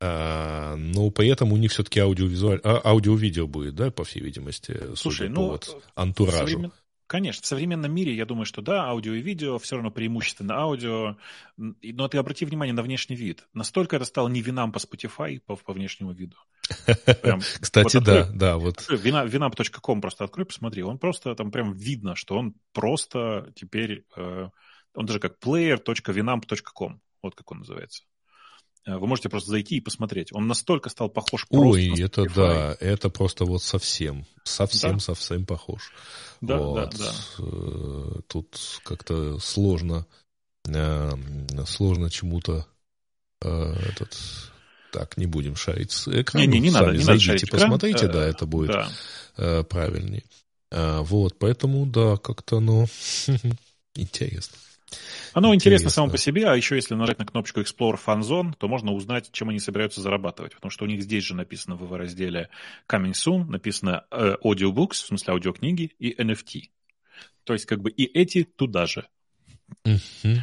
а, 0.00 0.76
но 0.76 1.10
при 1.10 1.28
этом 1.28 1.52
у 1.52 1.56
них 1.56 1.72
все-таки 1.72 1.98
аудиовизуаль... 1.98 2.60
а, 2.62 2.80
аудио-видео 2.84 3.48
будет, 3.48 3.74
да, 3.74 3.90
по 3.90 4.04
всей 4.04 4.20
видимости, 4.20 4.94
Слушай, 4.94 5.28
ну, 5.28 5.46
по 5.46 5.52
вот 5.52 5.82
антуражу. 5.96 6.38
Современ... 6.38 6.72
Конечно, 7.06 7.42
в 7.42 7.46
современном 7.46 7.92
мире, 7.94 8.14
я 8.14 8.24
думаю, 8.24 8.46
что 8.46 8.62
да, 8.62 8.84
аудио 8.84 9.12
и 9.12 9.20
видео, 9.20 9.58
все 9.58 9.76
равно 9.76 9.90
преимущественно 9.90 10.54
аудио. 10.56 11.16
Но 11.56 12.08
ты 12.08 12.16
обрати 12.16 12.46
внимание 12.46 12.72
на 12.72 12.82
внешний 12.82 13.14
вид. 13.14 13.46
Настолько 13.52 13.96
это 13.96 14.06
стало 14.06 14.28
не 14.28 14.40
винам 14.40 14.72
по 14.72 14.78
Spotify, 14.78 15.40
по, 15.44 15.56
по 15.56 15.72
внешнему 15.74 16.12
виду. 16.12 16.36
Прям, 17.22 17.40
Кстати, 17.60 17.96
вот 17.96 18.04
да, 18.04 18.20
открой, 18.20 18.38
да. 18.38 18.56
Вот. 18.56 18.78
Vinamp.com 18.88 20.00
просто 20.00 20.24
открой, 20.24 20.46
посмотри. 20.46 20.82
Он 20.82 20.98
просто, 20.98 21.34
там 21.34 21.50
прям 21.50 21.74
видно, 21.74 22.16
что 22.16 22.38
он 22.38 22.54
просто 22.72 23.52
теперь, 23.54 24.06
э, 24.16 24.48
он 24.94 25.06
даже 25.06 25.20
как 25.20 25.38
player.vinamp.com. 25.44 27.00
Вот 27.22 27.34
как 27.34 27.52
он 27.52 27.58
называется. 27.58 28.04
Э, 28.86 28.96
вы 28.96 29.06
можете 29.06 29.28
просто 29.28 29.50
зайти 29.50 29.76
и 29.76 29.80
посмотреть. 29.80 30.32
Он 30.32 30.46
настолько 30.46 30.90
стал 30.90 31.08
похож 31.08 31.46
просто 31.48 31.68
Ой, 31.68 31.88
на 31.88 32.02
это 32.02 32.26
да, 32.34 32.76
это 32.80 33.08
просто 33.08 33.44
вот 33.44 33.62
совсем, 33.62 34.26
совсем, 34.44 34.94
да. 34.94 34.98
совсем 34.98 35.46
похож. 35.46 35.92
Да, 36.40 36.58
вот. 36.58 36.90
да, 36.90 36.98
да. 36.98 37.12
Э, 37.38 38.20
тут 38.28 38.58
как-то 38.84 39.38
сложно, 39.38 40.06
э, 40.66 41.10
сложно 41.66 42.10
чему-то 42.10 42.66
этот... 43.40 44.16
Так, 44.90 45.16
не 45.16 45.26
будем 45.26 45.56
шарить 45.56 45.90
с 45.90 46.06
экраном. 46.06 46.48
Не, 46.48 46.60
не, 46.60 46.68
не 46.68 46.70
Сами 46.70 46.86
надо, 46.86 46.96
не 46.96 47.02
зайдите, 47.02 47.32
надо 47.32 47.46
посмотрите, 47.48 48.06
да, 48.06 48.24
это 48.24 48.46
будет 48.46 48.76
да. 49.36 49.62
правильнее. 49.64 50.22
Вот, 50.70 51.36
поэтому, 51.38 51.84
да, 51.84 52.16
как-то, 52.16 52.60
ну, 52.60 52.86
интересно. 53.96 54.56
Оно 55.32 55.54
интересно, 55.54 55.86
интересно 55.86 55.90
само 55.90 56.10
по 56.10 56.18
себе, 56.18 56.46
а 56.46 56.54
еще 56.54 56.76
если 56.76 56.94
нажать 56.94 57.18
на 57.18 57.26
кнопочку 57.26 57.60
Explore 57.60 57.98
Fun 58.04 58.20
Zone, 58.20 58.54
то 58.56 58.68
можно 58.68 58.92
узнать, 58.92 59.30
чем 59.32 59.48
они 59.48 59.58
собираются 59.58 60.00
зарабатывать. 60.00 60.54
Потому 60.54 60.70
что 60.70 60.84
у 60.84 60.88
них 60.88 61.02
здесь 61.02 61.24
же 61.24 61.34
написано 61.34 61.76
в 61.76 61.92
разделе 61.96 62.50
Coming 62.88 63.12
Soon, 63.12 63.44
написано 63.44 64.04
э, 64.10 64.36
Audiobooks, 64.42 64.92
в 64.92 65.06
смысле 65.06 65.32
аудиокниги, 65.32 65.92
и 65.98 66.14
NFT. 66.14 66.70
То 67.44 67.52
есть 67.52 67.66
как 67.66 67.80
бы 67.80 67.90
и 67.90 68.04
эти 68.04 68.44
туда 68.44 68.86
же. 68.86 69.06
Uh-huh. 69.84 70.38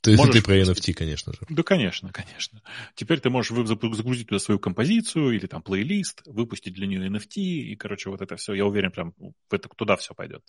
Ты, 0.00 0.16
можешь 0.16 0.34
ты 0.34 0.42
про 0.42 0.58
NFT, 0.58 0.94
конечно 0.94 1.32
же. 1.32 1.40
Да, 1.48 1.62
конечно, 1.62 2.10
конечно. 2.10 2.62
Теперь 2.94 3.20
ты 3.20 3.28
можешь 3.28 3.52
загрузить 3.66 4.28
туда 4.28 4.38
свою 4.38 4.58
композицию 4.58 5.32
или 5.32 5.46
там 5.46 5.62
плейлист, 5.62 6.22
выпустить 6.24 6.72
для 6.72 6.86
нее 6.86 7.06
NFT, 7.08 7.40
и, 7.40 7.76
короче, 7.76 8.08
вот 8.08 8.22
это 8.22 8.36
все, 8.36 8.54
я 8.54 8.64
уверен, 8.64 8.92
прям 8.92 9.14
это, 9.50 9.68
туда 9.68 9.96
все 9.96 10.14
пойдет. 10.14 10.42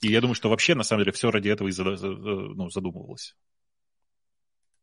И 0.00 0.08
я 0.08 0.20
думаю, 0.20 0.34
что 0.34 0.48
вообще, 0.48 0.74
на 0.74 0.84
самом 0.84 1.02
деле, 1.02 1.12
все 1.12 1.30
ради 1.30 1.48
этого 1.48 1.68
и 1.68 1.72
ну, 1.76 2.70
задумывалось. 2.70 3.34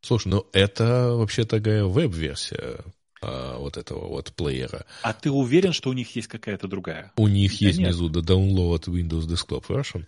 Слушай, 0.02 0.30
ну 0.30 0.48
это 0.52 1.14
вообще 1.14 1.43
такая 1.43 1.84
веб-версия 1.84 2.84
а, 3.22 3.57
вот 3.57 3.77
этого 3.77 4.07
вот 4.07 4.34
плеера. 4.34 4.85
А 5.03 5.14
ты 5.14 5.30
уверен, 5.30 5.73
что 5.73 5.89
у 5.89 5.93
них 5.93 6.15
есть 6.15 6.27
какая-то 6.27 6.68
другая? 6.68 7.11
У 7.18 7.27
них 7.27 7.52
да 7.60 7.68
есть 7.68 7.80
нет. 7.80 7.89
внизу 7.89 8.10
the 8.10 8.22
download 8.22 8.85
Windows 8.85 9.27
Desktop 9.27 9.65
Version. 9.68 10.06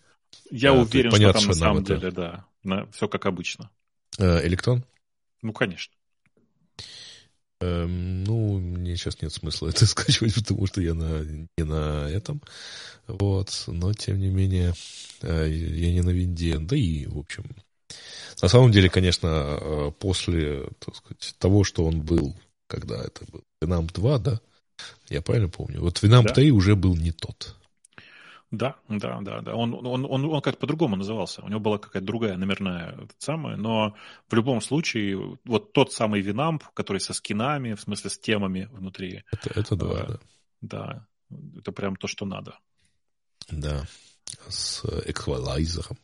Я 0.50 0.72
а, 0.72 0.74
уверен, 0.74 1.12
понятно, 1.12 1.42
что 1.42 1.50
там 1.50 1.60
на 1.60 1.60
самом 1.60 1.84
это... 1.84 1.96
деле, 1.96 2.12
да, 2.12 2.46
на, 2.64 2.88
все 2.92 3.08
как 3.08 3.28
обычно. 3.28 3.70
Э, 4.18 4.46
электрон? 4.46 4.84
Ну, 5.42 5.54
конечно. 5.54 5.94
Эм, 7.62 8.24
ну, 8.24 8.60
мне 8.60 8.96
сейчас 8.96 9.22
нет 9.22 9.32
смысла 9.32 9.68
это 9.70 9.86
скачивать, 9.86 10.36
потому 10.36 10.68
что 10.68 10.82
я 10.82 10.94
на, 10.94 11.24
не 11.58 11.64
на 11.64 12.10
этом. 12.10 12.42
Вот. 13.08 13.64
Но, 13.68 13.94
тем 13.94 14.20
не 14.20 14.30
менее, 14.30 14.74
э, 15.22 15.50
я 15.50 15.92
не 15.92 16.02
на 16.02 16.10
винде. 16.10 16.58
Да 16.60 16.76
и, 16.76 17.06
в 17.06 17.18
общем, 17.18 17.46
на 18.42 18.48
самом 18.48 18.72
деле, 18.72 18.90
конечно, 18.90 19.28
э, 19.28 19.92
после 19.98 20.68
так 20.80 20.96
сказать, 20.96 21.36
того, 21.38 21.64
что 21.64 21.86
он 21.86 22.02
был, 22.02 22.36
когда 22.68 23.02
это 23.02 23.26
был 23.32 23.44
Winamp 23.62 23.92
2, 23.94 24.20
да, 24.20 24.42
я 25.10 25.22
правильно 25.22 25.50
помню. 25.50 25.82
Вот 25.82 26.02
Winamp 26.02 26.28
да. 26.28 26.34
3 26.34 26.52
уже 26.52 26.76
был 26.76 26.96
не 26.96 27.12
тот. 27.12 27.56
Да, 28.54 28.76
да, 28.88 29.20
да, 29.22 29.42
да. 29.42 29.56
Он, 29.56 29.74
он, 29.74 30.06
он, 30.06 30.26
он 30.26 30.42
как-то 30.42 30.60
по-другому 30.60 30.96
назывался. 30.96 31.42
У 31.42 31.50
него 31.50 31.60
была 31.60 31.80
какая-то 31.80 32.06
другая 32.06 32.38
номерная 32.38 33.08
самая, 33.18 33.56
но 33.58 33.96
в 34.30 34.36
любом 34.36 34.62
случае 34.62 35.40
вот 35.44 35.74
тот 35.74 35.92
самый 35.92 36.22
Winamp, 36.22 36.64
который 36.76 37.00
со 37.00 37.14
скинами, 37.14 37.74
в 37.74 37.82
смысле 37.82 38.12
с 38.12 38.20
темами 38.20 38.70
внутри. 38.72 39.24
Это, 39.32 39.60
это 39.60 39.76
да, 39.76 39.86
э, 39.86 40.08
да. 40.08 40.20
Да, 40.62 41.08
это 41.58 41.72
прям 41.72 41.96
то, 41.96 42.08
что 42.08 42.28
надо. 42.28 42.60
Да, 43.50 43.88
с 44.48 44.86
эквалайзером 45.08 45.98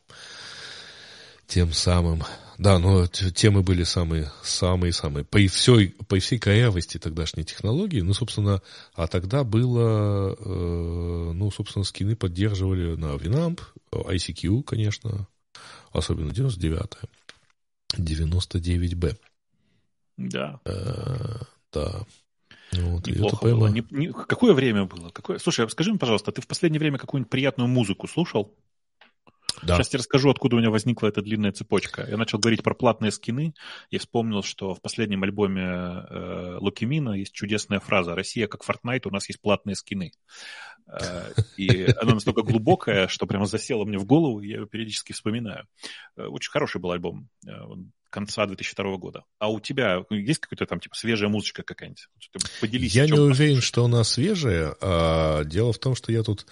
тем 1.50 1.72
самым. 1.72 2.22
Да, 2.58 2.78
но 2.78 3.06
темы 3.06 3.62
были 3.62 3.82
самые, 3.82 4.30
самые, 4.42 4.92
самые. 4.92 5.24
По 5.24 5.38
всей, 5.48 5.88
по 6.08 6.18
всей 6.18 6.38
корявости 6.38 6.98
тогдашней 6.98 7.44
технологии, 7.44 8.00
ну, 8.02 8.12
собственно, 8.12 8.62
а 8.94 9.06
тогда 9.06 9.44
было, 9.44 10.36
э, 10.38 11.32
ну, 11.32 11.50
собственно, 11.50 11.84
скины 11.84 12.16
поддерживали 12.16 12.96
на 12.96 13.16
Winamp, 13.16 13.60
ICQ, 13.92 14.62
конечно, 14.62 15.26
особенно 15.92 16.30
99-е, 16.30 17.08
99B. 17.96 19.16
Да. 20.18 20.60
Э, 20.66 21.38
да. 21.72 22.06
Вот, 22.72 23.06
Неплохо 23.06 23.42
было. 23.42 23.68
Не, 23.68 23.84
не, 23.90 24.12
какое 24.12 24.52
время 24.52 24.84
было? 24.84 25.08
Какое... 25.08 25.38
Слушай, 25.38 25.68
скажи 25.70 25.90
мне, 25.90 25.98
пожалуйста, 25.98 26.30
ты 26.30 26.42
в 26.42 26.46
последнее 26.46 26.78
время 26.78 26.98
какую-нибудь 26.98 27.30
приятную 27.30 27.68
музыку 27.68 28.06
слушал? 28.06 28.54
Да. 29.62 29.76
Сейчас 29.76 29.92
я 29.92 29.98
расскажу, 29.98 30.30
откуда 30.30 30.56
у 30.56 30.58
меня 30.58 30.70
возникла 30.70 31.08
эта 31.08 31.22
длинная 31.22 31.52
цепочка. 31.52 32.06
Я 32.08 32.16
начал 32.16 32.38
говорить 32.38 32.62
про 32.62 32.74
платные 32.74 33.10
скины 33.10 33.54
и 33.90 33.98
вспомнил, 33.98 34.42
что 34.42 34.74
в 34.74 34.80
последнем 34.80 35.22
альбоме 35.22 35.62
э, 35.62 36.56
Лукимина 36.60 37.10
есть 37.12 37.32
чудесная 37.32 37.80
фраза 37.80 38.14
«Россия 38.14 38.46
как 38.46 38.64
Fortnite, 38.64 39.02
у 39.04 39.10
нас 39.10 39.28
есть 39.28 39.40
платные 39.40 39.76
скины». 39.76 40.12
Э, 40.88 41.32
и 41.56 41.84
она 42.00 42.14
настолько 42.14 42.42
глубокая, 42.42 43.08
что 43.08 43.26
прямо 43.26 43.46
засела 43.46 43.84
мне 43.84 43.98
в 43.98 44.06
голову, 44.06 44.40
и 44.40 44.48
я 44.48 44.58
ее 44.58 44.66
периодически 44.66 45.12
вспоминаю. 45.12 45.66
Э, 46.16 46.24
очень 46.24 46.50
хороший 46.50 46.80
был 46.80 46.90
альбом 46.92 47.28
э, 47.46 47.50
конца 48.10 48.46
2002 48.46 48.96
года. 48.96 49.24
А 49.38 49.48
у 49.48 49.60
тебя 49.60 50.04
есть 50.10 50.40
какая-то 50.40 50.66
там 50.66 50.80
типа 50.80 50.96
свежая 50.96 51.30
музычка 51.30 51.62
какая-нибудь? 51.62 52.08
Поделись. 52.60 52.94
Я 52.94 53.06
не 53.06 53.18
уверен, 53.18 53.60
что 53.60 53.84
она 53.84 54.04
свежая. 54.04 54.74
А 54.80 55.44
дело 55.44 55.72
в 55.72 55.78
том, 55.78 55.94
что 55.94 56.12
я 56.12 56.22
тут 56.22 56.46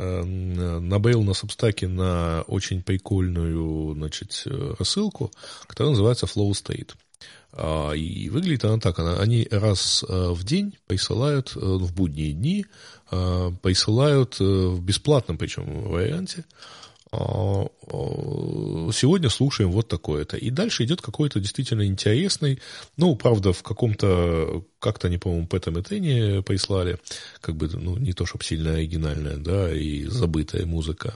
набейл 0.00 1.22
на 1.22 1.34
Субстаке 1.34 1.88
на 1.88 2.42
очень 2.46 2.82
прикольную 2.82 3.94
значит, 3.94 4.44
рассылку, 4.78 5.30
которая 5.66 5.90
называется 5.90 6.26
Flow 6.26 6.50
State. 6.52 6.92
А, 7.52 7.92
и 7.92 8.28
выглядит 8.28 8.64
она 8.64 8.78
так. 8.78 8.98
Они 8.98 9.46
раз 9.50 10.04
э, 10.08 10.30
в 10.30 10.44
день 10.44 10.78
присылают, 10.86 11.52
э, 11.56 11.60
в 11.60 11.92
будние 11.92 12.32
дни, 12.32 12.66
присылают 13.10 14.38
в 14.38 14.80
бесплатном 14.80 15.36
причем 15.36 15.82
варианте 15.82 16.44
а, 17.12 17.66
сегодня 18.92 19.28
слушаем 19.30 19.72
вот 19.72 19.88
такое-то. 19.88 20.36
И 20.36 20.50
дальше 20.50 20.84
идет 20.84 21.02
какой-то 21.02 21.40
действительно 21.40 21.84
интересный, 21.84 22.60
ну, 22.96 23.16
правда, 23.16 23.52
в 23.52 23.62
каком-то, 23.62 24.64
как-то 24.80 25.06
они, 25.06 25.18
по-моему, 25.18 25.46
Пэта 25.46 25.70
Метене 25.70 26.42
прислали, 26.42 26.98
как 27.40 27.56
бы, 27.56 27.68
ну, 27.68 27.96
не 27.96 28.12
то, 28.12 28.26
чтобы 28.26 28.44
сильно 28.44 28.74
оригинальная, 28.74 29.36
да, 29.36 29.72
и 29.72 30.04
забытая 30.04 30.66
музыка. 30.66 31.14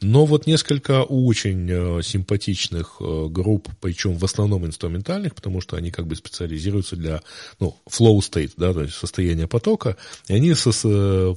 Но 0.00 0.26
вот 0.26 0.46
несколько 0.46 1.02
очень 1.02 1.68
э, 1.70 2.02
симпатичных 2.02 2.96
э, 3.00 3.26
групп, 3.28 3.68
причем 3.80 4.16
в 4.16 4.24
основном 4.24 4.66
инструментальных, 4.66 5.34
потому 5.34 5.60
что 5.60 5.76
они 5.76 5.90
как 5.90 6.06
бы 6.06 6.14
специализируются 6.14 6.96
для, 6.96 7.22
ну, 7.58 7.76
flow 7.88 8.18
state, 8.18 8.52
да, 8.56 8.72
то 8.72 8.82
есть 8.82 8.94
состояние 8.94 9.48
потока, 9.48 9.96
и 10.28 10.34
они 10.34 10.54
со, 10.54 10.70
с, 10.70 10.82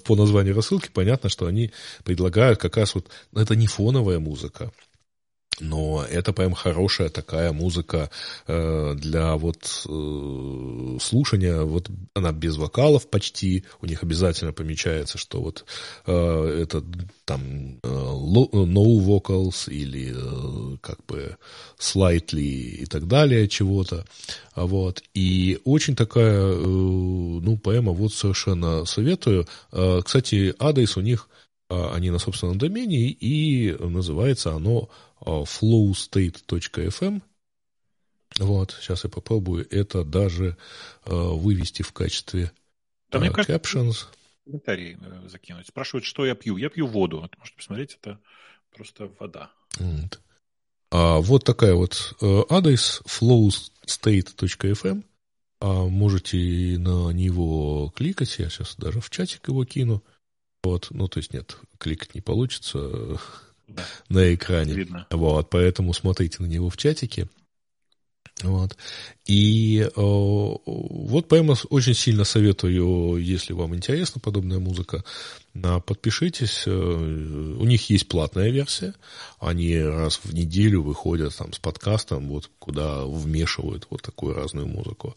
по 0.06 0.16
названию 0.16 0.56
рассылки, 0.56 0.90
понятно, 0.94 1.30
что 1.30 1.48
они 1.48 1.72
предлагают 2.04 2.60
как 2.60 2.78
раз 2.78 2.94
вот, 2.94 3.08
ну, 3.32 3.42
это 3.42 3.56
не 3.56 3.66
фон 3.66 3.88
фоновая 3.88 4.20
музыка. 4.20 4.72
Но 5.60 6.06
это 6.08 6.34
прям 6.34 6.54
хорошая 6.54 7.10
такая 7.10 7.52
музыка 7.52 8.10
э, 8.48 8.94
для 8.96 9.36
вот 9.38 9.86
э, 9.88 10.98
слушания. 11.02 11.62
Вот 11.62 11.90
она 12.14 12.32
без 12.32 12.58
вокалов 12.58 13.10
почти. 13.10 13.64
У 13.82 13.88
них 13.88 14.04
обязательно 14.04 14.54
помечается, 14.54 15.18
что 15.18 15.42
вот 15.42 15.66
э, 16.06 16.62
это 16.64 16.84
там 17.26 17.80
э, 17.82 17.88
no 17.88 19.00
vocals 19.00 19.70
или 19.70 20.14
э, 20.16 20.78
как 20.82 21.04
бы 21.06 21.38
slightly 21.80 22.82
и 22.82 22.86
так 22.86 23.08
далее 23.08 23.48
чего-то. 23.48 24.06
Вот. 24.56 25.02
И 25.16 25.60
очень 25.64 25.96
такая, 25.96 26.40
э, 26.40 26.66
ну, 26.66 27.58
поэма 27.58 27.94
вот 27.94 28.14
совершенно 28.14 28.86
советую. 28.86 29.48
Э, 29.72 30.02
кстати, 30.04 30.54
адрес 30.60 30.98
у 30.98 31.02
них 31.02 31.30
а, 31.70 31.94
они 31.94 32.12
на 32.12 32.20
собственном 32.20 32.58
домене, 32.58 33.10
и 33.10 33.76
называется 33.80 34.54
оно 34.54 34.90
а, 34.90 35.07
flowstate.fm. 35.22 37.22
Вот, 38.40 38.78
сейчас 38.80 39.04
я 39.04 39.10
попробую 39.10 39.68
это 39.72 40.04
даже 40.04 40.58
э, 41.06 41.14
вывести 41.14 41.82
в 41.82 41.94
качестве 41.94 42.52
да, 43.10 43.20
мне 43.20 43.32
кажется, 43.32 43.56
captions. 43.56 44.06
Комментарий 44.46 44.98
э, 45.00 45.30
закинуть. 45.30 45.68
Спрашивают, 45.68 46.06
что 46.06 46.26
я 46.26 46.36
пью. 46.36 46.58
Я 46.58 46.70
пью 46.70 46.88
воду. 46.88 47.22
Вот, 47.22 47.38
можете 47.38 47.58
посмотреть, 47.58 47.98
это 48.02 48.20
просто 48.76 49.10
вода. 49.20 49.52
Вот, 49.80 50.20
а, 50.92 51.20
вот 51.20 51.44
такая 51.44 51.74
вот 51.74 52.16
э, 52.22 52.42
адрес 52.50 53.02
flowstate.fm. 53.06 55.04
А 55.60 55.86
можете 55.86 56.38
на 56.78 57.12
него 57.12 57.92
кликать. 57.96 58.38
Я 58.38 58.50
сейчас 58.50 58.76
даже 58.76 59.02
в 59.02 59.10
чатик 59.10 59.48
его 59.48 59.66
кину. 59.66 60.04
Вот, 60.64 60.88
ну, 60.92 61.08
то 61.08 61.18
есть 61.18 61.34
нет, 61.34 61.58
кликать 61.80 62.14
не 62.14 62.22
получится 62.22 63.20
да. 63.68 63.86
на 64.10 64.34
экране. 64.34 64.74
Видно. 64.74 65.08
Вот, 65.12 65.50
поэтому 65.50 65.94
смотрите 65.94 66.42
на 66.42 66.48
него 66.48 66.70
в 66.70 66.78
чатике. 66.78 67.28
Вот. 68.44 68.78
И 69.26 69.80
э, 69.80 69.90
вот 69.96 71.28
поэма 71.28 71.56
очень 71.70 71.96
сильно 71.96 72.24
советую, 72.24 73.18
если 73.18 73.54
вам 73.54 73.76
интересна 73.76 74.22
подобная 74.22 74.60
музыка, 74.60 75.04
на, 75.54 75.80
подпишитесь. 75.80 76.64
Э, 76.68 76.72
у 76.72 77.66
них 77.66 77.90
есть 77.90 78.08
платная 78.08 78.52
версия. 78.52 78.94
Они 79.40 79.80
раз 79.80 80.20
в 80.24 80.34
неделю 80.34 80.84
выходят 80.84 81.36
там 81.36 81.52
с 81.52 81.60
подкастом, 81.60 82.30
вот 82.30 82.50
куда 82.60 83.06
вмешивают 83.06 83.88
вот 83.90 84.04
такую 84.04 84.36
разную 84.36 84.68
музыку. 84.68 85.16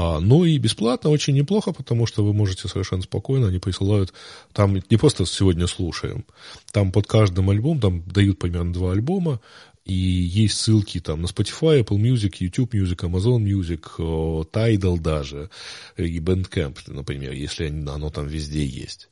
А, 0.00 0.20
ну 0.20 0.44
и 0.44 0.58
бесплатно 0.58 1.10
очень 1.10 1.34
неплохо, 1.34 1.72
потому 1.72 2.06
что 2.06 2.24
вы 2.24 2.32
можете 2.32 2.68
совершенно 2.68 3.02
спокойно, 3.02 3.48
они 3.48 3.58
присылают, 3.58 4.12
там 4.52 4.80
не 4.90 4.96
просто 4.96 5.26
сегодня 5.26 5.66
слушаем, 5.66 6.24
там 6.70 6.92
под 6.92 7.08
каждым 7.08 7.50
альбомом, 7.50 7.80
там 7.80 8.02
дают 8.04 8.38
примерно 8.38 8.72
два 8.72 8.92
альбома, 8.92 9.40
и 9.84 9.92
есть 9.92 10.56
ссылки 10.60 11.00
там 11.00 11.22
на 11.22 11.26
Spotify, 11.26 11.82
Apple 11.82 11.98
Music, 11.98 12.36
YouTube 12.38 12.74
Music, 12.74 12.98
Amazon 12.98 13.42
Music, 13.42 13.82
Tidal 14.52 15.00
даже, 15.00 15.50
и 15.96 16.20
Bandcamp, 16.20 16.78
например, 16.86 17.32
если 17.32 17.66
оно 17.66 18.10
там 18.10 18.28
везде 18.28 18.64
есть. 18.64 19.08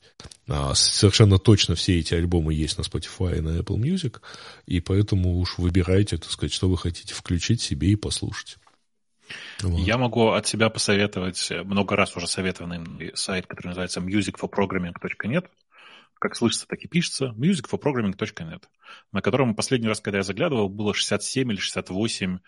А 0.46 0.72
совершенно 0.76 1.40
точно 1.40 1.74
все 1.74 1.98
эти 1.98 2.14
альбомы 2.14 2.54
есть 2.54 2.78
на 2.78 2.82
Spotify 2.82 3.38
и 3.38 3.40
на 3.40 3.58
Apple 3.58 3.76
Music, 3.76 4.20
и 4.66 4.78
поэтому 4.78 5.40
уж 5.40 5.58
выбирайте, 5.58 6.16
так 6.16 6.30
сказать, 6.30 6.52
что 6.52 6.68
вы 6.68 6.78
хотите 6.78 7.12
включить 7.12 7.60
себе 7.60 7.88
и 7.88 7.96
послушать. 7.96 8.58
Я 9.62 9.98
могу 9.98 10.28
от 10.28 10.46
себя 10.46 10.70
посоветовать 10.70 11.50
много 11.64 11.96
раз 11.96 12.16
уже 12.16 12.26
советованный 12.26 13.12
сайт, 13.14 13.46
который 13.46 13.68
называется 13.68 14.00
musicforprogramming.net 14.00 15.48
как 16.18 16.34
слышится, 16.34 16.66
так 16.66 16.80
и 16.80 16.88
пишется, 16.88 17.34
musicforprogramming.net, 17.36 18.62
на 19.12 19.20
котором 19.20 19.54
последний 19.54 19.88
раз, 19.88 20.00
когда 20.00 20.18
я 20.18 20.24
заглядывал, 20.24 20.68
было 20.68 20.94
67 20.94 21.52
или 21.52 21.58
68, 21.58 22.38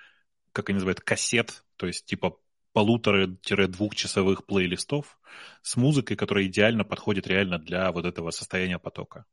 как 0.53 0.69
они 0.69 0.77
называют, 0.77 1.01
кассет, 1.01 1.65
то 1.77 1.87
есть 1.87 2.07
типа 2.07 2.39
полутора-двухчасовых 2.73 4.47
плейлистов 4.47 5.19
с 5.63 5.77
музыкой, 5.77 6.17
которая 6.17 6.47
идеально 6.47 6.85
подходит 6.85 7.27
реально 7.27 7.59
для 7.59 7.91
вот 7.93 8.05
этого 8.05 8.31
состояния 8.31 8.79
потока. 8.79 9.25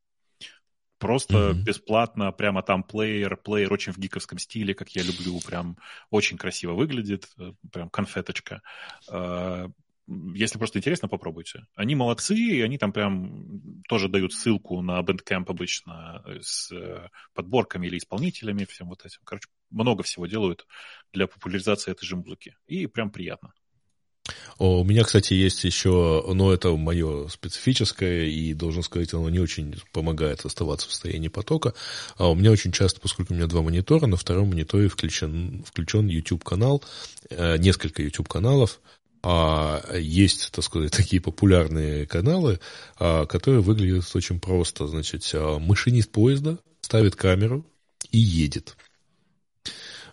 Просто 1.05 1.35
mm-hmm. 1.35 1.61
бесплатно, 1.61 2.31
прямо 2.31 2.63
там 2.63 2.81
плеер, 2.81 3.37
плеер 3.37 3.71
очень 3.71 3.93
в 3.93 3.99
гиковском 3.99 4.39
стиле, 4.39 4.73
как 4.73 4.89
я 4.95 5.03
люблю, 5.03 5.39
прям 5.39 5.77
очень 6.09 6.35
красиво 6.35 6.73
выглядит, 6.73 7.27
э, 7.37 7.53
прям 7.71 7.91
конфеточка. 7.91 8.63
А, 9.07 9.69
если 10.07 10.57
просто 10.57 10.79
интересно, 10.79 11.07
попробуйте. 11.07 11.67
Они 11.75 11.93
молодцы, 11.93 12.33
и 12.33 12.59
они 12.61 12.79
там 12.79 12.91
прям 12.91 13.83
тоже 13.87 14.09
дают 14.09 14.33
ссылку 14.33 14.81
на 14.81 14.99
Bandcamp 15.01 15.45
обычно 15.47 16.23
с 16.41 16.71
э, 16.71 17.07
подборками 17.35 17.85
или 17.85 17.99
исполнителями, 17.99 18.65
всем 18.65 18.87
вот 18.87 19.05
этим. 19.05 19.19
Короче, 19.25 19.47
много 19.69 20.01
всего 20.01 20.25
делают 20.25 20.65
для 21.13 21.27
популяризации 21.27 21.91
этой 21.91 22.07
же 22.07 22.15
музыки. 22.15 22.55
И 22.65 22.87
прям 22.87 23.11
приятно. 23.11 23.53
У 24.57 24.83
меня, 24.83 25.03
кстати, 25.03 25.33
есть 25.33 25.63
еще, 25.65 26.23
но 26.33 26.53
это 26.53 26.75
мое 26.75 27.27
специфическое, 27.27 28.25
и, 28.25 28.53
должен 28.53 28.83
сказать, 28.83 29.13
оно 29.13 29.29
не 29.29 29.39
очень 29.39 29.75
помогает 29.91 30.45
оставаться 30.45 30.87
в 30.87 30.91
состоянии 30.91 31.27
потока. 31.27 31.73
А 32.17 32.29
у 32.29 32.35
меня 32.35 32.51
очень 32.51 32.71
часто, 32.71 33.01
поскольку 33.01 33.33
у 33.33 33.35
меня 33.35 33.47
два 33.47 33.61
монитора, 33.61 34.07
на 34.07 34.15
втором 34.15 34.49
мониторе 34.49 34.87
включен, 34.87 35.63
включен 35.65 36.07
YouTube-канал, 36.07 36.83
э, 37.29 37.57
несколько 37.57 38.01
YouTube-каналов, 38.01 38.79
а 39.27 39.81
есть, 39.97 40.51
так 40.51 40.63
сказать, 40.63 40.91
такие 40.95 41.21
популярные 41.21 42.05
каналы, 42.05 42.59
а, 42.97 43.25
которые 43.25 43.61
выглядят 43.61 44.05
очень 44.15 44.39
просто. 44.39 44.87
Значит, 44.87 45.29
а, 45.33 45.57
машинист 45.57 46.11
поезда 46.11 46.59
ставит 46.81 47.15
камеру 47.15 47.65
и 48.11 48.19
едет. 48.19 48.77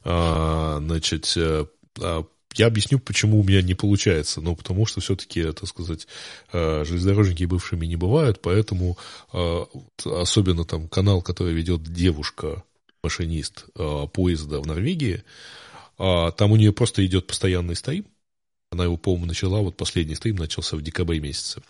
А, 0.03 0.79
значит, 0.81 1.31
э, 1.37 1.67
я 2.55 2.67
объясню, 2.67 2.99
почему 2.99 3.41
у 3.41 3.43
меня 3.43 3.63
не 3.63 3.75
получается. 3.75 4.41
Ну, 4.41 4.57
потому 4.57 4.87
что 4.87 5.01
все-таки, 5.01 5.43
так 5.53 5.67
сказать, 5.67 6.07
железнодорожники 6.53 7.45
бывшими 7.45 7.87
не 7.87 7.97
бывают, 7.97 8.41
поэтому 8.43 8.97
особенно 10.05 10.65
там 10.65 10.89
канал, 10.89 11.23
который 11.23 11.55
ведет 11.55 11.83
девушка, 11.83 12.63
машинист 13.03 13.67
поезда 14.13 14.61
в 14.61 14.67
Норвегии, 14.67 15.25
там 15.99 16.53
у 16.53 16.57
нее 16.57 16.73
просто 16.73 17.05
идет 17.05 17.27
постоянный 17.27 17.77
стрим, 17.77 18.07
она 18.71 18.85
его, 18.85 18.97
по-моему, 18.97 19.27
начала, 19.27 19.61
вот 19.61 19.77
последний 19.77 20.15
стрим 20.15 20.37
начался 20.37 20.77
в 20.77 20.83
декабре 20.83 21.21
месяце. 21.21 21.63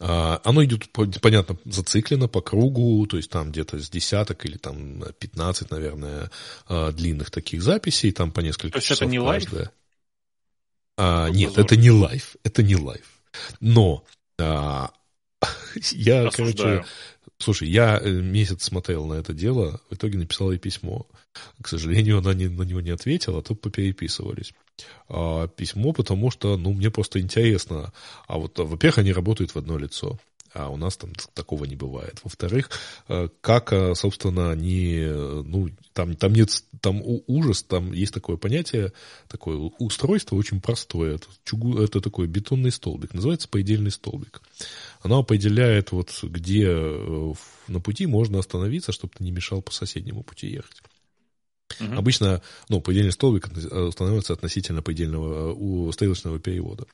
А, 0.00 0.40
оно 0.44 0.64
идет, 0.64 0.90
понятно, 0.92 1.56
зациклено 1.64 2.28
по 2.28 2.40
кругу, 2.40 3.06
то 3.06 3.16
есть 3.16 3.30
там 3.30 3.50
где-то 3.50 3.78
с 3.78 3.90
десяток 3.90 4.44
или 4.46 4.56
там 4.56 5.02
15, 5.18 5.70
наверное, 5.70 6.30
а, 6.66 6.92
длинных 6.92 7.30
таких 7.30 7.62
записей, 7.62 8.12
там 8.12 8.30
по 8.30 8.40
несколько 8.40 8.72
то 8.72 8.78
есть 8.78 8.86
часов 8.86 9.02
это 9.02 9.10
не 9.10 9.18
каждая. 9.18 9.60
live? 9.60 9.72
А, 10.96 11.28
нет, 11.28 11.58
это 11.58 11.76
не 11.76 11.90
live, 11.90 12.36
это 12.44 12.62
не 12.62 12.76
live. 12.76 13.06
Но 13.60 14.04
а, 14.38 14.90
я, 15.92 16.28
Осуждаю. 16.28 16.78
короче, 16.78 16.86
слушай, 17.38 17.68
я 17.68 17.98
э, 17.98 18.10
месяц 18.10 18.64
смотрел 18.64 19.06
на 19.06 19.14
это 19.14 19.32
дело, 19.32 19.80
в 19.90 19.94
итоге 19.94 20.18
написал 20.18 20.52
ей 20.52 20.58
письмо. 20.58 21.06
К 21.62 21.68
сожалению, 21.68 22.18
она 22.18 22.34
не, 22.34 22.48
на 22.48 22.62
него 22.62 22.80
не 22.80 22.90
ответила, 22.90 23.38
а 23.38 23.42
то 23.42 23.54
попереписывались. 23.54 24.52
А, 25.08 25.48
письмо, 25.48 25.92
потому 25.92 26.30
что, 26.30 26.56
ну, 26.56 26.72
мне 26.72 26.90
просто 26.90 27.20
интересно. 27.20 27.92
А 28.26 28.38
вот, 28.38 28.58
во-первых, 28.58 28.98
они 28.98 29.12
работают 29.12 29.52
в 29.52 29.56
одно 29.56 29.78
лицо 29.78 30.18
а 30.58 30.70
у 30.70 30.76
нас 30.76 30.96
там 30.96 31.12
такого 31.34 31.64
не 31.64 31.76
бывает. 31.76 32.20
Во-вторых, 32.24 32.70
э, 33.08 33.28
как, 33.40 33.72
э, 33.72 33.94
собственно, 33.94 34.50
они, 34.50 34.98
ну, 35.06 35.68
там, 35.92 36.16
там 36.16 36.32
нет, 36.32 36.50
там 36.80 37.00
ужас, 37.26 37.62
там 37.62 37.92
есть 37.92 38.12
такое 38.12 38.36
понятие, 38.36 38.92
такое 39.28 39.56
устройство 39.78 40.34
очень 40.34 40.60
простое. 40.60 41.14
Это, 41.14 41.26
чугу, 41.44 41.78
это 41.78 42.00
такой 42.00 42.26
бетонный 42.26 42.72
столбик, 42.72 43.14
называется 43.14 43.48
поедельный 43.48 43.92
столбик. 43.92 44.42
Оно 45.00 45.20
определяет, 45.20 45.92
вот 45.92 46.10
где 46.22 46.66
э, 46.66 47.32
на 47.68 47.80
пути 47.80 48.06
можно 48.06 48.40
остановиться, 48.40 48.90
чтобы 48.90 49.12
ты 49.16 49.22
не 49.22 49.30
мешал 49.30 49.62
по 49.62 49.72
соседнему 49.72 50.24
пути 50.24 50.48
ехать. 50.48 50.82
Угу. 51.80 51.94
Обычно, 51.94 52.42
ну, 52.68 52.80
предельный 52.80 53.12
столбик 53.12 53.48
становится 53.92 54.32
относительно 54.32 54.82
предельного 54.82 55.52
у 55.52 55.92
стрелочного 55.92 56.38
перевода. 56.38 56.86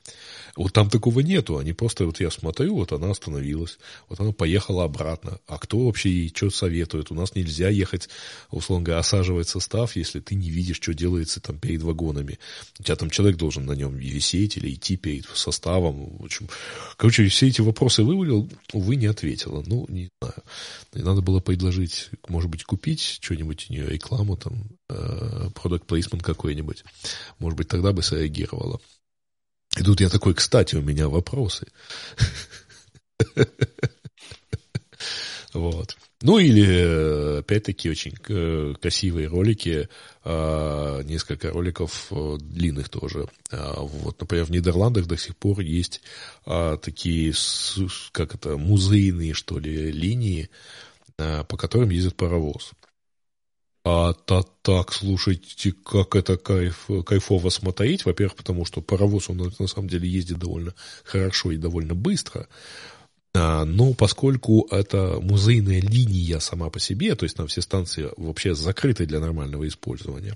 Вот 0.55 0.73
там 0.73 0.89
такого 0.89 1.21
нету. 1.21 1.57
Они 1.57 1.73
просто, 1.73 2.05
вот 2.05 2.19
я 2.19 2.29
смотрю, 2.29 2.75
вот 2.75 2.91
она 2.91 3.11
остановилась, 3.11 3.77
вот 4.09 4.19
она 4.19 4.31
поехала 4.31 4.83
обратно. 4.83 5.39
А 5.47 5.57
кто 5.57 5.85
вообще 5.85 6.09
ей 6.09 6.33
что 6.33 6.49
советует? 6.49 7.11
У 7.11 7.15
нас 7.15 7.35
нельзя 7.35 7.69
ехать, 7.69 8.09
условно 8.51 8.85
говоря, 8.85 8.99
осаживать 8.99 9.47
состав, 9.47 9.95
если 9.95 10.19
ты 10.19 10.35
не 10.35 10.49
видишь, 10.49 10.77
что 10.77 10.93
делается 10.93 11.39
там 11.39 11.57
перед 11.57 11.81
вагонами. 11.81 12.37
У 12.79 12.83
тебя 12.83 12.95
там 12.95 13.09
человек 13.09 13.37
должен 13.37 13.65
на 13.65 13.73
нем 13.73 13.95
висеть 13.95 14.57
или 14.57 14.73
идти 14.73 14.97
перед 14.97 15.25
составом. 15.25 16.17
В 16.17 16.25
общем, 16.25 16.47
короче, 16.97 17.27
все 17.27 17.47
эти 17.47 17.61
вопросы 17.61 18.03
вывалил, 18.03 18.49
увы, 18.73 18.95
не 18.95 19.07
ответила. 19.07 19.63
Ну, 19.65 19.85
не 19.89 20.09
знаю. 20.21 20.43
И 20.93 20.99
надо 20.99 21.21
было 21.21 21.39
предложить, 21.39 22.09
может 22.27 22.49
быть, 22.49 22.63
купить 22.63 23.01
что-нибудь 23.21 23.67
у 23.69 23.73
нее, 23.73 23.87
рекламу 23.87 24.37
там, 24.37 24.64
Э, 24.87 25.49
product 25.55 25.87
placement 25.87 26.21
какой-нибудь. 26.21 26.83
Может 27.39 27.57
быть, 27.57 27.67
тогда 27.67 27.91
бы 27.91 28.03
среагировала. 28.03 28.79
И 29.77 29.83
тут 29.83 29.99
я 29.99 30.09
такой, 30.09 30.35
кстати, 30.35 30.75
у 30.75 30.81
меня 30.81 31.09
вопросы. 31.09 31.67
Вот. 35.53 35.95
Ну 36.21 36.37
или, 36.37 36.67
э, 36.67 37.39
опять-таки, 37.39 37.89
очень 37.89 38.13
э, 38.27 38.73
красивые 38.81 39.29
ролики, 39.29 39.87
несколько 40.25 41.49
роликов 41.51 42.11
длинных 42.11 42.89
тоже. 42.89 43.29
Вот, 43.51 44.19
например, 44.19 44.43
в 44.43 44.51
Нидерландах 44.51 45.05
до 45.05 45.15
сих 45.15 45.37
пор 45.37 45.61
есть 45.61 46.01
такие, 46.43 47.33
как 48.11 48.35
это, 48.35 48.57
музейные, 48.57 49.33
что 49.33 49.57
ли, 49.57 49.93
линии, 49.93 50.49
по 51.15 51.55
которым 51.57 51.89
ездит 51.89 52.17
паровоз. 52.17 52.73
А 53.87 54.13
та 54.13 54.41
так, 54.63 54.91
слушайте, 54.91 55.71
как 55.71 56.15
это 56.15 56.37
кайф, 56.37 56.89
кайфово 57.05 57.49
смотреть. 57.49 58.03
Во-первых, 58.03 58.35
потому 58.35 58.65
что 58.65 58.81
паровоз, 58.81 59.29
он 59.29 59.53
на 59.59 59.67
самом 59.67 59.87
деле 59.89 60.09
ездит 60.09 60.39
довольно 60.39 60.73
хорошо 61.03 61.51
и 61.51 61.57
довольно 61.57 61.93
быстро. 61.93 62.47
А, 63.35 63.63
но 63.63 63.93
поскольку 63.93 64.67
это 64.71 65.19
музейная 65.21 65.81
линия 65.81 66.39
сама 66.39 66.71
по 66.71 66.79
себе, 66.79 67.13
то 67.13 67.25
есть 67.25 67.37
там 67.37 67.45
все 67.45 67.61
станции 67.61 68.09
вообще 68.17 68.55
закрыты 68.55 69.05
для 69.05 69.19
нормального 69.19 69.67
использования, 69.67 70.35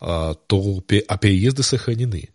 а, 0.00 0.34
то 0.34 0.82
а 1.06 1.16
переезды 1.16 1.62
сохранены. 1.62 2.30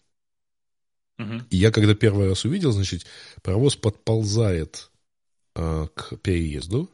Угу. 1.19 1.41
И 1.49 1.57
я 1.57 1.69
когда 1.69 1.95
первый 1.95 2.29
раз 2.29 2.45
увидел, 2.45 2.71
значит, 2.71 3.05
паровоз 3.41 3.75
подползает 3.75 4.89
а, 5.53 5.87
к 5.87 6.15
переезду, 6.21 6.89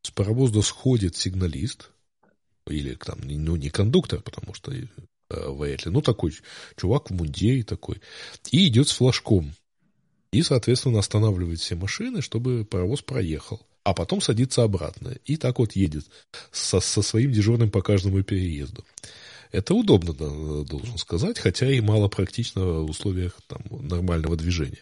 с 0.00 0.10
паровоза 0.10 0.62
сходит 0.62 1.14
сигналист– 1.14 1.90
или 2.66 2.94
там, 2.94 3.18
ну, 3.22 3.56
не 3.56 3.70
кондуктор, 3.70 4.20
потому 4.20 4.54
что 4.54 4.72
э, 4.72 4.86
вряд 5.28 5.84
ли, 5.84 5.92
ну, 5.92 6.00
такой 6.00 6.32
чувак 6.76 7.10
в 7.10 7.14
мундире 7.14 7.62
такой, 7.62 8.00
и 8.50 8.68
идет 8.68 8.88
с 8.88 8.92
флажком. 8.92 9.52
И, 10.32 10.42
соответственно, 10.42 10.98
останавливает 10.98 11.60
все 11.60 11.76
машины, 11.76 12.20
чтобы 12.20 12.64
паровоз 12.64 13.02
проехал. 13.02 13.60
А 13.84 13.92
потом 13.92 14.20
садится 14.20 14.64
обратно. 14.64 15.14
И 15.26 15.36
так 15.36 15.58
вот 15.58 15.76
едет 15.76 16.06
со, 16.50 16.80
со 16.80 17.02
своим 17.02 17.30
дежурным 17.30 17.70
по 17.70 17.82
каждому 17.82 18.22
переезду. 18.22 18.84
Это 19.52 19.74
удобно, 19.74 20.12
должен 20.64 20.98
сказать, 20.98 21.38
хотя 21.38 21.70
и 21.70 21.80
мало 21.80 22.08
практично 22.08 22.64
в 22.64 22.90
условиях 22.90 23.38
там, 23.46 23.62
нормального 23.70 24.36
движения. 24.36 24.80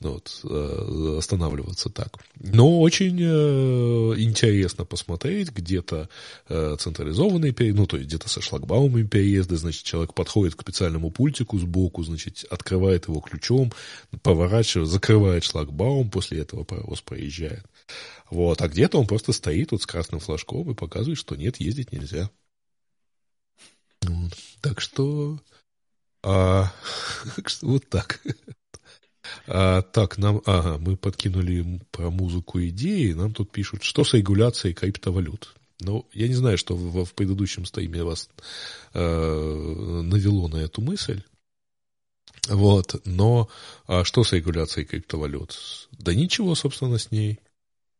Ну, 0.00 0.12
вот, 0.12 0.40
э, 0.44 1.16
останавливаться 1.18 1.90
так. 1.90 2.18
Но 2.36 2.80
очень 2.80 3.18
э, 3.20 4.14
интересно 4.20 4.84
посмотреть, 4.84 5.50
где-то 5.50 6.08
э, 6.48 6.76
централизованные 6.78 7.52
переезды, 7.52 7.80
ну, 7.80 7.86
то 7.88 7.96
есть 7.96 8.08
где-то 8.08 8.28
со 8.28 8.40
шлагбаумами 8.40 9.02
переезды, 9.02 9.56
значит, 9.56 9.82
человек 9.82 10.14
подходит 10.14 10.54
к 10.54 10.62
специальному 10.62 11.10
пультику 11.10 11.58
сбоку, 11.58 12.04
значит, 12.04 12.44
открывает 12.48 13.08
его 13.08 13.18
ключом, 13.18 13.72
поворачивает, 14.22 14.88
закрывает 14.88 15.42
шлагбаум, 15.42 16.10
после 16.10 16.42
этого 16.42 16.62
паровоз 16.62 17.00
проезжает. 17.00 17.64
Вот, 18.30 18.62
а 18.62 18.68
где-то 18.68 18.98
он 19.00 19.06
просто 19.08 19.32
стоит 19.32 19.72
вот 19.72 19.82
с 19.82 19.86
красным 19.86 20.20
флажком 20.20 20.70
и 20.70 20.74
показывает, 20.74 21.18
что 21.18 21.34
нет, 21.34 21.56
ездить 21.56 21.90
нельзя. 21.90 22.30
Вот. 24.02 24.32
Так 24.60 24.80
что, 24.80 25.40
а, 26.22 26.72
вот 27.62 27.88
так. 27.88 28.20
А, 29.46 29.82
так, 29.82 30.18
нам, 30.18 30.42
ага, 30.44 30.78
мы 30.78 30.96
подкинули 30.96 31.80
про 31.90 32.10
музыку 32.10 32.60
идеи, 32.60 33.12
нам 33.12 33.32
тут 33.32 33.50
пишут, 33.50 33.82
что 33.82 34.04
с 34.04 34.14
регуляцией 34.14 34.74
криптовалют. 34.74 35.54
Ну, 35.80 36.06
я 36.12 36.28
не 36.28 36.34
знаю, 36.34 36.58
что 36.58 36.76
в, 36.76 37.04
в 37.04 37.14
предыдущем 37.14 37.64
стриме 37.64 38.02
вас 38.02 38.28
э, 38.94 39.00
навело 39.00 40.48
на 40.48 40.56
эту 40.56 40.80
мысль. 40.80 41.22
Вот, 42.48 43.00
но 43.04 43.48
а 43.86 44.04
что 44.04 44.24
с 44.24 44.32
регуляцией 44.32 44.86
криптовалют? 44.86 45.88
Да 45.92 46.14
ничего, 46.14 46.54
собственно, 46.54 46.98
с 46.98 47.10
ней. 47.10 47.38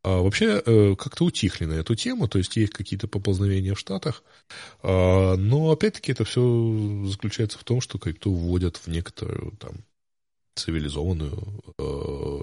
А 0.03 0.23
вообще 0.23 0.63
э, 0.65 0.95
как-то 0.97 1.25
утихли 1.25 1.65
на 1.67 1.75
эту 1.75 1.95
тему, 1.95 2.29
то 2.29 2.39
есть 2.39 2.57
есть 2.57 2.73
какие-то 2.73 3.09
поползновения 3.09 3.75
в 3.75 3.81
Штатах, 3.81 4.23
а, 4.83 5.37
но 5.37 5.71
опять-таки 5.71 6.13
это 6.13 6.25
все 6.25 7.05
заключается 7.07 7.59
в 7.59 7.65
том, 7.65 7.81
что 7.81 7.99
крипту 7.99 8.33
вводят 8.33 8.77
в 8.77 8.87
некоторую 8.87 9.53
там 9.59 9.85
цивилизованную. 10.59 11.63
Э, 11.79 12.41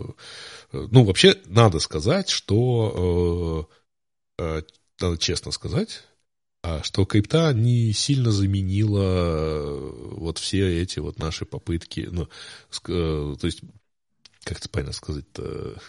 э, 0.73 0.87
ну, 0.91 1.03
вообще, 1.03 1.35
надо 1.45 1.79
сказать, 1.79 2.29
что, 2.29 3.69
э, 4.39 4.61
надо 4.99 5.17
честно 5.17 5.51
сказать, 5.51 6.03
а, 6.63 6.81
что 6.83 7.05
крипта 7.05 7.53
не 7.53 7.93
сильно 7.93 8.31
заменила 8.31 9.69
вот 10.15 10.39
все 10.39 10.81
эти 10.81 10.99
вот 10.99 11.19
наши 11.19 11.45
попытки, 11.45 12.07
ну, 12.11 12.27
то 12.81 13.37
есть, 13.43 13.61
как 14.43 14.57
это 14.57 14.69
правильно 14.69 14.93
сказать, 14.93 15.25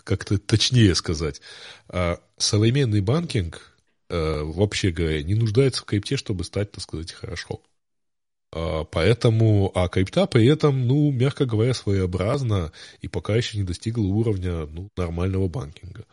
как-то 0.04 0.38
точнее 0.38 0.94
сказать, 0.94 1.40
а, 1.88 2.20
современный 2.36 3.00
банкинг, 3.00 3.72
вообще 4.08 4.90
говоря, 4.90 5.22
не 5.22 5.34
нуждается 5.34 5.82
в 5.82 5.86
крипте, 5.86 6.16
чтобы 6.16 6.44
стать, 6.44 6.72
так 6.72 6.82
сказать, 6.82 7.12
хорошо. 7.12 7.62
А, 8.52 8.84
поэтому, 8.84 9.70
а 9.74 9.88
крипта 9.88 10.26
при 10.26 10.46
этом, 10.46 10.86
ну, 10.86 11.10
мягко 11.10 11.46
говоря, 11.46 11.74
своеобразна 11.74 12.72
и 13.00 13.08
пока 13.08 13.34
еще 13.36 13.58
не 13.58 13.64
достигла 13.64 14.04
уровня 14.04 14.66
ну, 14.66 14.88
нормального 14.96 15.48
банкинга. 15.48 16.04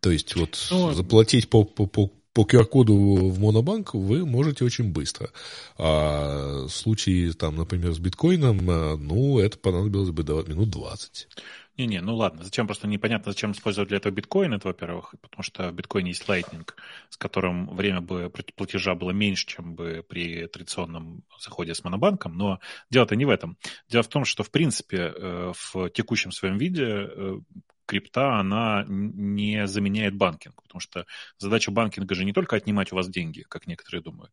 То 0.00 0.10
есть 0.10 0.36
вот 0.36 0.56
ну, 0.70 0.92
заплатить 0.92 1.50
по, 1.50 1.64
по, 1.64 1.86
по, 1.86 2.10
по 2.32 2.42
QR-коду 2.42 2.94
в 2.94 3.40
монобанк 3.40 3.94
вы 3.94 4.24
можете 4.24 4.64
очень 4.64 4.92
быстро. 4.92 5.30
А 5.78 6.66
в 6.66 6.70
случае, 6.70 7.32
там, 7.32 7.56
например, 7.56 7.92
с 7.92 7.98
биткоином, 7.98 8.60
а, 8.70 8.96
ну, 8.96 9.38
это 9.38 9.58
понадобилось 9.58 10.10
бы 10.10 10.22
минут 10.46 10.70
20. 10.70 11.28
Не-не, 11.76 12.00
ну 12.00 12.16
ладно, 12.16 12.42
зачем 12.42 12.66
просто 12.66 12.88
непонятно, 12.88 13.32
зачем 13.32 13.52
использовать 13.52 13.88
для 13.88 13.98
этого 13.98 14.10
биткоин, 14.10 14.54
это 14.54 14.68
во-первых, 14.68 15.14
потому 15.20 15.42
что 15.42 15.68
в 15.68 15.74
биткоине 15.74 16.10
есть 16.10 16.26
Lightning, 16.26 16.66
с 17.10 17.18
которым 17.18 17.68
время 17.68 18.00
бы 18.00 18.32
платежа 18.54 18.94
было 18.94 19.10
меньше, 19.10 19.46
чем 19.46 19.74
бы 19.74 20.02
при 20.08 20.46
традиционном 20.46 21.22
заходе 21.38 21.74
с 21.74 21.84
монобанком, 21.84 22.34
но 22.34 22.60
дело-то 22.90 23.14
не 23.14 23.26
в 23.26 23.30
этом. 23.30 23.58
Дело 23.90 24.02
в 24.02 24.08
том, 24.08 24.24
что, 24.24 24.42
в 24.42 24.50
принципе, 24.50 25.12
э, 25.14 25.52
в 25.54 25.90
текущем 25.90 26.32
своем 26.32 26.56
виде 26.56 26.84
э, 26.84 27.40
крипта, 27.84 28.38
она 28.38 28.86
не 28.88 29.66
заменяет 29.66 30.16
банкинг, 30.16 30.62
потому 30.62 30.80
что 30.80 31.04
задача 31.36 31.70
банкинга 31.70 32.14
же 32.14 32.24
не 32.24 32.32
только 32.32 32.56
отнимать 32.56 32.90
у 32.92 32.96
вас 32.96 33.06
деньги, 33.06 33.42
как 33.42 33.66
некоторые 33.66 34.02
думают, 34.02 34.32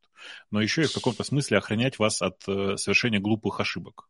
но 0.50 0.62
еще 0.62 0.84
и 0.84 0.88
в 0.88 0.94
каком-то 0.94 1.26
смысле 1.26 1.58
охранять 1.58 2.00
вас 2.00 2.22
от 2.22 2.42
э, 2.48 2.78
совершения 2.78 3.20
глупых 3.20 3.60
ошибок. 3.60 4.08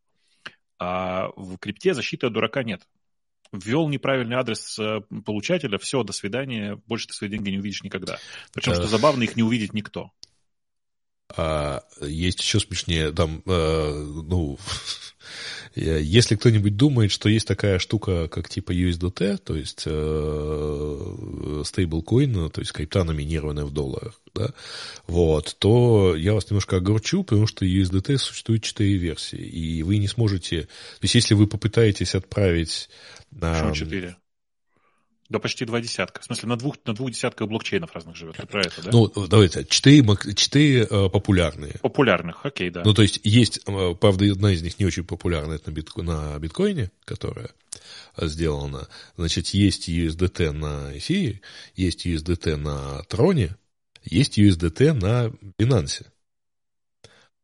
А 0.77 1.29
в 1.35 1.57
крипте 1.57 1.95
защиты 1.95 2.27
от 2.27 2.33
дурака 2.33 2.61
нет 2.61 2.83
ввел 3.53 3.87
неправильный 3.87 4.35
адрес 4.35 4.77
э, 4.79 5.01
получателя, 5.25 5.77
все, 5.77 6.03
до 6.03 6.13
свидания, 6.13 6.81
больше 6.87 7.07
ты 7.07 7.13
свои 7.13 7.29
деньги 7.29 7.49
не 7.49 7.59
увидишь 7.59 7.83
никогда. 7.83 8.19
Причем, 8.51 8.73
что 8.73 8.87
забавно, 8.87 9.23
их 9.23 9.35
не 9.35 9.43
увидит 9.43 9.73
никто. 9.73 10.11
А, 11.35 11.83
есть 12.01 12.41
еще 12.41 12.59
смешнее, 12.59 13.11
там, 13.11 13.41
э, 13.45 13.91
ну, 14.25 14.59
если 15.75 16.35
кто-нибудь 16.35 16.75
думает, 16.75 17.11
что 17.11 17.29
есть 17.29 17.47
такая 17.47 17.79
штука, 17.79 18.27
как 18.27 18.49
типа 18.49 18.71
USDT, 18.71 19.37
то 19.37 19.55
есть 19.55 19.83
э, 19.85 21.61
стейблкоин, 21.65 22.49
то 22.49 22.61
есть 22.61 22.71
крипта, 22.71 23.03
номинированная 23.03 23.65
в 23.65 23.71
долларах, 23.71 24.19
да, 24.35 24.49
вот, 25.07 25.55
то 25.59 26.15
я 26.15 26.33
вас 26.33 26.49
немножко 26.49 26.77
огорчу, 26.77 27.23
потому 27.23 27.47
что 27.47 27.65
USDT 27.65 28.17
существует 28.17 28.63
четыре 28.63 28.97
версии, 28.97 29.39
и 29.39 29.83
вы 29.83 29.97
не 29.97 30.07
сможете, 30.07 30.63
то 30.63 30.67
есть 31.01 31.15
если 31.15 31.33
вы 31.33 31.47
попытаетесь 31.47 32.15
отправить 32.15 32.89
Почему 33.53 33.73
четыре? 33.73 34.15
Да 35.33 35.39
почти 35.39 35.65
два 35.65 35.81
десятка. 35.81 36.21
В 36.21 36.25
смысле, 36.25 36.49
на 36.49 36.57
двух, 36.57 36.75
на 36.85 36.93
двух 36.93 37.09
десятках 37.09 37.47
блокчейнов 37.47 37.91
разных 37.91 38.15
живет. 38.15 38.35
Ты 38.37 38.45
про 38.45 38.61
это, 38.61 38.83
да? 38.83 38.91
Ну, 38.91 39.11
давайте, 39.27 39.65
четыре, 39.65 40.05
четыре 40.35 40.83
э, 40.83 41.09
популярные. 41.09 41.73
Популярных, 41.81 42.45
окей, 42.45 42.69
да. 42.69 42.83
Ну, 42.85 42.93
то 42.93 43.01
есть, 43.01 43.19
есть, 43.23 43.59
э, 43.65 43.95
правда, 43.99 44.31
одна 44.31 44.51
из 44.51 44.61
них 44.61 44.77
не 44.77 44.85
очень 44.85 45.03
популярная, 45.03 45.55
это 45.55 45.71
на, 45.71 45.73
битко, 45.73 46.03
на 46.03 46.37
биткоине, 46.37 46.91
которая 47.03 47.49
сделана. 48.15 48.87
Значит, 49.17 49.47
есть 49.47 49.89
USDT 49.89 50.51
на 50.51 50.95
эфире, 50.99 51.41
есть 51.75 52.05
USDT 52.05 52.55
на 52.55 53.01
троне, 53.05 53.55
есть 54.03 54.37
USDT 54.37 54.93
на 54.93 55.31
Binance 55.59 56.05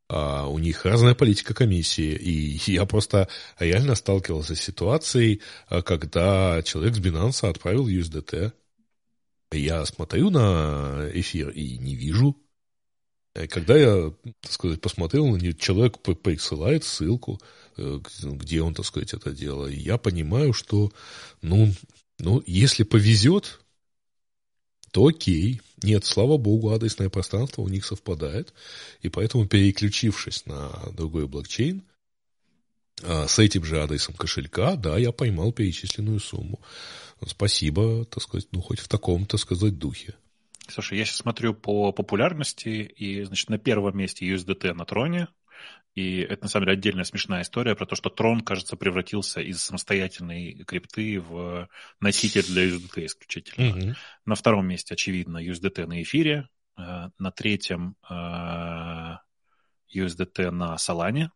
а 0.09 0.47
у 0.47 0.57
них 0.57 0.85
разная 0.85 1.13
политика 1.13 1.53
комиссии. 1.53 2.15
И 2.15 2.71
я 2.71 2.85
просто 2.85 3.29
реально 3.59 3.93
сталкивался 3.93 4.55
с 4.55 4.61
ситуацией, 4.61 5.41
а, 5.67 5.83
когда 5.83 6.61
человек 6.63 6.95
с 6.95 6.99
Binance 6.99 7.47
отправил 7.47 7.87
USDT. 7.87 8.51
Я 9.51 9.85
смотрю 9.85 10.31
на 10.31 11.09
эфир 11.13 11.49
и 11.49 11.77
не 11.77 11.95
вижу. 11.95 12.35
Когда 13.33 13.77
я, 13.77 14.11
так 14.41 14.51
сказать, 14.51 14.81
посмотрел 14.81 15.37
человек 15.53 15.99
присылает 15.99 16.83
ссылку, 16.83 17.39
э, 17.77 17.99
где 18.23 18.61
он, 18.61 18.73
так 18.73 18.85
сказать, 18.85 19.13
это 19.13 19.31
делал. 19.31 19.67
И 19.67 19.75
я 19.75 19.97
понимаю, 19.97 20.53
что, 20.53 20.91
ну, 21.41 21.71
ну, 22.17 22.43
если 22.45 22.83
повезет, 22.83 23.61
то 24.91 25.07
окей. 25.07 25.61
Нет, 25.81 26.05
слава 26.05 26.37
богу, 26.37 26.71
адресное 26.71 27.09
пространство 27.09 27.61
у 27.61 27.69
них 27.69 27.85
совпадает, 27.85 28.53
и 29.01 29.09
поэтому, 29.09 29.47
переключившись 29.47 30.45
на 30.45 30.71
другой 30.91 31.27
блокчейн, 31.27 31.83
а, 33.03 33.27
с 33.27 33.39
этим 33.39 33.63
же 33.63 33.81
адресом 33.81 34.13
кошелька, 34.15 34.75
да, 34.75 34.97
я 34.97 35.11
поймал 35.11 35.53
перечисленную 35.53 36.19
сумму. 36.19 36.59
Спасибо, 37.25 38.05
так 38.05 38.23
сказать, 38.23 38.47
ну, 38.51 38.61
хоть 38.61 38.79
в 38.79 38.87
таком, 38.87 39.25
так 39.25 39.39
сказать, 39.39 39.77
духе. 39.77 40.15
Слушай, 40.67 40.99
я 40.99 41.05
сейчас 41.05 41.17
смотрю 41.17 41.53
по 41.53 41.91
популярности, 41.91 42.69
и, 42.69 43.23
значит, 43.23 43.49
на 43.49 43.57
первом 43.57 43.97
месте 43.97 44.29
USDT 44.29 44.73
на 44.73 44.85
троне, 44.85 45.27
и 45.95 46.19
это, 46.19 46.43
на 46.43 46.49
самом 46.49 46.65
деле, 46.65 46.77
отдельная 46.77 47.03
смешная 47.03 47.41
история 47.41 47.75
про 47.75 47.85
то, 47.85 47.95
что 47.95 48.09
Трон, 48.09 48.41
кажется, 48.41 48.77
превратился 48.77 49.41
из 49.41 49.61
самостоятельной 49.61 50.63
крипты 50.65 51.19
в 51.19 51.67
носитель 51.99 52.45
для 52.45 52.69
USDT 52.69 53.05
исключительно. 53.05 53.65
Mm-hmm. 53.65 53.95
На 54.25 54.35
втором 54.35 54.67
месте, 54.67 54.93
очевидно, 54.93 55.43
USDT 55.43 55.87
на 55.87 56.01
эфире. 56.03 56.47
Э, 56.79 57.09
на 57.17 57.31
третьем 57.31 57.95
USDT 59.93 60.37
э, 60.37 60.51
на 60.51 60.77
Солане. 60.77 61.31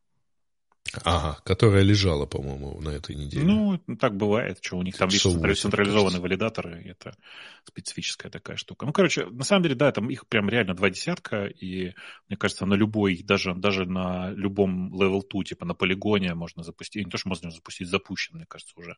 Ага, 1.03 1.39
которая 1.43 1.81
лежала, 1.81 2.26
по-моему, 2.26 2.80
на 2.80 2.89
этой 2.89 3.15
неделе. 3.15 3.45
Ну, 3.45 3.77
так 3.95 4.15
бывает, 4.15 4.60
что 4.61 4.77
у 4.77 4.84
них 4.84 4.95
там 4.95 5.10
есть 5.10 5.23
централизованные 5.23 6.22
валидаторы, 6.22 6.84
это 6.85 7.15
специфическая 7.64 8.30
такая 8.30 8.57
штука. 8.57 8.85
Ну, 8.85 8.93
короче, 8.93 9.26
на 9.26 9.43
самом 9.43 9.64
деле, 9.64 9.76
да, 9.76 9.91
там 9.91 10.10
их 10.10 10.27
прям 10.27 10.49
реально 10.49 10.76
два 10.76 10.89
десятка, 10.89 11.45
и 11.45 11.93
мне 12.27 12.38
кажется, 12.38 12.65
на 12.65 12.76
любой, 12.76 13.23
даже, 13.23 13.55
даже 13.55 13.85
на 13.85 14.31
любом 14.31 14.93
level 14.93 15.22
2, 15.27 15.43
типа 15.43 15.65
на 15.65 15.73
полигоне 15.73 16.35
можно 16.35 16.64
запустить, 16.64 17.05
не 17.05 17.10
то, 17.10 17.18
что 17.18 17.30
можно 17.30 17.49
запустить, 17.49 17.88
запущен, 17.88 18.35
мне 18.35 18.45
кажется, 18.45 18.73
уже 18.77 18.97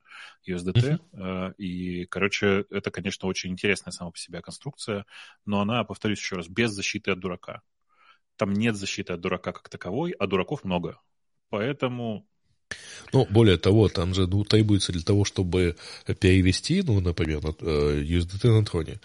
USDT, 0.49 0.99
uh-huh. 1.13 1.55
и, 1.55 2.05
короче, 2.05 2.65
это, 2.71 2.91
конечно, 2.91 3.29
очень 3.29 3.51
интересная 3.51 3.91
сама 3.91 4.11
по 4.11 4.17
себе 4.17 4.41
конструкция, 4.41 5.05
но 5.45 5.61
она, 5.61 5.83
повторюсь 5.85 6.19
еще 6.19 6.35
раз, 6.35 6.49
без 6.49 6.71
защиты 6.71 7.11
от 7.11 7.19
дурака. 7.19 7.61
Там 8.35 8.51
нет 8.51 8.75
защиты 8.75 9.13
от 9.13 9.21
дурака 9.21 9.53
как 9.53 9.69
таковой, 9.69 10.11
а 10.11 10.27
дураков 10.27 10.65
много. 10.65 10.99
Поэтому 11.49 12.25
Ну, 13.13 13.27
более 13.29 13.57
того, 13.57 13.87
там 13.87 14.13
же 14.13 14.27
ну, 14.27 14.43
требуется 14.43 14.91
для 14.91 15.03
того, 15.03 15.23
чтобы 15.25 15.75
перевести, 16.19 16.81
ну, 16.81 16.99
например, 16.99 17.39
USDT 17.39 18.49
на 18.49 18.65
троне. 18.65 18.99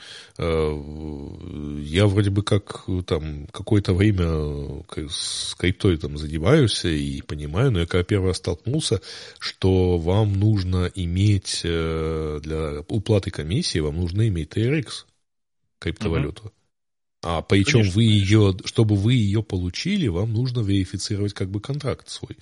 Я 1.85 2.07
вроде 2.07 2.31
бы 2.31 2.43
как 2.43 2.87
там 3.07 3.47
какое-то 3.53 3.93
время 3.95 4.83
с 5.09 5.55
криптой 5.55 5.99
там 5.99 6.17
занимаюсь 6.17 6.85
и 6.85 7.23
понимаю, 7.23 7.71
но 7.71 7.81
я 7.81 7.87
когда 7.87 8.03
первый 8.03 8.29
раз 8.29 8.39
столкнулся, 8.39 9.01
что 9.39 9.99
вам 9.99 10.33
нужно 10.41 10.91
иметь 10.95 11.61
для 11.63 12.81
уплаты 12.89 13.31
комиссии, 13.31 13.81
вам 13.81 13.97
нужно 13.97 14.27
иметь 14.29 14.57
TRX 14.57 15.05
криптовалюту. 15.79 16.45
Угу. 16.45 16.53
А 17.23 17.43
причем 17.43 17.81
конечно, 17.81 17.95
вы 17.97 18.05
ее, 18.05 18.57
чтобы 18.65 18.97
вы 18.97 19.15
ее 19.15 19.43
получили, 19.43 20.09
вам 20.09 20.33
нужно 20.33 20.61
верифицировать 20.61 21.35
как 21.35 21.51
бы 21.51 21.61
контракт 21.61 22.09
свой. 22.09 22.39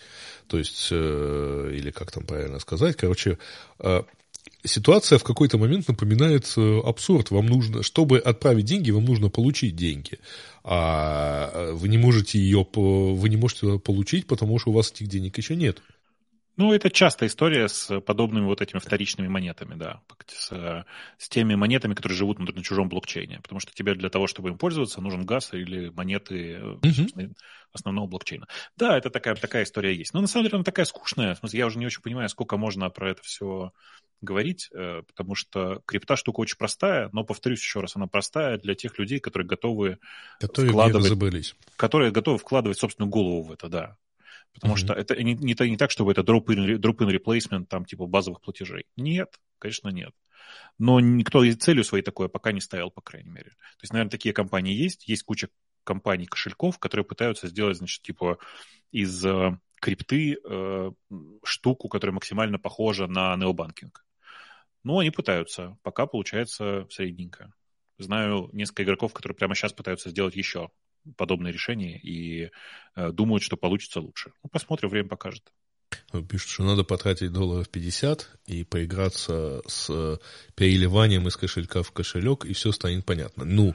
То 0.47 0.59
есть, 0.59 0.89
э, 0.93 1.73
или 1.75 1.91
как 1.91 2.13
там 2.13 2.25
правильно 2.25 2.61
сказать, 2.61 2.97
короче, 2.97 3.39
э, 3.81 4.03
ситуация 4.65 5.19
в 5.19 5.25
какой-то 5.25 5.59
момент 5.59 5.89
напоминает 5.89 6.53
э, 6.57 6.81
абсурд. 6.85 7.31
Вам 7.31 7.47
нужно, 7.47 7.83
чтобы 7.83 8.19
отправить 8.19 8.67
деньги, 8.67 8.93
вам 8.93 9.05
нужно 9.05 9.31
получить 9.31 9.75
деньги. 9.75 10.19
А 10.63 11.51
э, 11.53 11.73
вы 11.73 11.89
не 11.89 11.99
можете 11.99 12.39
ее, 12.39 12.65
вы 12.73 13.29
не 13.29 13.37
можете 13.37 13.81
получить, 13.81 14.29
потому 14.29 14.61
что 14.61 14.71
у 14.71 14.75
вас 14.75 14.93
этих 14.93 15.09
денег 15.09 15.39
еще 15.39 15.57
нет. 15.57 15.83
Ну, 16.59 16.73
это 16.73 16.91
частая 16.91 17.29
история 17.29 17.69
с 17.69 18.01
подобными 18.01 18.45
вот 18.45 18.61
этими 18.61 18.81
вторичными 18.81 19.29
монетами, 19.29 19.77
да, 19.77 20.03
с, 20.27 20.85
с 21.17 21.29
теми 21.29 21.55
монетами, 21.55 21.95
которые 21.95 22.19
живут 22.19 22.41
на, 22.41 22.47
на 22.47 22.63
чужом 22.65 22.89
блокчейне, 22.89 23.39
потому 23.41 23.61
что 23.61 23.73
тебе 23.73 23.95
для 23.95 24.11
того, 24.11 24.27
чтобы 24.27 24.49
им 24.49 24.59
пользоваться, 24.59 25.01
нужен 25.01 25.25
газ 25.25 25.55
или 25.55 25.89
монеты 25.91 26.59
mm-hmm. 26.83 27.33
основного 27.73 28.09
блокчейна. 28.09 28.49
Да, 28.77 28.99
это 28.99 29.09
такая, 29.09 29.37
такая 29.37 29.63
история 29.63 29.95
есть. 29.95 30.13
Но 30.13 30.21
на 30.21 30.27
самом 30.27 30.47
деле 30.47 30.57
она 30.57 30.65
такая 30.65 30.85
скучная, 30.85 31.37
в 31.37 31.39
смысле, 31.39 31.61
я 31.61 31.67
уже 31.67 31.79
не 31.79 31.87
очень 31.87 32.03
понимаю, 32.03 32.29
сколько 32.29 32.57
можно 32.57 32.91
про 32.91 33.13
это 33.13 33.23
все 33.23 33.73
говорить, 34.21 34.69
э, 34.75 35.03
потому 35.07 35.37
что 35.37 35.81
крипта 35.87 36.17
штука 36.17 36.41
очень 36.41 36.59
простая, 36.59 37.09
но, 37.13 37.23
повторюсь 37.23 37.61
еще 37.61 37.81
раз, 37.81 37.95
она 37.95 38.09
простая 38.09 38.59
для 38.59 38.75
тех 38.75 38.99
людей, 38.99 39.21
которые 39.21 39.47
готовы 39.47 39.99
которые 40.41 40.73
вкладывать, 40.73 41.55
которые 41.77 42.11
готовы 42.11 42.39
вкладывать 42.39 42.79
собственную 42.79 43.11
голову 43.11 43.43
в 43.45 43.53
это, 43.53 43.69
да. 43.69 43.97
Потому 44.55 44.75
mm-hmm. 44.75 44.79
что 44.79 44.93
это 44.95 45.23
не, 45.23 45.35
не, 45.35 45.55
не 45.71 45.77
так, 45.77 45.91
чтобы 45.91 46.13
это 46.13 46.23
drop-in, 46.23 46.79
drop-in 46.79 47.11
replacement 47.11 47.67
там 47.67 47.85
типа 47.85 48.07
базовых 48.07 48.41
платежей. 48.41 48.87
Нет, 48.97 49.39
конечно, 49.59 49.89
нет. 49.89 50.13
Но 50.79 51.01
никто 51.01 51.45
и 51.45 51.53
целью 51.53 51.85
своей 51.85 52.03
такое 52.03 52.29
пока 52.29 52.53
не 52.53 52.61
ставил, 52.61 52.91
по 52.91 53.01
крайней 53.01 53.31
мере. 53.31 53.51
То 53.51 53.83
есть, 53.83 53.93
наверное, 53.93 54.11
такие 54.11 54.33
компании 54.33 54.75
есть. 54.75 55.07
Есть 55.09 55.23
куча 55.25 55.49
компаний 55.85 56.27
кошельков, 56.27 56.79
которые 56.79 57.05
пытаются 57.05 57.49
сделать, 57.49 57.79
значит, 57.79 58.03
типа 58.03 58.39
из 58.91 59.25
э, 59.25 59.59
крипты 59.81 60.37
э, 60.43 60.91
штуку, 61.45 61.89
которая 61.89 62.15
максимально 62.15 62.59
похожа 62.59 63.07
на 63.07 63.37
необанкинг. 63.37 64.05
Ну, 64.85 64.99
они 64.99 65.11
пытаются. 65.11 65.77
Пока 65.83 66.07
получается 66.07 66.87
средненько. 66.91 67.53
Знаю 67.99 68.49
несколько 68.53 68.85
игроков, 68.85 69.13
которые 69.13 69.37
прямо 69.37 69.55
сейчас 69.55 69.73
пытаются 69.73 70.11
сделать 70.11 70.37
еще 70.37 70.71
подобные 71.17 71.53
решения 71.53 71.99
и 71.99 72.51
э, 72.97 73.13
думают, 73.13 73.43
что 73.43 73.57
получится 73.57 74.01
лучше. 74.01 74.33
Ну, 74.43 74.51
посмотрим, 74.51 74.89
время 74.89 75.09
покажет. 75.09 75.43
Пишут, 76.29 76.51
что 76.51 76.65
надо 76.65 76.85
потратить 76.85 77.33
долларов 77.33 77.69
50 77.69 78.29
и 78.47 78.65
поиграться 78.65 79.63
с 79.67 80.19
переливанием 80.55 81.27
из 81.29 81.37
кошелька 81.37 81.83
в 81.83 81.93
кошелек, 81.93 82.45
и 82.45 82.53
все 82.53 82.73
станет 82.73 83.05
понятно. 83.05 83.45
Ну, 83.45 83.75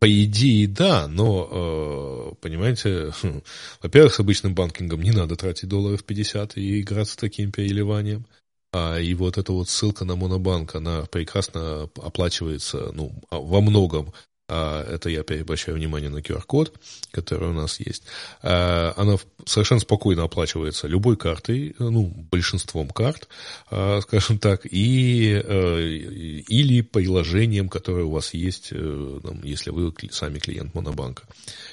по 0.00 0.10
идее, 0.10 0.66
да, 0.66 1.06
но, 1.08 2.32
э, 2.32 2.34
понимаете, 2.40 3.12
во-первых, 3.82 4.14
с 4.14 4.20
обычным 4.20 4.54
банкингом 4.54 5.02
не 5.02 5.10
надо 5.10 5.36
тратить 5.36 5.68
долларов 5.68 6.04
50 6.04 6.56
и 6.56 6.80
играться 6.80 7.14
с 7.14 7.16
таким 7.16 7.52
переливанием. 7.52 8.26
А, 8.72 8.98
и 8.98 9.14
вот 9.14 9.36
эта 9.36 9.52
вот 9.52 9.68
ссылка 9.68 10.04
на 10.04 10.16
Монобанк, 10.16 10.74
она 10.74 11.04
прекрасно 11.06 11.90
оплачивается, 11.96 12.92
ну, 12.92 13.12
во 13.30 13.60
многом 13.60 14.08
а, 14.08 14.29
это 14.50 15.08
я 15.08 15.20
опять 15.20 15.42
обращаю 15.42 15.76
внимание 15.78 16.10
на 16.10 16.18
QR-код, 16.18 16.74
который 17.12 17.50
у 17.50 17.52
нас 17.52 17.80
есть, 17.80 18.02
а, 18.42 18.92
она 18.96 19.16
совершенно 19.46 19.80
спокойно 19.80 20.24
оплачивается 20.24 20.88
любой 20.88 21.16
картой, 21.16 21.74
ну, 21.78 22.06
большинством 22.30 22.88
карт, 22.88 23.28
а, 23.70 24.00
скажем 24.02 24.38
так, 24.38 24.66
и, 24.70 25.40
э, 25.42 25.80
или 25.82 26.80
приложением, 26.80 27.68
которое 27.68 28.04
у 28.04 28.10
вас 28.10 28.34
есть, 28.34 28.68
э, 28.72 29.20
если 29.44 29.70
вы 29.70 29.94
сами 30.10 30.38
клиент 30.38 30.74
Монобанка. 30.74 31.24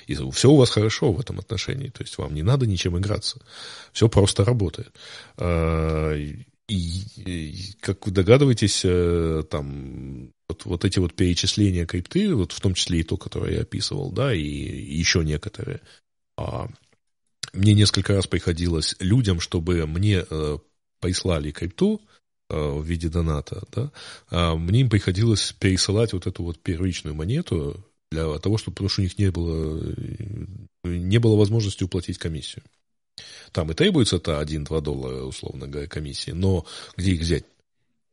И 0.07 0.15
все 0.31 0.49
у 0.49 0.55
вас 0.57 0.69
хорошо 0.69 1.11
в 1.11 1.19
этом 1.19 1.39
отношении, 1.39 1.89
то 1.89 2.03
есть 2.03 2.17
вам 2.17 2.33
не 2.33 2.43
надо 2.43 2.67
ничем 2.67 2.97
играться, 2.97 3.39
все 3.91 4.07
просто 4.07 4.45
работает. 4.45 4.91
И, 6.67 7.03
и, 7.25 7.73
как 7.79 8.05
вы 8.05 8.11
догадываетесь, 8.11 8.81
э, 8.83 9.43
там 9.49 10.33
вот, 10.49 10.65
вот 10.65 10.85
эти 10.85 10.99
вот 10.99 11.13
перечисления 11.13 11.85
крипты, 11.85 12.33
вот 12.33 12.51
в 12.51 12.61
том 12.61 12.73
числе 12.73 12.99
и 12.99 13.03
то, 13.03 13.17
которое 13.17 13.55
я 13.55 13.61
описывал, 13.61 14.11
да, 14.11 14.33
и, 14.33 14.41
и 14.41 14.97
еще 14.97 15.23
некоторые, 15.23 15.81
а, 16.37 16.69
мне 17.53 17.73
несколько 17.73 18.13
раз 18.13 18.27
приходилось 18.27 18.95
людям, 18.99 19.39
чтобы 19.39 19.85
мне 19.87 20.23
э, 20.29 20.57
прислали 21.01 21.51
крипту 21.51 22.01
э, 22.49 22.55
в 22.55 22.83
виде 22.85 23.09
доната, 23.09 23.63
да, 23.71 23.91
а 24.29 24.55
мне 24.55 24.81
им 24.81 24.89
приходилось 24.89 25.53
пересылать 25.53 26.13
вот 26.13 26.27
эту 26.27 26.43
вот 26.43 26.59
первичную 26.59 27.15
монету 27.15 27.83
для 28.11 28.37
того, 28.39 28.57
чтобы, 28.57 28.75
потому 28.75 28.89
что 28.89 29.01
у 29.01 29.03
них 29.03 29.17
не 29.17 29.31
было, 29.31 29.81
не 30.83 31.17
было 31.17 31.35
возможности 31.35 31.83
уплатить 31.83 32.17
комиссию. 32.17 32.63
Там 33.51 33.71
и 33.71 33.73
требуется 33.73 34.17
это 34.17 34.39
1-2 34.41 34.81
доллара, 34.81 35.23
условно 35.23 35.67
говоря, 35.67 35.87
комиссии, 35.87 36.31
но 36.31 36.65
где 36.95 37.13
их 37.13 37.21
взять? 37.21 37.45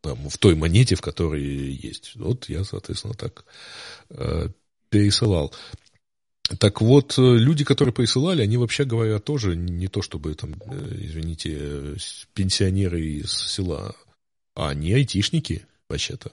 Там, 0.04 0.28
в 0.28 0.38
той 0.38 0.54
монете, 0.54 0.94
в 0.94 1.00
которой 1.00 1.42
есть. 1.42 2.12
Вот 2.14 2.48
я, 2.48 2.62
соответственно, 2.62 3.14
так 3.14 3.44
э, 4.10 4.48
пересылал. 4.90 5.52
Так 6.58 6.80
вот, 6.80 7.14
люди, 7.16 7.64
которые 7.64 7.94
присылали, 7.94 8.42
они, 8.42 8.58
вообще 8.58 8.84
говоря, 8.84 9.18
тоже 9.18 9.56
не 9.56 9.88
то 9.88 10.02
чтобы, 10.02 10.34
там, 10.34 10.54
э, 10.66 10.96
извините, 11.00 11.96
пенсионеры 12.34 13.00
из 13.00 13.32
села, 13.32 13.96
а 14.54 14.68
они 14.68 14.92
айтишники, 14.92 15.66
вообще-то 15.88 16.32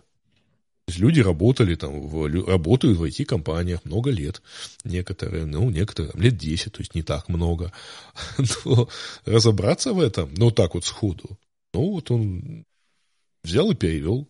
есть 0.91 0.99
люди 0.99 1.21
работали 1.21 1.75
там, 1.75 2.07
в, 2.07 2.27
работают 2.47 2.97
в 2.97 3.03
IT-компаниях 3.03 3.83
много 3.85 4.11
лет. 4.11 4.41
Некоторые, 4.83 5.45
ну, 5.45 5.69
некоторые 5.69 6.11
там, 6.11 6.21
лет 6.21 6.37
10, 6.37 6.73
то 6.73 6.81
есть 6.81 6.93
не 6.93 7.01
так 7.01 7.29
много. 7.29 7.71
Но 8.65 8.89
разобраться 9.25 9.93
в 9.93 9.99
этом, 9.99 10.33
ну, 10.35 10.51
так 10.51 10.75
вот 10.75 10.85
сходу, 10.85 11.37
ну, 11.73 11.91
вот 11.91 12.11
он 12.11 12.65
взял 13.43 13.71
и 13.71 13.75
перевел. 13.75 14.27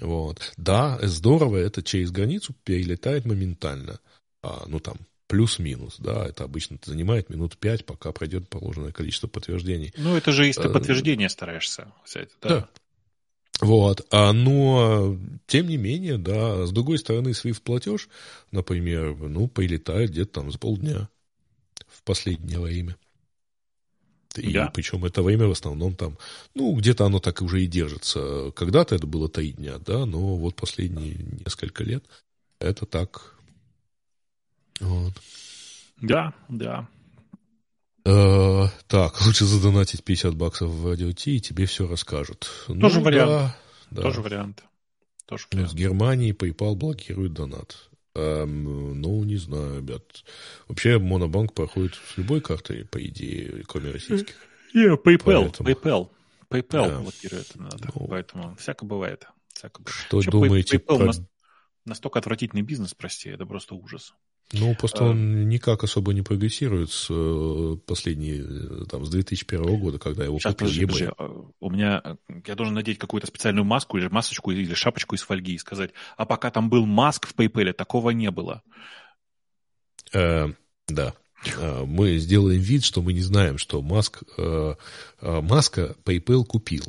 Вот. 0.00 0.52
Да, 0.56 0.98
здорово, 1.02 1.56
это 1.56 1.82
через 1.82 2.10
границу 2.10 2.54
перелетает 2.64 3.24
моментально. 3.24 4.00
А, 4.42 4.64
ну, 4.66 4.78
там, 4.78 4.96
плюс-минус, 5.26 5.96
да, 5.98 6.26
это 6.26 6.44
обычно 6.44 6.78
занимает 6.84 7.30
минут 7.30 7.56
пять, 7.56 7.84
пока 7.84 8.12
пройдет 8.12 8.48
положенное 8.48 8.92
количество 8.92 9.26
подтверждений. 9.26 9.92
Ну, 9.96 10.16
это 10.16 10.32
же 10.32 10.46
если 10.46 10.62
ты 10.62 10.68
э, 10.68 10.72
подтверждение 10.72 11.28
стараешься 11.28 11.92
взять, 12.04 12.30
да. 12.42 12.48
да. 12.48 12.68
Вот, 13.60 14.06
а, 14.10 14.32
но, 14.32 15.18
тем 15.46 15.68
не 15.68 15.78
менее, 15.78 16.18
да, 16.18 16.66
с 16.66 16.72
другой 16.72 16.98
стороны, 16.98 17.30
SWIFT 17.30 17.62
платеж, 17.62 18.08
например, 18.50 19.16
ну, 19.16 19.48
прилетает 19.48 20.10
где-то 20.10 20.40
там 20.40 20.52
за 20.52 20.58
полдня 20.58 21.08
в 21.88 22.02
последнее 22.02 22.60
время. 22.60 22.96
И 24.40 24.52
да. 24.52 24.70
причем 24.72 25.04
это 25.04 25.22
время 25.22 25.46
в 25.46 25.52
основном 25.52 25.94
там, 25.94 26.18
ну, 26.54 26.74
где-то 26.74 27.06
оно 27.06 27.18
так 27.20 27.42
уже 27.42 27.62
и 27.62 27.66
держится. 27.66 28.52
Когда-то 28.54 28.94
это 28.94 29.06
было 29.06 29.28
три 29.28 29.52
дня, 29.52 29.78
да, 29.78 30.06
но 30.06 30.36
вот 30.36 30.56
последние 30.56 31.14
несколько 31.44 31.84
лет 31.84 32.04
это 32.60 32.86
так. 32.86 33.34
Вот. 34.80 35.12
Да, 36.00 36.34
да. 36.48 36.88
Э, 38.04 38.68
так, 38.86 39.20
лучше 39.26 39.44
задонатить 39.44 40.04
50 40.04 40.34
баксов 40.34 40.70
в 40.70 40.86
радио 40.86 41.12
Ти, 41.12 41.36
и 41.36 41.40
тебе 41.40 41.66
все 41.66 41.88
расскажут. 41.88 42.48
Тоже 42.66 42.98
ну, 42.98 43.04
вариант. 43.04 43.30
Да, 43.30 43.56
да. 43.90 44.02
Тоже 44.02 44.20
вариант. 44.20 44.64
Тоже 45.26 45.46
вариант. 45.50 45.70
С 45.70 45.74
Германии 45.74 46.34
PayPal 46.34 46.76
блокирует 46.76 47.32
донат. 47.32 47.90
Эм, 48.16 48.98
ну, 48.98 49.24
не 49.24 49.36
знаю, 49.36 49.76
ребят. 49.78 50.24
Вообще, 50.68 50.98
Монобанк 50.98 51.52
проходит 51.52 51.96
с 51.96 52.16
любой 52.16 52.40
картой, 52.40 52.86
по 52.86 53.04
идее, 53.04 53.62
кроме 53.68 53.90
российских. 53.90 54.34
Yeah, 54.74 54.96
PayPal, 54.96 55.52
Поэтому... 55.58 55.68
PayPal. 55.68 56.10
PayPal 56.48 56.88
да. 56.88 57.00
блокирует 57.00 57.54
надо. 57.56 57.88
Ну, 57.94 58.06
Поэтому 58.08 58.56
всяко 58.56 58.86
бывает. 58.86 59.26
Всяко 59.52 59.82
бывает. 59.82 59.98
Что 60.06 60.16
Вообще, 60.16 60.30
думаете 60.30 60.76
PayPal 60.78 60.98
про... 60.98 61.12
настолько 61.84 62.18
отвратительный 62.18 62.62
бизнес, 62.62 62.94
прости, 62.94 63.28
это 63.28 63.44
просто 63.44 63.74
ужас. 63.74 64.14
Ну, 64.52 64.76
просто 64.76 65.04
а, 65.04 65.08
он 65.08 65.48
никак 65.48 65.82
особо 65.82 66.12
не 66.12 66.22
прогрессирует 66.22 66.92
с 66.92 67.08
э, 67.10 67.76
последней, 67.84 68.40
э, 68.40 68.84
там, 68.88 69.04
с 69.04 69.10
2001 69.10 69.80
года, 69.80 69.98
когда 69.98 70.24
его 70.24 70.38
Сейчас, 70.38 70.52
купил 70.52 70.68
подожди, 70.68 70.86
подожди, 70.86 71.08
а, 71.18 71.46
У 71.58 71.70
меня, 71.70 72.00
э, 72.04 72.14
я 72.46 72.54
должен 72.54 72.74
надеть 72.74 72.98
какую-то 72.98 73.26
специальную 73.26 73.64
маску 73.64 73.98
или 73.98 74.06
масочку, 74.06 74.52
или 74.52 74.72
шапочку 74.74 75.16
из 75.16 75.22
фольги 75.22 75.54
и 75.54 75.58
сказать, 75.58 75.90
а 76.16 76.26
пока 76.26 76.52
там 76.52 76.70
был 76.70 76.86
маск 76.86 77.26
в 77.26 77.34
PayPal, 77.34 77.72
такого 77.72 78.10
не 78.10 78.30
было. 78.30 78.62
Э, 80.12 80.48
да. 80.86 81.14
мы 81.84 82.16
сделаем 82.18 82.60
вид, 82.60 82.84
что 82.84 83.02
мы 83.02 83.12
не 83.12 83.22
знаем, 83.22 83.58
что 83.58 83.82
Маск, 83.82 84.22
Маска 85.20 85.96
PayPal 86.04 86.44
купил 86.44 86.84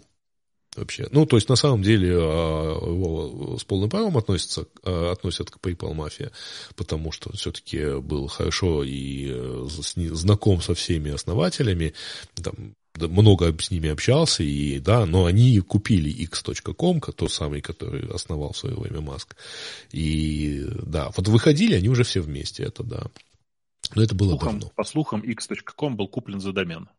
вообще. 0.78 1.08
Ну, 1.12 1.26
то 1.26 1.38
есть, 1.38 1.50
на 1.50 1.56
самом 1.56 1.82
деле, 1.82 2.10
его 2.10 3.58
с 3.60 3.64
полным 3.64 3.90
правом 3.90 4.18
относятся, 4.18 4.66
относят 4.84 5.52
к 5.52 5.58
PayPal 5.58 5.94
мафия, 5.94 6.32
потому 6.76 7.12
что 7.12 7.32
все-таки 7.34 8.00
был 8.00 8.28
хорошо 8.28 8.84
и 8.84 9.34
знаком 9.68 10.62
со 10.62 10.74
всеми 10.74 11.12
основателями, 11.12 11.94
там, 12.36 12.76
много 12.98 13.56
с 13.60 13.72
ними 13.72 13.90
общался, 13.90 14.44
и, 14.44 14.80
да, 14.80 15.06
но 15.06 15.26
они 15.26 15.60
купили 15.60 16.10
x.com, 16.10 17.02
тот 17.02 17.32
самый, 17.32 17.62
который 17.62 18.10
основал 18.10 18.54
в 18.54 18.58
свое 18.58 18.76
время 18.76 19.02
Маск. 19.02 19.36
И 19.92 20.66
да, 20.84 21.12
вот 21.16 21.28
выходили 21.28 21.76
они 21.76 21.90
уже 21.90 22.04
все 22.04 22.22
вместе, 22.22 22.64
это 22.64 22.84
да. 22.84 23.04
Но 23.96 24.04
это 24.04 24.16
было 24.16 24.32
слухам, 24.32 24.60
давно. 24.60 24.72
По 24.76 24.84
слухам, 24.84 25.22
x.com 25.22 25.96
был 25.96 26.08
куплен 26.08 26.40
за 26.40 26.52
домен. 26.52 26.90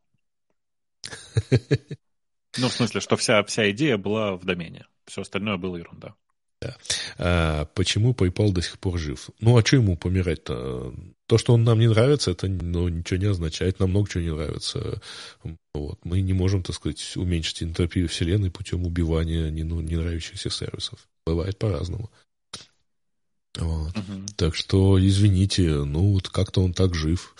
Ну, 2.56 2.68
в 2.68 2.72
смысле, 2.72 3.00
что 3.00 3.16
вся, 3.16 3.42
вся 3.44 3.70
идея 3.70 3.98
была 3.98 4.36
в 4.36 4.44
домене. 4.44 4.86
Все 5.06 5.22
остальное 5.22 5.56
было 5.56 5.76
ерунда. 5.76 6.14
Да. 6.60 6.76
А, 7.18 7.64
почему 7.74 8.12
PayPal 8.12 8.52
до 8.52 8.62
сих 8.62 8.78
пор 8.78 8.98
жив? 8.98 9.30
Ну, 9.40 9.56
а 9.56 9.64
что 9.64 9.76
ему 9.76 9.96
помирать-то? 9.96 10.92
То, 11.26 11.38
что 11.38 11.54
он 11.54 11.62
нам 11.62 11.78
не 11.78 11.88
нравится, 11.88 12.32
это 12.32 12.48
ну, 12.48 12.88
ничего 12.88 13.18
не 13.18 13.26
означает. 13.26 13.78
Нам 13.78 13.90
много 13.90 14.10
чего 14.10 14.22
не 14.22 14.32
нравится. 14.32 15.00
Вот. 15.74 16.00
Мы 16.04 16.20
не 16.20 16.32
можем, 16.32 16.62
так 16.62 16.74
сказать, 16.74 17.16
уменьшить 17.16 17.62
энтропию 17.62 18.08
Вселенной 18.08 18.50
путем 18.50 18.84
убивания 18.84 19.50
не, 19.50 19.62
ну, 19.62 19.80
не 19.80 19.96
нравящихся 19.96 20.50
сервисов. 20.50 21.06
Бывает 21.26 21.58
по-разному. 21.58 22.10
Вот. 23.58 23.96
Угу. 23.96 24.26
Так 24.36 24.54
что, 24.54 25.04
извините, 25.04 25.62
ну 25.62 26.12
вот 26.12 26.28
как-то 26.28 26.62
он 26.62 26.72
так 26.72 26.94
жив. 26.94 27.34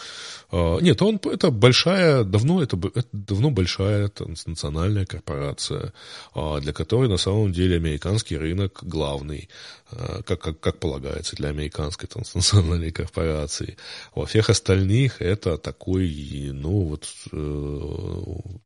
А, 0.51 0.78
нет, 0.78 1.01
он 1.01 1.20
это 1.24 1.51
большая, 1.51 2.24
давно 2.24 2.62
это, 2.62 2.77
это 2.95 3.09
давно 3.12 3.51
большая 3.51 4.09
транснациональная 4.09 5.07
корпорация, 5.07 5.93
а, 6.35 6.61
для 6.61 6.73
которой 6.73 7.09
на 7.09 7.19
самом 7.19 7.53
деле 7.53 7.77
американский 7.77 8.36
рынок 8.36 8.81
главный, 8.82 9.49
а, 9.90 10.23
как, 10.23 10.40
как, 10.40 10.61
как 10.61 10.78
полагается 10.81 11.36
для 11.36 11.51
американской 11.51 12.09
транснациональной 12.09 12.90
корпорации. 12.90 13.77
Во 14.15 14.27
всех 14.27 14.51
остальных 14.51 15.23
это 15.23 15.57
такой, 15.57 16.51
ну 16.53 16.82
вот 16.82 17.07
э, 17.32 18.59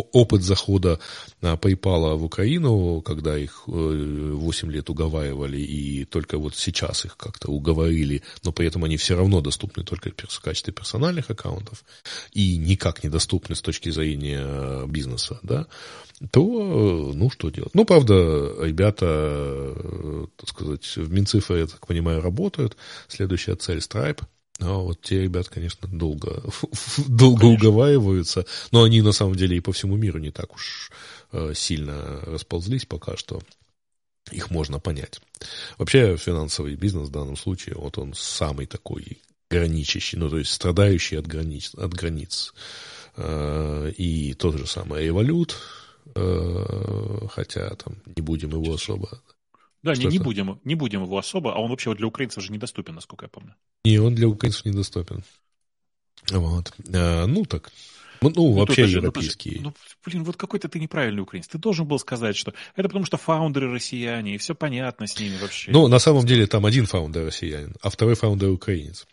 опыт 0.00 0.42
захода 0.42 0.98
PayPal 1.40 2.16
в 2.16 2.24
Украину, 2.24 3.02
когда 3.02 3.38
их 3.38 3.64
8 3.66 4.68
э, 4.68 4.72
лет 4.72 4.90
уговаривали, 4.90 5.58
и 5.58 6.04
только 6.04 6.38
вот 6.38 6.54
сейчас 6.54 7.04
их 7.04 7.16
как-то 7.16 7.50
уговорили, 7.50 8.22
но 8.44 8.52
при 8.52 8.66
этом 8.66 8.84
они 8.84 8.96
все 8.96 9.16
равно 9.16 9.40
доступны 9.40 9.84
только 9.84 10.10
в 10.28 10.40
качестве 10.40 10.72
персональных 10.72 11.30
аккаунтов 11.30 11.84
и 12.32 12.56
никак 12.56 13.04
не 13.04 13.10
доступны 13.10 13.54
с 13.54 13.62
точки 13.62 13.90
зрения 13.90 14.42
э, 14.42 14.86
бизнеса, 14.86 15.38
да, 15.42 15.66
то, 16.30 16.42
э, 16.42 17.12
ну, 17.14 17.30
что 17.30 17.50
делать? 17.50 17.74
Ну, 17.74 17.84
правда, 17.84 18.14
ребята, 18.60 20.26
так 20.36 20.48
сказать, 20.48 20.96
в 20.96 21.12
Минцифре, 21.12 21.60
я 21.60 21.66
так 21.66 21.86
понимаю, 21.86 22.22
работают. 22.22 22.76
Следующая 23.08 23.56
цель 23.56 23.78
Stripe– 23.78 24.22
а 24.60 24.78
вот 24.78 25.02
те 25.02 25.22
ребят, 25.22 25.48
конечно, 25.48 25.88
долго, 25.88 26.42
долго 27.08 27.40
конечно. 27.40 27.68
уговариваются, 27.68 28.46
но 28.70 28.84
они 28.84 29.02
на 29.02 29.12
самом 29.12 29.34
деле 29.34 29.56
и 29.56 29.60
по 29.60 29.72
всему 29.72 29.96
миру 29.96 30.18
не 30.18 30.30
так 30.30 30.54
уж 30.54 30.90
э, 31.32 31.52
сильно 31.54 32.20
расползлись 32.22 32.86
пока 32.86 33.16
что. 33.16 33.42
Их 34.32 34.50
можно 34.50 34.80
понять. 34.80 35.20
Вообще 35.78 36.16
финансовый 36.16 36.74
бизнес 36.74 37.08
в 37.08 37.12
данном 37.12 37.36
случае, 37.36 37.76
вот 37.76 37.96
он 37.98 38.12
самый 38.14 38.66
такой 38.66 39.18
граничащий, 39.50 40.18
ну 40.18 40.28
то 40.28 40.38
есть 40.38 40.50
страдающий 40.50 41.16
от 41.16 41.26
границ. 41.26 41.72
От 41.76 41.92
границ. 41.92 42.54
Э, 43.16 43.92
и 43.96 44.34
тот 44.34 44.56
же 44.56 44.66
самый 44.66 45.04
револют, 45.04 45.56
э, 46.14 47.18
хотя 47.30 47.70
там 47.76 47.96
не 48.16 48.22
будем 48.22 48.50
его 48.50 48.74
особо 48.74 49.20
да, 49.86 49.94
не, 49.94 50.06
не, 50.06 50.18
будем, 50.18 50.60
не 50.64 50.74
будем 50.74 51.02
его 51.04 51.18
особо, 51.18 51.54
а 51.54 51.58
он 51.58 51.70
вообще 51.70 51.94
для 51.94 52.06
украинцев 52.06 52.42
же 52.42 52.52
недоступен, 52.52 52.94
насколько 52.94 53.24
я 53.24 53.28
помню. 53.28 53.54
Не, 53.84 53.98
он 53.98 54.14
для 54.14 54.28
украинцев 54.28 54.64
недоступен. 54.64 55.22
Вот. 56.30 56.72
А, 56.92 57.26
ну 57.26 57.44
так. 57.44 57.72
Ну, 58.22 58.32
ну 58.34 58.52
вообще 58.52 58.86
же, 58.86 58.98
европейские. 58.98 59.60
Ну, 59.60 59.74
блин, 60.04 60.24
вот 60.24 60.36
какой-то 60.36 60.68
ты 60.68 60.80
неправильный 60.80 61.22
украинец. 61.22 61.48
Ты 61.48 61.58
должен 61.58 61.86
был 61.86 61.98
сказать, 61.98 62.36
что 62.36 62.54
это 62.74 62.88
потому 62.88 63.04
что 63.04 63.16
фаундеры 63.16 63.70
россияне, 63.72 64.34
и 64.34 64.38
все 64.38 64.54
понятно 64.54 65.06
с 65.06 65.18
ними 65.18 65.36
вообще. 65.40 65.70
Ну, 65.70 65.88
на 65.88 65.98
самом 65.98 66.26
деле 66.26 66.46
там 66.46 66.66
один 66.66 66.86
фаундер 66.86 67.26
россиянин, 67.26 67.74
а 67.82 67.90
второй 67.90 68.14
фаундер 68.14 68.50
украинец. 68.50 69.06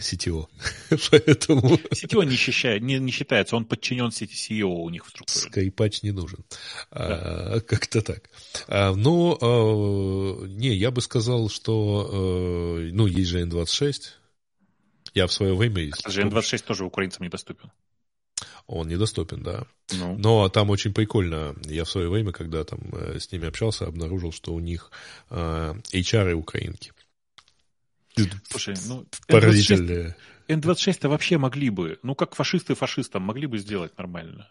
CTO. 0.00 0.48
Поэтому... 1.10 1.76
CTO 1.90 2.24
не, 2.24 2.36
считает, 2.36 2.82
не, 2.82 2.98
не 2.98 3.12
считается, 3.12 3.56
он 3.56 3.64
подчинен 3.64 4.08
CEO 4.08 4.66
у 4.66 4.90
них 4.90 5.06
в 5.06 5.10
структуре. 5.10 5.50
Скайпач 5.50 6.02
не 6.02 6.12
нужен. 6.12 6.44
Да. 6.90 7.56
А, 7.56 7.60
как-то 7.60 8.02
так. 8.02 8.30
А, 8.68 8.94
но, 8.94 9.38
а, 9.40 10.46
не, 10.46 10.74
я 10.74 10.90
бы 10.90 11.00
сказал, 11.00 11.48
что, 11.48 12.10
а, 12.12 12.90
ну, 12.92 13.06
есть 13.06 13.30
же 13.30 13.44
N26. 13.44 14.02
Я 15.14 15.26
в 15.26 15.32
свое 15.32 15.54
время... 15.54 15.92
А 16.02 16.10
же 16.10 16.22
N26 16.22 16.64
тоже 16.64 16.84
украинцам 16.84 17.24
недоступен. 17.24 17.70
Он 18.66 18.88
недоступен, 18.88 19.42
да. 19.42 19.66
Ну. 19.92 20.16
Но 20.18 20.48
там 20.48 20.70
очень 20.70 20.94
прикольно. 20.94 21.54
Я 21.64 21.84
в 21.84 21.90
свое 21.90 22.08
время, 22.08 22.32
когда 22.32 22.64
там 22.64 22.80
э, 22.92 23.18
с 23.20 23.30
ними 23.30 23.46
общался, 23.46 23.84
обнаружил, 23.84 24.32
что 24.32 24.54
у 24.54 24.60
них 24.60 24.90
э, 25.30 25.74
HR 25.92 26.32
украинки. 26.32 26.92
Слушай, 28.48 28.76
ну, 28.86 29.06
Поразительные. 29.28 30.16
Н-26-то 30.48 31.08
вообще 31.08 31.38
могли 31.38 31.70
бы, 31.70 31.98
ну, 32.02 32.14
как 32.14 32.34
фашисты 32.34 32.74
фашистам, 32.74 33.22
могли 33.22 33.46
бы 33.46 33.58
сделать 33.58 33.96
нормально. 33.96 34.50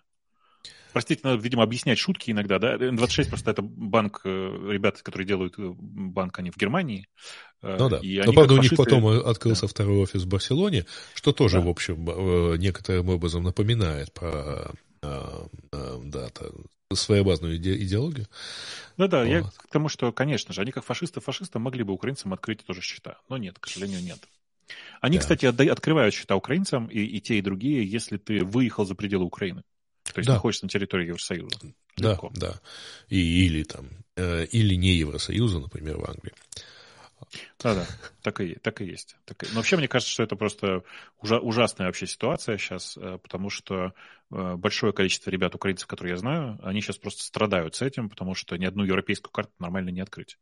Простите, 0.91 1.22
надо, 1.23 1.41
видимо, 1.41 1.64
объяснять 1.64 1.98
шутки 1.98 2.30
иногда, 2.30 2.60
да? 2.60 2.76
Н-26 2.76 3.30
просто 3.30 3.52
это 3.52 3.64
банк, 3.64 4.22
э, 4.26 4.30
ребята, 4.69 5.03
которые 5.03 5.27
делают 5.27 5.56
э, 5.57 5.73
банк, 5.76 6.38
они 6.38 6.52
в 6.52 6.57
Германии. 6.57 7.07
Э, 7.64 7.77
ну 7.80 7.90
да. 7.90 7.99
Но, 8.03 8.34
правда, 8.34 8.53
у 8.53 8.57
них 8.60 8.76
потом 8.76 9.07
открылся 9.07 9.64
да. 9.64 9.68
второй 9.68 9.98
офис 9.98 10.23
в 10.23 10.27
Барселоне, 10.27 10.85
что 11.15 11.31
тоже, 11.31 11.57
да. 11.57 11.65
в 11.65 11.69
общем, 11.69 12.06
некоторым 12.60 13.10
образом 13.10 13.44
напоминает 13.44 14.14
про 14.14 14.72
да, 15.03 16.30
своеобразную 16.93 17.57
идеологию. 17.57 18.27
Да-да, 18.97 19.19
вот. 19.19 19.27
я 19.27 19.43
к 19.43 19.67
тому, 19.69 19.89
что, 19.89 20.11
конечно 20.11 20.53
же, 20.53 20.61
они 20.61 20.71
как 20.71 20.84
фашисты 20.84 21.19
фашистам 21.19 21.61
могли 21.63 21.84
бы 21.84 21.93
украинцам 21.93 22.34
открыть 22.34 22.63
тоже 22.65 22.81
счета, 22.81 23.17
но 23.30 23.38
нет, 23.38 23.57
к 23.59 23.67
сожалению, 23.67 24.03
нет. 24.03 24.19
Они, 25.01 25.17
да. 25.17 25.21
кстати, 25.21 25.45
открывают 25.45 26.13
счета 26.15 26.35
украинцам, 26.35 26.88
и, 26.88 26.99
и 26.99 27.19
те, 27.19 27.38
и 27.38 27.41
другие, 27.41 27.85
если 27.85 28.17
ты 28.17 28.43
выехал 28.43 28.85
за 28.85 28.95
пределы 28.95 29.25
Украины. 29.25 29.63
То 30.03 30.19
есть 30.19 30.27
да. 30.27 30.34
находишься 30.34 30.65
на 30.65 30.69
территории 30.69 31.07
Евросоюза. 31.07 31.57
Да, 31.97 32.19
да. 32.35 32.59
И, 33.09 33.45
или 33.45 33.63
там, 33.63 33.89
э, 34.15 34.45
или 34.45 34.75
не 34.75 34.93
Евросоюза, 34.93 35.59
например, 35.59 35.97
в 35.97 36.09
Англии. 36.09 36.34
Да-да, 37.59 37.85
так 38.21 38.41
и, 38.41 38.55
так 38.55 38.81
и 38.81 38.85
есть. 38.85 39.15
Так 39.25 39.43
и... 39.43 39.47
Но 39.49 39.55
вообще, 39.55 39.77
мне 39.77 39.87
кажется, 39.87 40.11
что 40.11 40.23
это 40.23 40.35
просто 40.35 40.83
ужа- 41.21 41.39
ужасная 41.39 41.87
вообще 41.87 42.07
ситуация 42.07 42.57
сейчас, 42.57 42.97
э, 42.97 43.17
потому 43.21 43.49
что 43.49 43.93
э, 44.31 44.55
большое 44.55 44.93
количество 44.93 45.29
ребят, 45.29 45.55
украинцев, 45.55 45.87
которые 45.87 46.11
я 46.11 46.17
знаю, 46.17 46.59
они 46.63 46.81
сейчас 46.81 46.97
просто 46.97 47.23
страдают 47.23 47.75
с 47.75 47.81
этим, 47.81 48.09
потому 48.09 48.35
что 48.35 48.57
ни 48.57 48.65
одну 48.65 48.83
европейскую 48.83 49.31
карту 49.31 49.53
нормально 49.59 49.89
не 49.89 50.01
открыть. 50.01 50.37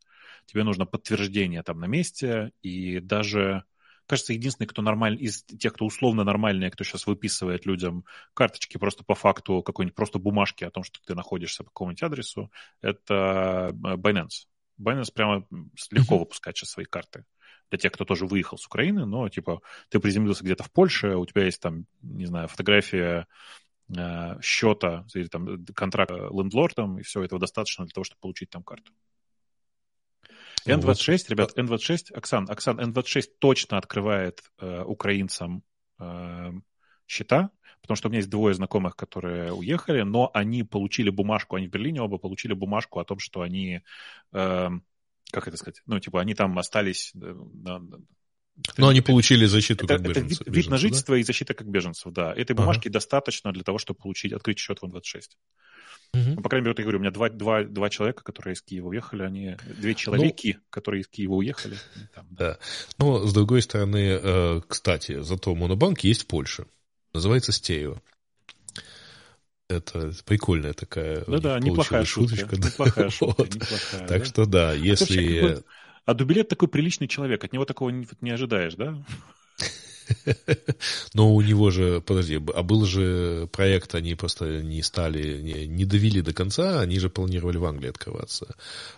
Тебе 0.46 0.64
нужно 0.64 0.86
подтверждение 0.86 1.62
там 1.62 1.80
на 1.80 1.86
месте, 1.86 2.52
и 2.62 3.00
даже 3.00 3.64
кажется, 4.06 4.32
единственный, 4.32 4.66
кто 4.66 4.82
нормальный, 4.82 5.22
из 5.22 5.42
тех, 5.42 5.72
кто 5.72 5.86
условно 5.86 6.24
нормальный, 6.24 6.70
кто 6.70 6.84
сейчас 6.84 7.06
выписывает 7.06 7.66
людям 7.66 8.04
карточки 8.34 8.76
просто 8.76 9.04
по 9.04 9.14
факту 9.14 9.62
какой-нибудь 9.62 9.94
просто 9.94 10.18
бумажки 10.18 10.64
о 10.64 10.70
том, 10.70 10.82
что 10.82 11.00
ты 11.06 11.14
находишься 11.14 11.64
по 11.64 11.70
какому-нибудь 11.70 12.02
адресу, 12.02 12.50
это 12.80 13.70
э, 13.72 13.96
Binance. 13.96 14.46
Binance 14.82 15.12
прямо 15.14 15.46
легко 15.90 16.18
выпускает 16.18 16.56
сейчас 16.56 16.70
свои 16.70 16.84
карты 16.84 17.24
для 17.70 17.78
тех, 17.78 17.92
кто 17.92 18.04
тоже 18.04 18.26
выехал 18.26 18.58
с 18.58 18.66
Украины, 18.66 19.06
но, 19.06 19.28
типа, 19.28 19.62
ты 19.88 19.98
приземлился 19.98 20.44
где-то 20.44 20.62
в 20.62 20.70
Польше, 20.70 21.16
у 21.16 21.24
тебя 21.24 21.44
есть 21.44 21.60
там, 21.60 21.86
не 22.02 22.26
знаю, 22.26 22.48
фотография 22.48 23.26
э, 23.88 24.40
счета 24.42 25.06
или 25.14 25.26
там 25.28 25.64
контракт 25.74 26.10
лендлордом, 26.10 26.98
и 26.98 27.02
все 27.02 27.22
этого 27.22 27.40
достаточно 27.40 27.86
для 27.86 27.92
того, 27.92 28.04
чтобы 28.04 28.20
получить 28.20 28.50
там 28.50 28.62
карту. 28.62 28.92
N26, 30.66 31.12
вот. 31.12 31.30
ребят, 31.30 31.58
N26, 31.58 32.12
Оксан, 32.12 32.46
Оксан, 32.50 32.78
N26 32.78 33.22
точно 33.38 33.78
открывает 33.78 34.42
э, 34.58 34.82
украинцам 34.82 35.62
э, 35.98 36.52
счета, 37.06 37.50
потому 37.82 37.96
что 37.96 38.08
у 38.08 38.10
меня 38.10 38.20
есть 38.20 38.30
двое 38.30 38.54
знакомых, 38.54 38.96
которые 38.96 39.52
уехали, 39.52 40.02
но 40.02 40.30
они 40.32 40.62
получили 40.62 41.10
бумажку, 41.10 41.56
они 41.56 41.66
в 41.66 41.70
Берлине 41.70 42.00
оба 42.00 42.18
получили 42.18 42.54
бумажку 42.54 43.00
о 43.00 43.04
том, 43.04 43.18
что 43.18 43.42
они, 43.42 43.82
э, 44.32 44.68
как 45.30 45.48
это 45.48 45.56
сказать, 45.56 45.82
ну, 45.86 45.98
типа, 46.00 46.20
они 46.20 46.34
там 46.34 46.58
остались... 46.58 47.12
Э, 47.14 47.34
на, 47.54 47.82
но 48.76 48.88
они 48.88 49.00
получили 49.00 49.46
защиту 49.46 49.86
это, 49.86 49.94
как 49.94 50.02
беженцев. 50.02 50.40
Это 50.42 50.50
вид, 50.50 50.64
вид 50.64 50.70
на 50.70 50.76
жительство 50.76 51.14
да? 51.14 51.20
и 51.20 51.22
защита 51.22 51.54
как 51.54 51.68
беженцев, 51.68 52.12
да. 52.12 52.34
Этой 52.34 52.54
бумажки 52.54 52.88
ага. 52.88 52.94
достаточно 52.94 53.52
для 53.52 53.62
того, 53.62 53.78
чтобы 53.78 53.98
получить, 53.98 54.32
открыть 54.32 54.58
счет 54.58 54.80
в 54.80 54.84
N26. 54.84 55.22
Угу. 56.14 56.42
по 56.42 56.48
крайней 56.50 56.64
мере, 56.64 56.72
вот 56.72 56.78
я 56.78 56.84
говорю, 56.84 56.98
у 56.98 57.00
меня 57.00 57.10
два, 57.10 57.30
два, 57.30 57.64
два 57.64 57.88
человека, 57.88 58.22
которые 58.22 58.52
из 58.52 58.60
Киева 58.60 58.88
уехали, 58.88 59.22
они 59.22 59.56
две 59.78 59.94
человеки, 59.94 60.58
ну, 60.58 60.64
которые 60.68 61.00
из 61.00 61.08
Киева 61.08 61.32
уехали. 61.32 61.78
Там, 62.14 62.26
да. 62.30 62.50
да. 62.50 62.58
Но, 62.98 63.26
с 63.26 63.32
другой 63.32 63.62
стороны, 63.62 64.20
э, 64.22 64.60
кстати, 64.68 65.22
зато 65.22 65.54
монобанк 65.54 66.00
есть 66.00 66.24
в 66.24 66.26
Польше. 66.26 66.66
Называется 67.14 67.52
Стеево. 67.52 68.00
Это 69.68 70.12
прикольная 70.26 70.74
такая 70.74 71.24
да-да, 71.26 71.58
неплохая 71.58 72.04
шуточка. 72.04 72.56
шутка. 72.56 72.68
Неплохая 72.68 73.10
шутка, 73.10 73.42
неплохая, 73.44 74.08
Так 74.08 74.24
что 74.24 74.46
да, 74.46 74.72
если... 74.72 75.62
А 76.04 76.14
Дубилет 76.14 76.48
такой 76.48 76.68
приличный 76.68 77.06
человек, 77.06 77.44
от 77.44 77.52
него 77.52 77.64
такого 77.64 77.90
не, 77.90 78.06
не 78.20 78.30
ожидаешь, 78.32 78.74
да? 78.74 79.02
Но 81.14 81.34
у 81.34 81.40
него 81.40 81.70
же, 81.70 82.00
подожди, 82.00 82.40
а 82.54 82.62
был 82.62 82.84
же 82.84 83.48
проект, 83.52 83.94
они 83.94 84.14
просто 84.14 84.62
не 84.62 84.82
стали, 84.82 85.40
не, 85.40 85.66
не 85.66 85.84
довели 85.84 86.22
до 86.22 86.32
конца, 86.32 86.80
они 86.80 86.98
же 86.98 87.08
планировали 87.08 87.56
в 87.56 87.64
Англии 87.64 87.88
открываться. 87.88 88.54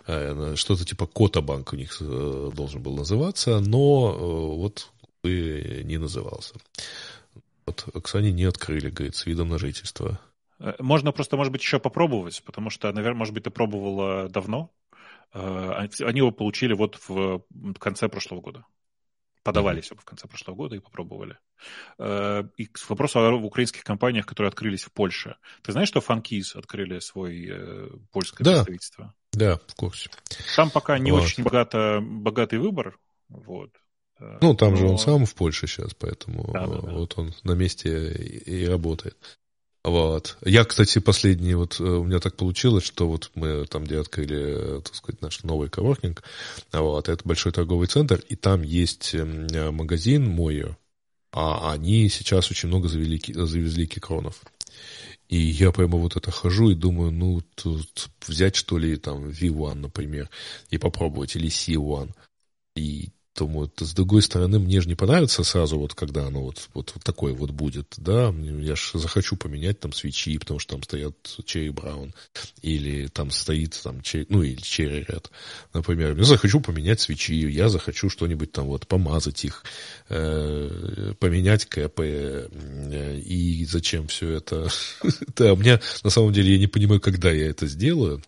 Э, 0.07 0.53
что-то 0.55 0.83
типа 0.83 1.07
Кота-банк 1.07 1.73
у 1.73 1.75
них 1.75 1.97
э, 2.01 2.51
должен 2.53 2.81
был 2.81 2.95
называться, 2.95 3.59
но 3.59 4.11
э, 4.13 4.57
вот 4.57 4.91
не 5.23 5.97
назывался. 5.97 6.53
Вот 7.65 7.85
Оксане 7.93 8.31
не 8.31 8.43
открыли, 8.43 8.89
говорит, 8.89 9.15
с 9.15 9.25
видом 9.25 9.49
на 9.49 9.57
жительство. 9.57 10.19
Можно 10.79 11.11
просто, 11.11 11.35
может 11.35 11.51
быть, 11.51 11.61
еще 11.61 11.79
попробовать, 11.79 12.41
потому 12.45 12.69
что, 12.69 12.91
наверное, 12.91 13.17
может 13.17 13.33
быть, 13.33 13.43
ты 13.43 13.49
пробовала 13.49 14.29
давно. 14.29 14.71
Они 15.31 16.19
его 16.19 16.31
получили 16.31 16.73
вот 16.73 16.99
в 17.07 17.41
конце 17.79 18.07
прошлого 18.07 18.41
года 18.41 18.65
подавались 19.45 19.91
mm-hmm. 19.91 20.01
в 20.01 20.05
конце 20.05 20.27
прошлого 20.27 20.55
года 20.55 20.75
и 20.75 20.79
попробовали. 20.79 21.37
Э, 21.99 22.43
и 22.57 22.65
к 22.65 22.89
вопросу 22.89 23.19
о 23.19 23.31
украинских 23.31 23.83
компаниях, 23.83 24.25
которые 24.25 24.49
открылись 24.49 24.83
в 24.83 24.91
Польше. 24.91 25.37
Ты 25.61 25.71
знаешь, 25.71 25.87
что 25.87 26.01
Фанкиз 26.01 26.55
открыли 26.55 26.97
свой 26.97 27.47
э, 27.47 27.89
польское 28.11 28.43
да. 28.43 28.51
представительство? 28.53 29.13
Да, 29.33 29.59
в 29.67 29.75
курсе. 29.75 30.09
Там 30.55 30.71
пока 30.71 30.97
не 30.97 31.11
вот. 31.11 31.21
очень 31.21 31.43
богато, 31.43 31.99
богатый 32.01 32.57
выбор. 32.57 32.97
Вот. 33.29 33.69
Э, 34.19 34.37
ну, 34.41 34.55
там 34.55 34.71
Но... 34.71 34.77
же 34.77 34.87
он 34.87 34.97
сам 34.97 35.25
в 35.25 35.35
Польше 35.35 35.67
сейчас, 35.67 35.93
поэтому 35.93 36.49
да, 36.53 36.67
да, 36.67 36.81
да. 36.81 36.91
вот 36.91 37.13
он 37.17 37.33
на 37.43 37.53
месте 37.53 38.11
и 38.11 38.65
работает. 38.65 39.17
Вот. 39.83 40.37
Я, 40.43 40.65
кстати, 40.65 40.97
последний, 40.97 41.53
вот 41.53 41.79
э, 41.79 41.83
у 41.83 42.03
меня 42.03 42.19
так 42.19 42.35
получилось, 42.35 42.83
что 42.83 43.07
вот 43.07 43.29
мы 43.35 43.65
там, 43.67 43.83
где 43.83 43.99
открыли, 43.99 44.81
так 44.81 44.95
сказать, 44.95 45.21
наш 45.21 45.43
новый 45.43 45.69
коворкинг, 45.69 46.23
вот, 46.71 47.07
это 47.07 47.27
большой 47.27 47.51
торговый 47.51 47.87
центр, 47.87 48.19
и 48.27 48.35
там 48.35 48.63
есть 48.63 49.13
эм, 49.13 49.47
магазин 49.75 50.27
мой, 50.27 50.75
а 51.31 51.71
они 51.71 52.09
сейчас 52.09 52.49
очень 52.49 52.69
много 52.69 52.87
завели, 52.87 53.21
завезли 53.27 53.85
кикронов. 53.85 54.41
И 55.27 55.37
я 55.37 55.71
прямо 55.71 55.97
вот 55.97 56.15
это 56.15 56.31
хожу 56.31 56.69
и 56.69 56.75
думаю, 56.75 57.11
ну, 57.11 57.41
тут 57.55 58.09
взять, 58.25 58.55
что 58.55 58.77
ли, 58.77 58.95
там, 58.95 59.29
V1, 59.29 59.73
например, 59.75 60.29
и 60.69 60.77
попробовать, 60.77 61.35
или 61.35 61.49
C1. 61.49 62.11
И 62.75 63.09
Думаю, 63.37 63.69
с 63.77 63.93
другой 63.93 64.21
стороны, 64.21 64.59
мне 64.59 64.79
же 64.79 64.87
не 64.87 64.95
понравится 64.95 65.43
сразу, 65.43 65.77
вот 65.77 65.93
когда 65.93 66.25
оно 66.25 66.41
вот, 66.43 66.69
вот, 66.73 66.93
вот 66.95 67.03
такое 67.03 67.33
вот 67.33 67.51
будет, 67.51 67.93
да, 67.97 68.33
я 68.33 68.75
же 68.77 68.97
захочу 68.97 69.35
поменять 69.35 69.81
там 69.81 69.91
свечи, 69.91 70.37
потому 70.37 70.59
что 70.59 70.75
там 70.75 70.83
стоят 70.83 71.15
Черри 71.45 71.69
Браун, 71.69 72.13
или 72.61 73.07
там 73.07 73.31
стоит 73.31 73.77
там, 73.83 74.01
черри, 74.03 74.25
ну, 74.29 74.41
или 74.41 74.61
Черри 74.61 75.05
Ред, 75.09 75.31
например. 75.73 76.17
Я 76.17 76.23
захочу 76.23 76.61
поменять 76.61 77.01
свечи, 77.01 77.33
я 77.33 77.67
захочу 77.67 78.09
что-нибудь 78.09 78.53
там 78.53 78.67
вот 78.67 78.87
помазать 78.87 79.43
их, 79.43 79.65
э, 80.07 81.13
поменять 81.19 81.65
КП, 81.65 81.99
э, 81.99 83.19
и 83.19 83.65
зачем 83.65 84.07
все 84.07 84.29
это? 84.29 84.69
Да, 85.35 85.53
у 85.53 85.57
меня, 85.57 85.81
на 86.03 86.09
самом 86.09 86.31
деле, 86.31 86.53
я 86.53 86.59
не 86.59 86.67
понимаю, 86.67 87.01
когда 87.01 87.29
я 87.31 87.49
это 87.49 87.67
сделаю, 87.67 88.21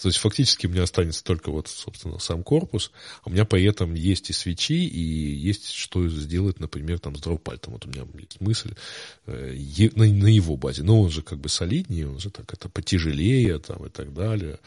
то 0.00 0.08
есть 0.08 0.18
фактически 0.18 0.66
у 0.66 0.70
меня 0.70 0.82
останется 0.82 1.24
только 1.24 1.50
вот, 1.50 1.68
собственно, 1.68 2.18
сам 2.18 2.42
корпус, 2.42 2.92
а 3.22 3.28
у 3.28 3.32
меня 3.32 3.44
при 3.46 3.64
этом 3.64 3.94
есть 3.94 4.28
и 4.28 4.32
свечи, 4.34 4.86
и 4.86 5.00
есть 5.00 5.70
что 5.72 6.06
сделать, 6.08 6.60
например, 6.60 6.98
там 6.98 7.16
с 7.16 7.20
дропальтом. 7.20 7.72
Вот 7.72 7.86
у 7.86 7.88
меня 7.88 8.06
есть 8.18 8.40
мысль 8.40 8.74
э, 9.26 9.54
на, 9.94 10.04
на 10.04 10.26
его 10.26 10.56
базе. 10.56 10.82
Но 10.82 11.00
он 11.00 11.10
же 11.10 11.22
как 11.22 11.38
бы 11.38 11.48
солиднее, 11.48 12.08
он 12.08 12.20
же 12.20 12.30
так 12.30 12.52
это 12.52 12.68
потяжелее 12.68 13.58
там 13.58 13.86
и 13.86 13.88
так 13.88 14.12
далее. 14.12 14.60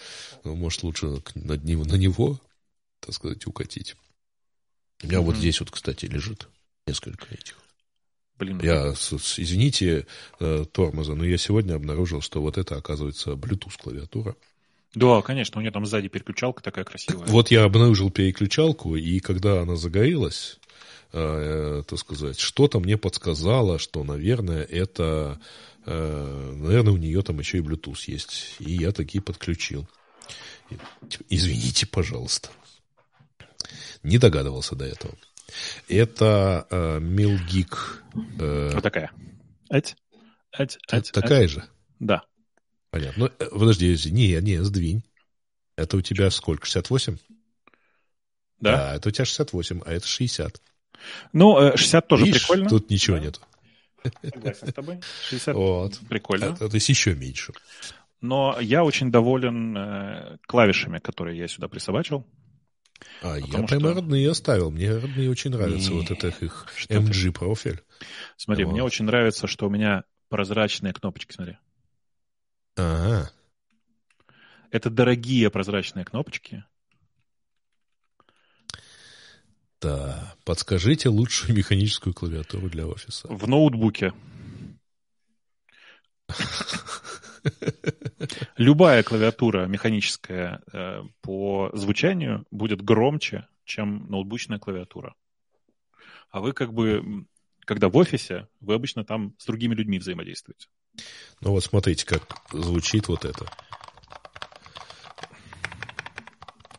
Ну, 0.44 0.56
может, 0.56 0.82
лучше 0.82 1.22
над 1.36 1.64
него, 1.64 1.86
на 1.86 1.96
него, 1.96 2.40
так 3.00 3.14
сказать, 3.14 3.46
укатить. 3.46 3.96
У 5.04 5.08
меня 5.08 5.20
mm-hmm. 5.20 5.22
вот 5.22 5.36
здесь 5.38 5.60
вот, 5.60 5.70
кстати, 5.70 6.06
лежит 6.06 6.48
несколько 6.88 7.28
этих. 7.34 7.56
Блин, 8.40 8.60
я, 8.64 8.94
извините, 8.94 10.08
э, 10.40 10.66
тормоза, 10.72 11.14
но 11.14 11.26
я 11.26 11.38
сегодня 11.38 11.76
обнаружил, 11.76 12.22
что 12.22 12.42
вот 12.42 12.58
это, 12.58 12.78
оказывается, 12.78 13.32
Bluetooth 13.32 13.78
клавиатура. 13.78 14.36
Да, 14.95 15.22
конечно, 15.22 15.60
у 15.60 15.61
нее 15.61 15.72
там 15.72 15.86
сзади 15.86 16.07
переключалка 16.07 16.64
такая 16.64 16.84
красивая. 16.84 17.28
Вот 17.28 17.52
я 17.52 17.64
обнаружил 17.64 18.10
переключалку, 18.10 18.95
и 18.95 19.20
когда 19.20 19.61
она 19.61 19.76
загорелась, 19.76 20.60
э, 21.14 21.84
так 21.88 21.99
сказать, 21.99 22.40
что-то 22.40 22.80
мне 22.80 22.98
подсказало, 22.98 23.78
что, 23.78 24.03
наверное, 24.03 24.64
это, 24.64 25.40
э, 25.86 26.53
наверное, 26.57 26.94
у 26.94 26.98
нее 26.98 27.22
там 27.22 27.40
еще 27.40 27.60
и 27.60 27.61
Bluetooth 27.61 28.03
есть. 28.07 28.56
И 28.60 28.72
я 28.72 28.91
такие 28.91 29.22
подключил. 29.22 29.88
Извините, 31.30 31.86
пожалуйста. 31.86 32.49
Не 34.03 34.18
догадывался 34.18 34.76
до 34.76 34.86
этого. 34.86 35.16
Это 35.88 36.68
э, 36.70 36.99
Милгик. 36.99 38.03
Э, 38.40 38.72
вот 38.74 38.84
такая. 38.84 39.11
Эть, 39.70 39.95
эть, 40.52 40.78
эть, 40.91 41.11
такая 41.11 41.44
эть. 41.44 41.52
же? 41.52 41.64
Да. 41.99 42.24
Понятно. 42.90 43.26
Ну, 43.26 43.32
э, 43.45 43.49
подожди, 43.52 43.95
не, 44.11 44.36
не, 44.41 44.64
сдвинь. 44.64 45.03
Это 45.76 45.98
у 45.98 46.02
тебя 46.02 46.30
сколько, 46.32 46.66
68? 46.66 47.18
Да. 48.60 48.76
Да, 48.76 48.95
это 48.95 49.10
у 49.10 49.11
тебя 49.11 49.26
68, 49.26 49.82
а 49.86 49.94
это 49.94 50.07
60. 50.07 50.61
Ну, 51.34 51.78
60 51.78 52.03
э, 52.03 52.07
тоже 52.07 52.26
Видишь, 52.26 52.41
прикольно. 52.48 52.70
тут 52.70 52.90
ничего 52.90 53.18
да. 53.18 53.24
нет. 53.24 53.41
Согласен 54.34 54.68
с 54.68 54.74
тобой. 54.74 54.99
60 55.30 55.56
вот. 55.56 55.99
прикольно. 56.10 56.45
Это, 56.45 56.70
то 56.70 56.76
есть 56.76 56.90
еще 56.90 57.16
меньше. 57.16 57.53
Но 58.22 58.57
я 58.60 58.84
очень 58.84 59.11
доволен 59.11 59.78
э, 59.78 60.38
клавишами, 60.45 60.99
которые 60.99 61.38
я 61.38 61.48
сюда 61.48 61.70
присобачил. 61.70 62.26
А 63.22 63.38
я 63.38 63.45
что... 63.45 63.64
прямо 63.64 63.94
родные 63.94 64.30
оставил. 64.30 64.72
Мне 64.72 64.91
родные 64.91 65.30
очень 65.30 65.52
нравятся. 65.52 65.94
Вот 65.94 66.11
это 66.11 66.28
их 66.28 66.68
MG 66.90 67.32
профиль. 67.32 67.82
Смотри, 68.36 68.66
вот. 68.66 68.74
мне 68.74 68.84
очень 68.84 69.06
нравится, 69.06 69.48
что 69.48 69.68
у 69.68 69.70
меня 69.70 70.03
прозрачные 70.28 70.94
кнопочки, 70.94 71.34
смотри. 71.34 71.57
Ага. 72.80 73.30
Это 74.72 74.90
дорогие 74.90 75.50
прозрачные 75.50 76.06
кнопочки. 76.06 76.64
Да, 79.82 80.34
подскажите 80.46 81.10
лучшую 81.10 81.56
механическую 81.58 82.14
клавиатуру 82.14 82.70
для 82.70 82.88
офиса. 82.88 83.28
В 83.28 83.48
ноутбуке. 83.48 84.14
Любая 88.58 89.04
клавиатура 89.04 89.66
механическая 89.66 90.62
э, 90.72 91.02
по 91.22 91.72
звучанию 91.74 92.46
будет 92.52 92.82
громче, 92.82 93.48
чем 93.66 94.08
ноутбучная 94.10 94.60
клавиатура. 94.60 95.16
А 96.30 96.40
вы 96.42 96.54
как 96.54 96.74
бы, 96.74 97.26
когда 97.70 97.88
в 97.88 97.96
офисе, 97.98 98.48
вы 98.62 98.74
обычно 98.74 99.06
там 99.06 99.36
с 99.38 99.46
другими 99.46 99.76
людьми 99.76 100.00
взаимодействуете. 100.00 100.70
Ну 101.40 101.52
вот 101.52 101.64
смотрите, 101.64 102.04
как 102.04 102.24
звучит 102.52 103.08
вот 103.08 103.26
это. 103.26 103.46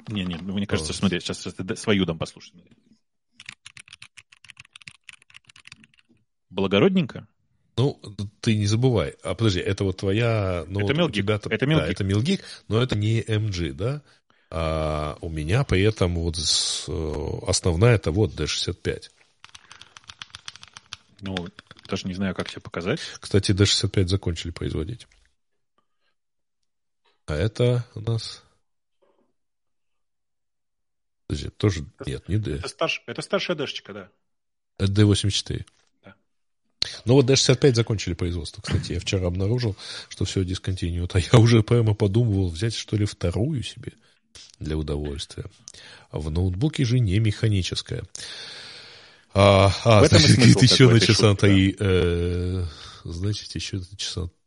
Не-не, 0.09 0.39
ну, 0.39 0.55
мне 0.55 0.67
кажется, 0.67 0.93
смотри, 0.93 1.21
сейчас, 1.21 1.43
сейчас 1.43 1.79
свою 1.79 2.07
дам 2.07 2.19
послушать. 2.19 2.55
Благородненько? 6.51 7.29
Ну, 7.77 8.01
ты 8.41 8.57
не 8.57 8.67
забывай. 8.67 9.15
А 9.23 9.37
подожди, 9.37 9.61
это 9.61 9.85
вот 9.85 9.99
твоя... 9.99 10.65
Ну, 10.67 10.81
это 10.81 10.93
Мелгик. 10.93 11.25
Тебя, 11.25 11.41
это 11.49 11.67
Мелгик. 11.67 11.87
Да, 11.87 11.93
это 11.93 12.03
Мелгик, 12.03 12.45
но 12.67 12.83
это 12.83 12.99
не 12.99 13.23
MG, 13.23 13.75
да? 13.75 14.03
А 14.51 15.17
у 15.21 15.29
меня 15.29 15.63
при 15.63 15.83
этом 15.83 16.17
вот 16.17 16.37
э, 16.37 17.39
основная 17.47 17.95
это 17.95 18.11
вот 18.11 18.33
D65. 18.33 19.05
Ну, 21.21 21.49
даже 21.89 22.07
не 22.07 22.15
знаю, 22.15 22.35
как 22.35 22.49
тебе 22.51 22.61
показать. 22.61 23.01
Кстати, 23.21 23.53
D65 23.53 24.07
закончили 24.07 24.51
производить. 24.51 25.07
А 27.27 27.35
это 27.35 27.87
у 27.95 28.01
нас... 28.01 28.43
Подожди, 31.27 31.49
тоже... 31.51 31.85
Нет, 32.07 32.29
не 32.29 32.39
D. 32.39 32.57
Это, 32.57 32.69
старш... 32.69 33.03
это 33.07 33.23
старшая 33.23 33.57
Дэшечка, 33.57 33.93
да. 33.93 34.09
Это 34.79 34.91
D84. 34.91 35.65
Да. 36.05 36.15
Ну 37.05 37.15
вот 37.15 37.27
D65 37.31 37.75
закончили 37.75 38.15
производство, 38.15 38.63
кстати. 38.63 38.93
Я 38.93 39.01
вчера 39.01 39.29
обнаружил, 39.29 39.77
что 40.09 40.25
все 40.25 40.45
дисконтинует. 40.45 41.15
А 41.15 41.21
я 41.21 41.39
уже 41.39 41.63
прямо 41.63 41.95
подумывал 41.95 42.49
взять, 42.49 42.75
что 42.75 42.97
ли, 42.97 43.05
вторую 43.05 43.63
себе 43.63 43.93
для 44.59 44.77
удовольствия. 44.77 45.45
А 46.11 46.19
в 46.19 46.31
ноутбуке 46.31 46.85
же 46.85 46.99
не 46.99 47.19
механическая. 47.21 48.03
А, 49.33 49.73
а 49.85 50.05
значит, 50.05 50.37
говорит, 50.37 50.63
еще 50.63 50.89
на 50.89 51.01
часам 51.01 51.37
и, 51.43 51.77
э, 51.79 52.65
значит, 53.05 53.55
еще 53.55 53.77
на 53.77 53.97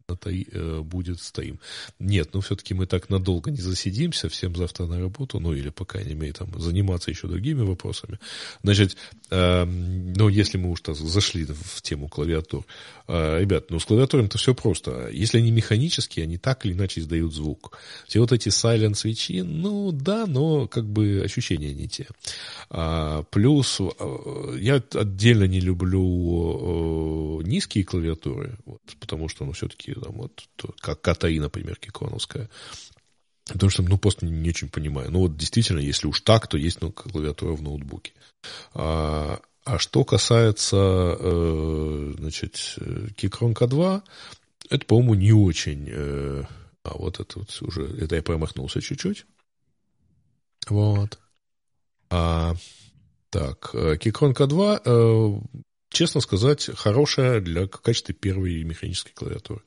будет 0.08 1.20
стоим. 1.20 1.60
Нет, 2.00 2.30
ну 2.34 2.42
все-таки 2.42 2.74
мы 2.74 2.86
так 2.86 3.10
надолго 3.10 3.52
не 3.52 3.62
засидимся, 3.62 4.30
всем 4.30 4.56
завтра 4.56 4.86
на 4.86 5.00
работу, 5.00 5.40
ну 5.40 5.54
или, 5.54 5.70
по 5.70 5.86
крайней 5.86 6.16
мере, 6.16 6.34
там, 6.34 6.60
заниматься 6.60 7.12
еще 7.12 7.28
другими 7.28 7.62
вопросами. 7.62 8.20
Значит, 8.64 8.98
э, 9.30 9.66
ну, 9.66 10.30
если 10.30 10.58
мы 10.58 10.70
уж 10.72 10.82
зашли 10.86 11.46
в 11.46 11.82
тему 11.82 12.08
клавиатур, 12.08 12.66
э, 13.08 13.40
ребят, 13.40 13.70
ну, 13.70 13.80
с 13.80 13.86
клавиатурами-то 13.86 14.38
все 14.38 14.54
просто. 14.54 15.10
Если 15.12 15.40
они 15.40 15.52
механические, 15.52 16.24
они 16.24 16.38
так 16.38 16.66
или 16.66 16.74
иначе 16.74 17.02
издают 17.02 17.34
звук. 17.34 17.78
Все 18.08 18.20
вот 18.20 18.32
эти 18.32 18.50
silent 18.50 18.96
свечи, 18.96 19.42
ну, 19.42 19.92
да, 19.92 20.26
но 20.26 20.68
как 20.68 20.86
бы 20.86 21.22
ощущения 21.24 21.74
не 21.74 21.88
те. 21.88 22.08
А, 22.70 23.24
плюс 23.24 23.80
э, 23.80 24.58
я 24.60 24.82
отдельно 24.94 25.46
не 25.46 25.60
люблю 25.60 27.40
э, 27.42 27.44
низкие 27.48 27.84
клавиатуры, 27.84 28.58
вот, 28.66 28.82
потому 29.00 29.30
что, 29.30 29.46
ну, 29.46 29.52
все-таки, 29.54 29.93
там, 30.02 30.14
вот, 30.14 30.44
как 30.80 31.02
КТИ, 31.02 31.40
например, 31.40 31.78
киконовская, 31.78 32.49
Потому 33.45 33.70
что, 33.70 33.84
ну, 33.84 33.98
просто 33.98 34.26
не 34.26 34.49
очень 34.49 34.70
понимаю. 34.70 35.11
Ну, 35.11 35.20
вот 35.20 35.36
действительно, 35.36 35.80
если 35.80 36.07
уж 36.07 36.22
так, 36.22 36.48
то 36.48 36.57
есть 36.57 36.82
ну, 36.82 36.91
клавиатура 36.91 37.53
в 37.53 37.61
ноутбуке. 37.61 38.14
А, 38.74 39.41
а 39.65 39.80
что 39.80 40.06
касается, 40.06 40.78
э, 41.20 42.14
значит, 42.18 42.56
Keychron 43.18 43.53
K2, 43.53 44.02
это, 44.70 44.86
по-моему, 44.86 45.15
не 45.15 45.34
очень... 45.34 45.90
Э, 45.90 46.44
а 46.84 46.98
вот 46.98 47.20
это 47.20 47.40
вот 47.40 47.61
уже... 47.61 47.86
Это 47.98 48.15
я 48.15 48.24
промахнулся 48.24 48.82
чуть-чуть. 48.82 49.26
Вот. 50.68 51.20
А, 52.10 52.56
так, 53.30 53.72
Keychron 53.74 54.34
K2, 54.34 54.82
э, 54.86 55.61
честно 55.90 56.22
сказать, 56.22 56.70
хорошая 56.76 57.41
для 57.41 57.65
в 57.65 57.82
качестве 57.82 58.15
первой 58.15 58.64
механической 58.64 59.11
клавиатуры. 59.14 59.64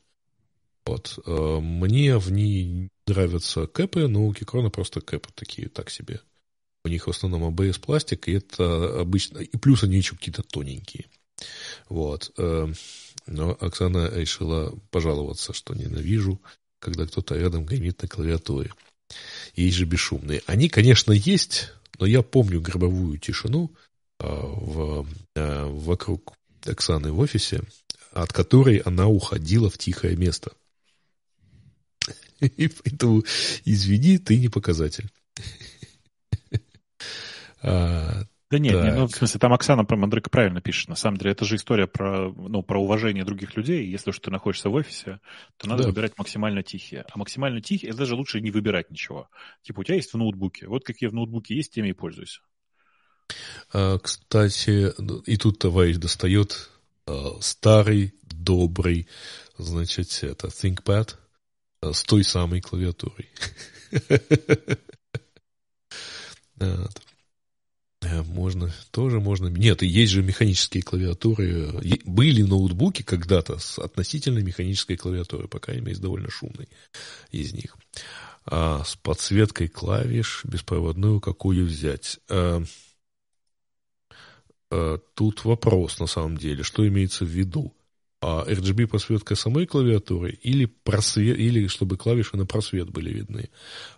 Вот. 0.87 1.19
Э, 1.27 1.59
мне 1.61 2.17
в 2.17 2.31
ней 2.31 2.89
нравятся 3.07 3.67
кэпы, 3.67 4.07
но 4.07 4.27
у 4.27 4.33
Кикрона 4.33 4.71
просто 4.71 5.01
кэпы 5.01 5.31
такие, 5.35 5.69
так 5.69 5.91
себе. 5.91 6.21
У 6.85 6.89
них 6.89 7.09
в 7.09 7.11
основном 7.11 7.53
ABS 7.53 7.81
пластик, 7.81 8.29
и 8.29 8.35
это 8.35 9.01
обычно... 9.01 9.39
И 9.39 9.57
плюс 9.57 9.83
они 9.83 9.97
еще 9.97 10.15
какие-то 10.15 10.43
тоненькие. 10.43 11.07
Вот. 11.89 12.33
Э, 12.39 12.73
но 13.27 13.57
Оксана 13.61 14.09
решила 14.15 14.79
пожаловаться, 14.91 15.53
что 15.53 15.75
ненавижу, 15.75 16.41
когда 16.79 17.05
кто-то 17.07 17.37
рядом 17.37 17.67
гремит 17.67 18.03
на 18.03 18.09
клавиатуре. 18.09 18.73
Есть 19.57 19.77
же 19.77 19.85
бесшумные. 19.85 20.43
Они, 20.47 20.69
конечно, 20.69 21.11
есть, 21.11 21.73
но 21.99 22.07
я 22.07 22.23
помню 22.23 22.61
гробовую 22.61 23.19
тишину 23.19 23.73
э, 24.21 24.25
в, 24.29 25.05
вокруг 25.35 26.35
Оксаны 26.65 27.11
в 27.11 27.19
офисе, 27.19 27.63
от 28.13 28.33
которой 28.33 28.79
она 28.79 29.09
уходила 29.09 29.69
в 29.69 29.79
тихое 29.79 30.17
место– 30.17 30.53
И 32.41 32.69
поэтому, 32.69 33.23
извини, 33.65 34.19
ты 34.19 34.39
не 34.39 34.49
показатель. 34.49 35.11
А, 37.63 38.23
да 38.49 38.61
нет, 38.61 38.75
не, 38.75 38.93
ну, 38.93 39.09
в 39.09 39.11
смысле, 39.11 39.41
там 39.41 39.53
Оксана 39.53 39.85
про 39.85 39.97
Мандрыка 39.97 40.31
правильно 40.31 40.61
пишет. 40.61 40.89
На 40.89 40.95
самом 40.95 41.17
деле, 41.17 41.33
это 41.33 41.45
же 41.45 41.57
история 41.57 41.89
про, 41.89 42.33
ну, 42.33 42.63
про 42.63 42.81
уважение 42.81 43.25
других 43.25 43.57
людей. 43.57 43.89
Если 43.89 44.11
уж 44.11 44.21
ты 44.21 44.31
находишься 44.31 44.69
в 44.69 44.75
офисе, 44.75 45.19
то 45.57 45.69
надо 45.69 45.83
да. 45.83 45.89
выбирать 45.89 46.17
максимально 46.17 46.63
тихие. 46.63 47.05
А 47.11 47.19
максимально 47.19 47.61
тихие, 47.61 47.89
это 47.89 47.99
даже 48.01 48.15
лучше 48.15 48.41
не 48.41 48.53
выбирать 48.53 48.89
ничего. 48.91 49.29
Типа, 49.63 49.81
у 49.81 49.85
тебя 49.85 49.97
есть 49.97 50.13
в 50.13 50.17
ноутбуке. 50.17 50.69
Вот 50.69 50.85
какие 50.85 51.09
в 51.09 51.15
ноутбуке 51.15 51.57
есть, 51.57 51.73
теми 51.73 51.89
и 51.89 51.93
пользуйся. 51.93 52.41
А, 53.73 53.99
кстати, 53.99 54.93
и 55.29 55.37
тут 55.37 55.59
товарищ 55.59 55.97
достает 55.97 56.71
а, 57.07 57.41
старый, 57.41 58.15
добрый, 58.23 59.09
значит, 59.59 60.21
это 60.23 60.49
ThinkPad– 60.49 61.17
с 61.93 62.03
той 62.05 62.25
самой 62.25 62.61
клавиатурой. 62.61 63.29
Э, 66.59 68.23
можно, 68.23 68.73
тоже 68.91 69.21
можно. 69.21 69.49
Нет, 69.49 69.83
есть 69.83 70.13
же 70.13 70.23
механические 70.23 70.83
клавиатуры. 70.83 71.73
Были 72.05 72.43
ноутбуки 72.43 73.03
когда-то 73.03 73.59
с 73.59 73.79
относительно 73.79 74.39
механической 74.39 74.97
клавиатурой, 74.97 75.49
по 75.49 75.59
крайней 75.59 75.83
мере, 75.83 75.97
с 75.97 76.01
довольно 76.01 76.31
шумной 76.31 76.69
из 77.31 77.53
них. 77.53 77.77
А 78.45 78.85
с 78.85 78.97
подсветкой 78.97 79.69
клавиш 79.69 80.43
беспроводную 80.45 81.21
какую 81.21 81.67
взять? 81.67 82.21
А, 82.29 82.63
а, 84.71 84.99
тут 85.15 85.45
вопрос 85.45 85.99
на 85.99 86.07
самом 86.07 86.37
деле, 86.37 86.63
что 86.63 86.87
имеется 86.87 87.25
в 87.25 87.29
виду 87.29 87.75
RGB 88.23 88.87
просветка 88.87 89.35
самой 89.35 89.67
клавиатуры 89.67 90.33
или, 90.43 90.65
просвет, 90.65 91.39
или 91.39 91.67
чтобы 91.67 91.97
клавиши 91.97 92.37
на 92.37 92.47
просвет 92.47 92.91
были 92.91 93.11
видны. 93.11 93.51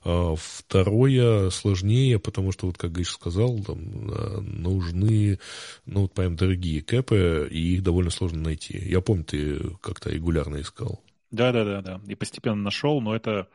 А 0.04 0.34
второе 0.36 1.50
сложнее, 1.50 2.18
потому 2.18 2.52
что, 2.52 2.66
вот 2.66 2.76
как 2.78 2.92
Гриш 2.92 3.10
сказал, 3.10 3.58
там 3.62 3.78
а, 4.10 4.40
нужны, 4.40 5.38
ну, 5.86 6.02
вот 6.02 6.14
прям 6.14 6.36
дорогие 6.36 6.82
кэпы, 6.82 7.48
и 7.50 7.74
их 7.74 7.82
довольно 7.82 8.10
сложно 8.10 8.42
найти. 8.42 8.78
Я 8.78 9.00
помню, 9.00 9.24
ты 9.24 9.60
как-то 9.80 10.10
регулярно 10.10 10.60
искал. 10.60 11.02
Да-да-да, 11.30 11.82
да. 11.82 12.00
и 12.06 12.14
постепенно 12.14 12.62
нашел, 12.62 13.00
но 13.00 13.14
это 13.14 13.48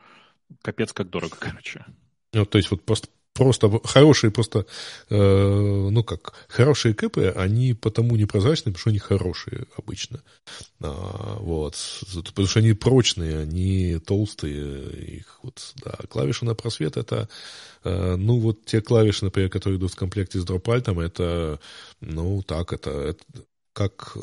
капец 0.62 0.92
как 0.92 1.10
дорого, 1.10 1.36
короче. 1.38 1.84
Ну, 2.32 2.44
то 2.46 2.58
есть 2.58 2.70
вот 2.70 2.82
просто 2.82 3.08
просто 3.34 3.80
хорошие, 3.84 4.30
просто, 4.30 4.64
э, 5.10 5.16
ну 5.90 6.02
как, 6.04 6.32
хорошие 6.48 6.94
КП, 6.94 7.18
они 7.36 7.74
потому 7.74 8.16
непрозрачные, 8.16 8.72
потому 8.72 8.78
что 8.78 8.90
они 8.90 8.98
хорошие 9.00 9.66
обычно. 9.76 10.22
А, 10.80 11.36
вот. 11.40 11.76
Потому 12.26 12.46
что 12.46 12.60
они 12.60 12.72
прочные, 12.72 13.40
они 13.40 13.98
толстые. 13.98 15.16
Их 15.18 15.40
вот, 15.42 15.74
да. 15.84 15.98
Клавиши 16.08 16.44
на 16.44 16.54
просвет 16.54 16.96
это, 16.96 17.28
э, 17.82 18.16
ну 18.16 18.38
вот 18.38 18.64
те 18.64 18.80
клавиши, 18.80 19.24
например, 19.24 19.50
которые 19.50 19.78
идут 19.78 19.92
в 19.92 19.96
комплекте 19.96 20.38
с 20.38 20.44
дропальтом, 20.44 21.00
это, 21.00 21.58
ну 22.00 22.42
так, 22.42 22.72
это, 22.72 22.90
это 22.90 23.24
как 23.72 24.16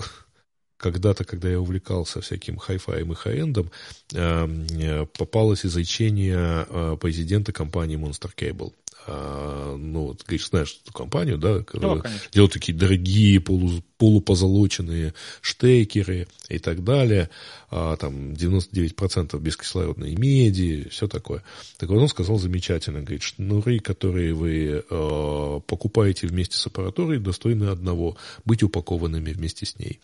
когда-то, 0.77 1.25
когда 1.25 1.49
я 1.49 1.59
увлекался 1.59 2.21
всяким 2.21 2.57
хай-фаем 2.57 3.11
и 3.11 3.15
хай-эндом, 3.15 3.71
э, 4.13 5.05
попалось 5.17 5.65
изречение 5.65 6.65
э, 6.67 6.97
президента 6.99 7.53
компании 7.53 7.99
Monster 7.99 8.31
Cable. 8.35 8.73
А, 9.07 9.75
ну, 9.75 10.07
вот, 10.07 10.23
говоришь, 10.23 10.49
знаешь 10.49 10.79
эту 10.83 10.93
компанию, 10.93 11.37
да, 11.37 11.59
которая 11.59 12.01
да, 12.01 12.09
делают 12.31 12.53
такие 12.53 12.77
дорогие 12.77 13.39
полу, 13.39 13.81
полупозолоченные 13.97 15.13
штекеры 15.41 16.27
и 16.49 16.59
так 16.59 16.83
далее, 16.83 17.29
а, 17.69 17.95
там 17.97 18.33
99% 18.33 19.39
бескислородной 19.39 20.15
меди, 20.15 20.87
все 20.89 21.07
такое. 21.07 21.43
Так 21.77 21.89
вот 21.89 21.99
он 21.99 22.07
сказал 22.09 22.37
замечательно, 22.37 23.01
говорит, 23.01 23.23
шнуры, 23.23 23.79
которые 23.79 24.33
вы 24.33 24.83
э, 24.89 25.59
покупаете 25.65 26.27
вместе 26.27 26.57
с 26.57 26.67
аппаратурой, 26.67 27.19
достойны 27.19 27.65
одного, 27.65 28.17
быть 28.45 28.63
упакованными 28.63 29.31
вместе 29.31 29.65
с 29.65 29.77
ней. 29.79 29.99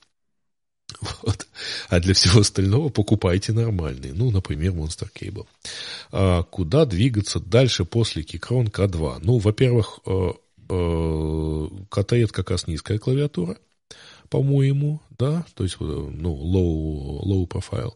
Вот. 1.24 1.48
А 1.90 2.00
для 2.00 2.14
всего 2.14 2.42
остального 2.42 2.90
покупайте 2.90 3.54
нормальные. 3.54 4.14
Ну, 4.14 4.32
например, 4.32 4.74
Monster 4.74 5.10
Cable. 5.14 5.46
А 6.12 6.44
куда 6.44 6.86
двигаться 6.86 7.40
дальше 7.40 7.86
после 7.86 8.24
Keychron 8.24 8.72
K2? 8.72 9.20
Ну, 9.22 9.38
во-первых, 9.38 10.00
э, 10.06 10.32
э, 10.70 10.74
KT 11.90 12.28
как 12.28 12.52
раз 12.52 12.68
низкая 12.68 13.00
клавиатура, 13.00 13.58
по-моему, 14.30 15.02
да, 15.18 15.46
то 15.56 15.64
есть, 15.64 15.80
ну, 15.80 16.04
low, 16.12 17.24
low 17.26 17.48
profile. 17.48 17.94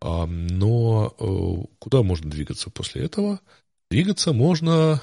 А, 0.00 0.26
но 0.26 1.14
э, 1.18 1.66
куда 1.78 2.02
можно 2.02 2.30
двигаться 2.30 2.70
после 2.70 3.02
этого? 3.02 3.40
Двигаться 3.90 4.32
можно, 4.32 5.00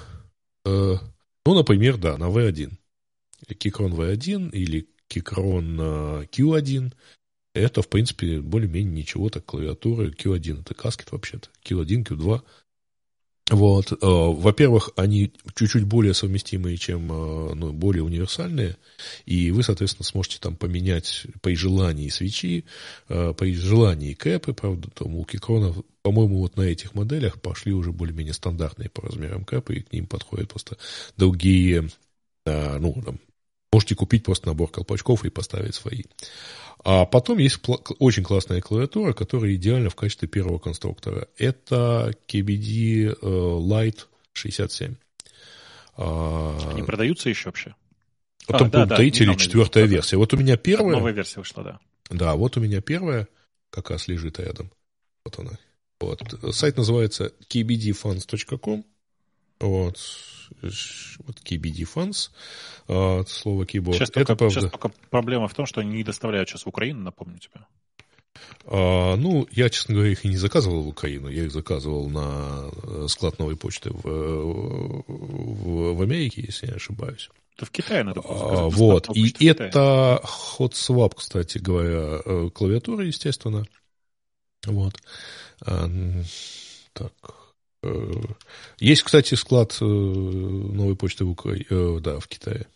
ну, 0.65 0.99
например, 1.45 1.98
да, 1.98 2.18
на 2.18 2.26
V1. 2.26 2.72
Keychron 3.48 3.91
V1 3.91 4.52
или 4.52 4.88
Keychron 5.10 6.28
Q1 6.30 6.94
это, 7.54 7.82
в 7.82 7.88
принципе, 7.88 8.40
более-менее 8.40 8.94
ничего, 8.94 9.30
так 9.30 9.46
клавиатура 9.46 10.10
Q1, 10.10 10.62
это 10.62 10.74
каскет 10.74 11.12
вообще-то, 11.12 11.50
Q1, 11.64 12.04
Q2. 12.04 12.42
Вот, 13.52 13.92
э, 13.92 13.96
во-первых, 14.02 14.92
они 14.96 15.34
чуть-чуть 15.54 15.84
более 15.84 16.14
совместимые, 16.14 16.78
чем, 16.78 17.12
э, 17.12 17.54
ну, 17.54 17.74
более 17.74 18.02
универсальные, 18.04 18.78
и 19.26 19.52
вы, 19.52 19.64
соответственно, 19.64 20.06
сможете 20.06 20.40
там 20.40 20.56
поменять 20.56 21.28
при 21.42 21.56
желании 21.56 22.08
свечи, 22.08 22.64
э, 23.10 23.34
при 23.38 23.54
желании 23.54 24.14
кэпы, 24.14 24.54
правда, 24.54 24.90
там 24.96 25.16
у 25.16 25.26
Кикрона, 25.26 25.76
по-моему, 26.02 26.40
вот 26.40 26.56
на 26.56 26.62
этих 26.62 26.96
моделях 26.96 27.42
пошли 27.42 27.74
уже 27.74 27.92
более-менее 27.92 28.34
стандартные 28.34 28.90
по 28.90 29.02
размерам 29.02 29.44
кэпы, 29.44 29.76
и 29.76 29.82
к 29.82 29.92
ним 29.92 30.08
подходят 30.08 30.50
просто 30.50 30.78
другие, 31.18 31.90
ну, 32.46 33.02
там, 33.06 33.20
можете 33.74 33.96
купить 33.96 34.24
просто 34.24 34.48
набор 34.48 34.70
колпачков 34.70 35.26
и 35.26 35.30
поставить 35.30 35.76
свои. 35.76 36.04
А 36.84 37.05
потом 37.05 37.38
есть 37.38 37.60
очень 37.99 38.23
классная 38.23 38.60
клавиатура, 38.60 39.14
которая 39.14 39.55
идеальна 39.55 39.89
в 39.89 39.95
качестве 39.95 40.27
первого 40.27 40.60
конструктора. 40.60 41.27
Это 41.38 42.14
KBD 42.27 43.05
э, 43.05 43.26
Lite 43.26 44.05
67. 44.34 44.95
А, 45.95 46.69
Они 46.72 46.84
продаются 46.84 47.30
еще 47.30 47.45
вообще? 47.49 47.76
А, 48.47 48.57
там, 48.57 48.69
да, 48.69 48.85
да, 48.85 48.97
третья 48.97 49.23
или 49.23 49.35
четвертая 49.35 49.85
версия. 49.85 50.18
Вот 50.18 50.34
у 50.34 50.38
меня 50.38 50.57
первая... 50.57 50.97
Новая 50.97 51.14
версия 51.14 51.39
вышла, 51.39 51.64
да. 51.64 51.80
Да, 52.10 52.35
вот 52.35 52.57
у 52.57 52.60
меня 52.60 52.81
первая 52.81 53.27
как 53.69 53.89
раз 53.89 54.07
лежит 54.10 54.39
рядом. 54.39 54.69
Вот 55.23 55.39
она. 55.39 55.51
Вот. 56.01 56.22
Сайт 56.53 56.76
называется 56.76 57.31
kbdfunds.com. 57.49 58.85
Вот. 59.64 59.98
Вот 60.61 61.38
KBD 61.44 61.88
Funds, 61.88 62.30
а, 62.88 63.23
слово 63.26 63.64
keyboard. 63.64 63.94
Сейчас, 63.94 64.10
Это 64.10 64.35
только, 64.35 64.49
сейчас 64.49 64.69
только 64.69 64.91
проблема 65.10 65.48
в 65.48 65.53
том, 65.53 65.65
что 65.65 65.81
они 65.81 65.91
не 65.98 66.03
доставляют 66.03 66.49
сейчас 66.49 66.65
в 66.65 66.68
Украину, 66.68 67.02
напомню 67.02 67.40
тебе. 67.40 67.61
А, 68.65 69.15
ну, 69.15 69.48
я, 69.52 69.69
честно 69.69 69.95
говоря, 69.95 70.11
их 70.11 70.26
и 70.26 70.27
не 70.27 70.38
заказывал 70.38 70.84
в 70.84 70.88
Украину. 70.90 71.30
Я 71.30 71.45
их 71.45 71.52
заказывал 71.52 72.10
на 72.10 72.69
э, 72.84 73.07
склад 73.07 73.40
новой 73.40 73.56
почты 73.56 73.90
в, 73.91 74.03
в, 74.03 75.95
в 75.95 76.02
Америке, 76.02 76.44
если 76.45 76.68
не 76.68 76.73
ошибаюсь. 76.73 77.30
Это 77.56 77.65
в 77.65 77.72
Китае 77.72 78.03
надо. 78.03 78.22
А, 78.26 78.68
вот. 78.69 79.15
И 79.15 79.45
это 79.45 80.22
HotSwap, 80.57 81.15
кстати 81.15 81.57
говоря, 81.57 82.22
э, 82.26 82.49
клавиатура, 82.53 83.06
естественно. 83.06 83.65
Вот. 84.65 85.02
А, 85.65 85.90
так. 86.94 87.43
Э, 87.84 88.11
есть, 88.80 89.03
кстати, 89.03 89.35
склад 89.35 89.77
новой 89.80 90.95
почты 90.95 91.26
в, 91.26 91.31
Укра... 91.31 91.55
да, 91.99 92.19
в 92.19 92.27
Китае. 92.27 92.68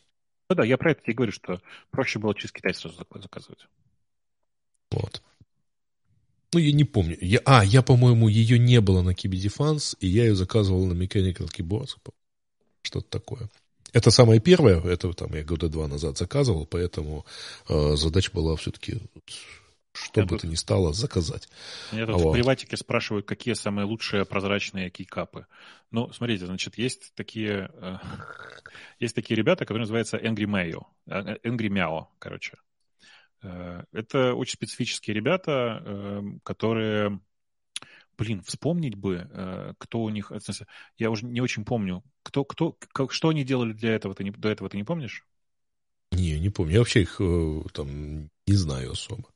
Ну 0.50 0.56
да, 0.56 0.64
я 0.64 0.78
про 0.78 0.92
это 0.92 1.02
тебе 1.04 1.14
говорю, 1.16 1.32
что 1.32 1.62
проще 1.92 2.20
было 2.20 2.34
через 2.36 2.52
Китай 2.52 2.74
сразу 2.74 2.98
заказывать. 2.98 3.68
Вот. 4.92 5.22
Ну, 6.54 6.60
я 6.60 6.72
не 6.72 6.86
помню. 6.86 7.18
Я, 7.20 7.42
а, 7.46 7.66
я, 7.66 7.82
по-моему, 7.82 8.30
ее 8.30 8.58
не 8.58 8.80
было 8.80 9.02
на 9.02 9.12
Key 9.12 9.30
Defense, 9.30 9.98
и 10.00 10.08
я 10.08 10.24
ее 10.24 10.36
заказывал 10.36 10.86
на 10.86 10.94
Mechanical 10.94 11.50
Keyboards. 11.52 11.98
Что-то 12.82 13.10
такое. 13.10 13.50
Это 13.94 14.12
самое 14.12 14.40
первое, 14.40 14.82
это 14.82 15.12
там 15.14 15.34
я 15.34 15.44
года 15.44 15.70
два 15.70 15.88
назад 15.88 16.18
заказывал, 16.18 16.66
поэтому 16.66 17.26
э, 17.70 17.96
задача 17.96 18.32
была 18.34 18.56
все-таки, 18.56 19.00
что 20.04 20.22
я 20.22 20.26
бы 20.26 20.32
тут... 20.32 20.42
то 20.42 20.48
ни 20.48 20.56
стало, 20.56 20.94
заказать. 20.94 21.50
Меня 21.92 22.06
тут 22.06 22.22
вот. 22.22 22.30
в 22.30 22.34
приватике 22.34 22.78
спрашивают, 22.78 23.26
какие 23.26 23.54
самые 23.54 23.86
лучшие 23.86 24.26
прозрачные 24.26 24.90
кейкапы. 24.90 25.48
Ну, 25.92 26.12
смотрите, 26.14 26.46
значит, 26.46 26.78
есть 26.78 27.14
такие, 27.16 27.72
э, 27.74 27.98
есть 29.00 29.16
такие 29.16 29.36
ребята, 29.36 29.66
которые 29.66 29.82
называются 29.82 30.18
Angry 30.18 30.46
Mayo, 30.46 30.86
э, 31.08 31.38
Angry 31.44 31.70
Meow, 31.70 32.06
короче. 32.20 32.58
Э, 33.42 33.84
это 33.92 34.34
очень 34.34 34.54
специфические 34.54 35.16
ребята, 35.16 36.24
которые, 36.44 37.20
блин, 38.18 38.42
вспомнить 38.44 38.96
бы, 38.96 39.28
э, 39.32 39.74
кто 39.78 40.02
у 40.02 40.10
них, 40.10 40.32
я 40.98 41.10
уже 41.10 41.26
не 41.26 41.42
очень 41.42 41.66
помню, 41.66 42.04
кто, 42.24 42.44
кто, 42.46 42.78
как, 42.94 43.12
что 43.12 43.30
они 43.30 43.44
делали 43.44 43.74
для 43.74 43.94
этого, 43.94 44.14
ты 44.14 44.24
не, 44.24 44.32
до 44.32 44.50
этого 44.50 44.70
ты 44.70 44.78
не 44.78 44.84
помнишь? 44.84 45.26
Не, 46.12 46.40
не 46.40 46.50
помню, 46.50 46.74
я 46.74 46.80
вообще 46.80 47.02
их 47.02 47.18
э, 47.20 47.62
там 47.74 48.30
не 48.48 48.54
знаю 48.56 48.92
особо. 48.92 49.30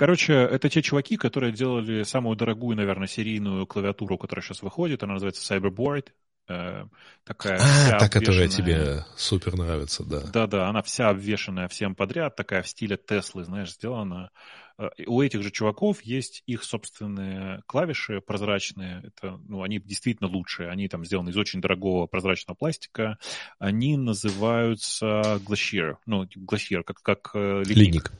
Короче, 0.00 0.32
это 0.32 0.70
те 0.70 0.80
чуваки, 0.80 1.18
которые 1.18 1.52
делали 1.52 2.04
самую 2.04 2.34
дорогую, 2.34 2.74
наверное, 2.74 3.06
серийную 3.06 3.66
клавиатуру, 3.66 4.16
которая 4.16 4.42
сейчас 4.42 4.62
выходит. 4.62 5.02
Она 5.02 5.12
называется 5.12 5.54
Cyberboard. 5.54 6.06
Э, 6.48 6.86
такая 7.24 7.58
а, 7.60 7.98
та, 7.98 8.08
которая 8.08 8.48
тебе 8.48 9.04
супер 9.14 9.58
нравится, 9.58 10.02
да. 10.02 10.22
Да-да, 10.22 10.70
она 10.70 10.80
вся 10.80 11.10
обвешенная 11.10 11.68
всем 11.68 11.94
подряд, 11.94 12.34
такая 12.34 12.62
в 12.62 12.68
стиле 12.68 12.96
Теслы, 12.96 13.44
знаешь, 13.44 13.74
сделана. 13.74 14.30
Э, 14.78 14.88
у 15.06 15.20
этих 15.20 15.42
же 15.42 15.50
чуваков 15.50 16.00
есть 16.00 16.44
их 16.46 16.64
собственные 16.64 17.60
клавиши 17.66 18.22
прозрачные. 18.22 19.02
Это, 19.04 19.38
ну, 19.48 19.62
они 19.62 19.80
действительно 19.80 20.30
лучшие. 20.30 20.70
Они 20.70 20.88
там 20.88 21.04
сделаны 21.04 21.28
из 21.28 21.36
очень 21.36 21.60
дорогого 21.60 22.06
прозрачного 22.06 22.56
пластика. 22.56 23.18
Они 23.58 23.98
называются 23.98 25.38
Glacier. 25.46 25.96
Ну, 26.06 26.24
Glacier, 26.24 26.84
как, 26.84 27.02
как 27.02 27.32
э, 27.34 27.64
ледник. 27.66 27.76
ледник. 27.76 28.12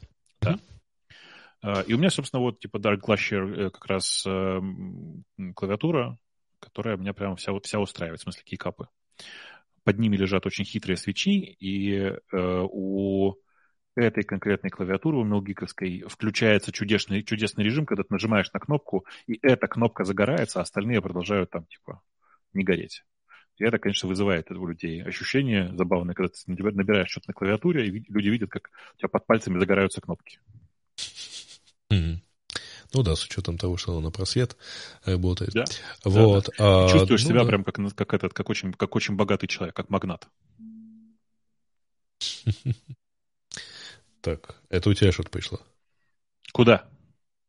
Да. 0.42 0.58
И 1.62 1.94
у 1.94 1.98
меня, 1.98 2.10
собственно, 2.10 2.40
вот 2.40 2.60
типа 2.60 2.78
Dark 2.78 3.00
Glacier 3.00 3.70
как 3.70 3.86
раз 3.86 4.22
клавиатура, 4.22 6.18
которая 6.60 6.96
меня 6.96 7.12
прямо 7.12 7.36
вся, 7.36 7.52
вся 7.60 7.80
устраивает, 7.80 8.20
в 8.20 8.22
смысле 8.22 8.42
кейкапы. 8.44 8.88
Под 9.82 9.98
ними 9.98 10.16
лежат 10.16 10.46
очень 10.46 10.64
хитрые 10.64 10.96
свечи, 10.96 11.56
и 11.58 11.94
э, 11.94 12.16
у 12.32 13.34
этой 13.96 14.24
конкретной 14.24 14.70
клавиатуры, 14.70 15.16
у 15.16 15.24
Мелгиковской, 15.24 16.04
включается 16.06 16.70
чудесный, 16.70 17.22
чудесный 17.22 17.64
режим, 17.64 17.86
когда 17.86 18.02
ты 18.02 18.12
нажимаешь 18.12 18.52
на 18.52 18.60
кнопку, 18.60 19.06
и 19.26 19.38
эта 19.42 19.66
кнопка 19.68 20.04
загорается, 20.04 20.58
а 20.58 20.62
остальные 20.62 21.00
продолжают 21.00 21.50
там, 21.50 21.64
типа, 21.64 22.02
не 22.52 22.62
гореть. 22.62 23.04
И 23.56 23.64
это, 23.64 23.78
конечно, 23.78 24.08
вызывает 24.08 24.50
у 24.50 24.66
людей 24.66 25.02
ощущение 25.02 25.74
забавное, 25.74 26.14
когда 26.14 26.28
ты 26.28 26.42
набираешь 26.46 27.10
что-то 27.10 27.30
на 27.30 27.34
клавиатуре, 27.34 27.86
и 27.86 28.04
люди 28.12 28.28
видят, 28.28 28.50
как 28.50 28.70
у 28.94 28.98
тебя 28.98 29.08
под 29.08 29.26
пальцами 29.26 29.58
загораются 29.58 30.00
кнопки. 30.00 30.40
Ну 32.92 33.02
да, 33.02 33.14
с 33.14 33.24
учетом 33.24 33.56
того, 33.56 33.76
что 33.76 33.92
она 33.92 34.00
на 34.00 34.10
просвет 34.10 34.56
работает. 35.04 35.52
Да. 35.52 35.64
Вот. 36.04 36.46
Да, 36.46 36.52
да. 36.58 36.84
А, 36.84 36.88
Чувствуешь 36.88 37.22
ну, 37.22 37.28
себя 37.28 37.40
да. 37.40 37.46
прям 37.46 37.64
как, 37.64 37.76
как 37.94 38.14
этот, 38.14 38.32
как 38.34 38.50
очень, 38.50 38.72
как 38.72 38.96
очень 38.96 39.14
богатый 39.14 39.46
человек, 39.46 39.74
как 39.74 39.90
магнат. 39.90 40.28
Так, 44.22 44.54
это 44.68 44.90
у 44.90 44.92
тебя 44.92 45.12
что-то 45.12 45.30
пришло? 45.30 45.58
Куда? 46.52 46.84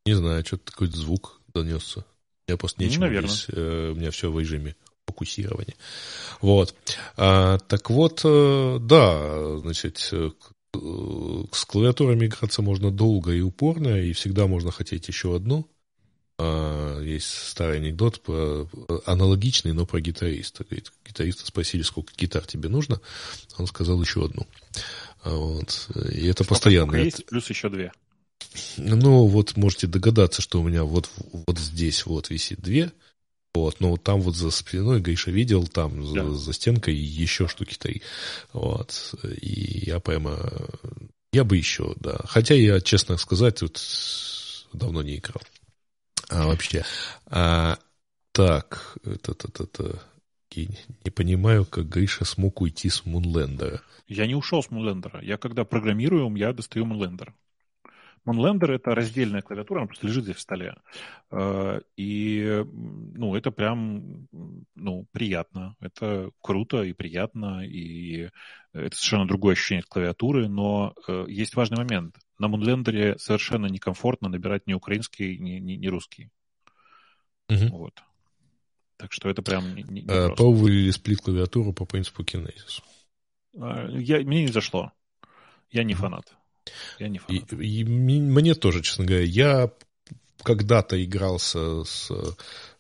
Не 0.06 0.14
знаю, 0.14 0.46
что-то 0.46 0.72
какой-то 0.72 0.96
звук 0.96 1.42
донесся. 1.54 2.06
Я 2.48 2.56
просто 2.56 2.82
нечем 2.82 3.02
ну, 3.02 3.08
наверное. 3.08 3.30
здесь, 3.30 3.46
э, 3.50 3.92
у 3.92 3.96
меня 3.96 4.10
все 4.10 4.32
в 4.32 4.40
режиме 4.40 4.78
фокусирования. 5.06 5.76
Вот. 6.40 6.74
А, 7.18 7.58
так 7.58 7.90
вот, 7.90 8.22
э, 8.24 8.78
да, 8.80 9.58
значит, 9.58 10.08
э, 10.14 10.30
Э, 10.30 10.61
с 10.74 11.66
клавиатурами 11.66 12.28
играться 12.28 12.62
можно 12.62 12.92
долго 12.92 13.34
и 13.34 13.42
упорно, 13.42 14.02
и 14.02 14.14
всегда 14.14 14.48
можно 14.48 14.72
хотеть 14.72 15.08
еще 15.08 15.36
одну. 15.36 15.68
А, 16.38 17.00
есть 17.02 17.28
старый 17.28 17.78
анекдот 17.78 18.22
про 18.22 18.68
аналогичный, 19.06 19.74
но 19.74 19.86
про 19.86 20.00
гитариста. 20.00 20.64
Говорит, 20.64 20.92
гитариста 21.06 21.46
спросили, 21.46 21.82
сколько 21.82 22.14
гитар 22.18 22.46
тебе 22.46 22.70
нужно. 22.70 23.00
Он 23.58 23.68
сказал 23.68 24.02
еще 24.02 24.26
одну. 24.26 24.48
А 25.24 25.36
вот. 25.36 25.90
И 26.12 26.26
это 26.26 26.44
сколько 26.44 26.50
постоянно. 26.56 26.96
Есть, 26.96 27.26
плюс 27.26 27.50
еще 27.50 27.70
две. 27.70 27.92
Ну, 28.78 29.28
вот 29.28 29.56
можете 29.56 29.88
догадаться, 29.88 30.42
что 30.42 30.62
у 30.62 30.68
меня 30.68 30.84
вот, 30.84 31.10
вот 31.32 31.60
здесь 31.60 32.06
вот 32.06 32.30
висит 32.30 32.60
две, 32.62 32.92
вот, 33.54 33.80
но 33.80 33.92
вот 33.92 34.04
там 34.04 34.22
вот 34.22 34.36
за 34.36 34.50
спиной 34.50 35.02
Гриша 35.02 35.32
видел, 35.32 35.68
там 35.68 36.02
да. 36.14 36.24
за, 36.24 36.36
за 36.36 36.54
стенкой 36.54 36.96
еще 36.96 37.48
штуки 37.48 37.76
три. 37.78 38.02
Вот. 38.54 39.14
И 39.42 39.84
я 39.88 40.00
прямо... 40.00 40.38
Я 41.34 41.44
бы 41.44 41.58
еще, 41.58 41.94
да. 41.98 42.20
Хотя 42.26 42.56
я, 42.56 42.82
честно 42.82 43.18
сказать, 43.18 43.60
тут 43.60 43.80
давно 44.74 45.02
не 45.02 45.18
играл. 45.18 45.42
А, 46.30 46.48
вообще. 46.48 46.86
А, 47.28 47.78
так, 48.32 48.98
это, 49.04 49.32
это, 49.32 49.64
это, 49.64 50.02
не 50.56 51.12
понимаю, 51.12 51.66
как 51.66 51.90
Гриша 51.90 52.26
смог 52.26 52.62
уйти 52.62 52.90
с 52.90 53.06
Мунлендера. 53.06 53.82
Я 54.08 54.28
не 54.28 54.36
ушел 54.36 54.64
с 54.64 54.70
Мунлендера. 54.70 55.22
Я 55.22 55.38
когда 55.38 55.64
программирую, 55.64 56.34
я 56.36 56.54
достаю 56.54 56.86
Мунлендер. 56.86 57.34
Moonlander— 58.26 58.72
это 58.76 58.94
раздельная 58.94 59.42
клавиатура, 59.42 59.80
она 59.80 59.88
просто 59.88 60.08
лежит 60.08 60.26
здесь 60.26 60.36
в 60.36 60.42
столе. 60.42 60.76
Э, 61.32 61.82
и, 61.98 62.64
ну, 62.72 63.36
это 63.36 63.52
прям, 63.52 64.28
ну, 64.76 65.08
приятно. 65.12 65.76
Это 65.80 66.30
круто 66.42 66.84
и 66.84 66.94
приятно, 66.94 67.66
и 67.66 68.30
это 68.74 68.96
совершенно 68.96 69.28
другое 69.28 69.54
ощущение 69.54 69.82
от 69.82 69.88
клавиатуры, 69.88 70.48
но 70.48 70.94
э, 71.08 71.26
есть 71.28 71.56
важный 71.56 71.78
момент. 71.78 72.16
На 72.38 72.46
Moonlander 72.46 73.18
совершенно 73.18 73.66
некомфортно 73.66 74.30
набирать 74.30 74.68
ни 74.68 74.74
украинский, 74.74 75.38
ни, 75.38 75.60
ни, 75.60 75.74
ни 75.74 75.88
русский. 75.88 76.30
Угу. 77.50 77.78
Вот. 77.78 78.04
Так 78.98 79.12
что 79.14 79.30
это 79.30 79.42
прям 79.42 79.74
не, 79.74 79.84
не 79.84 80.06
а, 80.08 80.30
Пробовали 80.36 80.92
сплит-клавиатуру 80.92 81.74
по 81.74 81.86
принципу 81.86 82.24
Kinesis? 82.24 82.82
Я, 83.54 84.20
мне 84.20 84.44
не 84.44 84.52
зашло. 84.52 84.92
Я 85.72 85.84
не 85.84 85.96
фанат. 85.96 86.36
Я 87.00 87.08
не 87.08 87.20
фанат. 87.20 87.54
И, 87.54 87.82
и 87.82 87.84
мне 87.84 88.56
тоже, 88.56 88.82
честно 88.82 89.06
говоря, 89.06 89.24
я 89.24 89.72
когда-то 90.44 91.04
игрался 91.04 91.84
с... 91.84 92.12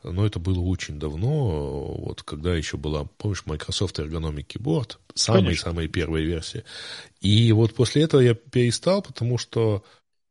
Но 0.03 0.25
это 0.25 0.39
было 0.39 0.59
очень 0.61 0.99
давно, 0.99 1.93
вот 1.93 2.23
когда 2.23 2.55
еще 2.55 2.77
была, 2.77 3.05
помнишь, 3.17 3.45
Microsoft 3.45 3.99
Ergonomic 3.99 4.47
Keyboard, 4.47 4.97
самые-самые 5.13 5.87
первые 5.89 6.25
версии. 6.25 6.63
И 7.19 7.51
вот 7.51 7.75
после 7.75 8.03
этого 8.03 8.21
я 8.21 8.33
перестал, 8.33 9.03
потому 9.03 9.37
что, 9.37 9.83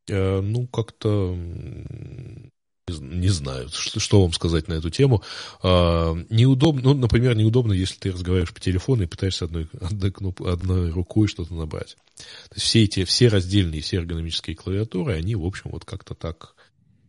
э, 0.08 0.40
ну, 0.40 0.66
как-то 0.66 1.36
не 2.98 3.28
знаю, 3.28 3.68
что, 3.70 4.22
вам 4.22 4.32
сказать 4.32 4.68
на 4.68 4.74
эту 4.74 4.90
тему. 4.90 5.22
А, 5.62 6.14
неудобно, 6.30 6.82
ну, 6.82 6.94
например, 6.94 7.36
неудобно, 7.36 7.72
если 7.72 7.96
ты 7.96 8.12
разговариваешь 8.12 8.52
по 8.52 8.60
телефону 8.60 9.02
и 9.02 9.06
пытаешься 9.06 9.46
одной, 9.46 9.68
одной, 9.80 10.10
кноп, 10.10 10.42
одной 10.42 10.90
рукой 10.90 11.28
что-то 11.28 11.54
набрать. 11.54 11.96
То 12.16 12.54
есть 12.54 12.66
все 12.66 12.84
эти, 12.84 13.04
все 13.04 13.28
раздельные, 13.28 13.82
все 13.82 13.96
эргономические 13.98 14.56
клавиатуры, 14.56 15.14
они, 15.14 15.34
в 15.34 15.44
общем, 15.44 15.70
вот 15.70 15.84
как-то 15.84 16.14
так 16.14 16.54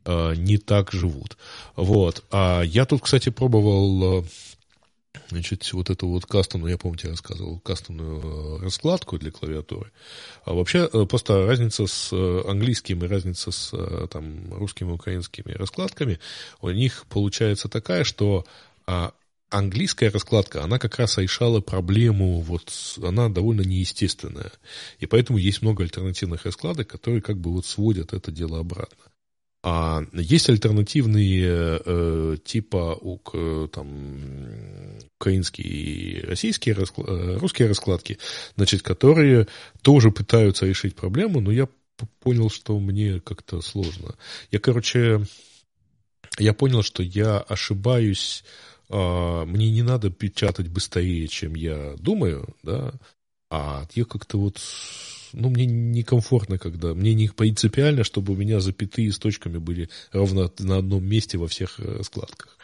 а, 0.06 0.34
не 0.34 0.58
так 0.58 0.91
живут. 0.91 1.38
Вот. 1.76 2.24
А 2.32 2.62
я 2.62 2.86
тут, 2.86 3.02
кстати, 3.02 3.30
пробовал 3.30 4.26
значит, 5.30 5.72
вот 5.74 5.90
эту 5.90 6.08
вот 6.08 6.26
кастомную, 6.26 6.72
я 6.72 6.78
помню, 6.78 6.98
тебе 6.98 7.12
рассказывал, 7.12 7.60
кастомную 7.60 8.60
э, 8.60 8.64
раскладку 8.64 9.18
для 9.18 9.32
клавиатуры. 9.32 9.92
А 10.46 10.54
вообще 10.54 10.90
э, 10.92 11.06
просто 11.06 11.46
разница 11.46 11.88
с 11.88 12.10
э, 12.12 12.44
английским 12.48 13.04
и 13.04 13.08
разница 13.08 13.52
с 13.52 13.74
там, 14.10 14.54
русскими 14.54 14.90
и 14.90 14.94
украинскими 14.94 15.52
раскладками, 15.54 16.20
у 16.62 16.70
них 16.70 17.06
получается 17.10 17.70
такая, 17.70 18.04
что 18.04 18.46
а, 18.86 19.14
английская 19.50 20.10
раскладка, 20.10 20.64
она 20.64 20.80
как 20.80 20.98
раз 20.98 21.18
решала 21.18 21.62
проблему, 21.62 22.40
вот 22.40 22.72
она 23.04 23.30
довольно 23.30 23.62
неестественная. 23.62 24.52
И 25.00 25.06
поэтому 25.06 25.38
есть 25.38 25.62
много 25.62 25.84
альтернативных 25.84 26.46
раскладок, 26.46 26.88
которые 26.88 27.22
как 27.22 27.38
бы 27.38 27.52
вот 27.52 27.66
сводят 27.66 28.14
это 28.14 28.32
дело 28.32 28.60
обратно. 28.60 28.98
А 29.64 30.02
есть 30.14 30.50
альтернативные 30.50 31.82
э, 31.86 32.38
типа 32.44 32.98
у, 33.00 33.20
там, 33.68 34.98
украинские 35.20 35.68
и 35.68 36.22
российские 36.26 36.76
э, 36.76 37.38
русские 37.38 37.68
раскладки, 37.68 38.18
значит, 38.56 38.82
которые 38.82 39.48
тоже 39.84 40.10
пытаются 40.10 40.66
решить 40.66 40.96
проблему, 40.96 41.42
но 41.42 41.52
я 41.52 41.68
понял, 42.22 42.50
что 42.50 42.80
мне 42.80 43.20
как-то 43.20 43.62
сложно. 43.62 44.16
Я, 44.50 44.58
короче, 44.58 45.28
я 46.40 46.54
понял, 46.54 46.82
что 46.82 47.04
я 47.04 47.38
ошибаюсь, 47.38 48.44
э, 48.90 49.44
мне 49.46 49.70
не 49.70 49.84
надо 49.84 50.10
печатать 50.10 50.70
быстрее, 50.70 51.28
чем 51.28 51.54
я 51.54 51.96
думаю, 52.00 52.56
да, 52.64 52.94
а 53.52 53.86
я 53.94 54.06
как-то 54.06 54.40
вот 54.40 54.60
ну, 55.34 55.49
мне 55.49 55.66
некомфортно, 55.66 56.58
когда... 56.58 56.94
Мне 56.94 57.14
не 57.14 57.30
принципиально, 57.30 58.03
чтобы 58.03 58.34
у 58.34 58.36
меня 58.36 58.60
запятые 58.60 59.12
с 59.12 59.20
точками 59.20 59.58
были 59.58 59.90
ровно 60.12 60.52
на 60.60 60.78
одном 60.78 61.06
месте 61.06 61.38
во 61.38 61.48
всех 61.48 61.80
э, 61.80 62.03
складках. 62.03 62.58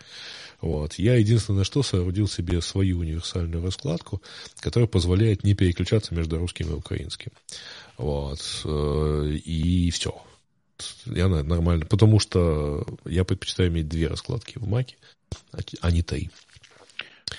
Вот. 0.61 0.95
Я 0.95 1.15
единственное, 1.15 1.63
что 1.63 1.83
соорудил 1.83 2.27
себе 2.27 2.61
свою 2.61 2.99
универсальную 2.99 3.63
раскладку, 3.63 4.21
которая 4.59 4.87
позволяет 4.87 5.43
не 5.43 5.53
переключаться 5.53 6.15
между 6.15 6.37
русским 6.37 6.69
и 6.69 6.73
украинским. 6.75 7.31
Вот. 7.97 8.39
Э, 8.65 9.31
и 9.33 9.91
все. 9.91 10.19
Я 11.05 11.27
нормально. 11.27 11.85
Потому 11.85 12.19
что 12.19 12.85
я 13.05 13.23
предпочитаю 13.23 13.69
иметь 13.69 13.87
две 13.87 14.07
раскладки 14.07 14.57
в 14.57 14.67
Маке, 14.67 14.97
а 15.81 15.91
не 15.91 16.01
три. 16.01 16.29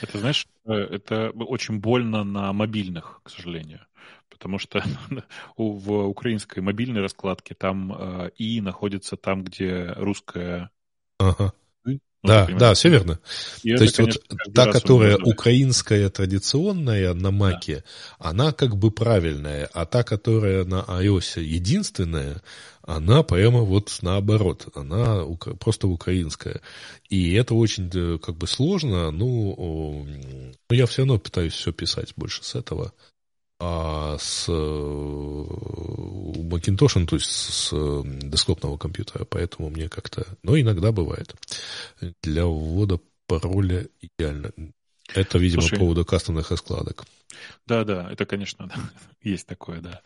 Это, 0.01 0.19
знаешь, 0.19 0.47
э, 0.67 0.73
это 0.73 1.31
очень 1.31 1.81
больно 1.81 2.25
на 2.25 2.53
мобильных, 2.53 3.21
к 3.25 3.31
сожалению 3.31 3.81
потому 4.39 4.59
что 4.59 4.83
в 5.57 5.93
украинской 6.07 6.61
мобильной 6.61 7.03
раскладке 7.03 7.55
там 7.55 7.93
э, 7.93 8.31
и 8.37 8.61
находится 8.61 9.17
там, 9.17 9.43
где 9.45 9.93
русская... 9.97 10.71
Ага. 11.19 11.53
Ну, 11.85 12.29
да, 12.29 12.47
да, 12.47 12.75
все 12.75 12.89
верно. 12.89 13.21
И 13.63 13.71
То 13.71 13.75
это, 13.77 13.85
есть 13.85 13.97
конечно, 13.97 14.21
вот 14.29 14.55
та, 14.55 14.73
которая 14.73 15.17
украинская 15.19 16.09
традиционная 16.09 17.15
на 17.15 17.31
Маке, 17.31 17.85
да. 18.19 18.31
она 18.31 18.53
как 18.53 18.77
бы 18.77 18.91
правильная, 18.91 19.69
а 19.73 19.87
та, 19.87 20.03
которая 20.03 20.65
на 20.65 20.85
iOS 20.89 21.41
единственная, 21.41 22.43
она 22.83 23.23
прямо 23.23 23.61
вот 23.61 23.97
наоборот, 24.03 24.67
она 24.75 25.25
просто 25.61 25.87
украинская. 25.87 26.61
И 27.09 27.35
это 27.35 27.55
очень 27.55 27.89
э, 27.95 28.19
как 28.19 28.37
бы 28.37 28.49
сложно, 28.49 29.13
ну, 29.13 30.05
но 30.69 30.77
я 30.77 30.87
все 30.87 31.03
равно 31.03 31.19
пытаюсь 31.19 31.53
все 31.53 31.73
писать 31.73 32.15
больше 32.17 32.43
с 32.43 32.57
этого 32.57 32.93
а 33.61 34.17
с 34.19 34.49
э, 34.49 34.53
Macintosh, 36.49 37.07
то 37.07 37.17
есть 37.17 37.29
с 37.29 37.73
десктопного 38.05 38.77
компьютера, 38.77 39.25
поэтому 39.25 39.71
мне 39.71 39.89
как-то, 39.89 40.27
но 40.43 40.59
иногда 40.59 40.93
бывает. 40.93 41.35
Для 42.23 42.47
ввода 42.47 43.01
пароля 43.27 43.89
идеально. 44.01 44.53
Это, 45.15 45.39
видимо, 45.39 45.63
Слушай, 45.63 45.75
по 45.75 45.81
поводу 45.81 46.05
кастомных 46.05 46.51
раскладок. 46.51 47.05
Да, 47.67 47.85
да, 47.85 48.11
это, 48.11 48.25
конечно, 48.25 48.71
есть 49.23 49.47
такое, 49.47 49.81
да. 49.81 50.01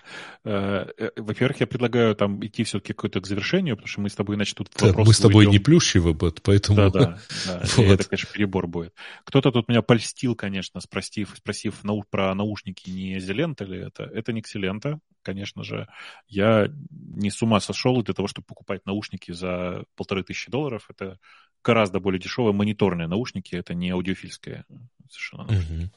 Э, 0.45 0.87
э, 0.99 1.11
во-первых, 1.17 1.61
я 1.61 1.67
предлагаю 1.67 2.15
там 2.17 2.45
идти 2.45 2.65
все-таки 2.65 2.93
какое-то 2.93 3.21
к 3.21 3.27
завершению, 3.27 3.77
потому 3.77 3.89
что 3.89 4.01
мы 4.01 4.11
с 4.11 4.15
тобой, 4.15 4.37
значит, 4.37 4.57
тут 4.57 4.71
да, 4.79 4.93
Мы 4.93 5.15
с 5.15 5.19
тобой 5.19 5.47
уйдем... 5.47 5.53
не 5.53 5.59
плющивы, 5.59 6.15
поэтому... 6.15 6.77
Да, 6.77 6.91
да, 6.91 7.19
да 7.47 7.63
вот. 7.77 8.01
это, 8.01 8.09
конечно, 8.09 8.29
перебор 8.33 8.67
будет. 8.67 8.95
Кто-то 9.25 9.53
тут 9.53 9.69
меня 9.69 9.83
польстил, 9.83 10.35
конечно, 10.35 10.81
спросив, 10.81 11.35
спросив 11.37 11.85
нау... 11.85 12.05
про 12.09 12.35
наушники, 12.35 12.91
не 12.91 13.21
Зелента 13.21 13.65
ли 13.65 13.79
это. 13.79 14.05
Это 14.05 14.33
не 14.33 14.43
Ксилента, 14.43 14.99
конечно 15.23 15.63
же. 15.63 15.87
Я 16.27 16.69
не 16.91 17.31
с 17.31 17.41
ума 17.43 17.61
сошел 17.61 18.03
для 18.03 18.15
того, 18.15 18.27
чтобы 18.27 18.47
покупать 18.47 18.85
наушники 18.87 19.31
за 19.31 19.85
полторы 19.95 20.25
тысячи 20.25 20.51
долларов. 20.51 20.87
Это 20.89 21.19
гораздо 21.63 22.01
более 22.01 22.21
дешевые 22.21 22.53
мониторные 22.53 23.07
наушники, 23.07 23.55
это 23.55 23.75
не 23.75 23.91
аудиофильские 23.91 24.65
совершенно 25.09 25.45
наушники. 25.45 25.85
Угу. 25.85 25.91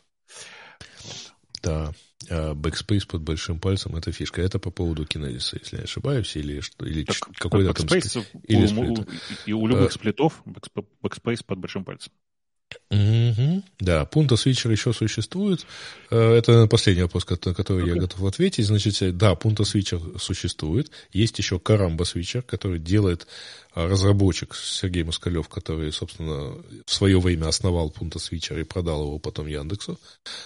Да, 1.62 1.94
а 2.30 2.54
Backspace 2.54 3.08
под 3.08 3.22
большим 3.22 3.60
пальцем 3.60 3.96
это 3.96 4.12
фишка. 4.12 4.42
Это 4.42 4.60
по 4.60 4.72
поводу 4.72 5.04
Kinesis, 5.04 5.60
если 5.60 5.78
не 5.78 5.84
ошибаюсь, 5.84 6.36
или, 6.36 6.60
что, 6.60 6.86
или 6.86 7.04
какой-то 7.04 7.74
там... 7.74 7.86
Backspace 7.86 8.26
или 8.44 8.68
у, 8.74 8.94
у, 8.94 9.06
и 9.46 9.54
у 9.54 9.68
любых 9.68 9.90
а, 9.90 9.94
сплитов 9.94 10.44
Backspace 10.46 11.44
под 11.46 11.60
большим 11.60 11.84
пальцем. 11.84 12.12
Угу. 12.90 13.64
Да, 13.80 14.08
Punta 14.12 14.36
Switcher 14.36 14.72
еще 14.72 14.94
существует. 14.94 15.66
Э, 16.12 16.34
это 16.34 16.68
последний 16.68 17.04
вопрос, 17.04 17.28
на 17.28 17.54
который 17.54 17.86
okay. 17.86 17.96
я 17.96 17.96
готов 17.96 18.24
ответить. 18.24 18.66
Значит, 18.66 19.18
да, 19.18 19.34
Punta 19.34 19.64
Switcher 19.64 20.20
существует. 20.20 20.92
Есть 21.12 21.38
еще 21.40 21.58
Karamba 21.58 22.02
Switcher, 22.02 22.42
который 22.42 22.80
делает 22.80 23.28
а, 23.65 23.65
разработчик 23.76 24.56
Сергей 24.56 25.04
Москалев, 25.04 25.50
который, 25.50 25.92
собственно, 25.92 26.56
в 26.86 26.94
свое 26.94 27.20
время 27.20 27.48
основал 27.48 27.90
Punta 27.90 28.16
Switcher 28.16 28.60
и 28.62 28.64
продал 28.64 29.04
его 29.04 29.20
потом 29.20 29.48
Яндексу. 29.48 30.00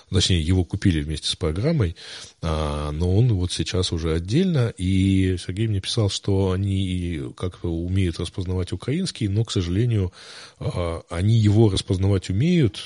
Точнее, 0.10 0.42
его 0.42 0.66
купили 0.66 1.02
вместе 1.02 1.28
с 1.28 1.36
программой, 1.36 1.96
а, 2.42 2.92
но 2.92 3.16
он 3.16 3.32
вот 3.34 3.52
сейчас 3.52 3.92
уже 3.92 4.16
отдельно. 4.16 4.74
И 4.78 5.38
Сергей 5.38 5.68
мне 5.68 5.80
писал, 5.80 6.10
что 6.10 6.52
они 6.52 7.22
как 7.38 7.64
умеют 7.64 8.20
распознавать 8.20 8.72
украинский, 8.72 9.28
но, 9.28 9.46
к 9.46 9.52
сожалению, 9.52 10.12
а, 10.60 11.04
они 11.10 11.38
его 11.38 11.70
распознавать 11.70 12.32
умеют, 12.32 12.80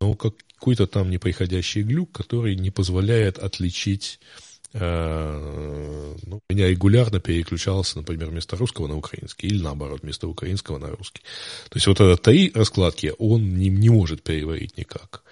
но 0.00 0.14
какой-то 0.14 0.86
там 0.86 1.10
неприходящий 1.10 1.82
глюк, 1.82 2.12
который 2.12 2.56
не 2.56 2.70
позволяет 2.70 3.38
отличить 3.38 4.20
ну, 4.72 6.40
меня 6.48 6.68
регулярно 6.68 7.18
переключался, 7.18 7.98
например, 7.98 8.30
вместо 8.30 8.56
русского 8.56 8.86
на 8.86 8.96
украинский, 8.96 9.48
или 9.48 9.62
наоборот, 9.62 10.02
вместо 10.02 10.28
украинского 10.28 10.78
на 10.78 10.90
русский. 10.90 11.22
То 11.70 11.76
есть 11.76 11.86
вот 11.88 12.00
это 12.00 12.16
три 12.16 12.52
раскладки 12.54 13.12
он 13.18 13.56
не, 13.56 13.68
не 13.68 13.90
может 13.90 14.22
переварить 14.22 14.76
никак. 14.76 15.24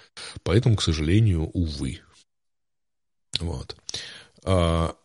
Поэтому, 0.43 0.75
к 0.75 0.81
сожалению, 0.81 1.49
увы. 1.53 2.01
Вот. 3.39 3.77
А, 4.43 4.95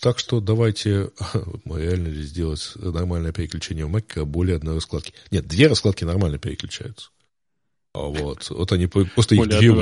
так 0.00 0.18
что 0.18 0.40
давайте 0.40 1.10
мы 1.64 1.82
реально 1.82 2.08
ли 2.08 2.22
сделать 2.22 2.72
нормальное 2.76 3.32
переключение 3.32 3.84
в 3.84 3.94
Mac 3.94 4.24
более 4.24 4.56
одной 4.56 4.76
раскладки. 4.76 5.12
Нет, 5.30 5.46
две 5.46 5.66
раскладки 5.66 6.04
нормально 6.04 6.38
переключаются. 6.38 7.10
А 7.94 8.00
вот, 8.00 8.48
вот 8.50 8.72
они 8.72 8.86
просто 8.86 9.34
их 9.34 9.48
две... 9.48 9.72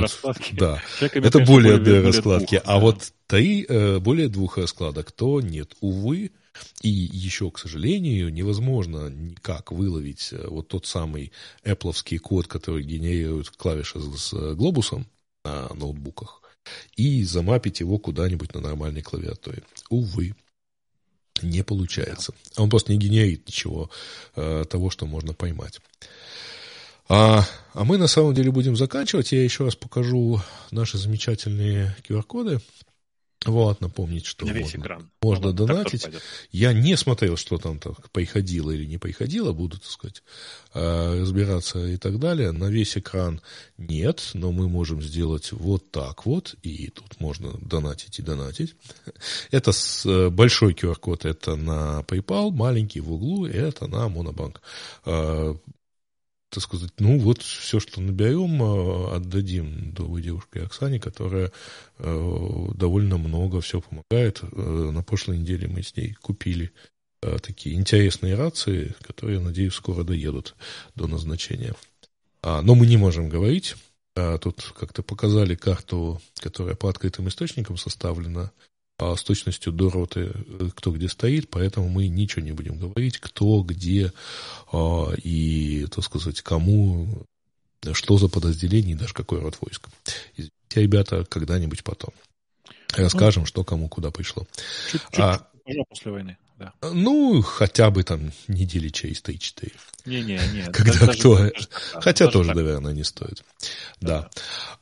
Да, 0.53 0.81
Человек 0.97 1.15
это 1.17 1.39
более 1.39 1.75
одной 1.75 2.01
раскладки. 2.01 2.55
Двух, 2.55 2.63
а 2.65 2.73
да. 2.75 2.79
вот 2.79 3.13
три, 3.27 3.65
э, 3.67 3.99
более 3.99 4.29
двух 4.29 4.57
раскладок, 4.57 5.11
то 5.11 5.41
нет. 5.41 5.75
Увы, 5.81 6.31
и 6.81 6.89
еще, 6.89 7.51
к 7.51 7.59
сожалению, 7.59 8.33
невозможно 8.33 9.09
никак 9.09 9.71
выловить 9.71 10.29
э, 10.31 10.47
вот 10.47 10.69
тот 10.69 10.85
самый 10.85 11.31
Apple 11.63 12.17
код, 12.19 12.47
который 12.47 12.83
генерирует 12.83 13.49
клавиши 13.49 13.99
с 13.99 14.33
глобусом 14.55 15.07
на 15.43 15.73
ноутбуках, 15.73 16.41
и 16.95 17.23
замапить 17.23 17.79
его 17.79 17.97
куда-нибудь 17.97 18.53
на 18.53 18.61
нормальной 18.61 19.01
клавиатуре. 19.01 19.63
Увы, 19.89 20.35
не 21.41 21.63
получается. 21.63 22.33
Он 22.57 22.69
просто 22.69 22.91
не 22.91 22.97
генерит 22.97 23.47
ничего 23.47 23.89
э, 24.35 24.65
того, 24.69 24.89
что 24.89 25.05
можно 25.05 25.33
поймать. 25.33 25.79
А, 27.09 27.45
а 27.73 27.83
мы 27.85 27.97
на 27.97 28.07
самом 28.07 28.33
деле 28.33 28.51
будем 28.51 28.75
заканчивать. 28.75 29.31
Я 29.31 29.43
еще 29.43 29.63
раз 29.63 29.75
покажу 29.75 30.41
наши 30.71 30.97
замечательные 30.97 31.95
QR-коды. 32.07 32.59
Вот, 33.45 33.81
напомнить, 33.81 34.25
что 34.25 34.45
На 34.45 34.51
весь 34.51 34.63
можно, 34.63 34.81
экран. 34.81 35.11
можно 35.21 35.47
ну, 35.47 35.53
донатить. 35.53 36.07
Я 36.51 36.73
не 36.73 36.97
смотрел, 36.97 37.37
что 37.37 37.57
там 37.57 37.79
так 37.79 38.09
приходило 38.11 38.71
или 38.71 38.85
не 38.85 38.97
приходило, 38.97 39.53
буду, 39.53 39.77
так 39.77 39.89
сказать, 39.89 40.23
а, 40.73 41.21
разбираться 41.21 41.85
и 41.85 41.97
так 41.97 42.19
далее. 42.19 42.51
На 42.51 42.65
весь 42.65 42.97
экран 42.97 43.41
нет, 43.77 44.31
но 44.33 44.51
мы 44.51 44.67
можем 44.67 45.01
сделать 45.01 45.51
вот 45.51 45.91
так 45.91 46.25
вот, 46.25 46.55
и 46.63 46.89
тут 46.89 47.19
можно 47.19 47.53
донатить 47.61 48.19
и 48.19 48.23
донатить. 48.23 48.75
Это 49.51 49.71
с, 49.71 50.05
э, 50.05 50.29
большой 50.29 50.73
QR-код, 50.73 51.25
это 51.25 51.55
на 51.55 52.03
PayPal, 52.07 52.51
маленький 52.51 53.01
в 53.01 53.11
углу, 53.13 53.45
это 53.45 53.87
на 53.87 54.09
Монобанк. 54.09 54.61
Так 56.49 56.63
сказать, 56.63 56.91
ну 56.99 57.19
вот 57.19 57.41
все, 57.41 57.79
что 57.79 57.99
наберем, 57.99 58.63
э, 58.63 59.15
отдадим 59.15 59.93
другой 59.93 60.21
девушке 60.21 60.61
Оксане, 60.61 60.99
которая 60.99 61.51
э, 61.97 62.67
довольно 62.73 63.17
много 63.17 63.59
все 63.59 63.81
помогает. 63.81 64.41
Э, 64.41 64.91
на 64.91 65.03
прошлой 65.03 65.39
неделе 65.39 65.67
мы 65.67 65.83
с 65.83 65.95
ней 65.95 66.13
купили 66.13 66.71
такие 67.41 67.75
интересные 67.75 68.35
рации, 68.35 68.95
которые, 69.01 69.39
надеюсь, 69.39 69.73
скоро 69.73 70.03
доедут 70.03 70.55
до 70.93 71.07
назначения. 71.07 71.73
А, 72.41 72.61
но 72.61 72.75
мы 72.75 72.85
не 72.85 72.95
можем 72.95 73.27
говорить. 73.27 73.75
А, 74.15 74.37
тут 74.37 74.63
как-то 74.77 75.03
показали 75.03 75.55
карту, 75.55 76.21
которая 76.39 76.75
по 76.75 76.89
открытым 76.89 77.27
источникам 77.27 77.75
составлена 77.75 78.51
а 78.97 79.15
с 79.15 79.23
точностью 79.23 79.71
до 79.71 79.89
роты, 79.89 80.31
э, 80.33 80.69
кто 80.75 80.91
где 80.91 81.07
стоит, 81.07 81.49
поэтому 81.49 81.87
мы 81.87 82.07
ничего 82.07 82.43
не 82.43 82.51
будем 82.51 82.77
говорить, 82.77 83.19
кто, 83.19 83.61
где 83.61 84.11
а, 84.71 85.13
и, 85.23 85.85
так 85.91 86.03
сказать, 86.03 86.41
кому, 86.41 87.23
что 87.93 88.17
за 88.17 88.27
подразделение 88.27 88.95
и 88.95 88.99
даже 88.99 89.13
какой 89.13 89.39
род 89.39 89.57
войск. 89.61 89.87
Извините, 90.33 90.51
ребята, 90.75 91.25
когда-нибудь 91.25 91.83
потом. 91.83 92.11
Расскажем, 92.95 93.43
ну, 93.43 93.47
что 93.47 93.63
кому 93.63 93.87
куда 93.87 94.09
пришло. 94.09 94.47
Чуть-чуть 94.91 95.19
а, 95.19 95.47
после 95.89 96.11
войны. 96.11 96.37
Да. 96.57 96.73
Ну, 96.81 97.43
хотя 97.43 97.91
бы 97.91 98.03
там 98.03 98.31
недели 98.47 98.89
через 98.89 99.21
3-4. 99.21 99.73
Не-не-не. 100.05 100.71
Когда 100.71 101.05
даже, 101.05 101.19
кто... 101.19 101.37
Даже, 101.37 101.67
Хотя 101.93 102.25
даже 102.25 102.33
тоже, 102.33 102.47
так. 102.49 102.57
наверное, 102.57 102.93
не 102.93 103.03
стоит. 103.03 103.43
Да. 104.01 104.21
да. 104.21 104.29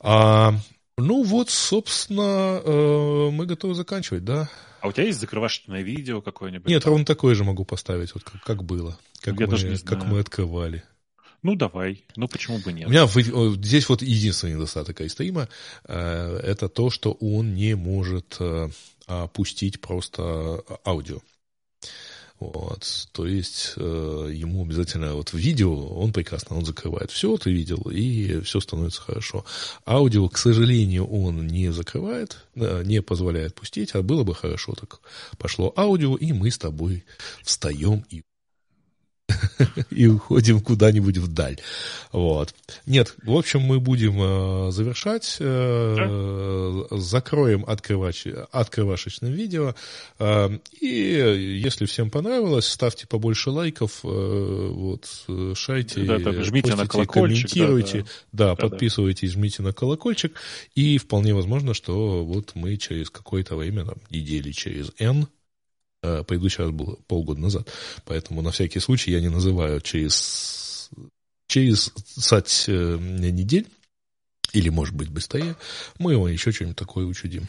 А, 0.00 0.54
ну 0.98 1.22
вот, 1.22 1.50
собственно, 1.50 2.60
э, 2.64 3.30
мы 3.30 3.46
готовы 3.46 3.74
заканчивать, 3.74 4.24
да? 4.24 4.48
А 4.80 4.88
у 4.88 4.92
тебя 4.92 5.04
есть 5.04 5.20
закрывашечное 5.20 5.82
видео 5.82 6.22
какое-нибудь? 6.22 6.68
Нет, 6.68 6.84
ровно 6.86 7.04
такое 7.04 7.34
же 7.34 7.44
могу 7.44 7.64
поставить, 7.64 8.14
вот 8.14 8.24
как, 8.24 8.42
как 8.42 8.64
было, 8.64 8.98
как, 9.20 9.38
Я 9.38 9.46
мы, 9.46 9.50
даже 9.50 9.68
не 9.68 9.76
знаю. 9.76 9.98
как 9.98 10.08
мы 10.08 10.20
открывали. 10.20 10.84
Ну, 11.42 11.54
давай. 11.54 12.02
Ну, 12.16 12.28
почему 12.28 12.58
бы 12.58 12.72
нет? 12.72 12.88
У 12.88 12.90
меня 12.90 13.06
здесь 13.06 13.88
вот 13.88 14.02
единственный 14.02 14.54
недостаток 14.54 15.00
айстрима 15.00 15.48
э, 15.84 16.40
это 16.42 16.68
то, 16.68 16.90
что 16.90 17.12
он 17.12 17.54
не 17.54 17.74
может 17.74 18.36
э, 18.40 18.68
опустить 19.06 19.80
просто 19.80 20.62
аудио. 20.84 21.20
Вот, 22.38 23.08
то 23.12 23.26
есть 23.26 23.72
э, 23.76 24.30
ему 24.32 24.62
обязательно 24.64 25.14
вот 25.14 25.30
в 25.30 25.38
видео 25.38 25.74
он 25.74 26.12
прекрасно, 26.12 26.56
он 26.56 26.66
закрывает 26.66 27.10
все, 27.10 27.36
ты 27.38 27.50
видел, 27.50 27.82
и 27.90 28.40
все 28.42 28.60
становится 28.60 29.00
хорошо. 29.00 29.44
Аудио, 29.86 30.28
к 30.28 30.36
сожалению, 30.36 31.06
он 31.06 31.46
не 31.46 31.72
закрывает, 31.72 32.44
э, 32.54 32.82
не 32.84 33.00
позволяет 33.00 33.54
пустить, 33.54 33.94
а 33.94 34.02
было 34.02 34.22
бы 34.22 34.34
хорошо 34.34 34.74
так. 34.74 35.00
Пошло 35.38 35.72
аудио, 35.76 36.14
и 36.16 36.32
мы 36.32 36.50
с 36.50 36.58
тобой 36.58 37.04
встаем 37.42 38.04
и 38.10 38.22
и 39.90 40.06
уходим 40.06 40.60
куда-нибудь 40.60 41.18
вдаль. 41.18 41.58
Вот. 42.12 42.54
Нет, 42.86 43.14
в 43.22 43.36
общем, 43.36 43.60
мы 43.60 43.80
будем 43.80 44.20
э, 44.20 44.70
завершать. 44.70 45.36
Э, 45.40 46.84
закроем 46.90 47.64
открывач, 47.66 48.26
открывашечным 48.52 49.32
видео. 49.32 49.74
Э, 50.18 50.50
и 50.80 51.58
если 51.60 51.86
всем 51.86 52.10
понравилось, 52.10 52.66
ставьте 52.66 53.06
побольше 53.06 53.50
лайков, 53.50 54.00
э, 54.04 54.68
вот, 54.72 55.06
шайте, 55.56 56.02
да, 56.02 56.18
да, 56.18 56.32
жмите 56.42 56.70
постите, 56.70 56.76
на 56.76 56.86
колокольчик, 56.88 57.50
комментируйте, 57.50 57.98
да, 57.98 58.04
да. 58.04 58.10
да, 58.32 58.54
да 58.54 58.68
подписывайтесь, 58.68 59.32
жмите 59.32 59.62
на 59.62 59.72
колокольчик. 59.72 60.34
И 60.74 60.98
вполне 60.98 61.34
возможно, 61.34 61.74
что 61.74 62.24
вот 62.24 62.52
мы 62.54 62.76
через 62.76 63.10
какое-то 63.10 63.56
время, 63.56 63.84
там, 63.84 63.96
недели 64.10 64.52
через 64.52 64.92
N, 64.98 65.26
Э, 65.26 65.35
предыдущий 66.00 66.62
раз 66.62 66.72
был 66.72 66.98
полгода 67.06 67.40
назад. 67.40 67.68
Поэтому 68.04 68.42
на 68.42 68.50
всякий 68.50 68.80
случай 68.80 69.10
я 69.10 69.20
не 69.20 69.28
называю 69.28 69.80
через, 69.80 70.90
через 71.48 71.92
сать 72.06 72.64
э, 72.68 72.96
недель, 72.98 73.66
или, 74.52 74.68
может 74.68 74.94
быть, 74.94 75.10
быстрее, 75.10 75.56
мы 75.98 76.12
его 76.12 76.28
еще 76.28 76.52
что-нибудь 76.52 76.76
такое 76.76 77.04
учудим. 77.04 77.48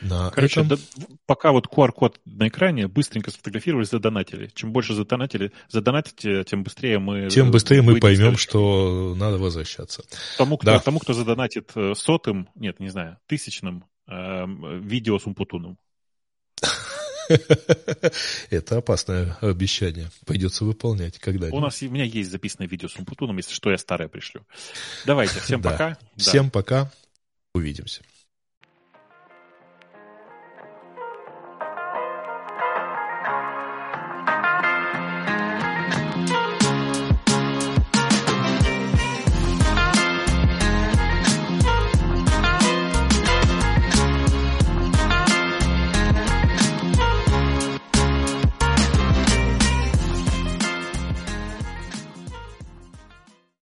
На 0.00 0.30
Короче, 0.30 0.60
этом... 0.60 0.78
да, 0.78 1.04
пока 1.26 1.52
вот 1.52 1.66
QR-код 1.66 2.20
на 2.24 2.48
экране, 2.48 2.88
быстренько 2.88 3.30
сфотографировали, 3.30 3.84
задонатили. 3.84 4.50
Чем 4.54 4.72
больше 4.72 4.94
задонатили, 4.94 5.52
задонатите, 5.68 6.44
тем 6.44 6.62
быстрее 6.62 6.98
мы... 6.98 7.28
Тем 7.28 7.50
быстрее 7.50 7.82
мы 7.82 8.00
поймем, 8.00 8.36
что 8.36 9.14
надо 9.16 9.38
возвращаться. 9.38 10.02
Тому, 10.38 10.56
кто, 10.56 10.72
да. 10.72 10.78
тому, 10.78 10.98
кто 10.98 11.12
задонатит 11.12 11.72
э, 11.74 11.94
сотым, 11.94 12.48
нет, 12.54 12.80
не 12.80 12.88
знаю, 12.88 13.18
тысячным 13.26 13.84
э, 14.08 14.44
видео 14.80 15.18
с 15.18 15.26
Умпутуном. 15.26 15.76
Это 18.50 18.78
опасное 18.78 19.36
обещание. 19.40 20.10
Придется 20.26 20.64
выполнять 20.64 21.18
когда-нибудь. 21.18 21.56
У 21.56 21.60
нас, 21.60 21.82
у 21.82 21.88
меня 21.88 22.04
есть 22.04 22.30
записанное 22.30 22.68
видео 22.68 22.88
с 22.88 22.96
Умпутуном, 22.96 23.36
если 23.36 23.52
что, 23.52 23.70
я 23.70 23.78
старое 23.78 24.08
пришлю. 24.08 24.42
Давайте, 25.06 25.40
всем 25.40 25.62
пока. 25.62 25.96
Всем 26.16 26.50
пока. 26.50 26.90
Увидимся. 27.54 28.02